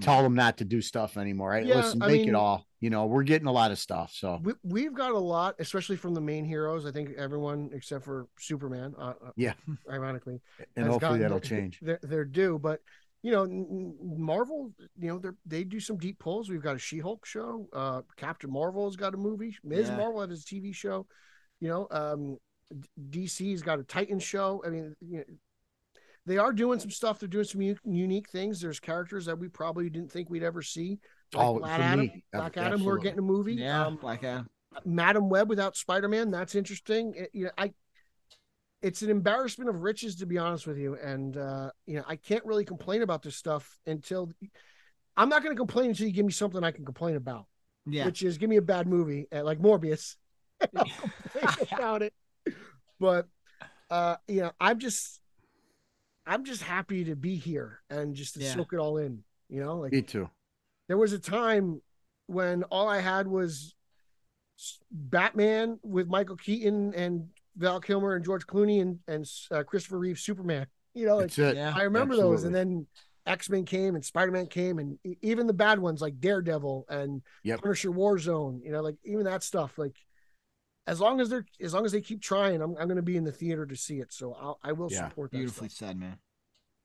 Tell 0.00 0.22
them 0.22 0.34
not 0.34 0.58
to 0.58 0.64
do 0.64 0.80
stuff 0.80 1.16
anymore. 1.16 1.50
Right? 1.50 1.66
Yeah, 1.66 1.76
Listen, 1.76 2.02
I 2.02 2.06
make 2.08 2.20
mean- 2.22 2.28
it 2.30 2.34
all. 2.34 2.66
You 2.80 2.90
know, 2.90 3.06
we're 3.06 3.22
getting 3.22 3.46
a 3.46 3.52
lot 3.52 3.70
of 3.70 3.78
stuff. 3.78 4.12
So 4.12 4.40
we, 4.42 4.54
we've 4.64 4.92
got 4.94 5.12
a 5.12 5.18
lot, 5.18 5.54
especially 5.60 5.94
from 5.96 6.14
the 6.14 6.20
main 6.20 6.44
heroes. 6.44 6.84
I 6.84 6.90
think 6.90 7.10
everyone 7.16 7.70
except 7.72 8.04
for 8.04 8.26
Superman, 8.40 8.92
uh, 8.98 9.12
uh, 9.24 9.30
Yeah. 9.36 9.52
ironically, 9.88 10.40
and 10.74 10.88
hopefully 10.88 11.20
that'll 11.20 11.38
their- 11.38 11.48
change. 11.48 11.78
They're, 11.82 12.00
they're 12.02 12.24
due, 12.24 12.58
but 12.58 12.80
you 13.22 13.30
know, 13.30 13.44
n- 13.44 13.66
n- 13.70 13.96
Marvel, 14.20 14.72
you 14.98 15.06
know, 15.06 15.18
they 15.20 15.28
they 15.46 15.62
do 15.64 15.78
some 15.78 15.96
deep 15.96 16.18
pulls. 16.18 16.50
We've 16.50 16.60
got 16.60 16.74
a 16.74 16.78
She-Hulk 16.80 17.24
show. 17.24 17.68
Uh, 17.72 18.02
Captain 18.16 18.50
Marvel 18.52 18.86
has 18.86 18.96
got 18.96 19.14
a 19.14 19.16
movie. 19.16 19.56
Ms. 19.62 19.86
Yeah. 19.88 19.96
Marvel 19.96 20.20
has 20.28 20.42
a 20.42 20.44
TV 20.44 20.74
show. 20.74 21.06
You 21.60 21.68
know, 21.68 21.86
um, 21.92 22.36
DC's 23.10 23.62
got 23.62 23.78
a 23.78 23.84
Titan 23.84 24.18
show. 24.18 24.60
I 24.66 24.70
mean, 24.70 24.96
you 25.00 25.18
know, 25.18 25.24
they 26.26 26.38
are 26.38 26.52
doing 26.52 26.78
some 26.78 26.90
stuff. 26.90 27.18
They're 27.18 27.28
doing 27.28 27.44
some 27.44 27.60
u- 27.62 27.76
unique 27.84 28.28
things. 28.30 28.60
There's 28.60 28.78
characters 28.80 29.26
that 29.26 29.38
we 29.38 29.48
probably 29.48 29.90
didn't 29.90 30.12
think 30.12 30.30
we'd 30.30 30.42
ever 30.42 30.62
see. 30.62 30.98
Like 31.34 31.44
Oh, 31.46 31.58
Black 31.58 31.80
Adam, 31.80 32.00
me, 32.00 32.24
Black 32.32 32.56
Adam, 32.56 32.80
who 32.80 32.88
are 32.90 32.98
getting 32.98 33.18
a 33.18 33.22
movie. 33.22 33.54
Yeah, 33.54 33.86
Um, 33.86 33.96
Black 33.96 34.22
Adam. 34.22 34.48
Madam 34.84 35.28
Web 35.28 35.48
without 35.48 35.76
Spider 35.76 36.08
Man. 36.08 36.30
That's 36.30 36.54
interesting. 36.54 37.14
It- 37.16 37.30
you 37.32 37.44
know, 37.46 37.50
I 37.58 37.72
it's 38.82 39.02
an 39.02 39.10
embarrassment 39.10 39.70
of 39.70 39.82
riches 39.82 40.16
to 40.16 40.26
be 40.26 40.38
honest 40.38 40.66
with 40.66 40.76
you, 40.76 40.94
and 40.96 41.36
uh, 41.36 41.70
you 41.86 41.96
know 41.96 42.04
I 42.06 42.16
can't 42.16 42.44
really 42.44 42.64
complain 42.64 43.02
about 43.02 43.22
this 43.22 43.36
stuff 43.36 43.78
until 43.86 44.30
I'm 45.16 45.28
not 45.28 45.42
going 45.42 45.54
to 45.54 45.58
complain 45.60 45.90
until 45.90 46.06
you 46.06 46.12
give 46.12 46.26
me 46.26 46.32
something 46.32 46.64
I 46.64 46.70
can 46.72 46.84
complain 46.84 47.14
about, 47.16 47.46
Yeah. 47.86 48.06
which 48.06 48.22
is 48.24 48.38
give 48.38 48.50
me 48.50 48.56
a 48.56 48.62
bad 48.62 48.86
movie 48.88 49.26
uh, 49.32 49.44
like 49.44 49.60
Morbius. 49.60 50.16
I'll 50.76 50.84
complain 50.84 51.66
about 51.72 52.02
it, 52.02 52.12
but 52.98 53.28
uh, 53.90 54.16
you 54.26 54.40
know 54.40 54.52
I'm 54.60 54.78
just 54.80 55.20
I'm 56.26 56.44
just 56.44 56.62
happy 56.62 57.04
to 57.04 57.16
be 57.16 57.36
here 57.36 57.80
and 57.90 58.14
just 58.14 58.34
to 58.34 58.40
Yeah. 58.40 58.54
soak 58.54 58.72
it 58.72 58.78
all 58.78 58.98
in. 58.98 59.24
You 59.48 59.60
know, 59.60 59.78
like 59.78 59.92
Me 59.92 60.02
too. 60.02 60.30
there 60.88 60.96
was 60.96 61.12
a 61.12 61.18
time 61.18 61.82
when 62.26 62.62
all 62.64 62.88
I 62.88 63.00
had 63.00 63.26
was 63.26 63.74
Batman 64.90 65.78
with 65.82 66.08
Michael 66.08 66.36
Keaton 66.36 66.94
and 66.94 67.28
Val 67.56 67.80
Kilmer 67.80 68.14
and 68.14 68.24
George 68.24 68.46
Clooney 68.46 68.80
and 68.80 68.98
and 69.08 69.28
uh, 69.50 69.62
Christopher 69.64 69.98
Reeve 69.98 70.18
Superman. 70.18 70.66
You 70.94 71.06
know, 71.06 71.16
like 71.18 71.36
it. 71.38 71.56
Yeah. 71.56 71.72
I 71.74 71.82
remember 71.82 72.16
those, 72.16 72.44
and 72.44 72.54
then 72.54 72.86
X 73.26 73.48
Men 73.50 73.64
came 73.64 73.94
and 73.94 74.04
Spider 74.04 74.30
Man 74.32 74.46
came, 74.46 74.78
and 74.78 74.98
even 75.22 75.46
the 75.46 75.52
bad 75.52 75.78
ones 75.78 76.00
like 76.00 76.20
Daredevil 76.20 76.86
and 76.88 77.22
Yep. 77.44 77.62
Punisher 77.62 77.90
Warzone. 77.90 78.62
You 78.64 78.72
know, 78.72 78.82
like 78.82 78.96
even 79.04 79.24
that 79.24 79.42
stuff. 79.42 79.78
Like 79.78 79.96
as 80.86 81.00
long 81.00 81.20
as 81.20 81.28
they're 81.28 81.46
as 81.60 81.74
long 81.74 81.84
as 81.84 81.92
they 81.92 82.00
keep 82.00 82.20
trying, 82.20 82.60
I'm 82.60 82.76
I'm 82.76 82.88
going 82.88 82.96
to 82.96 83.02
be 83.02 83.16
in 83.16 83.24
the 83.24 83.32
theater 83.32 83.66
to 83.66 83.76
see 83.76 84.00
it. 84.00 84.12
So 84.12 84.34
I'll, 84.34 84.58
I 84.62 84.72
will 84.72 84.90
Yeah, 84.90 85.08
support 85.08 85.30
that. 85.30 85.38
Beautifully 85.38 85.68
stuff. 85.68 85.88
said, 85.88 85.98
man. 85.98 86.18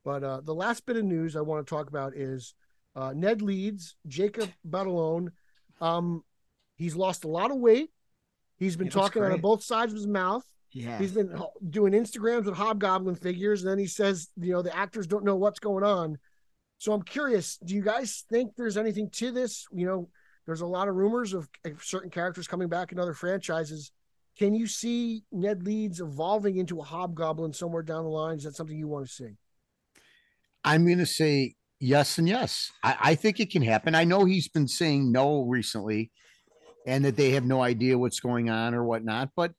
But 0.04 0.22
uh, 0.22 0.40
the 0.40 0.54
last 0.54 0.86
bit 0.86 0.96
of 0.96 1.04
news 1.04 1.36
I 1.36 1.40
want 1.40 1.66
to 1.66 1.70
talk 1.70 1.88
about 1.88 2.14
is 2.16 2.54
uh, 2.94 3.12
Ned 3.14 3.42
Leeds, 3.42 3.96
Jacob 4.06 4.50
Batalon. 4.68 5.32
Um, 5.80 6.24
he's 6.76 6.96
lost 6.96 7.24
a 7.24 7.28
lot 7.28 7.50
of 7.50 7.58
weight. 7.58 7.90
He's 8.56 8.76
been 8.76 8.86
He 8.86 8.90
talking 8.90 9.22
out 9.22 9.32
of 9.32 9.42
both 9.42 9.62
sides 9.62 9.92
of 9.92 9.96
his 9.96 10.06
mouth. 10.06 10.44
Yeah. 10.72 10.98
He's 10.98 11.12
been 11.12 11.32
doing 11.70 11.92
Instagrams 11.92 12.44
with 12.44 12.54
Hobgoblin 12.54 13.16
figures, 13.16 13.62
and 13.62 13.70
then 13.70 13.78
he 13.78 13.86
says, 13.86 14.28
you 14.36 14.52
know, 14.52 14.62
the 14.62 14.76
actors 14.76 15.06
don't 15.06 15.24
know 15.24 15.36
what's 15.36 15.60
going 15.60 15.84
on. 15.84 16.18
So 16.78 16.92
I'm 16.92 17.02
curious, 17.02 17.56
do 17.64 17.74
you 17.74 17.82
guys 17.82 18.24
think 18.30 18.52
there's 18.56 18.76
anything 18.76 19.10
to 19.10 19.30
this? 19.30 19.66
You 19.72 19.86
know, 19.86 20.08
there's 20.48 20.62
a 20.62 20.66
lot 20.66 20.88
of 20.88 20.94
rumors 20.94 21.34
of 21.34 21.46
certain 21.78 22.08
characters 22.08 22.48
coming 22.48 22.68
back 22.68 22.90
in 22.90 22.98
other 22.98 23.12
franchises. 23.12 23.92
Can 24.38 24.54
you 24.54 24.66
see 24.66 25.22
Ned 25.30 25.62
Leeds 25.62 26.00
evolving 26.00 26.56
into 26.56 26.80
a 26.80 26.82
Hobgoblin 26.82 27.52
somewhere 27.52 27.82
down 27.82 28.04
the 28.04 28.08
line? 28.08 28.38
Is 28.38 28.44
that 28.44 28.56
something 28.56 28.78
you 28.78 28.88
want 28.88 29.06
to 29.06 29.12
see? 29.12 29.36
I'm 30.64 30.86
going 30.86 30.98
to 30.98 31.06
say 31.06 31.54
yes 31.80 32.16
and 32.16 32.26
yes. 32.26 32.72
I, 32.82 32.96
I 32.98 33.14
think 33.14 33.40
it 33.40 33.50
can 33.50 33.60
happen. 33.60 33.94
I 33.94 34.04
know 34.04 34.24
he's 34.24 34.48
been 34.48 34.66
saying 34.66 35.12
no 35.12 35.42
recently 35.42 36.10
and 36.86 37.04
that 37.04 37.16
they 37.16 37.32
have 37.32 37.44
no 37.44 37.60
idea 37.60 37.98
what's 37.98 38.20
going 38.20 38.48
on 38.48 38.72
or 38.72 38.84
whatnot. 38.84 39.28
But 39.36 39.52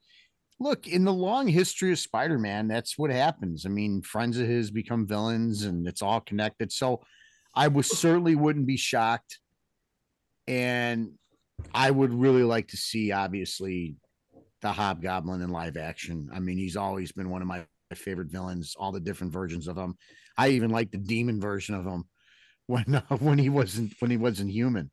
look, 0.58 0.88
in 0.88 1.04
the 1.04 1.12
long 1.12 1.46
history 1.46 1.92
of 1.92 2.00
Spider 2.00 2.36
Man, 2.36 2.66
that's 2.66 2.98
what 2.98 3.12
happens. 3.12 3.64
I 3.64 3.68
mean, 3.68 4.02
friends 4.02 4.40
of 4.40 4.48
his 4.48 4.72
become 4.72 5.06
villains 5.06 5.62
and 5.62 5.86
it's 5.86 6.02
all 6.02 6.20
connected. 6.20 6.72
So 6.72 7.00
I 7.54 7.68
was 7.68 7.96
certainly 7.96 8.34
wouldn't 8.34 8.66
be 8.66 8.76
shocked. 8.76 9.38
And 10.50 11.12
I 11.72 11.90
would 11.90 12.12
really 12.12 12.42
like 12.42 12.68
to 12.68 12.76
see, 12.76 13.12
obviously, 13.12 13.96
the 14.62 14.72
Hobgoblin 14.72 15.42
in 15.42 15.50
live 15.50 15.76
action. 15.76 16.28
I 16.32 16.40
mean, 16.40 16.58
he's 16.58 16.76
always 16.76 17.12
been 17.12 17.30
one 17.30 17.42
of 17.42 17.48
my 17.48 17.64
favorite 17.94 18.30
villains, 18.30 18.74
all 18.78 18.92
the 18.92 19.00
different 19.00 19.32
versions 19.32 19.68
of 19.68 19.76
him. 19.76 19.96
I 20.36 20.48
even 20.50 20.70
like 20.70 20.90
the 20.90 20.98
demon 20.98 21.40
version 21.40 21.74
of 21.74 21.84
him 21.84 22.04
when 22.66 22.96
uh, 22.96 23.16
when 23.18 23.38
he 23.38 23.48
wasn't 23.48 23.94
when 24.00 24.10
he 24.10 24.16
wasn't 24.16 24.50
human. 24.50 24.90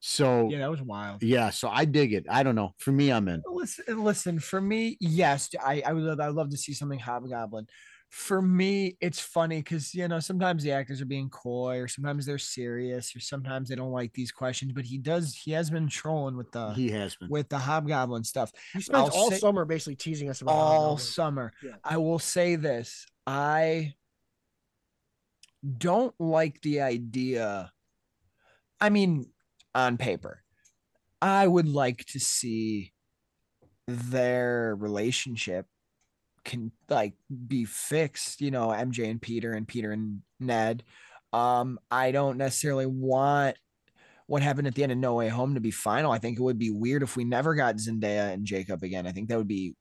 So 0.00 0.48
yeah, 0.50 0.58
that 0.58 0.70
was 0.70 0.82
wild. 0.82 1.22
Yeah, 1.22 1.50
so 1.50 1.68
I 1.68 1.84
dig 1.84 2.12
it. 2.12 2.26
I 2.28 2.42
don't 2.42 2.54
know. 2.54 2.72
For 2.78 2.92
me, 2.92 3.12
I'm 3.12 3.28
in. 3.28 3.42
Listen, 3.46 4.02
listen. 4.02 4.38
For 4.38 4.60
me, 4.60 4.96
yes, 5.00 5.50
I 5.62 5.82
I 5.84 5.92
would 5.92 6.02
love, 6.02 6.20
I 6.20 6.28
would 6.28 6.36
love 6.36 6.50
to 6.50 6.56
see 6.56 6.72
something 6.72 6.98
Hobgoblin. 6.98 7.66
For 8.10 8.42
me, 8.42 8.96
it's 9.00 9.20
funny 9.20 9.58
because 9.58 9.94
you 9.94 10.08
know 10.08 10.18
sometimes 10.18 10.64
the 10.64 10.72
actors 10.72 11.00
are 11.00 11.04
being 11.06 11.30
coy, 11.30 11.78
or 11.78 11.86
sometimes 11.86 12.26
they're 12.26 12.38
serious, 12.38 13.14
or 13.14 13.20
sometimes 13.20 13.68
they 13.68 13.76
don't 13.76 13.92
like 13.92 14.12
these 14.12 14.32
questions. 14.32 14.72
But 14.72 14.84
he 14.84 14.98
does. 14.98 15.32
He 15.34 15.52
has 15.52 15.70
been 15.70 15.86
trolling 15.88 16.36
with 16.36 16.50
the 16.50 16.72
He 16.72 16.90
has 16.90 17.14
been. 17.14 17.28
with 17.28 17.48
the 17.48 17.58
Hobgoblin 17.58 18.24
stuff 18.24 18.50
He 18.72 18.80
spends 18.80 19.10
I'll 19.10 19.14
all 19.16 19.30
say- 19.30 19.38
summer 19.38 19.64
basically 19.64 19.94
teasing 19.94 20.28
us 20.28 20.42
about 20.42 20.52
all 20.52 20.70
Hobgoblin. 20.96 20.98
summer. 21.06 21.52
Yeah. 21.62 21.76
I 21.84 21.98
will 21.98 22.18
say 22.18 22.56
this: 22.56 23.06
I 23.28 23.94
don't 25.78 26.14
like 26.18 26.60
the 26.62 26.80
idea. 26.80 27.70
I 28.80 28.90
mean, 28.90 29.26
on 29.72 29.98
paper, 29.98 30.42
I 31.22 31.46
would 31.46 31.68
like 31.68 32.04
to 32.06 32.18
see 32.18 32.92
their 33.86 34.74
relationship 34.76 35.66
can 36.44 36.72
like 36.88 37.14
be 37.46 37.64
fixed, 37.64 38.40
you 38.40 38.50
know, 38.50 38.68
MJ 38.68 39.10
and 39.10 39.20
Peter 39.20 39.52
and 39.52 39.66
Peter 39.68 39.92
and 39.92 40.22
Ned. 40.38 40.82
Um, 41.32 41.78
I 41.90 42.10
don't 42.12 42.38
necessarily 42.38 42.86
want 42.86 43.56
what 44.26 44.42
happened 44.42 44.66
at 44.66 44.74
the 44.74 44.82
end 44.82 44.92
of 44.92 44.98
No 44.98 45.14
Way 45.14 45.28
Home 45.28 45.54
to 45.54 45.60
be 45.60 45.70
final. 45.70 46.12
I 46.12 46.18
think 46.18 46.38
it 46.38 46.42
would 46.42 46.58
be 46.58 46.70
weird 46.70 47.02
if 47.02 47.16
we 47.16 47.24
never 47.24 47.54
got 47.54 47.76
Zendaya 47.76 48.32
and 48.32 48.44
Jacob 48.44 48.82
again. 48.82 49.06
I 49.06 49.12
think 49.12 49.28
that 49.28 49.38
would 49.38 49.48
be 49.48 49.74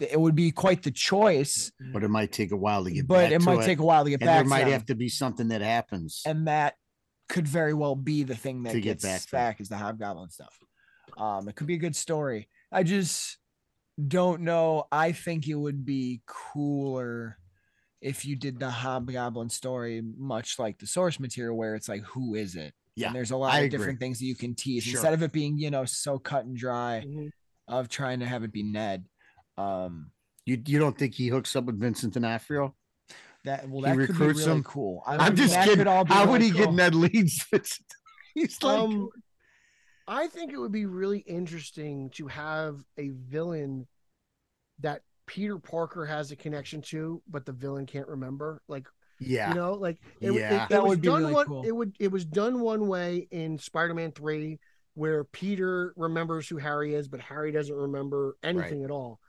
it 0.00 0.20
would 0.20 0.34
be 0.34 0.50
quite 0.50 0.82
the 0.82 0.90
choice, 0.90 1.70
but 1.92 2.02
it 2.02 2.08
might 2.08 2.32
take 2.32 2.50
a 2.50 2.56
while 2.56 2.84
to 2.84 2.90
get 2.90 3.06
but 3.06 3.14
back 3.14 3.32
it 3.32 3.38
to 3.40 3.44
might 3.44 3.64
take 3.64 3.78
a 3.78 3.84
while 3.84 4.04
to 4.04 4.10
get 4.10 4.20
and 4.20 4.26
back. 4.26 4.36
there 4.38 4.44
might 4.44 4.66
have 4.66 4.84
to 4.86 4.94
be 4.94 5.08
something 5.08 5.48
that 5.48 5.62
happens. 5.62 6.22
and 6.26 6.48
that 6.48 6.74
could 7.28 7.46
very 7.46 7.74
well 7.74 7.94
be 7.94 8.22
the 8.24 8.34
thing 8.34 8.62
that 8.64 8.72
To 8.72 8.80
get 8.80 9.00
gets 9.00 9.04
back 9.04 9.30
back, 9.30 9.60
is 9.60 9.68
the 9.68 9.76
hobgoblin 9.76 10.30
stuff. 10.30 10.58
Um, 11.16 11.48
it 11.48 11.54
could 11.56 11.66
be 11.66 11.74
a 11.74 11.78
good 11.78 11.94
story. 11.96 12.48
I 12.72 12.82
just 12.82 13.38
don't 14.06 14.42
know. 14.42 14.86
I 14.92 15.12
think 15.12 15.48
it 15.48 15.54
would 15.54 15.84
be 15.84 16.22
cooler 16.26 17.38
if 18.00 18.24
you 18.24 18.36
did 18.36 18.60
the 18.60 18.70
Hobgoblin 18.70 19.48
story, 19.50 20.02
much 20.16 20.58
like 20.58 20.78
the 20.78 20.86
source 20.86 21.18
material, 21.18 21.56
where 21.56 21.74
it's 21.74 21.88
like, 21.88 22.02
who 22.02 22.34
is 22.36 22.54
it? 22.54 22.72
Yeah, 22.94 23.08
and 23.08 23.16
there's 23.16 23.30
a 23.32 23.36
lot 23.36 23.52
I 23.54 23.58
of 23.60 23.64
agree. 23.66 23.78
different 23.78 24.00
things 24.00 24.18
that 24.20 24.24
you 24.26 24.34
can 24.36 24.54
tease 24.54 24.84
Sure. 24.84 24.98
instead 24.98 25.14
of 25.14 25.22
it 25.22 25.32
being, 25.32 25.58
you 25.58 25.70
know, 25.70 25.84
so 25.84 26.18
cut 26.18 26.44
and 26.44 26.56
dry 26.56 27.04
Mhm. 27.06 27.30
of 27.68 27.88
trying 27.88 28.20
to 28.20 28.26
have 28.26 28.42
it 28.44 28.52
be 28.52 28.62
Ned. 28.62 29.04
Um, 29.56 30.12
You 30.46 30.62
you 30.66 30.78
don't 30.78 30.96
think 30.96 31.14
he 31.14 31.28
hooks 31.28 31.54
up 31.56 31.64
with 31.64 31.78
Vincent 31.78 32.14
D'Onofrio? 32.14 32.74
that 33.44 33.68
well, 33.68 33.82
He 33.82 33.90
that 33.90 33.96
could 34.06 34.06
be 34.08 34.12
recruits 34.12 34.40
really 34.46 34.58
him? 34.58 34.62
cool. 34.64 35.02
I 35.06 35.16
I'm 35.16 35.36
just 35.36 35.54
kidding. 35.54 35.76
could 35.76 35.86
all 35.86 36.04
be 36.04 36.12
How 36.12 36.26
would 36.30 36.40
really 36.40 36.50
he 36.52 36.58
get. 36.58 36.72
Ned 36.72 36.94
Leeds? 36.94 37.46
He's 38.34 38.62
like, 38.62 38.78
Um, 38.80 39.08
I 40.08 40.26
think 40.26 40.52
it 40.52 40.58
would 40.58 40.72
be 40.72 40.86
really 40.86 41.18
interesting 41.20 42.10
to 42.14 42.26
have 42.28 42.82
a 42.96 43.10
villain 43.10 43.86
that 44.80 45.02
Peter 45.26 45.58
Parker 45.58 46.06
has 46.06 46.30
a 46.30 46.36
connection 46.36 46.80
to, 46.82 47.22
but 47.28 47.44
the 47.44 47.52
villain 47.52 47.84
can't 47.86 48.08
remember. 48.08 48.62
Like 48.68 48.86
yeah, 49.20 49.50
you 49.50 49.54
know, 49.54 49.74
like 49.74 49.98
it, 50.20 50.30
it- 50.30 50.34
Yeah. 50.34 50.64
it, 50.64 50.68
That 50.70 50.82
was 50.82 50.90
would 50.90 51.02
be 51.02 51.08
done 51.08 51.20
really 51.22 51.34
one. 51.34 51.46
cool. 51.46 51.62
It 51.64 51.72
would 51.76 51.94
it 51.98 52.10
was 52.10 52.24
done 52.24 52.60
one 52.60 52.88
way 52.88 53.28
in 53.30 53.58
Spider-Man 53.58 54.12
Three, 54.12 54.58
where 54.94 55.24
Peter 55.24 55.92
remembers 55.96 56.48
who 56.48 56.56
Harry 56.56 56.94
is, 56.94 57.08
but 57.08 57.20
Harry 57.20 57.52
doesn't 57.52 57.74
remember 57.74 58.36
anything 58.42 58.84
at 58.84 58.90
all. 58.90 59.20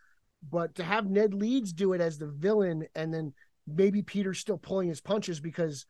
But 0.49 0.75
to 0.75 0.83
have 0.83 1.09
Ned 1.09 1.33
Leeds 1.33 1.73
do 1.73 1.91
it 1.93 1.99
as 2.01 2.17
the 2.17 2.27
villain, 2.27 2.87
and 2.95 3.13
then 3.13 3.33
maybe 3.67 4.01
Peter's 4.01 4.39
still 4.39 4.57
pulling 4.57 4.87
his 4.87 5.01
punches 5.01 5.39
because 5.41 5.85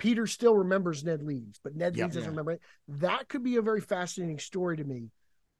Peter 0.00 0.26
still 0.26 0.56
remembers 0.56 1.04
Ned 1.04 1.22
Leeds, 1.22 1.60
but 1.62 1.76
Ned 1.76 1.96
Yep. 1.96 2.04
Leeds 2.06 2.14
doesn't 2.16 2.26
Yeah. 2.26 2.30
remember 2.30 2.52
it. 2.52 2.60
That 2.88 3.28
could 3.28 3.44
be 3.44 3.56
a 3.56 3.62
very 3.62 3.80
fascinating 3.80 4.38
story 4.40 4.76
to 4.78 4.84
me. 4.84 5.10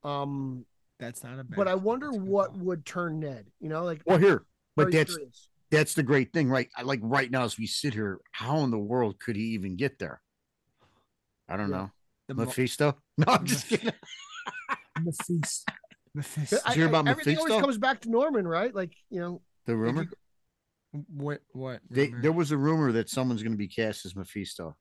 Um, 0.02 0.66
That's 0.98 1.22
not 1.22 1.38
a 1.38 1.44
bad. 1.44 1.56
but 1.56 1.68
I 1.68 1.74
wonder 1.76 2.06
that's 2.06 2.16
a 2.16 2.20
good 2.20 2.28
what 2.28 2.50
call. 2.52 2.58
would 2.60 2.84
turn 2.86 3.20
Ned. 3.20 3.46
You 3.60 3.68
know, 3.68 3.84
like 3.84 4.02
well 4.06 4.18
here, 4.18 4.44
but 4.76 4.90
that's 4.90 5.14
curious. 5.14 5.48
that's 5.70 5.94
the 5.94 6.02
great 6.02 6.32
thing, 6.32 6.48
right? 6.48 6.68
I 6.76 6.82
like 6.82 7.00
right 7.02 7.30
now 7.30 7.44
as 7.44 7.58
we 7.58 7.66
sit 7.66 7.94
here, 7.94 8.18
how 8.32 8.58
in 8.64 8.70
the 8.70 8.78
world 8.78 9.20
could 9.20 9.36
he 9.36 9.42
even 9.54 9.76
get 9.76 9.98
there? 9.98 10.20
I 11.48 11.56
don't 11.56 11.70
Yeah. 11.70 11.76
know. 11.76 11.90
the 12.28 12.34
Mo- 12.34 12.44
Mephisto? 12.46 12.96
No, 13.18 13.24
I'm 13.28 13.44
just 13.44 13.66
kidding. 13.68 13.92
Mephisto. 15.02 15.72
Mephisto. 16.14 16.56
I- 16.64 16.70
you 16.70 16.76
hear 16.76 16.86
I- 16.86 16.88
about 16.90 17.08
everything 17.08 17.38
always 17.38 17.60
comes 17.60 17.78
back 17.78 18.00
to 18.02 18.10
Norman, 18.10 18.46
right? 18.46 18.74
Like 18.74 18.92
you 19.10 19.20
know, 19.20 19.42
The 19.66 19.76
rumor. 19.76 20.08
You- 20.92 21.04
What? 21.08 21.40
What? 21.52 21.80
They, 21.90 22.08
there 22.08 22.32
was 22.32 22.50
a 22.52 22.56
rumor 22.56 22.92
that 22.92 23.08
someone's 23.08 23.42
going 23.42 23.52
to 23.52 23.58
be 23.58 23.68
cast 23.68 24.04
as 24.06 24.14
Mephisto. 24.16 24.76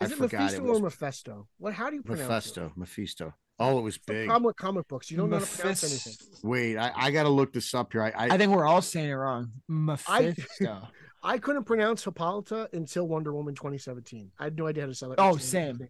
Is 0.00 0.10
I 0.10 0.14
it 0.14 0.18
forgot 0.18 0.40
Mephisto 0.40 0.64
it 0.64 0.68
was 0.68 0.78
or 0.78 0.82
Mephisto? 0.82 1.48
What? 1.58 1.72
How 1.74 1.90
do 1.90 1.96
you 1.96 2.02
pronounce 2.02 2.28
Mephisto. 2.28 2.72
Mephisto. 2.76 3.34
Oh, 3.60 3.78
it 3.78 3.82
was 3.82 3.94
it? 3.96 4.02
The 4.06 4.12
big. 4.14 4.26
problem 4.26 4.42
with 4.44 4.56
comic 4.56 4.88
books, 4.88 5.10
you 5.10 5.16
don't 5.16 5.30
know 5.30 5.38
how 5.38 5.44
to 5.44 5.50
pronounce 5.58 5.84
Mephis- 5.84 6.18
anything. 6.18 6.50
Wait, 6.50 6.76
I, 6.76 6.90
I 6.96 7.10
got 7.12 7.22
to 7.22 7.28
look 7.28 7.52
this 7.52 7.72
up 7.74 7.92
here. 7.92 8.02
I, 8.02 8.08
I, 8.10 8.34
I 8.34 8.38
think 8.38 8.50
we're 8.52 8.66
all 8.66 8.82
saying 8.82 9.08
it 9.10 9.12
wrong. 9.12 9.52
Mephisto. 9.68 10.88
I 11.22 11.38
couldn't 11.38 11.64
pronounce 11.64 12.02
Hippolyta 12.04 12.68
until 12.72 13.06
Wonder 13.08 13.32
Woman 13.32 13.54
2017. 13.54 14.32
I 14.38 14.44
had 14.44 14.58
no 14.58 14.66
idea 14.66 14.82
how 14.82 14.88
to 14.88 14.94
say 14.94 15.06
it. 15.06 15.14
Oh, 15.18 15.36
say 15.36 15.42
same. 15.44 15.68
anything. 15.68 15.88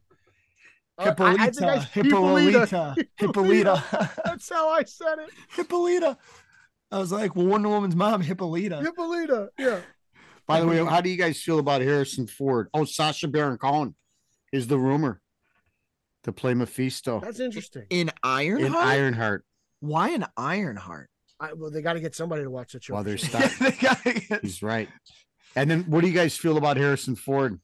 Uh, 0.99 1.15
I- 1.19 1.33
I 1.47 1.51
think 1.51 1.63
I- 1.63 1.79
Hippolyta. 1.79 2.95
Hippolyta. 3.17 3.83
Hippolyta. 3.83 4.13
That's 4.25 4.49
how 4.53 4.69
I 4.69 4.85
said 4.85 5.19
it. 5.21 5.31
Hippolyta. 5.57 6.19
I 6.91 6.99
was 6.99 7.11
like, 7.13 7.35
well, 7.35 7.47
Wonder 7.47 7.69
Woman's 7.69 7.97
mom, 7.97 8.21
Hippolyta. 8.23 8.81
Hippolyta. 8.83 9.49
Yeah. 9.59 9.81
by 10.47 10.61
the 10.61 10.67
way, 10.67 10.77
how 10.85 11.01
do 11.01 11.09
you 11.11 11.17
guys 11.17 11.41
feel 11.41 11.59
about 11.59 11.81
Harrison 11.81 12.27
Ford? 12.27 12.69
Oh, 12.75 12.85
Sacha 12.85 13.29
Baron 13.29 13.59
Cohen 13.59 13.95
is 14.53 14.67
the 14.67 14.79
rumor 14.79 15.21
to 16.25 16.33
play 16.33 16.55
Mephisto 16.55 17.21
That's 17.21 17.41
interesting. 17.41 17.85
In 17.91 18.11
Ironheart? 18.23 18.67
in 18.67 18.75
Ironheart. 18.75 19.45
Why 19.81 20.11
an 20.11 20.27
Ironheart? 20.37 21.11
I, 21.41 21.53
well, 21.53 21.71
they 21.71 21.83
got 21.83 21.95
to 21.95 22.01
get 22.01 22.15
somebody 22.15 22.45
to 22.45 22.51
watch 22.51 22.73
that 22.73 22.85
show. 22.85 22.95
While 22.95 23.05
they're 23.05 23.19
stuck. 23.19 23.53
They 23.59 23.73
get- 23.73 24.41
He's 24.43 24.63
right. 24.63 24.89
And 25.57 25.71
then 25.71 25.83
what 25.85 26.01
do 26.03 26.07
you 26.09 26.15
guys 26.15 26.37
feel 26.37 26.57
about 26.57 26.77
Harrison 26.77 27.17
Ford? 27.17 27.61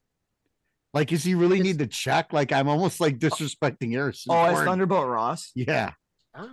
Like, 0.93 1.12
is 1.12 1.23
he 1.23 1.35
really 1.35 1.61
It's- 1.61 1.66
need 1.66 1.79
to 1.79 1.87
check? 1.87 2.33
Like, 2.33 2.53
I'm 2.53 2.68
almost 2.68 3.01
like 3.01 3.18
disrespecting 3.18 3.93
Harrison 3.93 4.33
oh, 4.35 4.45
as 4.45 4.59
Thunderbolt 4.64 5.07
Ross? 5.07 5.53
yeah. 5.55 5.93
I, 6.35 6.49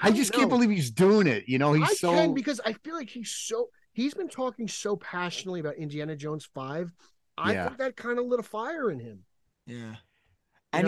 I, 0.00 0.08
I 0.08 0.10
just 0.12 0.32
can't 0.32 0.48
believe 0.48 0.70
he's 0.70 0.90
doing 0.90 1.26
it. 1.26 1.44
You 1.48 1.58
know, 1.58 1.72
he's 1.72 1.88
I 1.88 1.94
so 1.94 2.12
can 2.12 2.34
because 2.34 2.60
I 2.64 2.72
feel 2.72 2.94
like 2.94 3.10
he's 3.10 3.30
so 3.30 3.68
he's 3.92 4.14
been 4.14 4.28
talking 4.28 4.68
so 4.68 4.96
passionately 4.96 5.60
about 5.60 5.76
Indiana 5.76 6.14
Jones 6.16 6.48
five. 6.54 6.92
I 7.36 7.52
Yeah. 7.52 7.66
think 7.66 7.78
that 7.78 7.96
kind 7.96 8.18
of 8.18 8.26
lit 8.26 8.40
a 8.40 8.42
fire 8.44 8.90
in 8.90 9.00
him. 9.00 9.24
Yeah. 9.66 9.76
You 9.76 9.82
know? 9.82 9.94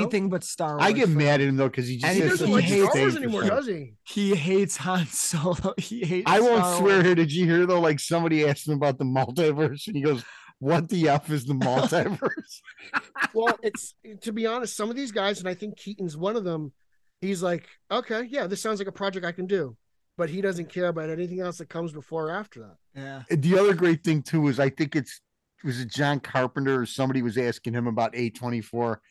Anything 0.02 0.28
but 0.28 0.44
Star 0.44 0.76
Wars. 0.76 0.82
I 0.84 0.92
get 0.92 1.08
mad 1.08 1.40
at 1.40 1.48
him 1.48 1.56
though 1.56 1.68
because 1.68 1.88
he 1.88 1.96
just 1.96 2.14
He 2.14 2.20
he 2.22 2.28
doesn't 2.28 2.46
he 2.48 2.52
like 2.54 2.64
hates 2.64 2.90
Star 2.90 3.00
Wars 3.02 3.16
anymore, 3.16 3.42
does 3.44 3.66
he? 3.66 3.94
He 4.04 4.34
hates 4.34 4.76
Han 4.76 5.06
Solo. 5.10 5.74
He 5.78 6.04
hates 6.04 6.30
I 6.30 6.38
won't 6.40 6.58
Star 6.64 6.78
swear 6.78 6.94
Wars. 6.96 7.06
here. 7.06 7.14
Did 7.14 7.32
you 7.32 7.46
hear 7.46 7.66
though? 7.66 7.80
Like 7.80 7.98
somebody 7.98 8.46
asked 8.46 8.68
him 8.68 8.74
about 8.74 8.98
the 8.98 9.04
multiverse, 9.04 9.86
and 9.86 9.96
he 9.96 10.02
goes, 10.02 10.22
"What 10.58 10.88
the 10.90 11.08
f 11.08 11.30
is 11.30 11.46
the 11.46 11.54
multiverse?" 11.66 12.60
Well, 13.32 13.58
it's 13.62 13.94
to 14.20 14.32
be 14.32 14.46
honest, 14.46 14.76
some 14.76 14.90
of 14.90 14.96
these 14.96 15.12
guys, 15.12 15.38
and 15.40 15.48
I 15.48 15.54
think 15.54 15.78
Keaton's 15.78 16.16
one 16.16 16.36
of 16.36 16.44
them. 16.44 16.72
He's 17.20 17.42
like, 17.42 17.66
okay, 17.90 18.22
yeah, 18.28 18.46
this 18.46 18.60
sounds 18.62 18.78
like 18.78 18.88
a 18.88 18.92
project 18.92 19.26
I 19.26 19.32
can 19.32 19.46
do, 19.46 19.76
but 20.16 20.30
he 20.30 20.40
doesn't 20.40 20.70
care 20.70 20.86
about 20.88 21.10
anything 21.10 21.40
else 21.40 21.58
that 21.58 21.68
comes 21.68 21.92
before 21.92 22.28
or 22.28 22.30
after 22.30 22.60
that. 22.60 22.76
Yeah. 22.94 23.22
And 23.30 23.42
the 23.42 23.58
other 23.58 23.74
great 23.74 24.02
thing 24.02 24.22
too 24.22 24.48
is 24.48 24.58
I 24.58 24.70
think 24.70 24.96
it's 24.96 25.20
was 25.62 25.80
it 25.80 25.88
John 25.90 26.20
Carpenter 26.20 26.80
or 26.80 26.86
somebody 26.86 27.20
was 27.22 27.36
asking 27.36 27.74
him 27.74 27.86
about 27.86 28.16
A 28.16 28.30
twenty 28.30 28.62
four 28.62 29.02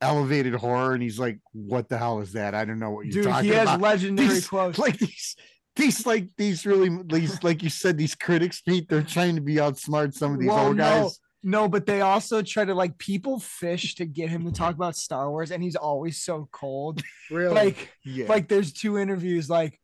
elevated 0.00 0.54
horror, 0.54 0.94
and 0.94 1.02
he's 1.02 1.18
like, 1.20 1.38
"What 1.52 1.88
the 1.88 1.96
hell 1.96 2.20
is 2.20 2.32
that? 2.32 2.54
I 2.56 2.64
don't 2.64 2.80
know 2.80 2.90
what 2.90 3.06
you're 3.06 3.22
Dude, 3.22 3.24
talking 3.32 3.50
he 3.50 3.54
has 3.54 3.68
about." 3.68 3.80
legendary 3.80 4.28
These- 4.28 4.48
quotes. 4.48 4.78
like 4.78 4.98
these 4.98 5.36
these 5.76 6.04
like 6.04 6.28
these 6.36 6.66
really 6.66 6.90
these 7.06 7.42
like 7.44 7.62
you 7.62 7.70
said 7.70 7.96
these 7.96 8.14
critics 8.16 8.60
Pete 8.60 8.88
they're 8.88 9.02
trying 9.02 9.36
to 9.36 9.40
be 9.40 9.54
outsmart 9.54 10.12
some 10.12 10.34
of 10.34 10.40
these 10.40 10.48
Well, 10.48 10.66
old 10.66 10.76
no. 10.76 10.82
guys 11.04 11.20
No, 11.42 11.68
but 11.68 11.86
they 11.86 12.02
also 12.02 12.40
try 12.42 12.64
to 12.64 12.74
like 12.74 12.96
people 12.98 13.40
fish 13.40 13.96
to 13.96 14.04
get 14.04 14.30
him 14.30 14.44
to 14.44 14.52
talk 14.52 14.74
about 14.74 14.96
Star 14.96 15.30
Wars, 15.30 15.50
and 15.50 15.62
he's 15.62 15.76
always 15.76 16.22
so 16.22 16.48
cold. 16.52 17.02
Really? 17.30 17.54
Like, 17.54 17.90
yeah 18.04 18.26
like 18.28 18.48
there's 18.48 18.74
two 18.74 18.98
interviews. 18.98 19.48
Like, 19.48 19.80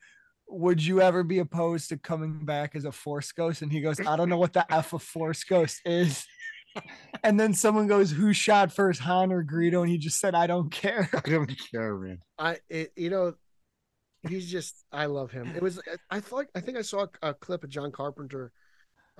would 0.48 0.84
you 0.84 1.00
ever 1.00 1.22
be 1.22 1.38
opposed 1.38 1.88
to 1.88 1.96
coming 1.96 2.44
back 2.44 2.76
as 2.76 2.84
a 2.84 2.92
Force 2.92 3.32
Ghost? 3.32 3.62
And 3.62 3.72
he 3.72 3.80
goes, 3.80 3.98
I 4.00 4.16
don't 4.16 4.28
know 4.28 4.36
what 4.38 4.52
the 4.52 4.70
f 4.72 4.92
a 4.92 4.98
Force 4.98 5.44
Ghost 5.44 5.80
is. 5.84 6.24
And 7.24 7.40
then 7.40 7.54
someone 7.54 7.88
goes, 7.88 8.10
Who 8.12 8.32
shot 8.32 8.70
first, 8.70 9.00
Han 9.00 9.32
or 9.32 9.42
Greedo? 9.42 9.80
And 9.80 9.90
he 9.90 9.98
just 9.98 10.20
said, 10.20 10.36
I 10.36 10.46
don't 10.46 10.70
care. 10.70 11.08
I 11.24 11.28
don't 11.28 11.52
care 11.72 11.96
man 11.96 12.18
I, 12.38 12.58
it, 12.68 12.92
you 12.94 13.10
know, 13.10 13.34
he's 14.28 14.48
just, 14.48 14.84
I 14.92 15.06
love 15.06 15.32
him. 15.32 15.50
It 15.56 15.62
was, 15.62 15.80
I 16.10 16.20
thought, 16.20 16.46
I 16.54 16.60
think 16.60 16.78
I 16.78 16.82
saw 16.82 17.06
a, 17.22 17.30
a 17.30 17.34
clip 17.34 17.64
of 17.64 17.70
John 17.70 17.90
Carpenter 17.90 18.52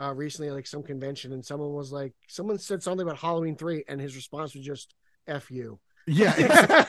uh, 0.00 0.12
recently, 0.14 0.48
at, 0.48 0.54
like 0.54 0.66
some 0.66 0.82
convention, 0.82 1.32
and 1.32 1.44
someone 1.44 1.72
was 1.72 1.92
like, 1.92 2.14
someone 2.28 2.58
said 2.58 2.82
something 2.82 3.06
about 3.06 3.18
Halloween 3.18 3.56
three, 3.56 3.84
and 3.88 4.00
his 4.00 4.16
response 4.16 4.54
was 4.54 4.64
just 4.64 4.94
"f 5.26 5.50
you." 5.50 5.78
yeah 6.06 6.32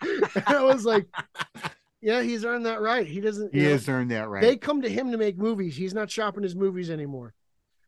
and 0.00 0.48
I 0.48 0.62
was 0.62 0.84
like, 0.86 1.06
yeah, 2.00 2.22
he's 2.22 2.44
earned 2.44 2.64
that 2.66 2.80
right. 2.80 3.06
He 3.06 3.20
doesn't. 3.20 3.52
he 3.52 3.60
you 3.60 3.64
know, 3.66 3.70
has 3.72 3.88
earned 3.88 4.10
that 4.12 4.28
right 4.28 4.42
They 4.42 4.56
come 4.56 4.80
to 4.82 4.88
him 4.88 5.12
to 5.12 5.18
make 5.18 5.36
movies. 5.36 5.76
He's 5.76 5.92
not 5.92 6.10
shopping 6.10 6.42
his 6.42 6.56
movies 6.56 6.90
anymore. 6.90 7.34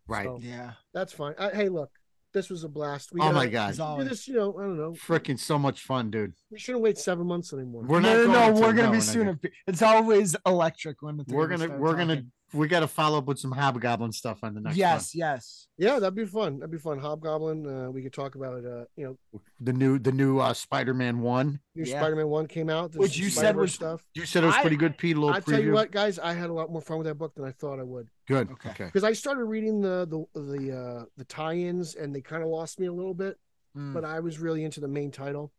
right 0.06 0.26
So, 0.26 0.38
Yeah. 0.42 0.72
that's 0.92 1.12
fine. 1.12 1.34
Uh, 1.38 1.50
hey, 1.50 1.68
look, 1.70 1.90
this 2.34 2.50
was 2.50 2.64
a 2.64 2.68
blast. 2.68 3.12
We 3.12 3.20
oh 3.20 3.24
gotta 3.24 3.34
my 3.34 3.46
god 3.46 3.70
As 3.70 4.08
this. 4.08 4.28
You 4.28 4.34
know, 4.34 4.54
I 4.58 4.62
don't 4.62 4.76
know. 4.76 4.92
freaking 4.92 5.38
so 5.38 5.58
much 5.58 5.82
fun 5.82 6.10
dude 6.10 6.34
We 6.50 6.58
shouldn't 6.58 6.82
wait 6.82 6.98
seven 6.98 7.26
months 7.26 7.52
anymore. 7.52 7.84
we're 7.86 8.00
no, 8.00 8.26
not 8.26 8.32
no, 8.32 8.32
going 8.32 8.32
no, 8.32 8.46
to, 8.54 8.66
we're 8.66 8.72
gonna 8.72 8.82
no, 8.82 8.90
be 8.90 8.96
we're 8.98 9.00
sooner. 9.00 9.40
It's 9.66 9.82
always 9.82 10.36
electric 10.46 11.00
when 11.02 11.16
the 11.16 11.24
we're 11.28 11.48
gonna 11.48 11.68
we're 11.78 11.96
gonna 11.96 12.16
talking. 12.16 12.32
We 12.54 12.68
got 12.68 12.80
to 12.80 12.88
follow 12.88 13.18
up 13.18 13.26
with 13.26 13.38
some 13.38 13.52
hobgoblin 13.52 14.12
stuff 14.12 14.38
on 14.42 14.54
the 14.54 14.60
next 14.60 14.76
yes, 14.76 15.14
yes. 15.14 15.66
yeah, 15.78 15.98
that'd 15.98 16.14
be 16.14 16.24
fun. 16.24 16.58
That'd 16.58 16.70
be 16.70 16.78
fun. 16.78 16.98
Hobgoblin. 16.98 17.66
Uh, 17.66 17.90
we 17.90 18.02
could 18.02 18.12
talk 18.12 18.34
about. 18.34 18.64
Uh, 18.64 18.84
you 18.96 19.16
know, 19.32 19.40
the 19.60 19.72
new 19.72 19.98
the 19.98 20.12
new 20.12 20.38
uh 20.38 20.52
spider-man 20.54 21.20
one 21.20 21.60
new 21.74 21.84
Yeah. 21.84 22.00
Spider-Man 22.00 22.28
one 22.28 22.46
came 22.46 22.68
out. 22.68 22.94
Which 22.94 23.16
you 23.16 23.30
said 23.30 23.56
was- 23.56 23.72
stuff. 23.74 24.04
you 24.14 24.26
said 24.26 24.42
it 24.44 24.46
was 24.46 24.56
I- 24.56 24.60
pretty 24.62 24.76
good 24.76 24.98
pete 24.98 25.16
a 25.16 25.20
little 25.20 25.34
I 25.34 25.40
tell 25.40 25.62
you 25.62 25.72
what, 25.72 25.90
guys, 25.90 26.18
I 26.18 26.34
had 26.34 26.50
a 26.50 26.52
lot 26.52 26.70
more 26.70 26.82
fun 26.82 26.98
with 26.98 27.06
that 27.06 27.14
book 27.16 27.34
than 27.34 27.44
I 27.44 27.52
thought 27.52 27.78
I 27.80 27.84
would. 27.84 28.08
good 28.28 28.50
Okay. 28.52 28.70
okay 28.70 28.84
because 28.86 29.04
I 29.04 29.12
started 29.12 29.44
reading 29.44 29.80
the 29.80 30.06
the 30.34 30.40
the 30.40 30.76
uh, 30.76 31.04
the 31.16 31.24
tie-ins 31.24 31.94
and 31.94 32.14
they 32.14 32.20
kind 32.20 32.42
of 32.42 32.48
lost 32.48 32.78
me 32.80 32.86
a 32.86 32.92
little 32.92 33.14
bit. 33.14 33.38
Mm. 33.76 33.94
But 33.94 34.04
I 34.04 34.20
was 34.20 34.38
really 34.38 34.64
into 34.64 34.80
the 34.80 34.88
main 34.88 35.10
title. 35.10 35.50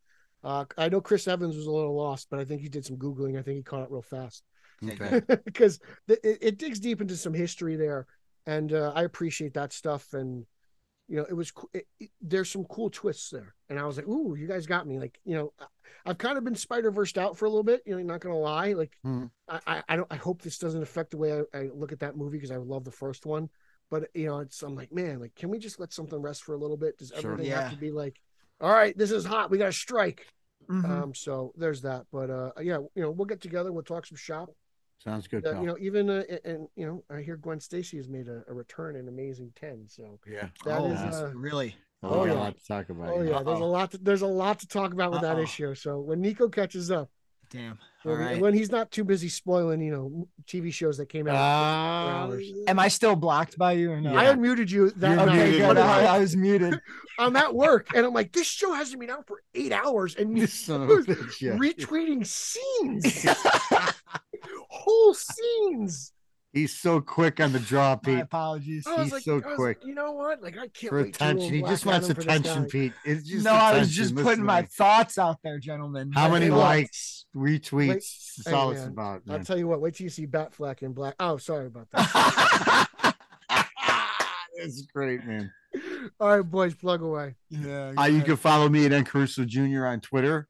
Uh, 0.44 0.66
I 0.78 0.90
know 0.90 1.02
Chris 1.02 1.28
Evans 1.28 1.56
was 1.56 1.66
a 1.66 1.72
little 1.72 1.96
lost, 1.96 2.28
but 2.30 2.38
I 2.40 2.46
think 2.46 2.62
he 2.62 2.70
did 2.70 2.86
some 2.86 2.98
googling. 2.98 3.40
I 3.40 3.42
think 3.42 3.58
he 3.58 3.64
caught 3.64 3.84
it 3.84 3.90
real 3.92 4.02
fast 4.04 4.44
okay 4.92 5.22
because 5.46 5.80
it, 6.08 6.20
it 6.24 6.58
digs 6.58 6.80
deep 6.80 7.02
into 7.02 7.16
some 7.18 7.34
history 7.34 7.76
there, 7.76 8.06
and 8.46 8.74
uh, 8.74 8.92
I 8.96 9.04
appreciate 9.04 9.54
that 9.56 9.74
stuff. 9.74 10.14
And 10.14 10.46
you 11.08 11.18
know, 11.18 11.26
it 11.30 11.34
was 11.34 11.52
it, 11.74 11.88
it- 12.00 12.12
there's 12.22 12.50
some 12.50 12.64
cool 12.66 12.90
twists 12.90 13.30
there, 13.30 13.54
and 13.70 13.80
I 13.80 13.86
was 13.86 13.98
like, 13.98 14.08
"Ooh, 14.08 14.36
you 14.36 14.48
guys 14.48 14.66
got 14.66 14.88
me!" 14.88 15.00
Like, 15.00 15.20
you 15.26 15.36
know, 15.36 15.54
I- 15.60 15.66
I've 16.06 16.18
kind 16.18 16.38
of 16.38 16.44
been 16.44 16.56
Spider 16.56 16.92
Versed 16.92 17.18
out 17.18 17.38
for 17.38 17.46
a 17.46 17.50
little 17.50 17.64
bit. 17.64 17.82
You 17.86 17.96
know, 17.96 18.04
not 18.04 18.20
gonna 18.22 18.38
lie. 18.38 18.74
Like, 18.74 18.98
Hmm. 19.04 19.26
I, 19.48 19.60
I 19.68 19.84
I 19.90 19.96
don't 19.96 20.08
I 20.12 20.16
hope 20.16 20.42
this 20.42 20.58
doesn't 20.58 20.82
affect 20.82 21.12
the 21.12 21.18
way 21.18 21.34
I, 21.54 21.58
I 21.58 21.70
look 21.74 21.92
at 21.92 22.00
that 22.00 22.18
movie 22.18 22.38
because 22.38 22.52
I 22.52 22.58
love 22.58 22.84
the 22.84 22.92
first 22.92 23.26
one. 23.26 23.50
But 23.90 24.10
you 24.16 24.26
know, 24.28 24.40
it's 24.40 24.62
I'm 24.64 24.76
like, 24.76 24.92
man, 24.92 25.20
like, 25.20 25.36
can 25.36 25.50
we 25.50 25.60
just 25.60 25.80
let 25.80 25.94
something 25.94 26.20
rest 26.22 26.44
for 26.44 26.54
a 26.56 26.58
little 26.58 26.78
bit? 26.78 26.98
Does 26.98 27.10
Sure. 27.10 27.32
everything 27.34 27.52
Yeah. 27.52 27.62
have 27.64 27.72
to 27.72 27.78
be 27.78 27.92
like, 27.92 28.20
all 28.60 28.72
right, 28.72 28.98
this 28.98 29.12
is 29.12 29.24
hot, 29.26 29.52
we 29.52 29.58
got 29.58 29.66
to 29.68 29.72
strike? 29.74 30.26
Mhm. 30.70 30.86
Um, 30.90 31.14
so 31.14 31.54
there's 31.58 31.82
that. 31.82 32.06
But 32.12 32.30
uh, 32.30 32.52
yeah, 32.62 32.78
you 32.96 33.04
know, 33.04 33.12
we'll 33.12 33.26
get 33.26 33.42
together. 33.42 33.72
We'll 33.72 33.84
talk 33.84 34.06
some 34.06 34.16
shop. 34.18 34.50
Sounds 35.00 35.28
good. 35.28 35.46
Uh, 35.46 35.60
you 35.60 35.68
know, 35.68 35.78
even 35.80 36.10
uh, 36.10 36.24
and 36.46 36.68
you 36.76 36.86
know, 36.86 37.04
I 37.14 37.22
hear 37.22 37.36
Gwen 37.36 37.60
Stacy 37.60 37.98
has 37.98 38.08
made 38.08 38.28
a, 38.28 38.44
a 38.48 38.54
return 38.54 38.96
in 38.96 39.08
Amazing 39.08 39.52
Ten. 39.60 39.86
So 39.88 40.20
yeah. 40.26 40.48
that 40.66 40.80
oh, 40.80 40.92
is, 40.92 41.00
uh, 41.00 41.32
really? 41.36 41.76
Oh, 42.02 42.10
oh, 42.10 42.24
we 42.24 42.30
yeah. 42.30 42.36
a 42.36 42.38
lot 42.38 42.58
to 42.58 42.66
talk 42.66 42.90
about. 42.90 43.10
oh 43.10 43.22
yeah, 43.22 43.44
there's 43.44 43.60
a 43.60 43.66
lot. 43.66 43.92
To, 43.92 43.98
there's 43.98 44.22
a 44.22 44.28
lot 44.28 44.60
to 44.60 44.68
talk 44.68 44.94
about 44.94 45.12
with 45.12 45.22
that 45.22 45.36
Uh-oh. 45.36 45.44
issue. 45.44 45.76
So 45.76 46.00
when 46.00 46.22
Nico 46.22 46.48
catches 46.48 46.90
up, 46.92 47.10
Damn. 47.54 47.78
All 48.06 48.12
when, 48.12 48.20
right. 48.22 48.42
when 48.42 48.54
he's 48.54 48.72
not 48.72 48.92
too 48.92 49.04
busy 49.04 49.30
spoiling, 49.30 49.82
you 49.82 49.92
know, 49.92 50.28
TV 50.46 50.74
shows 50.74 50.98
that 50.98 51.08
came 51.08 51.28
out. 51.28 51.36
Ah. 51.38 52.24
Hours. 52.24 52.46
Am 52.68 52.78
I 52.80 52.88
still 52.90 53.16
blocked 53.16 53.58
by 53.58 53.74
you 53.74 53.92
or 53.92 54.02
no? 54.02 54.16
I 54.16 54.26
unmuted 54.26 54.70
you. 54.70 54.90
That 54.92 55.08
You're 55.10 55.26
night. 55.26 55.28
Okay, 55.30 55.50
muted. 55.52 55.68
good. 55.68 55.78
I, 55.78 56.02
I- 56.06 56.16
I 56.16 56.20
was 56.20 56.36
muted. 56.36 56.80
I'm 57.20 57.36
at 57.36 57.54
work 57.54 57.96
and 57.96 58.06
I'm 58.06 58.14
like, 58.14 58.32
this 58.34 58.48
show 58.48 58.74
hasn't 58.74 59.00
been 59.00 59.10
out 59.12 59.28
for 59.28 59.44
eight 59.54 59.72
hours, 59.72 60.16
and 60.16 60.36
you 60.38 60.48
son 60.48 60.82
of 60.82 60.90
a 60.90 60.94
bitch, 61.04 61.42
yeah. 61.42 61.52
retweeting 61.52 62.26
scenes, 62.26 63.26
whole 64.70 65.14
scenes. 65.14 66.12
He's 66.54 66.72
so 66.80 67.02
quick 67.02 67.40
on 67.40 67.52
the 67.52 67.60
draw, 67.60 67.90
My 67.96 67.96
Pete. 67.96 68.20
apologies. 68.20 68.88
He's 68.88 69.12
like, 69.12 69.24
so 69.24 69.36
was 69.38 69.56
quick. 69.56 69.80
you 69.84 69.96
know 69.96 70.12
what? 70.12 70.40
Like, 70.44 70.56
I 70.56 70.68
can't 70.68 70.90
For 70.92 70.98
wait 71.02 71.16
to 71.16 71.24
attention. 71.26 71.52
He 71.52 71.62
just 71.64 71.84
wants 71.84 72.06
Adam 72.10 72.16
for 72.16 72.22
this 72.24 72.40
attention. 72.40 72.66
Pete. 72.66 72.94
It's 73.04 73.28
just 73.28 73.44
no, 73.44 73.54
I 73.54 73.80
was 73.80 73.90
just 73.90 74.12
Listen 74.14 74.24
putting 74.30 74.46
my 74.46 74.62
me. 74.62 74.68
thoughts 74.68 75.18
out 75.18 75.38
there, 75.44 75.58
gentlemen. 75.58 76.12
How 76.14 76.30
many 76.30 76.46
Hey, 76.46 76.52
likes, 76.52 77.26
retweets? 77.36 77.72
Wait, 77.74 77.88
That's 77.88 78.44
hey, 78.48 78.54
all 78.54 78.70
it's 78.72 78.82
man, 78.82 78.90
about. 78.90 79.22
I'll 79.30 79.40
tell 79.44 79.58
you 79.58 79.68
what. 79.68 79.82
Wait 79.82 79.96
till 79.96 80.04
you 80.04 80.12
see 80.12 80.28
Batfleck 80.28 80.84
in 80.84 80.94
black. 80.94 81.16
Oh, 81.20 81.38
sorry 81.38 81.66
about 81.66 81.88
that. 81.92 83.16
That's 84.58 84.82
great, 84.94 85.26
man. 85.26 85.52
All 86.20 86.28
right, 86.38 86.42
boys, 86.42 86.76
plug 86.76 87.02
away. 87.02 87.34
yeah. 87.50 87.94
Uh, 87.98 88.06
you 88.06 88.22
can 88.22 88.38
follow 88.38 88.70
me 88.70 88.86
at 88.86 88.92
N 88.94 89.04
Caruso 89.06 89.44
Jr. 89.44 89.86
on 89.88 90.00
Twitter. 90.02 90.48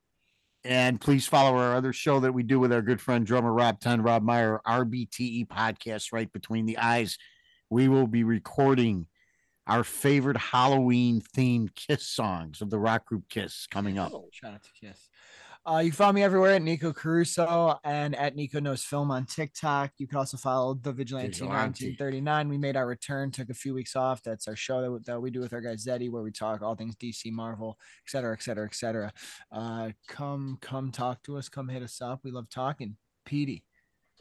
And 0.66 1.00
please 1.00 1.28
follow 1.28 1.58
our 1.58 1.76
other 1.76 1.92
show 1.92 2.22
that 2.22 2.32
we 2.32 2.44
do 2.44 2.60
with 2.60 2.72
our 2.72 2.82
good 2.82 3.02
friend 3.02 3.26
drummer 3.26 3.52
Rob 3.52 3.82
Ten, 3.82 4.02
Rob 4.02 4.24
Meyer, 4.24 4.62
RBTE 4.66 5.48
podcast, 5.48 6.14
right 6.14 6.32
between 6.32 6.66
the 6.66 6.78
eyes. 6.78 7.18
We 7.70 7.90
will 7.90 8.08
be 8.08 8.24
recording 8.24 9.08
our 9.68 9.84
favorite 9.84 10.38
Halloween 10.38 11.22
themed 11.36 11.76
Kiss 11.76 12.08
songs 12.08 12.62
of 12.62 12.70
the 12.70 12.80
rock 12.80 13.06
group 13.06 13.28
Kiss 13.30 13.68
coming 13.70 13.98
up. 13.98 14.14
Oh, 14.14 14.30
Shout 14.32 14.54
out 14.54 14.64
to 14.64 14.70
Kiss. 14.80 15.10
Uh, 15.66 15.78
you 15.78 15.92
can 15.92 15.96
follow 15.96 16.12
me 16.12 16.22
everywhere 16.24 16.52
at 16.56 16.62
Nico 16.62 16.92
Caruso 16.92 17.80
and 17.86 18.16
at 18.18 18.36
Nico 18.36 18.60
Knows 18.60 18.84
Film 18.84 19.12
on 19.12 19.26
TikTok. 19.26 19.92
You 19.98 20.08
can 20.08 20.18
also 20.18 20.36
follow 20.36 20.74
The 20.74 20.92
Vigilante, 20.92 21.28
Vigilante. 21.30 21.86
1939. 21.86 22.50
We 22.50 22.58
made 22.58 22.76
our 22.76 22.86
return, 22.86 23.32
took 23.32 23.50
a 23.50 23.54
few 23.54 23.74
weeks 23.74 23.96
off. 23.96 24.22
That's 24.24 24.50
our 24.50 24.58
show 24.58 24.82
that, 24.82 25.06
that 25.06 25.22
we 25.22 25.32
do 25.32 25.40
with 25.40 25.54
our 25.54 25.62
guy 25.62 25.76
Zeddy, 25.76 26.12
where 26.12 26.22
we 26.22 26.32
talk 26.32 26.62
all 26.62 26.76
things 26.76 26.98
DC, 26.98 27.32
Marvel, 27.32 27.78
et 28.06 28.10
cetera, 28.12 28.34
et 28.34 28.44
cetera, 28.44 28.66
et 28.66 28.76
cetera. 28.76 29.14
Uh, 29.54 29.92
come, 30.10 30.58
come 30.60 30.92
talk 30.92 31.24
to 31.24 31.38
us. 31.38 31.48
Come 31.48 31.70
hit 31.70 31.82
us 31.82 32.02
up. 32.02 32.20
We 32.26 32.32
love 32.32 32.50
talking. 32.50 32.98
Petey. 33.26 33.64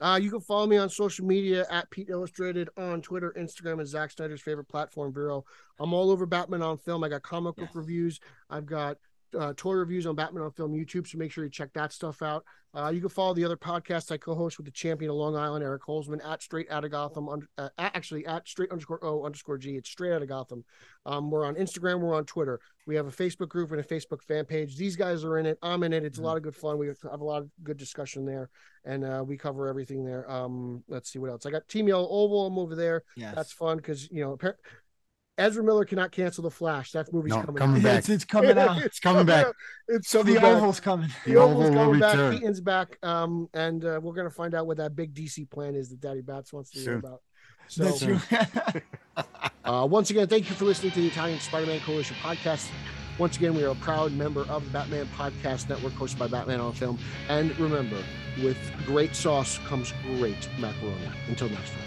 Uh, 0.00 0.20
you 0.22 0.30
can 0.30 0.40
follow 0.40 0.66
me 0.68 0.76
on 0.76 0.88
social 0.88 1.26
media 1.26 1.66
at 1.70 1.90
Pete 1.90 2.08
Illustrated 2.08 2.68
on 2.76 3.02
Twitter, 3.02 3.34
Instagram, 3.36 3.80
and 3.80 3.88
Zack 3.88 4.12
Snyder's 4.12 4.40
favorite 4.40 4.68
platform, 4.68 5.12
Vero. 5.12 5.44
I'm 5.80 5.92
all 5.92 6.12
over 6.12 6.24
Batman 6.24 6.62
on 6.62 6.78
Film. 6.78 7.02
I 7.02 7.08
got 7.08 7.22
comic 7.22 7.56
book 7.56 7.66
Yes. 7.66 7.74
reviews. 7.74 8.20
I've 8.48 8.66
got 8.66 8.96
uh, 9.38 9.52
toy 9.56 9.72
reviews 9.72 10.06
on 10.06 10.14
Batman 10.14 10.42
on 10.44 10.50
Film 10.52 10.72
YouTube, 10.72 11.06
so 11.06 11.18
make 11.18 11.32
sure 11.32 11.44
you 11.44 11.50
check 11.50 11.72
that 11.74 11.92
stuff 11.92 12.22
out. 12.22 12.44
Uh, 12.74 12.88
you 12.88 13.00
can 13.00 13.10
follow 13.10 13.34
the 13.34 13.44
other 13.44 13.56
podcasts 13.56 14.10
I 14.10 14.16
co-host 14.16 14.56
with 14.56 14.64
the 14.64 14.72
champion 14.72 15.10
of 15.10 15.16
Long 15.18 15.36
Island, 15.36 15.62
Eric 15.62 15.82
Holzman, 15.82 16.26
at 16.26 16.42
Straight 16.42 16.70
Out 16.70 16.86
of 16.86 16.90
Gotham, 16.90 17.28
under, 17.28 17.46
uh, 17.58 17.68
at- 17.76 17.94
actually 17.94 18.24
at 18.24 18.48
Straight 18.48 18.70
underscore 18.70 19.04
O 19.04 19.24
underscore 19.26 19.58
G. 19.58 19.76
It's 19.76 19.90
Straight 19.90 20.12
Out 20.12 20.22
of 20.22 20.28
Gotham. 20.28 20.64
Um, 21.04 21.30
we're 21.30 21.44
on 21.44 21.54
Instagram. 21.56 22.00
We're 22.00 22.14
on 22.14 22.24
Twitter. 22.24 22.60
We 22.86 22.96
have 22.96 23.06
a 23.06 23.10
Facebook 23.10 23.48
group 23.48 23.72
and 23.72 23.80
a 23.80 23.84
Facebook 23.84 24.22
fan 24.22 24.46
page. 24.46 24.76
These 24.78 24.96
guys 24.96 25.22
are 25.22 25.36
in 25.38 25.44
it. 25.44 25.58
I'm 25.62 25.82
in 25.82 25.92
it. 25.92 26.02
It's 26.04 26.18
a 26.18 26.22
lot 26.22 26.38
of 26.38 26.42
good 26.42 26.56
fun. 26.56 26.78
We 26.78 26.86
have 26.86 26.96
a 27.10 27.16
lot 27.24 27.42
of 27.42 27.50
good 27.62 27.76
discussion 27.76 28.24
there, 28.24 28.48
and 28.86 29.04
uh, 29.04 29.22
we 29.26 29.36
cover 29.36 29.68
everything 29.68 30.02
there. 30.04 30.28
Um, 30.30 30.82
let's 30.88 31.12
see 31.12 31.18
what 31.18 31.30
else. 31.30 31.44
I 31.44 31.50
got 31.50 31.68
Team 31.68 31.88
Yellow 31.88 32.08
Oval. 32.08 32.46
I'm 32.46 32.58
over 32.58 32.74
there. 32.74 33.04
Yes. 33.16 33.34
That's 33.34 33.52
fun 33.52 33.76
because 33.76 34.10
you 34.10 34.24
know 34.24 34.38
Ezra 35.38 35.64
Miller 35.64 35.84
cannot 35.86 36.12
cancel 36.12 36.42
the 36.42 36.50
Flash. 36.50 36.92
That 36.92 37.12
movie's 37.12 37.30
No, 37.30 37.40
coming. 37.42 37.56
coming 37.56 37.76
out. 37.78 37.82
back. 37.84 37.98
It's, 38.00 38.08
it's 38.10 38.24
coming 38.24 38.58
out. 38.58 38.82
it's 38.82 39.00
coming 39.00 39.24
back. 39.26 39.46
out. 39.46 39.56
It's 39.88 40.08
So 40.08 40.18
coming 40.20 40.34
the 40.34 40.40
back. 40.40 40.56
oval's 40.56 40.80
coming. 40.80 41.08
The 41.24 41.32
The 41.32 41.38
Oval's 41.38 41.64
Oval 41.66 41.70
will 41.70 41.84
coming 41.84 42.00
back. 42.00 42.12
return. 42.12 42.34
Keaton's 42.38 42.60
back. 42.60 42.98
Um, 43.02 43.48
and 43.54 43.84
uh, 43.84 43.98
we're 44.02 44.12
gonna 44.14 44.30
find 44.30 44.54
out 44.54 44.66
what 44.66 44.76
that 44.76 44.94
big 44.94 45.14
DC 45.14 45.48
plan 45.50 45.74
is 45.74 45.88
that 45.88 46.00
Daddy 46.00 46.20
Bats 46.20 46.52
wants 46.52 46.70
to 46.72 46.80
hear 46.80 46.96
about. 46.98 47.22
So, 47.68 47.84
That's 47.84 48.00
true. 48.00 48.18
uh, 49.64 49.86
once 49.90 50.10
again, 50.10 50.26
thank 50.26 50.50
you 50.50 50.54
for 50.54 50.64
listening 50.66 50.92
to 50.92 51.00
the 51.00 51.06
Italian 51.06 51.40
Spider-Man 51.40 51.80
Coalition 51.80 52.16
podcast. 52.20 52.68
Once 53.18 53.36
again, 53.36 53.54
we 53.54 53.62
are 53.64 53.68
a 53.70 53.74
proud 53.76 54.12
member 54.12 54.42
of 54.48 54.64
the 54.64 54.70
Batman 54.70 55.06
Podcast 55.16 55.68
Network, 55.68 55.92
hosted 55.94 56.18
by 56.18 56.26
Batman 56.26 56.60
on 56.60 56.72
Film. 56.72 56.98
And 57.28 57.58
remember, 57.58 58.02
with 58.42 58.58
great 58.84 59.14
sauce 59.14 59.58
comes 59.66 59.92
great 60.02 60.48
macaroni. 60.58 61.08
Until 61.28 61.48
next 61.50 61.70
time. 61.70 61.80